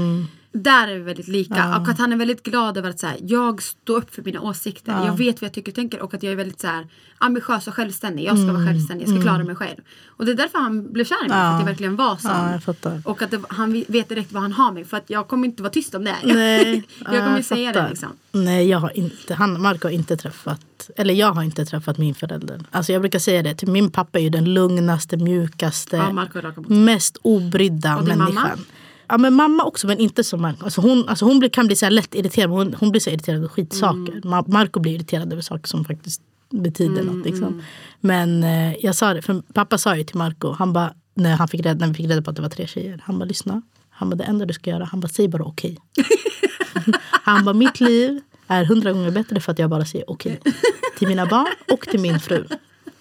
Där 0.53 0.88
är 0.88 0.94
vi 0.94 1.01
väldigt 1.01 1.28
lika. 1.28 1.78
Och 1.80 1.88
att 1.88 1.98
han 1.98 2.12
är 2.12 2.16
väldigt 2.16 2.42
glad 2.42 2.76
över 2.76 2.90
att 2.90 2.98
så 2.98 3.07
här, 3.07 3.16
jag 3.20 3.62
står 3.62 3.96
upp 3.96 4.14
för 4.14 4.22
mina 4.22 4.40
åsikter. 4.40 4.92
Jag 5.07 5.16
vet 5.16 5.40
vad 5.40 5.46
jag 5.46 5.55
tycker 5.55 5.72
och 5.72 5.76
tänker 5.76 6.03
och 6.03 6.14
att 6.14 6.22
jag 6.22 6.32
är 6.32 6.36
väldigt 6.36 6.61
så 6.61 6.66
här, 6.66 6.86
ambitiös 7.18 7.68
och 7.68 7.74
självständig. 7.74 8.24
Jag 8.24 8.38
ska 8.38 8.53
vara 8.53 8.66
självständig, 8.66 9.09
jag 9.09 9.14
ska 9.14 9.22
klara 9.22 9.44
mig 9.44 9.57
själv. 9.57 9.80
Och 10.07 10.24
det 10.26 10.32
är 10.32 10.36
därför 10.36 10.59
han 10.59 10.92
blev 10.92 11.05
kär 11.05 11.26
i 11.26 11.28
mig, 11.28 11.38
för 11.38 11.55
att 11.55 11.61
jag 11.61 11.66
verkligen 11.66 11.96
var 11.96 12.16
sån. 12.16 12.30
Ja, 12.30 12.61
jag. 12.82 13.01
Och 13.05 13.22
att 13.22 13.30
det, 13.30 13.40
han 13.48 13.84
vet 13.88 14.09
direkt 14.09 14.32
vad 14.32 14.42
han 14.42 14.53
har 14.53 14.72
mig 14.72 14.84
för 14.84 14.96
att 14.96 15.11
jag 15.11 15.28
kommer 15.28 15.48
inte 15.48 15.62
vara 15.62 15.72
tyst 15.72 15.94
om 15.94 16.05
det. 16.05 16.16
Nej, 16.24 16.84
jag 16.98 17.07
kommer 17.07 17.30
ja, 17.30 17.36
ju 17.36 17.42
säga 17.42 17.68
fattar. 17.72 17.82
det 17.82 17.88
liksom. 17.90 18.09
Nej, 18.32 18.68
jag 18.68 18.78
har 18.78 18.96
inte, 18.96 19.34
han, 19.34 19.62
Marco 19.62 19.88
har 19.88 19.92
inte 19.92 20.16
träffat, 20.16 20.90
eller 20.96 21.14
jag 21.14 21.32
har 21.32 21.42
inte 21.42 21.64
träffat 21.64 21.98
min 21.98 22.14
förälder. 22.14 22.61
Alltså 22.70 22.92
jag 22.92 23.03
brukar 23.03 23.18
säga 23.18 23.42
det, 23.42 23.55
typ, 23.55 23.68
min 23.68 23.90
pappa 23.90 24.18
är 24.18 24.22
ju 24.22 24.30
den 24.30 24.55
lugnaste, 24.55 25.16
mjukaste, 25.16 25.96
Ja, 25.96 26.53
mest 26.68 27.18
obrydda 27.22 27.96
Och 27.96 28.05
människan. 28.05 28.34
mamma? 28.34 28.51
Ja 29.11 29.19
men 29.19 29.35
mamma 29.35 29.65
också 29.65 29.87
men 29.87 29.99
inte 29.99 30.25
som 30.25 30.43
Marco. 30.43 30.65
Alltså 30.65 30.81
hon, 30.81 31.09
alltså 31.09 31.25
hon 31.25 31.39
blir, 31.39 31.49
kan 31.49 31.67
bli 31.67 31.77
så 31.77 31.89
lätt 31.89 32.15
irriterad. 32.15 32.51
men 32.51 32.59
Hon, 32.59 32.75
hon 32.81 32.91
blir 32.91 33.01
så 33.01 33.11
irriterad 33.11 33.39
över 33.39 33.49
skitsaker. 33.49 34.13
Mm. 34.13 34.21
Ma- 34.23 34.51
Marco 34.53 34.81
blir 34.81 34.95
irriterad 34.95 35.33
över 35.33 35.43
saker 35.43 35.69
som 35.69 35.85
faktiskt 35.85 36.23
betyder 36.51 37.01
Mm, 37.01 37.17
något. 37.17 37.27
Liksom. 37.27 37.63
Men 38.01 38.45
eh, 38.45 38.75
jag 38.81 38.95
sa 38.97 39.15
det, 39.15 39.23
för 39.23 39.43
pappa 39.53 39.79
sa 39.79 39.97
ju 39.97 40.05
till 40.05 40.17
Marco, 40.17 40.53
han 40.53 40.73
bara, 40.73 40.95
när, 41.15 41.37
han 41.37 41.49
fick 41.49 41.61
reda, 41.67 41.75
när 41.79 41.87
vi 41.89 41.95
fick 41.95 42.07
reda 42.11 42.23
på 42.23 42.31
att 42.31 42.37
det 42.37 42.43
var 42.43 42.49
tre 42.49 42.67
tjejer. 42.67 43.03
Han 43.05 43.19
bara 43.19 43.25
lyssna. 43.25 43.63
Han 43.91 44.11
bara 44.11 44.17
det 44.17 44.25
enda 44.25 44.45
du 44.47 44.55
ska 44.55 44.71
göra, 44.71 44.85
han 44.85 45.01
bara 45.01 45.09
säg 45.09 45.29
bara 45.29 45.43
okej. 45.45 45.79
han 47.11 47.45
bara 47.45 47.55
mitt 47.55 47.81
liv 47.81 48.21
är 48.47 48.65
hundra 48.65 48.93
gånger 48.93 49.11
bättre 49.11 49.41
för 49.41 49.53
att 49.53 49.59
jag 49.59 49.71
bara 49.71 49.85
säger 49.85 50.11
okej. 50.11 50.41
Till 50.99 51.09
mina 51.09 51.27
barn 51.27 51.47
och 51.73 51.81
till 51.81 52.01
min 52.01 52.21
fru. 52.21 52.45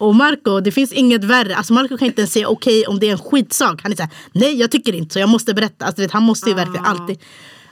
Och 0.00 0.14
Marco, 0.14 0.60
det 0.60 0.72
finns 0.72 0.92
inget 0.92 1.24
värre. 1.24 1.56
Alltså 1.56 1.72
Marco 1.72 1.98
kan 1.98 2.06
inte 2.06 2.20
ens 2.20 2.32
säga 2.32 2.48
okej 2.48 2.86
om 2.86 2.98
det 3.00 3.08
är 3.08 3.12
en 3.12 3.18
skitsak. 3.18 3.82
Han 3.82 3.92
är 3.92 3.96
såhär, 3.96 4.10
nej 4.32 4.54
jag 4.54 4.70
tycker 4.70 4.94
inte 4.94 5.12
så, 5.12 5.18
jag 5.18 5.28
måste 5.28 5.54
berätta. 5.54 5.84
Alltså, 5.84 6.02
vet, 6.02 6.10
han 6.10 6.22
måste 6.22 6.48
ju 6.50 6.54
verkligen 6.54 6.84
alltid. 6.84 7.18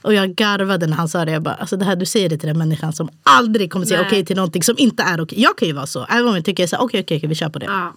Och 0.03 0.15
jag 0.15 0.35
garvade 0.35 0.87
när 0.87 0.97
han 0.97 1.09
sa 1.09 1.25
det. 1.25 1.33
Jag 1.33 1.43
bara, 1.43 1.55
alltså 1.55 1.77
det 1.77 1.85
här 1.85 1.97
du 1.97 2.07
säger 2.07 2.29
det 2.29 2.39
till 2.39 2.49
den 2.49 2.59
människan 2.59 2.93
som 2.93 3.09
aldrig 3.23 3.73
kommer 3.73 3.87
säga 3.87 4.05
okej 4.07 4.25
till 4.25 4.37
någonting 4.37 4.63
som 4.63 4.75
inte 4.79 5.03
är 5.03 5.21
okej. 5.21 5.43
Jag 5.43 5.59
kan 5.59 5.69
ju 5.69 5.75
vara 5.75 5.87
så. 5.87 6.07
Även 6.11 6.29
om 6.29 6.35
jag 6.35 6.45
tycker 6.45 6.67
så 6.67 6.77
okej 6.77 7.01
okej 7.01 7.17
okej 7.17 7.29
vi 7.29 7.35
kör 7.35 7.49
på 7.49 7.59
det. 7.59 7.67
Ja. 7.67 7.95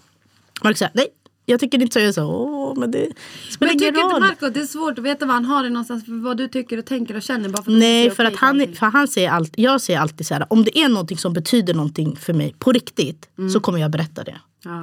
Marco 0.63 0.77
säger 0.77 0.91
nej. 0.95 1.07
Jag 1.51 1.59
tycker 1.59 1.81
inte 1.81 1.93
så. 1.93 1.99
Jag 1.99 2.13
så, 2.13 2.23
åh, 2.25 2.79
men 2.79 2.91
det 2.91 3.07
spelar 3.49 3.71
Men 3.73 3.79
tycker 3.79 3.85
ingen 3.91 4.01
inte 4.05 4.13
roll. 4.15 4.19
Marco 4.21 4.45
att 4.45 4.53
det 4.53 4.59
är 4.59 4.65
svårt 4.65 4.97
att 4.99 5.05
veta 5.05 5.25
vad 5.25 5.33
han 5.35 5.45
har 5.45 5.63
det 5.63 5.69
någonstans 5.69 6.05
för 6.05 6.23
vad 6.23 6.37
du 6.37 6.47
tycker 6.47 6.77
och 6.77 6.85
tänker 6.85 7.15
och 7.15 7.21
känner? 7.21 7.49
Bara 7.49 7.63
för 7.63 7.71
att 7.71 7.77
Nej, 7.77 8.11
för 8.11 8.25
att 8.25 8.35
han, 8.35 8.75
för 8.75 8.85
han 8.85 9.07
säger 9.07 9.29
allt, 9.29 9.53
jag 9.57 9.81
säger 9.81 9.99
alltid 9.99 10.27
så 10.27 10.33
här, 10.33 10.45
om 10.49 10.63
det 10.63 10.77
är 10.79 10.89
någonting 10.89 11.17
som 11.17 11.33
betyder 11.33 11.73
någonting 11.73 12.15
för 12.15 12.33
mig 12.33 12.55
på 12.59 12.71
riktigt 12.71 13.27
Mm. 13.37 13.49
så 13.49 13.59
kommer 13.59 13.79
jag 13.79 13.91
berätta 13.91 14.23
det. 14.23 14.35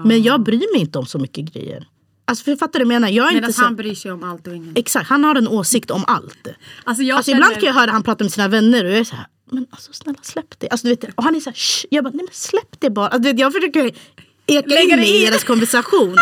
Men 0.05 0.23
jag 0.23 0.43
bryr 0.43 0.73
mig 0.75 0.81
inte 0.81 0.99
om 0.99 1.07
så 1.07 1.19
mycket 1.19 1.53
grejer. 1.55 1.87
Alltså 2.25 2.45
för 2.45 2.57
fattar 2.57 2.79
du 2.79 2.85
vad 2.85 2.95
jag 2.95 3.01
menar? 3.01 3.13
Jag 3.13 3.29
är 3.29 3.35
Medan 3.35 3.49
inte 3.49 3.59
så, 3.59 3.65
han 3.65 3.77
bryr 3.77 3.95
sig 3.95 4.13
om 4.13 4.23
allt 4.25 4.47
och 4.47 4.55
inget. 4.55 4.79
Exakt, 4.79 5.09
han 5.09 5.25
har 5.25 5.35
en 5.35 5.49
åsikt 5.49 5.91
om 5.91 6.05
allt. 6.07 6.49
Alltså 6.85 7.03
jag 7.03 7.17
Alltså 7.17 7.31
känner... 7.31 7.43
ibland 7.43 7.61
kan 7.61 7.67
jag 7.67 7.75
höra 7.75 7.91
han 7.91 8.03
prata 8.03 8.25
med 8.25 8.33
sina 8.33 8.49
vänner 8.49 8.85
och 8.85 8.91
jag 8.91 8.99
är 8.99 9.05
så 9.05 9.17
här, 9.17 9.27
men 9.51 9.67
alltså 9.71 9.93
snälla 9.93 10.19
släpp 10.23 10.59
det. 10.59 10.69
Alltså, 10.69 10.87
du 10.87 10.95
vet, 10.95 11.05
och 11.15 11.23
han 11.25 11.37
är 11.37 11.41
så 11.41 11.51
här, 11.51 11.55
Shh. 11.57 11.87
jag 11.91 12.05
bara, 12.05 12.11
nej 12.11 12.25
men 12.25 12.35
släpp 12.35 12.81
det 12.81 12.91
bara. 12.91 13.09
Alltså, 13.09 13.31
vet, 13.31 13.39
jag 13.41 13.53
försöker 13.53 13.91
eka 14.49 14.81
in 14.81 14.89
mig 14.89 15.23
i 15.23 15.27
deras 15.27 15.45
konversation. 15.45 16.17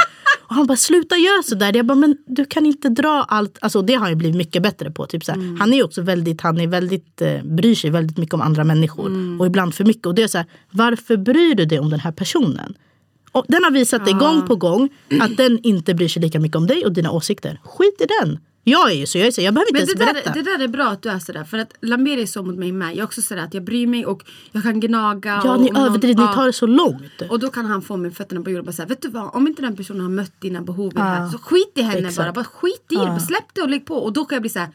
Och 0.49 0.55
han 0.55 0.67
bara, 0.67 0.77
sluta 0.77 1.17
göra 1.17 1.43
sådär. 1.43 1.77
Jag 1.77 1.87
bara, 1.87 1.95
men 1.95 2.17
du 2.27 2.45
kan 2.45 2.67
inte 2.67 2.89
dra 2.89 3.27
allt. 3.29 3.59
Alltså 3.61 3.83
det 3.83 3.93
har 3.93 4.01
han 4.01 4.11
ju 4.11 4.17
blivit 4.17 4.37
mycket 4.37 4.63
bättre 4.63 4.91
på. 4.91 5.07
Typ, 5.07 5.25
så 5.25 5.33
här. 5.33 5.39
Mm. 5.39 5.61
Han 5.61 5.73
är 5.73 5.77
ju 5.77 5.83
också 5.83 6.03
väldigt, 6.03 6.41
han 6.41 6.61
är 6.61 6.67
väldigt, 6.67 7.23
eh, 7.23 7.43
bryr 7.43 7.75
sig 7.75 7.91
väldigt 7.91 8.19
mycket 8.19 8.35
om 8.35 8.41
andra 8.41 8.65
människor. 8.65 9.07
Mm. 9.07 9.41
Och 9.41 9.47
ibland 9.47 9.75
för 9.75 9.85
mycket. 9.85 10.07
Och 10.07 10.15
det 10.15 10.23
är 10.23 10.29
så 10.29 10.39
här, 10.39 10.47
varför 10.71 11.17
bryr 11.17 11.55
du 11.55 11.65
dig 11.65 11.79
om 11.79 11.91
den 11.91 12.01
här 12.01 12.13
personen? 12.13 12.75
Och 13.33 13.45
den 13.49 13.65
har 13.65 13.71
visat 13.71 14.05
dig 14.05 14.15
gång 14.15 14.47
på 14.47 14.57
gång 14.57 14.89
att 15.21 15.37
den 15.37 15.59
inte 15.63 15.95
bryr 15.95 16.09
sig 16.09 16.23
lika 16.23 16.41
mycket 16.41 16.57
om 16.57 16.67
dig 16.67 16.85
och 16.85 16.93
dina 16.93 17.11
åsikter. 17.11 17.61
Skit 17.65 18.01
i 18.01 18.07
den. 18.21 18.39
Jag 18.69 18.91
är 18.91 18.95
ju 18.95 19.07
så, 19.07 19.19
jag, 19.19 19.27
är 19.27 19.31
så, 19.31 19.41
jag 19.41 19.55
behöver 19.55 19.69
inte 19.71 19.81
Men 19.81 19.87
det 19.87 20.05
ens 20.05 20.15
där, 20.15 20.33
berätta. 20.33 20.51
det 20.51 20.59
där 20.59 20.65
är 20.65 20.69
bra 20.69 20.85
att 20.85 21.03
du 21.03 21.09
är 21.09 21.19
sådär. 21.19 21.45
För 21.45 21.59
att 21.59 21.73
Lamberi 21.81 22.23
är 22.23 22.27
så 22.27 22.43
mot 22.43 22.57
mig 22.57 22.73
med. 22.73 22.91
Jag 22.91 22.99
är 22.99 23.05
också 23.05 23.23
sådär 23.23 23.43
att 23.43 23.55
jag 23.55 23.65
bryr 23.65 23.87
mig 23.87 24.07
och 24.07 24.25
jag 24.53 24.63
kan 24.63 24.81
gnaga. 24.81 25.43
Ja, 25.45 25.55
och 25.55 25.63
ni 25.63 25.71
överdriver, 25.77 26.23
ja. 26.23 26.29
ni 26.29 26.35
tar 26.35 26.47
det 26.47 26.53
så 26.53 26.67
långt. 26.67 27.23
Och 27.31 27.39
då 27.39 27.51
kan 27.51 27.67
han 27.67 27.83
få 27.83 27.97
med 27.97 28.17
fötterna 28.17 28.43
på 28.43 28.51
jorden 28.51 28.61
och 28.61 28.67
bara 28.67 28.73
säga, 28.73 28.87
vet 28.87 29.03
du 29.03 29.09
vad, 29.09 29.35
om 29.35 29.47
inte 29.47 29.63
den 29.63 29.77
personen 29.77 30.01
har 30.01 30.09
mött 30.09 30.41
dina 30.41 30.63
behov 30.63 30.93
det 30.95 31.01
här, 31.01 31.29
så 31.29 31.39
skit 31.39 31.73
i 31.75 31.83
henne 31.83 32.09
Exakt. 32.09 32.17
bara. 32.17 32.33
Bara 32.33 32.45
skit 32.45 32.87
i 32.91 32.95
det, 32.95 33.07
bara 33.07 33.21
släpp 33.21 33.55
det 33.55 33.63
och 33.63 33.69
lägg 33.69 33.87
på. 33.87 33.95
Och 33.95 34.13
då 34.13 34.25
kan 34.25 34.37
jag 34.37 34.43
bli 34.43 34.51
så 34.51 34.59
här, 34.59 34.69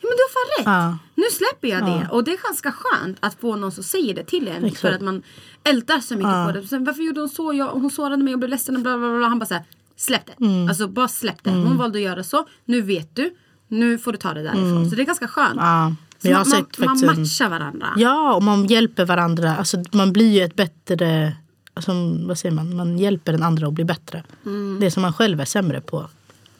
ja 0.00 0.08
men 0.08 0.16
du 0.16 0.22
har 0.22 0.32
fan 0.32 0.58
rätt. 0.58 0.66
Ja. 0.66 0.98
Nu 1.14 1.24
släpper 1.32 1.68
jag 1.68 1.84
det. 1.84 2.08
Och 2.10 2.24
det 2.24 2.32
är 2.32 2.38
ganska 2.42 2.72
skönt 2.72 3.16
att 3.20 3.40
få 3.40 3.56
någon 3.56 3.72
som 3.72 3.84
säger 3.84 4.14
det 4.14 4.24
till 4.24 4.48
en. 4.48 4.64
Exakt. 4.64 4.80
För 4.80 4.92
att 4.92 5.00
man 5.00 5.22
ältar 5.64 6.00
så 6.00 6.14
mycket 6.14 6.46
på 6.46 6.52
det. 6.52 6.66
Sen, 6.66 6.84
varför 6.84 7.02
gjorde 7.02 7.20
hon 7.20 7.28
så? 7.28 7.54
Jag, 7.54 7.66
hon 7.66 7.90
sårade 7.90 8.22
mig 8.22 8.32
och 8.34 8.38
blev 8.38 8.50
ledsen 8.50 8.76
och 8.76 8.82
bla 8.82 8.98
bla 8.98 9.16
bla. 9.18 9.28
Han 9.28 9.38
bara 9.38 9.46
så 9.46 9.54
här, 9.54 9.64
släpp 10.04 10.26
det. 10.26 10.44
Mm. 10.44 10.68
Alltså 10.68 10.88
bara 10.88 11.08
släpp 11.08 11.44
det. 11.44 11.50
Hon 11.50 11.76
valde 11.76 11.98
att 11.98 12.04
göra 12.04 12.22
så, 12.22 12.46
nu 12.64 12.82
vet 12.82 13.16
du. 13.16 13.34
Nu 13.68 13.98
får 13.98 14.12
du 14.12 14.18
ta 14.18 14.34
det 14.34 14.42
därifrån. 14.42 14.90
Så 14.90 14.96
det 14.96 15.02
är 15.02 15.06
ganska 15.06 15.28
skönt. 15.28 15.60
Mm. 15.60 15.96
Ja, 16.20 16.44
Så 16.44 16.56
man, 16.56 16.66
man, 16.78 17.00
man 17.00 17.20
matchar 17.20 17.48
varandra. 17.48 17.86
Ja, 17.96 18.34
och 18.34 18.42
man 18.42 18.66
hjälper 18.66 19.04
varandra. 19.04 19.56
Alltså, 19.56 19.82
man 19.92 20.12
blir 20.12 20.32
ju 20.32 20.44
ett 20.44 20.56
bättre... 20.56 21.36
Alltså, 21.74 21.92
vad 22.26 22.38
säger 22.38 22.54
man? 22.54 22.76
Man 22.76 22.98
hjälper 22.98 23.32
den 23.32 23.42
andra 23.42 23.66
att 23.66 23.72
bli 23.72 23.84
bättre. 23.84 24.24
Mm. 24.46 24.78
Det 24.80 24.90
som 24.90 25.02
man 25.02 25.12
själv 25.12 25.40
är 25.40 25.44
sämre 25.44 25.80
på 25.80 26.08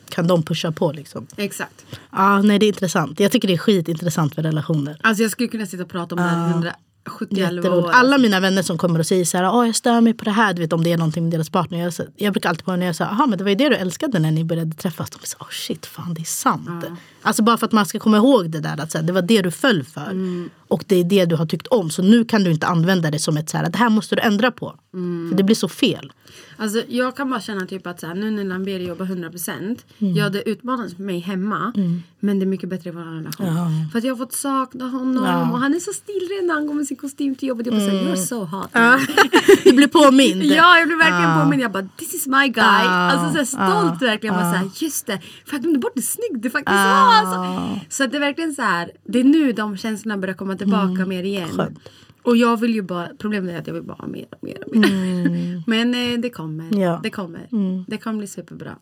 kan 0.08 0.26
de 0.26 0.42
pusha 0.42 0.72
på. 0.72 0.92
Liksom. 0.92 1.26
Exakt. 1.36 1.86
Ja, 2.10 2.42
nej, 2.42 2.58
det 2.58 2.66
är 2.66 2.68
intressant. 2.68 3.20
Jag 3.20 3.32
tycker 3.32 3.48
det 3.48 3.54
är 3.54 3.58
skitintressant 3.58 4.36
med 4.36 4.46
relationer. 4.46 4.96
Alltså 5.00 5.22
jag 5.22 5.32
skulle 5.32 5.48
kunna 5.48 5.66
sitta 5.66 5.82
och 5.82 5.88
prata 5.88 6.14
om 6.14 6.20
det 6.20 6.28
här 6.28 6.48
i 6.48 6.50
170 6.50 6.70
år. 6.70 6.84
Jätteroligt. 7.30 7.94
Alla 7.94 8.18
mina 8.18 8.40
vänner 8.40 8.62
som 8.62 8.78
kommer 8.78 8.98
och 8.98 9.06
säger 9.06 9.24
så 9.24 9.36
här, 9.38 9.54
Åh, 9.54 9.66
jag 9.66 9.76
stör 9.76 10.00
mig 10.00 10.14
på 10.14 10.24
det 10.24 10.30
här, 10.30 10.54
du 10.54 10.62
vet 10.62 10.72
om 10.72 10.84
det 10.84 10.92
är 10.92 10.96
någonting 10.98 11.22
med 11.24 11.32
deras 11.32 11.50
partner. 11.50 11.78
Jag, 11.78 11.94
så- 11.94 12.04
jag 12.16 12.32
brukar 12.32 12.48
alltid 12.48 12.64
på 12.64 12.76
när 12.76 12.86
jag 12.86 12.96
säger, 12.96 13.10
jaha 13.10 13.26
men 13.26 13.38
det 13.38 13.44
var 13.44 13.48
ju 13.48 13.54
det 13.56 13.68
du 13.68 13.74
älskade 13.76 14.18
när 14.18 14.30
ni 14.30 14.44
började 14.44 14.74
träffas. 14.76 15.10
De 15.10 15.26
säger, 15.26 15.42
oh 15.44 15.50
shit, 15.50 15.86
fan 15.86 16.14
det 16.14 16.20
är 16.20 16.24
sant. 16.24 16.68
Alltså 17.22 17.42
bara 17.42 17.56
för 17.56 17.66
att 17.66 17.72
man 17.72 17.86
ska 17.86 17.98
komma 17.98 18.16
ihåg 18.16 18.50
det 18.50 18.60
där, 18.60 18.80
att 18.80 18.92
så 18.92 18.98
här, 18.98 19.04
det 19.04 19.12
var 19.12 19.22
det 19.22 19.42
du 19.42 19.50
föll 19.50 19.84
för. 19.84 20.10
Mm. 20.10 20.50
Och 20.68 20.84
det 20.86 20.96
är 20.96 21.04
det 21.04 21.24
du 21.24 21.36
har 21.36 21.46
tyckt 21.46 21.66
om. 21.66 21.90
Så 21.90 22.02
nu 22.02 22.24
kan 22.24 22.44
du 22.44 22.50
inte 22.50 22.66
använda 22.66 23.10
det 23.10 23.18
som 23.18 23.36
ett 23.36 23.50
så 23.50 23.56
här, 23.56 23.68
det 23.70 23.78
här 23.78 23.88
måste 23.88 24.16
du 24.16 24.22
ändra 24.22 24.50
på. 24.50 24.74
Mm. 24.94 25.30
För 25.30 25.36
det 25.36 25.42
blir 25.42 25.56
så 25.56 25.68
fel. 25.68 26.12
Alltså, 26.56 26.82
jag 26.88 27.16
kan 27.16 27.30
bara 27.30 27.40
känna 27.40 27.66
typ 27.66 27.86
att 27.86 28.00
så 28.00 28.06
här, 28.06 28.14
nu 28.14 28.30
när 28.30 28.44
Lamberi 28.44 28.86
jobbar 28.88 29.06
100% 29.06 29.78
Mm. 29.98 30.14
Ja 30.16 30.28
det 30.28 30.38
är 30.38 30.48
utmanande 30.52 30.94
för 30.96 31.02
mig 31.02 31.18
hemma 31.18 31.72
Men 32.20 32.38
det 32.38 32.44
är 32.44 32.46
mycket 32.46 32.68
bättre 32.68 32.90
i 32.90 32.92
vår 32.92 33.00
relation. 33.02 33.46
För 33.92 33.98
att 33.98 34.04
jag 34.04 34.12
har 34.14 34.18
fått 34.18 34.32
sakna 34.32 34.88
honom 34.88 35.24
Ja. 35.24 35.50
Och 35.52 35.58
han 35.58 35.74
är 35.74 35.78
så 35.80 35.92
stilren 35.92 36.46
när 36.46 36.54
han 36.54 36.66
går 36.66 36.74
med 36.74 36.86
sin 36.86 36.96
kostym 36.96 37.34
till 37.34 37.48
jobbet. 37.48 37.66
Jag 37.66 37.74
bara 37.74 37.84
såhär, 37.84 37.98
you're 38.04 38.16
so 38.16 38.44
hot. 38.44 38.68
Du 39.64 39.72
blir 39.72 39.88
påmind. 39.88 40.42
Ja 40.60 40.78
jag 40.78 40.86
blev 40.88 40.98
verkligen 40.98 41.40
påmind. 41.40 41.62
Jag 41.62 41.72
bara 41.72 41.88
this 41.96 42.14
is 42.14 42.26
my 42.26 42.48
guy. 42.48 42.64
Alltså 42.64 43.32
så 43.32 43.38
här, 43.38 43.44
stolt 43.44 44.02
verkligen. 44.02 44.34
Bara 44.34 44.52
så 44.52 44.56
här, 44.58 44.70
Just 44.74 45.06
det, 45.06 45.18
för 45.46 45.52
jag 45.54 45.62
glömde 45.62 45.78
bort 45.78 45.92
hur 45.94 46.02
snygg 46.02 46.42
du 46.42 46.50
faktiskt 46.50 46.74
var 46.76 47.14
alltså. 47.14 47.80
Så 47.88 48.04
att 48.04 48.10
det 48.10 48.16
är 48.16 48.20
verkligen 48.20 48.54
så 48.54 48.62
här 48.62 48.90
Det 49.04 49.20
är 49.20 49.24
nu 49.24 49.52
de 49.52 49.76
känslorna 49.76 50.18
börjar 50.18 50.34
komma 50.34 50.56
tillbaka 50.56 51.06
mer 51.06 51.22
igen. 51.22 51.48
Skönt. 51.48 51.78
Och 52.24 52.36
jag 52.36 52.60
vill 52.60 52.74
ju 52.74 52.82
bara, 52.82 53.08
problemet 53.18 53.54
är 53.54 53.58
att 53.58 53.66
jag 53.66 53.74
vill 53.74 53.82
bara 53.82 53.94
ha 53.98 54.06
mer 54.06 54.26
och 54.30 54.38
mer 54.44 54.58
och 54.66 54.76
mer. 54.76 55.62
Men 55.66 55.94
eh, 55.94 56.20
det 56.20 56.30
kommer. 56.30 56.80
Ja. 56.80 57.00
Det 57.02 57.10
kommer. 57.10 57.48
Det 57.90 57.98
kommer 57.98 58.18
bli 58.18 58.26
superbra. 58.26 58.76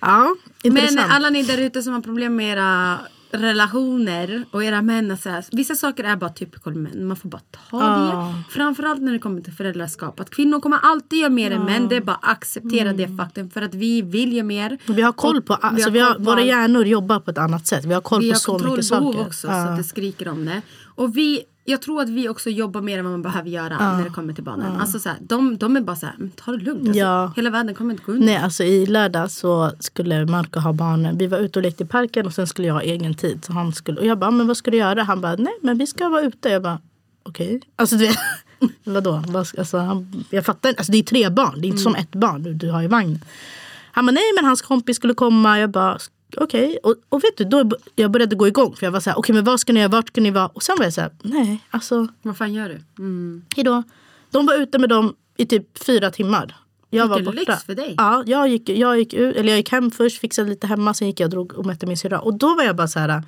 Ja, 0.00 0.34
intressant. 0.62 0.94
Men 0.94 1.10
alla 1.10 1.30
ni 1.30 1.42
där 1.42 1.58
ute 1.60 1.82
som 1.82 1.92
har 1.92 2.00
problem 2.00 2.36
med 2.36 2.52
era 2.52 2.98
relationer 3.30 4.44
och 4.50 4.64
era 4.64 4.82
män. 4.82 5.10
Alltså, 5.10 5.42
vissa 5.52 5.74
saker 5.74 6.04
är 6.04 6.16
bara 6.16 6.30
typical 6.30 6.74
män. 6.74 7.06
Man 7.06 7.16
får 7.16 7.28
bara 7.28 7.40
ta 7.70 7.78
det. 7.80 8.34
Framförallt 8.50 9.02
när 9.02 9.12
det 9.12 9.18
kommer 9.18 9.40
till 9.40 9.52
föräldraskap. 9.52 10.20
Att 10.20 10.30
kvinnor 10.30 10.60
kommer 10.60 10.78
alltid 10.82 11.18
göra 11.18 11.30
mer 11.30 11.50
än 11.50 11.64
män. 11.64 11.88
Det 11.88 11.96
är 11.96 12.00
bara 12.00 12.16
att 12.16 12.28
acceptera 12.30 12.92
det 12.92 13.16
faktum. 13.16 13.50
För 13.50 13.62
att 13.62 13.74
vi 13.74 14.02
vill 14.02 14.32
göra 14.32 14.44
mer. 14.46 14.78
vi 14.86 15.02
har 15.02 15.12
koll 15.12 15.42
på, 15.42 15.54
alltså, 15.54 15.90
vi 15.90 15.98
har, 16.00 16.08
koll 16.14 16.16
på 16.24 16.30
våra 16.30 16.42
hjärnor 16.44 16.84
jobbar 16.86 17.20
på 17.20 17.30
ett 17.30 17.38
annat 17.38 17.66
sätt. 17.66 17.84
Vi 17.84 17.94
har 17.94 18.00
koll 18.00 18.20
Vi 18.20 18.28
på 18.30 18.34
har 18.34 18.38
så 18.38 18.52
mycket 18.52 18.66
kontrollbehov 18.66 19.12
saker. 19.12 19.26
också 19.26 19.46
Ja. 19.46 19.64
så 19.64 19.70
att 19.70 19.76
det 19.76 19.84
skriker 19.84 20.28
om 20.28 20.44
det. 20.44 20.62
Och 20.84 21.16
vi, 21.16 21.40
jag 21.64 21.82
tror 21.82 22.02
att 22.02 22.08
vi 22.08 22.28
också 22.28 22.50
jobbar 22.50 22.80
mer 22.80 22.98
än 22.98 23.04
vad 23.04 23.12
man 23.12 23.22
behöver 23.22 23.50
göra 23.50 23.96
när 23.96 24.04
det 24.04 24.10
kommer 24.10 24.32
till 24.32 24.44
barnen. 24.44 24.76
Alltså 24.80 24.98
så 24.98 25.08
här, 25.08 25.18
de, 25.20 25.56
de 25.58 25.76
är 25.76 25.80
bara 25.80 25.96
så 25.96 26.06
här, 26.06 26.14
"Men 26.18 26.30
ta 26.30 26.50
det 26.52 26.58
lugnt. 26.64 26.80
Alltså, 26.88 26.98
Ja. 26.98 27.32
Hela 27.36 27.50
världen 27.50 27.74
kommer 27.74 27.90
inte 27.94 28.04
gå 28.04 28.12
under. 28.12 28.26
Nej, 28.26 28.36
alltså 28.36 28.64
i 28.64 28.86
lördag 28.86 29.30
så 29.30 29.72
skulle 29.80 30.26
Marco 30.26 30.60
ha 30.60 30.72
barnen. 30.72 31.18
Vi 31.18 31.26
var 31.26 31.38
ute 31.38 31.58
och 31.58 31.62
lekte 31.62 31.82
i 31.84 31.86
parken 31.86 32.26
och 32.26 32.34
sen 32.34 32.46
skulle 32.46 32.68
jag 32.68 32.74
ha 32.74 32.82
egen 32.82 33.14
tid. 33.14 33.44
Så 33.44 33.52
han 33.52 33.72
skulle, 33.72 34.00
och 34.00 34.06
jag 34.06 34.18
bara, 34.18 34.30
men 34.30 34.46
vad 34.46 34.56
ska 34.56 34.70
du 34.70 34.76
göra? 34.76 35.02
Han 35.02 35.20
bara, 35.20 35.36
nej 35.36 35.54
men 35.62 35.78
vi 35.78 35.86
ska 35.86 36.08
vara 36.08 36.22
ute. 36.22 36.48
Jag 36.48 36.62
bara, 36.62 36.78
okej. 37.22 37.60
Alltså 37.76 37.96
du 37.96 38.06
vet, 38.06 38.16
vadå? 38.84 39.22
Alltså, 39.58 39.78
han, 39.78 40.24
jag 40.30 40.44
fattar 40.46 40.68
inte. 40.68 40.78
Alltså 40.80 40.92
det 40.92 40.98
är 40.98 41.02
tre 41.02 41.30
barn, 41.30 41.60
det 41.60 41.66
är 41.66 41.68
inte 41.68 41.82
som 41.82 41.94
ett 41.94 42.12
barn 42.12 42.42
du, 42.42 42.54
du 42.54 42.70
har 42.70 42.82
i 42.82 42.86
vagnen. 42.86 43.20
Han 43.92 44.06
bara, 44.06 44.12
nej 44.12 44.24
men 44.36 44.44
hans 44.44 44.62
kompis 44.62 44.96
skulle 44.96 45.14
komma. 45.14 45.58
Jag 45.60 45.70
bara, 45.70 45.98
okej. 46.36 46.78
Och, 46.82 46.94
och 47.08 47.24
vet 47.24 47.36
du, 47.36 47.44
då 47.44 47.70
jag 47.94 48.10
började 48.10 48.36
gå 48.36 48.48
igång. 48.48 48.76
För 48.76 48.86
jag 48.86 48.90
var 48.92 49.00
så 49.00 49.10
här, 49.10 49.18
okej 49.18 49.34
men 49.34 49.44
vad 49.44 49.60
ska 49.60 49.72
ni 49.72 49.80
göra? 49.80 49.88
Vart 49.88 50.08
ska 50.08 50.20
ni 50.20 50.30
vara? 50.30 50.46
Och 50.46 50.62
sen 50.62 50.76
var 50.78 50.84
jag 50.84 50.92
så 50.92 51.00
här, 51.00 51.10
nej 51.22 51.60
alltså 51.70 52.08
Vad 52.22 52.36
fan 52.36 52.54
gör 52.54 52.68
du? 52.68 53.02
Mm. 53.02 53.44
Hejdå. 53.56 53.82
De 54.30 54.46
var 54.46 54.54
ute 54.62 54.78
med 54.78 54.88
dem 54.88 55.14
i 55.36 55.46
typ 55.46 55.84
fyra 55.84 56.10
timmar. 56.10 56.56
Jag 56.90 57.08
var 57.08 57.16
Vilken 57.16 57.34
borta. 57.36 57.52
lyx 57.52 57.64
för 57.64 57.74
dig. 57.74 57.94
Ja, 57.98 58.22
jag 58.26 58.48
gick, 58.48 58.68
jag, 58.68 58.98
gick 58.98 59.14
ut, 59.14 59.36
eller 59.36 59.48
jag 59.48 59.56
gick 59.56 59.72
hem 59.72 59.90
först, 59.90 60.20
fixade 60.20 60.48
lite 60.48 60.66
hemma, 60.66 60.94
sen 60.94 61.08
gick 61.08 61.20
jag 61.20 61.26
och 61.26 61.30
drog 61.30 61.52
och 61.54 61.66
mätte 61.66 61.86
min 61.86 61.96
syrra. 61.96 62.20
Och 62.20 62.34
då 62.38 62.54
var 62.54 62.62
jag 62.62 62.76
bara 62.76 62.88
så 62.88 62.98
här, 62.98 63.22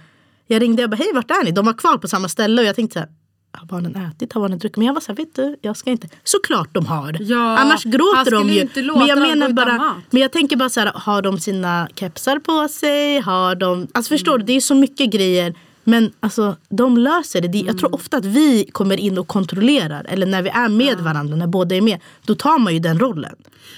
jag 0.47 0.63
ringde 0.63 0.85
och 0.85 0.91
bara 0.91 0.97
hej 0.97 1.11
vart 1.15 1.31
är 1.31 1.45
ni? 1.45 1.51
De 1.51 1.67
var 1.67 1.73
kvar 1.73 1.97
på 1.99 2.09
samma 2.09 2.29
ställe 2.29 2.63
och 2.63 2.69
jag 2.69 2.77
tänkte 2.77 2.93
så 2.95 2.99
här, 2.99 3.09
har 3.57 3.67
barnen 3.67 3.97
ätit? 3.97 4.33
Har 4.33 4.41
barnen 4.41 4.59
druckit? 4.59 4.77
Men 4.77 4.87
jag 4.87 4.95
var 4.95 5.01
så 5.01 5.13
här, 5.13 5.17
vet 5.17 5.35
du, 5.35 5.57
jag 5.63 5.77
ska 5.77 5.91
inte. 5.91 6.09
Såklart 6.25 6.69
de 6.75 6.87
har. 6.87 7.17
Ja, 7.21 7.59
Annars 7.59 7.85
gråter 7.85 8.31
de 8.31 8.49
ju. 8.49 8.61
inte 8.61 8.83
låta 8.83 8.99
Men 8.99 9.09
jag 9.09 9.19
menar 9.19 9.49
bara, 9.49 9.95
men 10.11 10.23
jag 10.23 10.33
tänker 10.33 10.57
bara 10.57 10.69
så 10.69 10.81
här, 10.81 10.93
har 10.95 11.23
de 11.23 11.39
sina 11.39 11.89
kepsar 11.95 12.39
på 12.39 12.69
sig? 12.69 13.21
Har 13.21 13.55
de, 13.55 13.87
alltså 13.95 14.09
förstår 14.09 14.39
du, 14.39 14.45
det 14.45 14.53
är 14.53 14.61
så 14.61 14.75
mycket 14.75 15.11
grejer. 15.11 15.55
Men 15.89 16.13
alltså, 16.21 16.57
de 16.69 16.97
löser 16.99 17.41
det. 17.49 17.59
Jag 17.59 17.79
tror 17.79 17.95
ofta 17.95 18.17
att 18.17 18.25
vi 18.25 18.69
kommer 18.73 18.97
in 18.97 19.19
och 19.19 19.29
kontrollerar. 19.29 20.05
Eller 20.09 20.27
när 20.27 20.43
vi 20.43 20.49
är 20.49 20.69
med 20.69 20.99
varandra, 21.01 21.37
när 21.37 21.47
båda 21.47 21.75
är 21.77 21.81
med. 21.81 22.01
Då 22.25 22.35
tar 22.35 22.59
man 22.59 22.73
ju 22.75 22.79
den 22.81 22.99
rollen. 22.99 23.35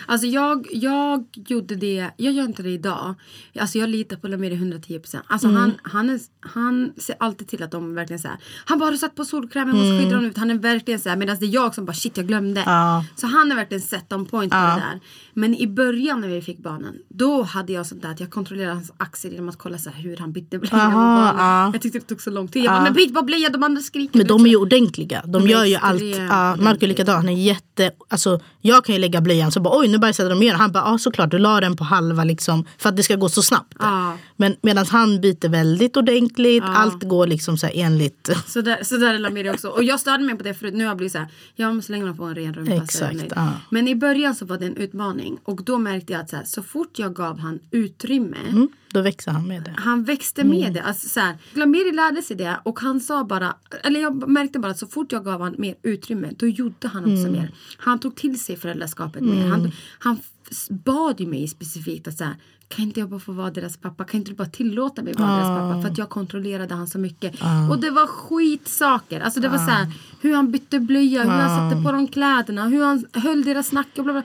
Alltså 0.06 0.26
jag, 0.26 0.66
jag 0.72 1.24
gjorde 1.34 1.74
det, 1.74 2.10
jag 2.16 2.32
gör 2.32 2.44
inte 2.44 2.62
det 2.62 2.70
idag. 2.70 3.14
Alltså 3.60 3.78
jag 3.78 3.88
litar 3.88 4.16
på 4.16 4.28
Lamir 4.28 4.50
i 4.50 4.56
110%. 4.56 5.16
Alltså 5.26 5.48
Mm. 5.48 5.60
han, 5.60 5.72
han, 5.82 6.10
är, 6.10 6.20
han 6.40 6.92
ser 6.96 7.16
alltid 7.20 7.48
till 7.48 7.62
att 7.62 7.70
de 7.70 7.94
verkligen 7.94 8.20
säger 8.20 8.36
Han 8.64 8.78
bara 8.78 8.84
har 8.84 8.92
du 8.92 8.98
satt 8.98 9.14
på 9.14 9.24
solkrämen, 9.24 9.76
måste 9.76 9.98
skydda 10.04 10.16
dem 10.16 10.24
ut. 10.24 10.36
Han 10.38 10.50
är 10.50 10.54
verkligen 10.54 11.00
så 11.00 11.08
här 11.08 11.16
medan 11.16 11.36
det 11.40 11.46
är 11.46 11.54
jag 11.54 11.74
som 11.74 11.84
bara 11.84 11.92
shit 11.92 12.16
jag 12.16 12.26
glömde. 12.26 12.60
Mm. 12.60 12.72
Ja. 12.74 13.04
Så 13.16 13.26
han 13.26 13.52
är 13.52 13.56
verkligen 13.56 13.80
set 13.80 14.12
on 14.12 14.26
point 14.26 14.52
på 14.52 14.58
det 14.58 14.62
där. 14.62 15.00
Men 15.34 15.54
i 15.54 15.66
början 15.66 16.20
när 16.20 16.28
vi 16.28 16.42
fick 16.42 16.58
barnen, 16.58 16.94
då 17.08 17.42
hade 17.42 17.72
jag 17.72 17.86
sånt 17.86 18.02
där 18.02 18.10
att 18.10 18.20
jag 18.20 18.30
kontrollerade 18.30 18.74
hans 18.74 18.92
axel 18.96 19.32
genom 19.32 19.48
att 19.48 19.58
kolla 19.58 19.78
så 19.78 19.90
hur 19.90 20.16
han 20.16 20.32
bytte 20.32 20.58
blöja 20.58 20.76
Aha, 20.84 20.92
barnen. 20.94 21.34
ja. 21.38 21.70
Jag 21.72 21.82
tyckte 21.82 21.97
det 22.00 22.06
tog 22.06 22.22
så 22.22 22.30
lång 22.30 22.48
tid. 22.48 22.64
Jag 22.64 22.72
bara, 22.72 22.82
men 22.82 22.92
byt 22.92 23.12
bara 23.12 23.24
blöja, 23.24 23.48
de 23.48 23.62
andra 23.62 23.82
skriker. 23.82 24.18
Men 24.18 24.26
de 24.26 24.46
är 24.46 24.50
ju 24.50 24.56
ordentliga. 24.56 25.22
De, 25.26 25.48
gör 25.48 25.64
ju 25.64 25.76
allt. 25.76 26.02
Ja, 26.28 26.56
Marco 26.56 26.84
är 26.84 26.88
likadan. 26.88 27.16
Han 27.16 27.28
är 27.28 27.32
jätte... 27.32 27.90
Alltså, 28.08 28.40
jag 28.60 28.84
kan 28.84 28.94
ju 28.94 29.00
lägga 29.00 29.20
blöjan 29.20 29.52
så 29.52 29.60
bara 29.60 29.78
oj 29.78 29.88
nu 29.88 30.12
sätta 30.12 30.28
dem 30.28 30.42
igen. 30.42 30.56
Han 30.56 30.72
bara 30.72 30.84
ja 30.84 30.98
såklart 30.98 31.30
du 31.30 31.38
la 31.38 31.60
den 31.60 31.76
på 31.76 31.84
halva 31.84 32.24
liksom. 32.24 32.64
För 32.78 32.88
att 32.88 32.96
det 32.96 33.02
ska 33.02 33.16
gå 33.16 33.28
så 33.28 33.42
snabbt. 33.42 33.76
Ja. 33.78 34.16
Men 34.36 34.56
medan 34.62 34.86
han 34.86 35.20
byter 35.20 35.48
väldigt 35.48 35.96
ordentligt. 35.96 36.64
Allt 36.66 37.02
går 37.02 37.26
liksom 37.26 37.58
så 37.58 37.66
här 37.66 37.72
enligt. 37.76 38.30
Så 38.46 38.60
där, 38.60 38.78
så 38.82 38.96
där 38.96 39.14
är 39.14 39.18
Lamiri 39.18 39.50
också. 39.50 39.68
Och 39.68 39.84
jag 39.84 40.00
störde 40.00 40.24
mig 40.24 40.36
på 40.36 40.42
det 40.42 40.54
förut. 40.54 40.74
Nu 40.74 40.84
har 40.84 40.90
jag 40.90 40.96
blivit 40.96 41.12
så 41.12 41.18
här, 41.18 41.28
jag 41.54 41.74
måste 41.74 41.92
länge 41.92 42.14
få 42.14 42.24
en 42.24 42.34
ren 42.34 42.54
rumpa. 42.54 42.74
Exakt, 42.74 43.24
ja. 43.36 43.52
Men 43.70 43.88
i 43.88 43.94
början 43.94 44.34
så 44.34 44.46
var 44.46 44.58
det 44.58 44.66
en 44.66 44.76
utmaning. 44.76 45.38
Och 45.44 45.64
då 45.64 45.78
märkte 45.78 46.12
jag 46.12 46.22
att 46.22 46.30
så, 46.30 46.36
här, 46.36 46.44
så 46.44 46.62
fort 46.62 46.98
jag 46.98 47.14
gav 47.14 47.38
han 47.38 47.58
utrymme. 47.70 48.36
Mm, 48.48 48.68
då 48.92 49.00
växer 49.00 49.32
han 49.32 49.48
med 49.48 49.62
det. 49.62 49.74
Han 49.76 50.04
växte 50.04 50.44
med 50.44 50.72
det. 50.72 50.82
Alltså, 50.82 51.08
så 51.08 51.20
här, 51.20 51.36
Lamiri 51.52 51.92
lärde 51.92 52.22
sig 52.22 52.36
det. 52.36 52.60
Och 52.62 52.80
han 52.80 53.00
sa 53.00 53.24
bara, 53.24 53.54
eller 53.84 54.00
jag 54.00 54.28
märkte 54.28 54.58
bara 54.58 54.72
att 54.72 54.78
så 54.78 54.86
fort 54.86 55.12
jag 55.12 55.24
gav 55.24 55.40
han 55.40 55.54
mer 55.58 55.74
utrymme. 55.82 56.30
Då 56.38 56.46
gjorde 56.46 56.88
han 56.88 57.02
också 57.02 57.32
mer. 57.32 57.52
Han 57.78 57.98
tog 57.98 58.16
till 58.16 58.40
sig 58.40 58.47
sig 58.48 58.54
i 58.54 58.58
föräldraskapet. 58.58 59.22
Mm. 59.22 59.50
Han, 59.50 59.70
han 59.98 60.18
f- 60.50 60.68
bad 60.68 61.20
ju 61.20 61.26
mig 61.26 61.48
specifikt 61.48 62.08
att 62.08 62.18
så 62.18 62.24
här, 62.24 62.34
kan 62.68 62.84
inte 62.84 63.00
jag 63.00 63.08
bara 63.08 63.20
få 63.20 63.32
vara 63.32 63.50
deras 63.50 63.76
pappa? 63.76 64.04
Kan 64.04 64.18
inte 64.20 64.30
du 64.30 64.36
bara 64.36 64.48
tillåta 64.48 65.02
mig 65.02 65.12
vara 65.14 65.30
deras 65.32 65.58
pappa? 65.58 65.82
För 65.82 65.88
att 65.90 65.98
jag 65.98 66.08
kontrollerade 66.08 66.74
han 66.74 66.86
så 66.86 66.98
mycket. 66.98 67.34
Och 67.70 67.78
det 67.80 67.90
var 67.90 68.06
skitsaker. 68.06 69.20
Alltså 69.20 69.40
det 69.40 69.48
var 69.48 69.58
så 69.58 69.70
här, 69.70 69.86
hur 70.20 70.34
han 70.34 70.50
bytte 70.50 70.80
blöja, 70.80 71.22
hur 71.22 71.30
han 71.30 71.70
satte 71.70 71.84
på 71.84 71.92
dem 71.92 72.08
kläderna, 72.08 72.68
hur 72.68 72.84
han 72.84 73.04
höll 73.12 73.44
deras 73.44 73.66
snack 73.66 73.88
och 73.96 74.04
bla 74.04 74.12
bla. 74.12 74.22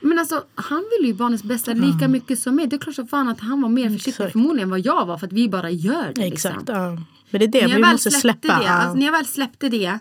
Men 0.00 0.18
alltså 0.18 0.44
han 0.54 0.84
ville 0.96 1.08
ju 1.08 1.14
barnens 1.14 1.42
bästa 1.42 1.72
lika 1.72 2.08
mycket 2.08 2.38
som 2.38 2.56
mig. 2.56 2.66
Det 2.66 2.76
är 2.76 2.80
klart 2.80 2.94
som 2.94 3.06
fan 3.08 3.28
att 3.28 3.40
han 3.40 3.60
var 3.62 3.68
mer 3.68 3.88
försiktig 3.88 4.10
Exakt. 4.10 4.32
förmodligen 4.32 4.66
än 4.66 4.70
vad 4.70 4.80
jag 4.80 5.06
var 5.06 5.18
för 5.18 5.26
att 5.26 5.32
vi 5.32 5.48
bara 5.48 5.70
gör 5.70 6.12
det. 6.14 6.22
Exakt. 6.22 6.58
Liksom. 6.58 7.04
Ja. 7.36 7.46
Men 7.46 7.50
det 7.50 7.58
är 7.58 7.62
det, 7.62 7.66
När 7.66 7.72
jag 7.72 7.76
vi 7.76 7.82
väl 7.82 7.92
måste 7.92 8.10
släppa. 8.10 8.48
det, 8.48 8.64
ja. 8.64 8.70
Mm. 8.70 8.80
alltså, 8.80 8.94
när 8.98 9.04
jag 9.06 9.12
väl 9.12 9.26
släppte 9.26 9.68
det 9.68 9.98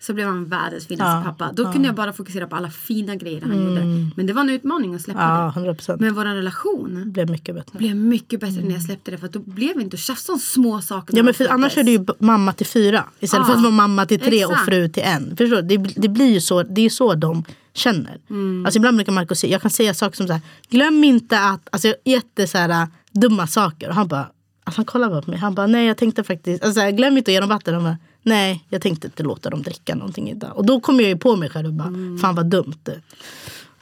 så 0.00 0.12
blev 0.14 0.26
han 0.28 0.44
världens 0.44 0.86
finaste 0.86 1.28
pappa. 1.28 1.52
Då 1.52 1.72
kunde 1.72 1.88
jag 1.88 1.94
bara 1.94 2.12
fokusera 2.12 2.46
på 2.46 2.56
alla 2.56 2.70
fina 2.70 3.16
grejer 3.16 3.40
han 3.40 3.64
gjorde. 3.68 3.80
Men 4.16 4.26
det 4.26 4.32
var 4.32 4.40
en 4.42 4.50
utmaning 4.50 4.94
att 4.94 5.00
släppa 5.02 5.20
Mm. 5.22 5.36
Ja, 5.36 5.44
det. 5.44 5.52
100 5.60 5.74
procent. 5.74 6.00
Men 6.00 6.14
vår 6.14 6.24
relation 6.24 7.02
Det 7.04 7.10
blev 7.10 7.30
mycket 7.30 7.54
bättre. 7.54 7.78
blev 7.78 7.96
mycket 7.96 8.40
bättre 8.40 8.60
när 8.64 8.72
jag 8.72 8.82
släppte 8.82 9.10
det. 9.10 9.18
För 9.18 9.28
då 9.28 9.38
blev 9.38 9.76
vi 9.76 9.82
inte 9.82 9.94
att 9.94 10.00
tjafsa 10.00 10.32
om 10.32 10.38
små 10.38 10.80
saker. 10.80 11.16
Ja 11.16 11.22
men 11.22 11.34
för 11.34 11.48
annars 11.48 11.76
är 11.78 11.82
det 11.82 11.90
ju 11.90 12.06
mamma 12.18 12.52
till 12.52 12.66
fyra 12.66 13.04
istället 13.20 13.46
för 13.46 13.52
Ja, 13.52 13.56
att 13.56 13.62
vara 13.62 13.72
mamma 13.72 14.06
till 14.06 14.20
tre 14.20 14.44
och 14.44 14.52
exakt. 14.52 14.64
fru 14.68 14.88
till 14.88 15.02
en. 15.02 15.36
Förstår 15.36 15.62
du? 15.62 15.62
Det, 15.76 15.92
det 15.96 16.08
blir 16.08 16.32
ju 16.32 16.40
så, 16.40 16.62
det 16.62 16.80
är 16.86 16.90
så 16.90 17.14
de 17.14 17.44
känner. 17.74 18.18
Mm. 18.30 18.64
Alltså 18.66 18.78
ibland 18.78 18.96
brukar 18.96 19.12
Marco 19.12 19.34
säga, 19.34 19.52
jag 19.52 19.62
kan 19.62 19.70
säga 19.70 19.94
saker 19.94 20.16
som 20.16 20.26
så 20.26 20.32
här, 20.32 20.42
glöm 20.70 21.04
inte 21.04 21.40
att, 21.40 21.68
alltså 21.72 21.94
jätte 22.04 22.46
så 22.46 22.58
här, 22.58 22.86
dumma 23.12 23.46
saker. 23.46 23.88
Och 23.88 23.94
han 23.94 24.08
bara, 24.08 24.28
alltså 24.68 24.78
han 24.78 24.84
kollar 24.86 25.10
bara 25.10 25.22
på 25.22 25.30
mig, 25.30 25.38
han 25.40 25.54
bara 25.54 25.66
nej 25.66 25.86
jag 25.86 25.96
tänkte 25.96 26.24
faktiskt, 26.24 26.62
alltså, 26.64 26.80
så 26.80 26.84
här, 26.84 26.90
glöm 26.90 27.16
inte 27.18 27.30
att 27.30 27.32
ge 27.32 27.40
dem 27.40 27.48
vatten. 27.48 27.74
Han 27.74 27.82
bara, 27.82 27.98
nej 28.22 28.64
jag 28.68 28.82
tänkte 28.82 29.06
inte 29.06 29.22
låta 29.22 29.50
dem 29.50 29.62
dricka 29.62 29.94
någonting 29.94 30.30
idag. 30.30 30.56
Och 30.56 30.66
då 30.66 30.80
kommer 30.80 31.00
jag 31.02 31.08
ju 31.10 31.16
på 31.16 31.36
mig 31.36 31.50
själv 31.50 31.66
och 31.66 31.72
bara, 31.74 31.88
Mm. 31.88 32.18
fan 32.18 32.34
vad 32.34 32.46
dumt. 32.46 32.88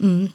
Mm. 0.00 0.28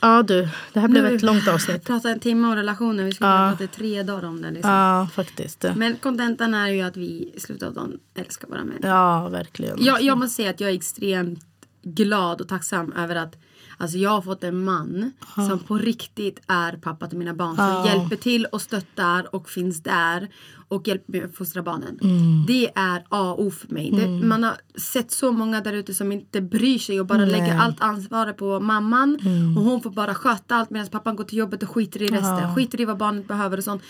Ja 0.00 0.22
du, 0.22 0.48
det 0.72 0.80
här 0.80 0.88
blev 0.88 1.04
Nu- 1.04 1.14
ett 1.16 1.22
långt 1.22 1.48
avsnitt. 1.48 1.84
Prata 1.86 2.10
en 2.10 2.20
timme 2.20 2.48
om 2.48 2.54
relationer. 2.56 3.04
Vi 3.04 3.12
skulle 3.12 3.28
kunna 3.30 3.50
prata 3.50 3.64
i 3.64 3.68
tre 3.68 4.02
dagar 4.02 4.28
om 4.28 4.42
det. 4.42 4.50
Liksom. 4.50 4.70
Ja 4.70 5.08
faktiskt. 5.14 5.64
Men 5.76 5.96
kontentan 5.96 6.54
är 6.54 6.68
ju 6.68 6.80
att 6.82 6.96
vi 6.96 7.32
i 7.36 7.40
slutet 7.40 7.68
av 7.68 7.74
dagen 7.74 7.98
älskar 8.14 8.48
våra 8.48 8.64
män. 8.64 8.78
Ja 8.82 9.28
verkligen. 9.28 9.84
Jag, 9.84 10.02
jag 10.02 10.18
måste 10.18 10.34
säga 10.36 10.50
att 10.50 10.60
jag 10.60 10.70
är 10.70 10.74
extremt 10.74 11.40
glad 11.82 12.40
och 12.40 12.48
tacksam 12.48 12.92
över 12.92 13.14
att 13.16 13.36
Alltså 13.80 13.98
jag 13.98 14.10
har 14.10 14.22
fått 14.22 14.44
en 14.44 14.64
man 14.64 15.12
som 15.34 15.58
på 15.58 15.78
riktigt 15.78 16.40
är 16.46 16.72
pappa 16.72 17.06
till 17.06 17.18
mina 17.18 17.34
barn. 17.34 17.56
Som 17.56 17.84
hjälper 17.86 18.16
till 18.16 18.44
och 18.44 18.62
stöttar 18.62 19.34
och 19.34 19.48
finns 19.48 19.82
där. 19.82 20.28
Och 20.68 20.88
hjälper 20.88 21.12
mig 21.12 21.22
att 21.22 21.36
fostra 21.36 21.62
barnen. 21.62 21.98
Mm. 22.02 22.44
Det 22.46 22.70
är 22.74 23.04
A 23.08 23.32
och 23.32 23.42
O 23.42 23.50
för 23.50 23.74
mig. 23.74 23.90
Det, 23.90 24.26
man 24.26 24.42
har 24.42 24.54
sett 24.80 25.10
så 25.10 25.32
många 25.32 25.60
där 25.60 25.72
ute 25.72 25.94
som 25.94 26.12
inte 26.12 26.40
bryr 26.40 26.78
sig 26.78 27.00
och 27.00 27.06
bara 27.06 27.24
lägger 27.24 27.58
allt 27.58 27.80
ansvar 27.80 28.32
på 28.32 28.60
mamman. 28.60 29.18
Mm. 29.20 29.58
Och 29.58 29.64
hon 29.64 29.82
får 29.82 29.90
bara 29.90 30.14
sköta 30.14 30.56
allt 30.56 30.70
medan 30.70 30.88
pappan 30.88 31.16
går 31.16 31.24
till 31.24 31.38
jobbet 31.38 31.62
och 31.62 31.70
skiter 31.70 32.02
i 32.02 32.06
resten. 32.06 32.54
Skiter 32.54 32.80
i 32.80 32.84
vad 32.84 32.96
barnet 32.96 33.28
behöver 33.28 33.58
och 33.58 33.64
sånt. 33.64 33.82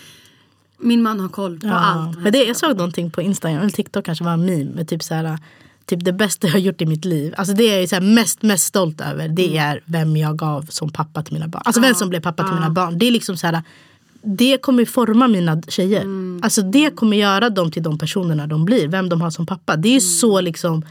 Min 0.77 1.03
man 1.03 1.19
har 1.19 1.29
koll 1.29 1.59
på 1.59 1.67
allt. 1.67 2.17
Men 2.17 2.31
det, 2.31 2.43
jag 2.43 2.55
såg 2.55 2.77
någonting 2.77 3.11
på 3.11 3.21
Instagram, 3.21 3.59
eller 3.59 3.69
TikTok 3.69 4.05
kanske 4.05 4.23
var 4.23 4.33
en 4.33 4.45
meme 4.45 4.71
med 4.75 4.87
typ 4.87 5.03
så 5.03 5.13
här, 5.13 5.39
typ 5.89 6.05
det 6.05 6.13
bästa 6.13 6.47
jag 6.47 6.51
har 6.53 6.59
gjort 6.59 6.81
i 6.81 6.85
mitt 6.85 7.05
liv. 7.05 7.33
Alltså 7.37 7.53
det 7.53 7.63
jag 7.63 7.83
är 7.83 7.87
så 7.87 7.95
här 7.95 8.01
mest, 8.01 8.41
mest 8.41 8.65
stolt 8.65 9.01
över 9.01 9.27
det 9.27 9.45
Mm. 9.47 9.57
är 9.69 9.81
vem 9.85 10.17
jag 10.17 10.37
gav 10.37 10.61
som 10.69 10.89
pappa 10.89 11.23
till 11.23 11.33
mina 11.33 11.47
barn. 11.47 11.61
Alltså 11.65 11.81
vem 11.81 11.95
som 11.95 12.09
blev 12.09 12.19
pappa 12.21 12.43
till 12.43 12.53
mina 12.53 12.69
barn. 12.69 12.97
Det 12.99 13.07
är 13.07 13.11
liksom 13.11 13.37
så 13.37 13.47
här, 13.47 13.61
det 14.21 14.57
kommer 14.61 14.85
forma 14.85 15.27
mina 15.27 15.61
tjejer. 15.67 16.01
Mm. 16.01 16.39
Alltså 16.43 16.61
det 16.61 16.95
kommer 16.95 17.17
göra 17.17 17.49
dem 17.49 17.71
till 17.71 17.83
de 17.83 17.97
personerna 17.97 18.47
de 18.47 18.65
blir. 18.65 18.87
Vem 18.87 19.09
de 19.09 19.21
har 19.21 19.29
som 19.29 19.45
pappa. 19.45 19.75
Det 19.75 19.89
är 19.89 19.91
Mm. 19.91 20.01
så 20.01 20.41
liksom 20.41 20.85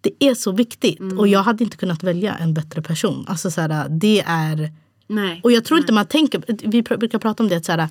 det 0.00 0.10
är 0.28 0.34
så 0.34 0.52
viktigt. 0.52 1.00
Och 1.18 1.28
jag 1.28 1.42
hade 1.42 1.64
inte 1.64 1.76
kunnat 1.76 2.02
välja 2.02 2.34
en 2.34 2.54
bättre 2.54 2.82
person. 2.82 3.24
Alltså 3.28 3.50
så 3.50 3.60
här, 3.60 3.86
det 3.88 4.22
är 4.26 4.72
Nej. 5.06 5.40
och 5.44 5.52
jag 5.52 5.64
tror 5.64 5.80
inte 5.80 5.92
man 5.92 6.06
tänker, 6.06 6.42
vi 6.68 6.82
brukar 6.82 7.18
prata 7.18 7.42
om 7.42 7.48
det, 7.48 7.64
så 7.64 7.72
här, 7.72 7.88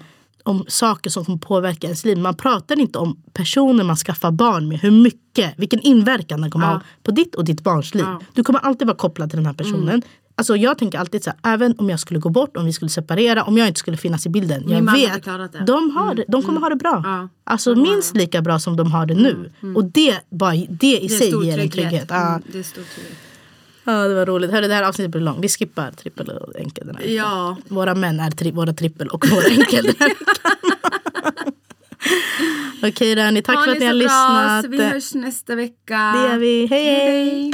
om 0.47 0.65
saker 0.67 1.09
som 1.09 1.25
kommer 1.25 1.37
påverka 1.37 1.87
ens 1.87 2.05
liv. 2.05 2.17
Man 2.17 2.35
pratar 2.35 2.79
inte 2.79 2.99
om 2.99 3.17
personer 3.33 3.83
man 3.83 3.95
skaffar 3.95 4.31
barn 4.31 4.67
med, 4.67 4.79
hur 4.79 4.91
mycket, 4.91 5.53
vilken 5.57 5.79
inverkan 5.79 6.41
den 6.41 6.51
kommer 6.51 6.65
ha 6.67 6.81
på 7.03 7.11
ditt 7.11 7.35
och 7.35 7.45
ditt 7.45 7.61
barns 7.63 7.95
liv. 7.95 8.05
Du 8.33 8.43
kommer 8.43 8.59
alltid 8.59 8.87
vara 8.87 8.97
kopplad 8.97 9.29
till 9.29 9.37
den 9.37 9.45
här 9.45 9.53
personen. 9.53 9.89
Mm. 9.89 10.01
Alltså 10.35 10.55
jag 10.55 10.77
tänker 10.77 10.99
alltid 10.99 11.23
så 11.23 11.29
här, 11.43 11.53
även 11.53 11.75
om 11.77 11.89
jag 11.89 11.99
skulle 11.99 12.19
gå 12.19 12.29
bort, 12.29 12.57
om 12.57 12.65
vi 12.65 12.73
skulle 12.73 12.89
separera, 12.89 13.43
om 13.43 13.57
jag 13.57 13.67
inte 13.67 13.79
skulle 13.79 13.97
finnas 13.97 14.25
i 14.25 14.29
bilden. 14.29 14.63
jag 14.69 14.83
man 14.83 14.87
hade 14.87 15.01
vet. 15.01 15.27
Mm. 15.27 15.65
de, 15.65 15.91
har, 15.91 16.15
det- 16.15 16.25
de 16.27 16.43
kommer 16.43 16.59
ha 16.61 16.69
det 16.69 16.75
bra. 16.75 17.01
Ja. 17.05 17.29
Alltså 17.43 17.75
minst 17.75 18.15
lika 18.15 18.41
bra 18.41 18.59
som 18.59 18.75
de 18.77 18.91
har 18.91 19.05
det 19.05 19.13
nu. 19.15 19.51
Och 19.75 19.85
det, 19.85 20.19
bara, 20.29 20.51
det 20.69 20.97
i 20.99 21.07
Det 21.07 21.09
sig 21.09 21.45
ger 21.45 21.59
en 21.59 21.69
trygghet. 21.69 22.05
Ja. 22.09 22.27
Mm, 22.29 22.41
det 22.51 22.59
är 22.59 22.63
stor 22.63 22.81
trygghet. 22.95 23.17
Ja, 23.87 24.07
det 24.07 24.13
var 24.15 24.25
roligt. 24.25 24.51
Hörru, 24.51 24.67
det 24.67 24.73
här 24.73 24.83
avsnittet 24.83 25.11
blir 25.11 25.21
långt. 25.21 25.43
Vi 25.43 25.49
skippar 25.49 25.91
trippel 25.91 26.29
och 26.29 26.55
enkel 26.59 26.87
den 26.87 26.95
här 26.95 27.03
veckan. 27.03 27.15
Ja. 27.15 27.57
Våra 27.67 27.95
män 27.95 28.19
är 28.19 28.29
tri- 28.31 28.51
våra 28.53 28.73
trippel 28.73 29.07
och 29.07 29.27
våra 29.29 29.45
enkel 29.47 29.85
den 29.85 29.95
här 29.99 30.07
veckan. 30.09 30.53
Okej 32.83 33.15
Rani, 33.15 33.41
tack 33.41 33.55
Ha 33.55 33.63
för 33.63 33.71
att 33.71 33.79
ni 33.79 33.85
har 33.85 33.93
bra, 33.93 33.97
lyssnat. 33.99 34.65
Vi 34.65 34.83
hörs 34.83 35.13
nästa 35.13 35.55
vecka. 35.55 35.97
Det 36.15 36.27
gör 36.29 36.37
vi. 36.37 36.65
Hej 36.67 36.83
hej! 36.83 37.29
Hej. 37.29 37.53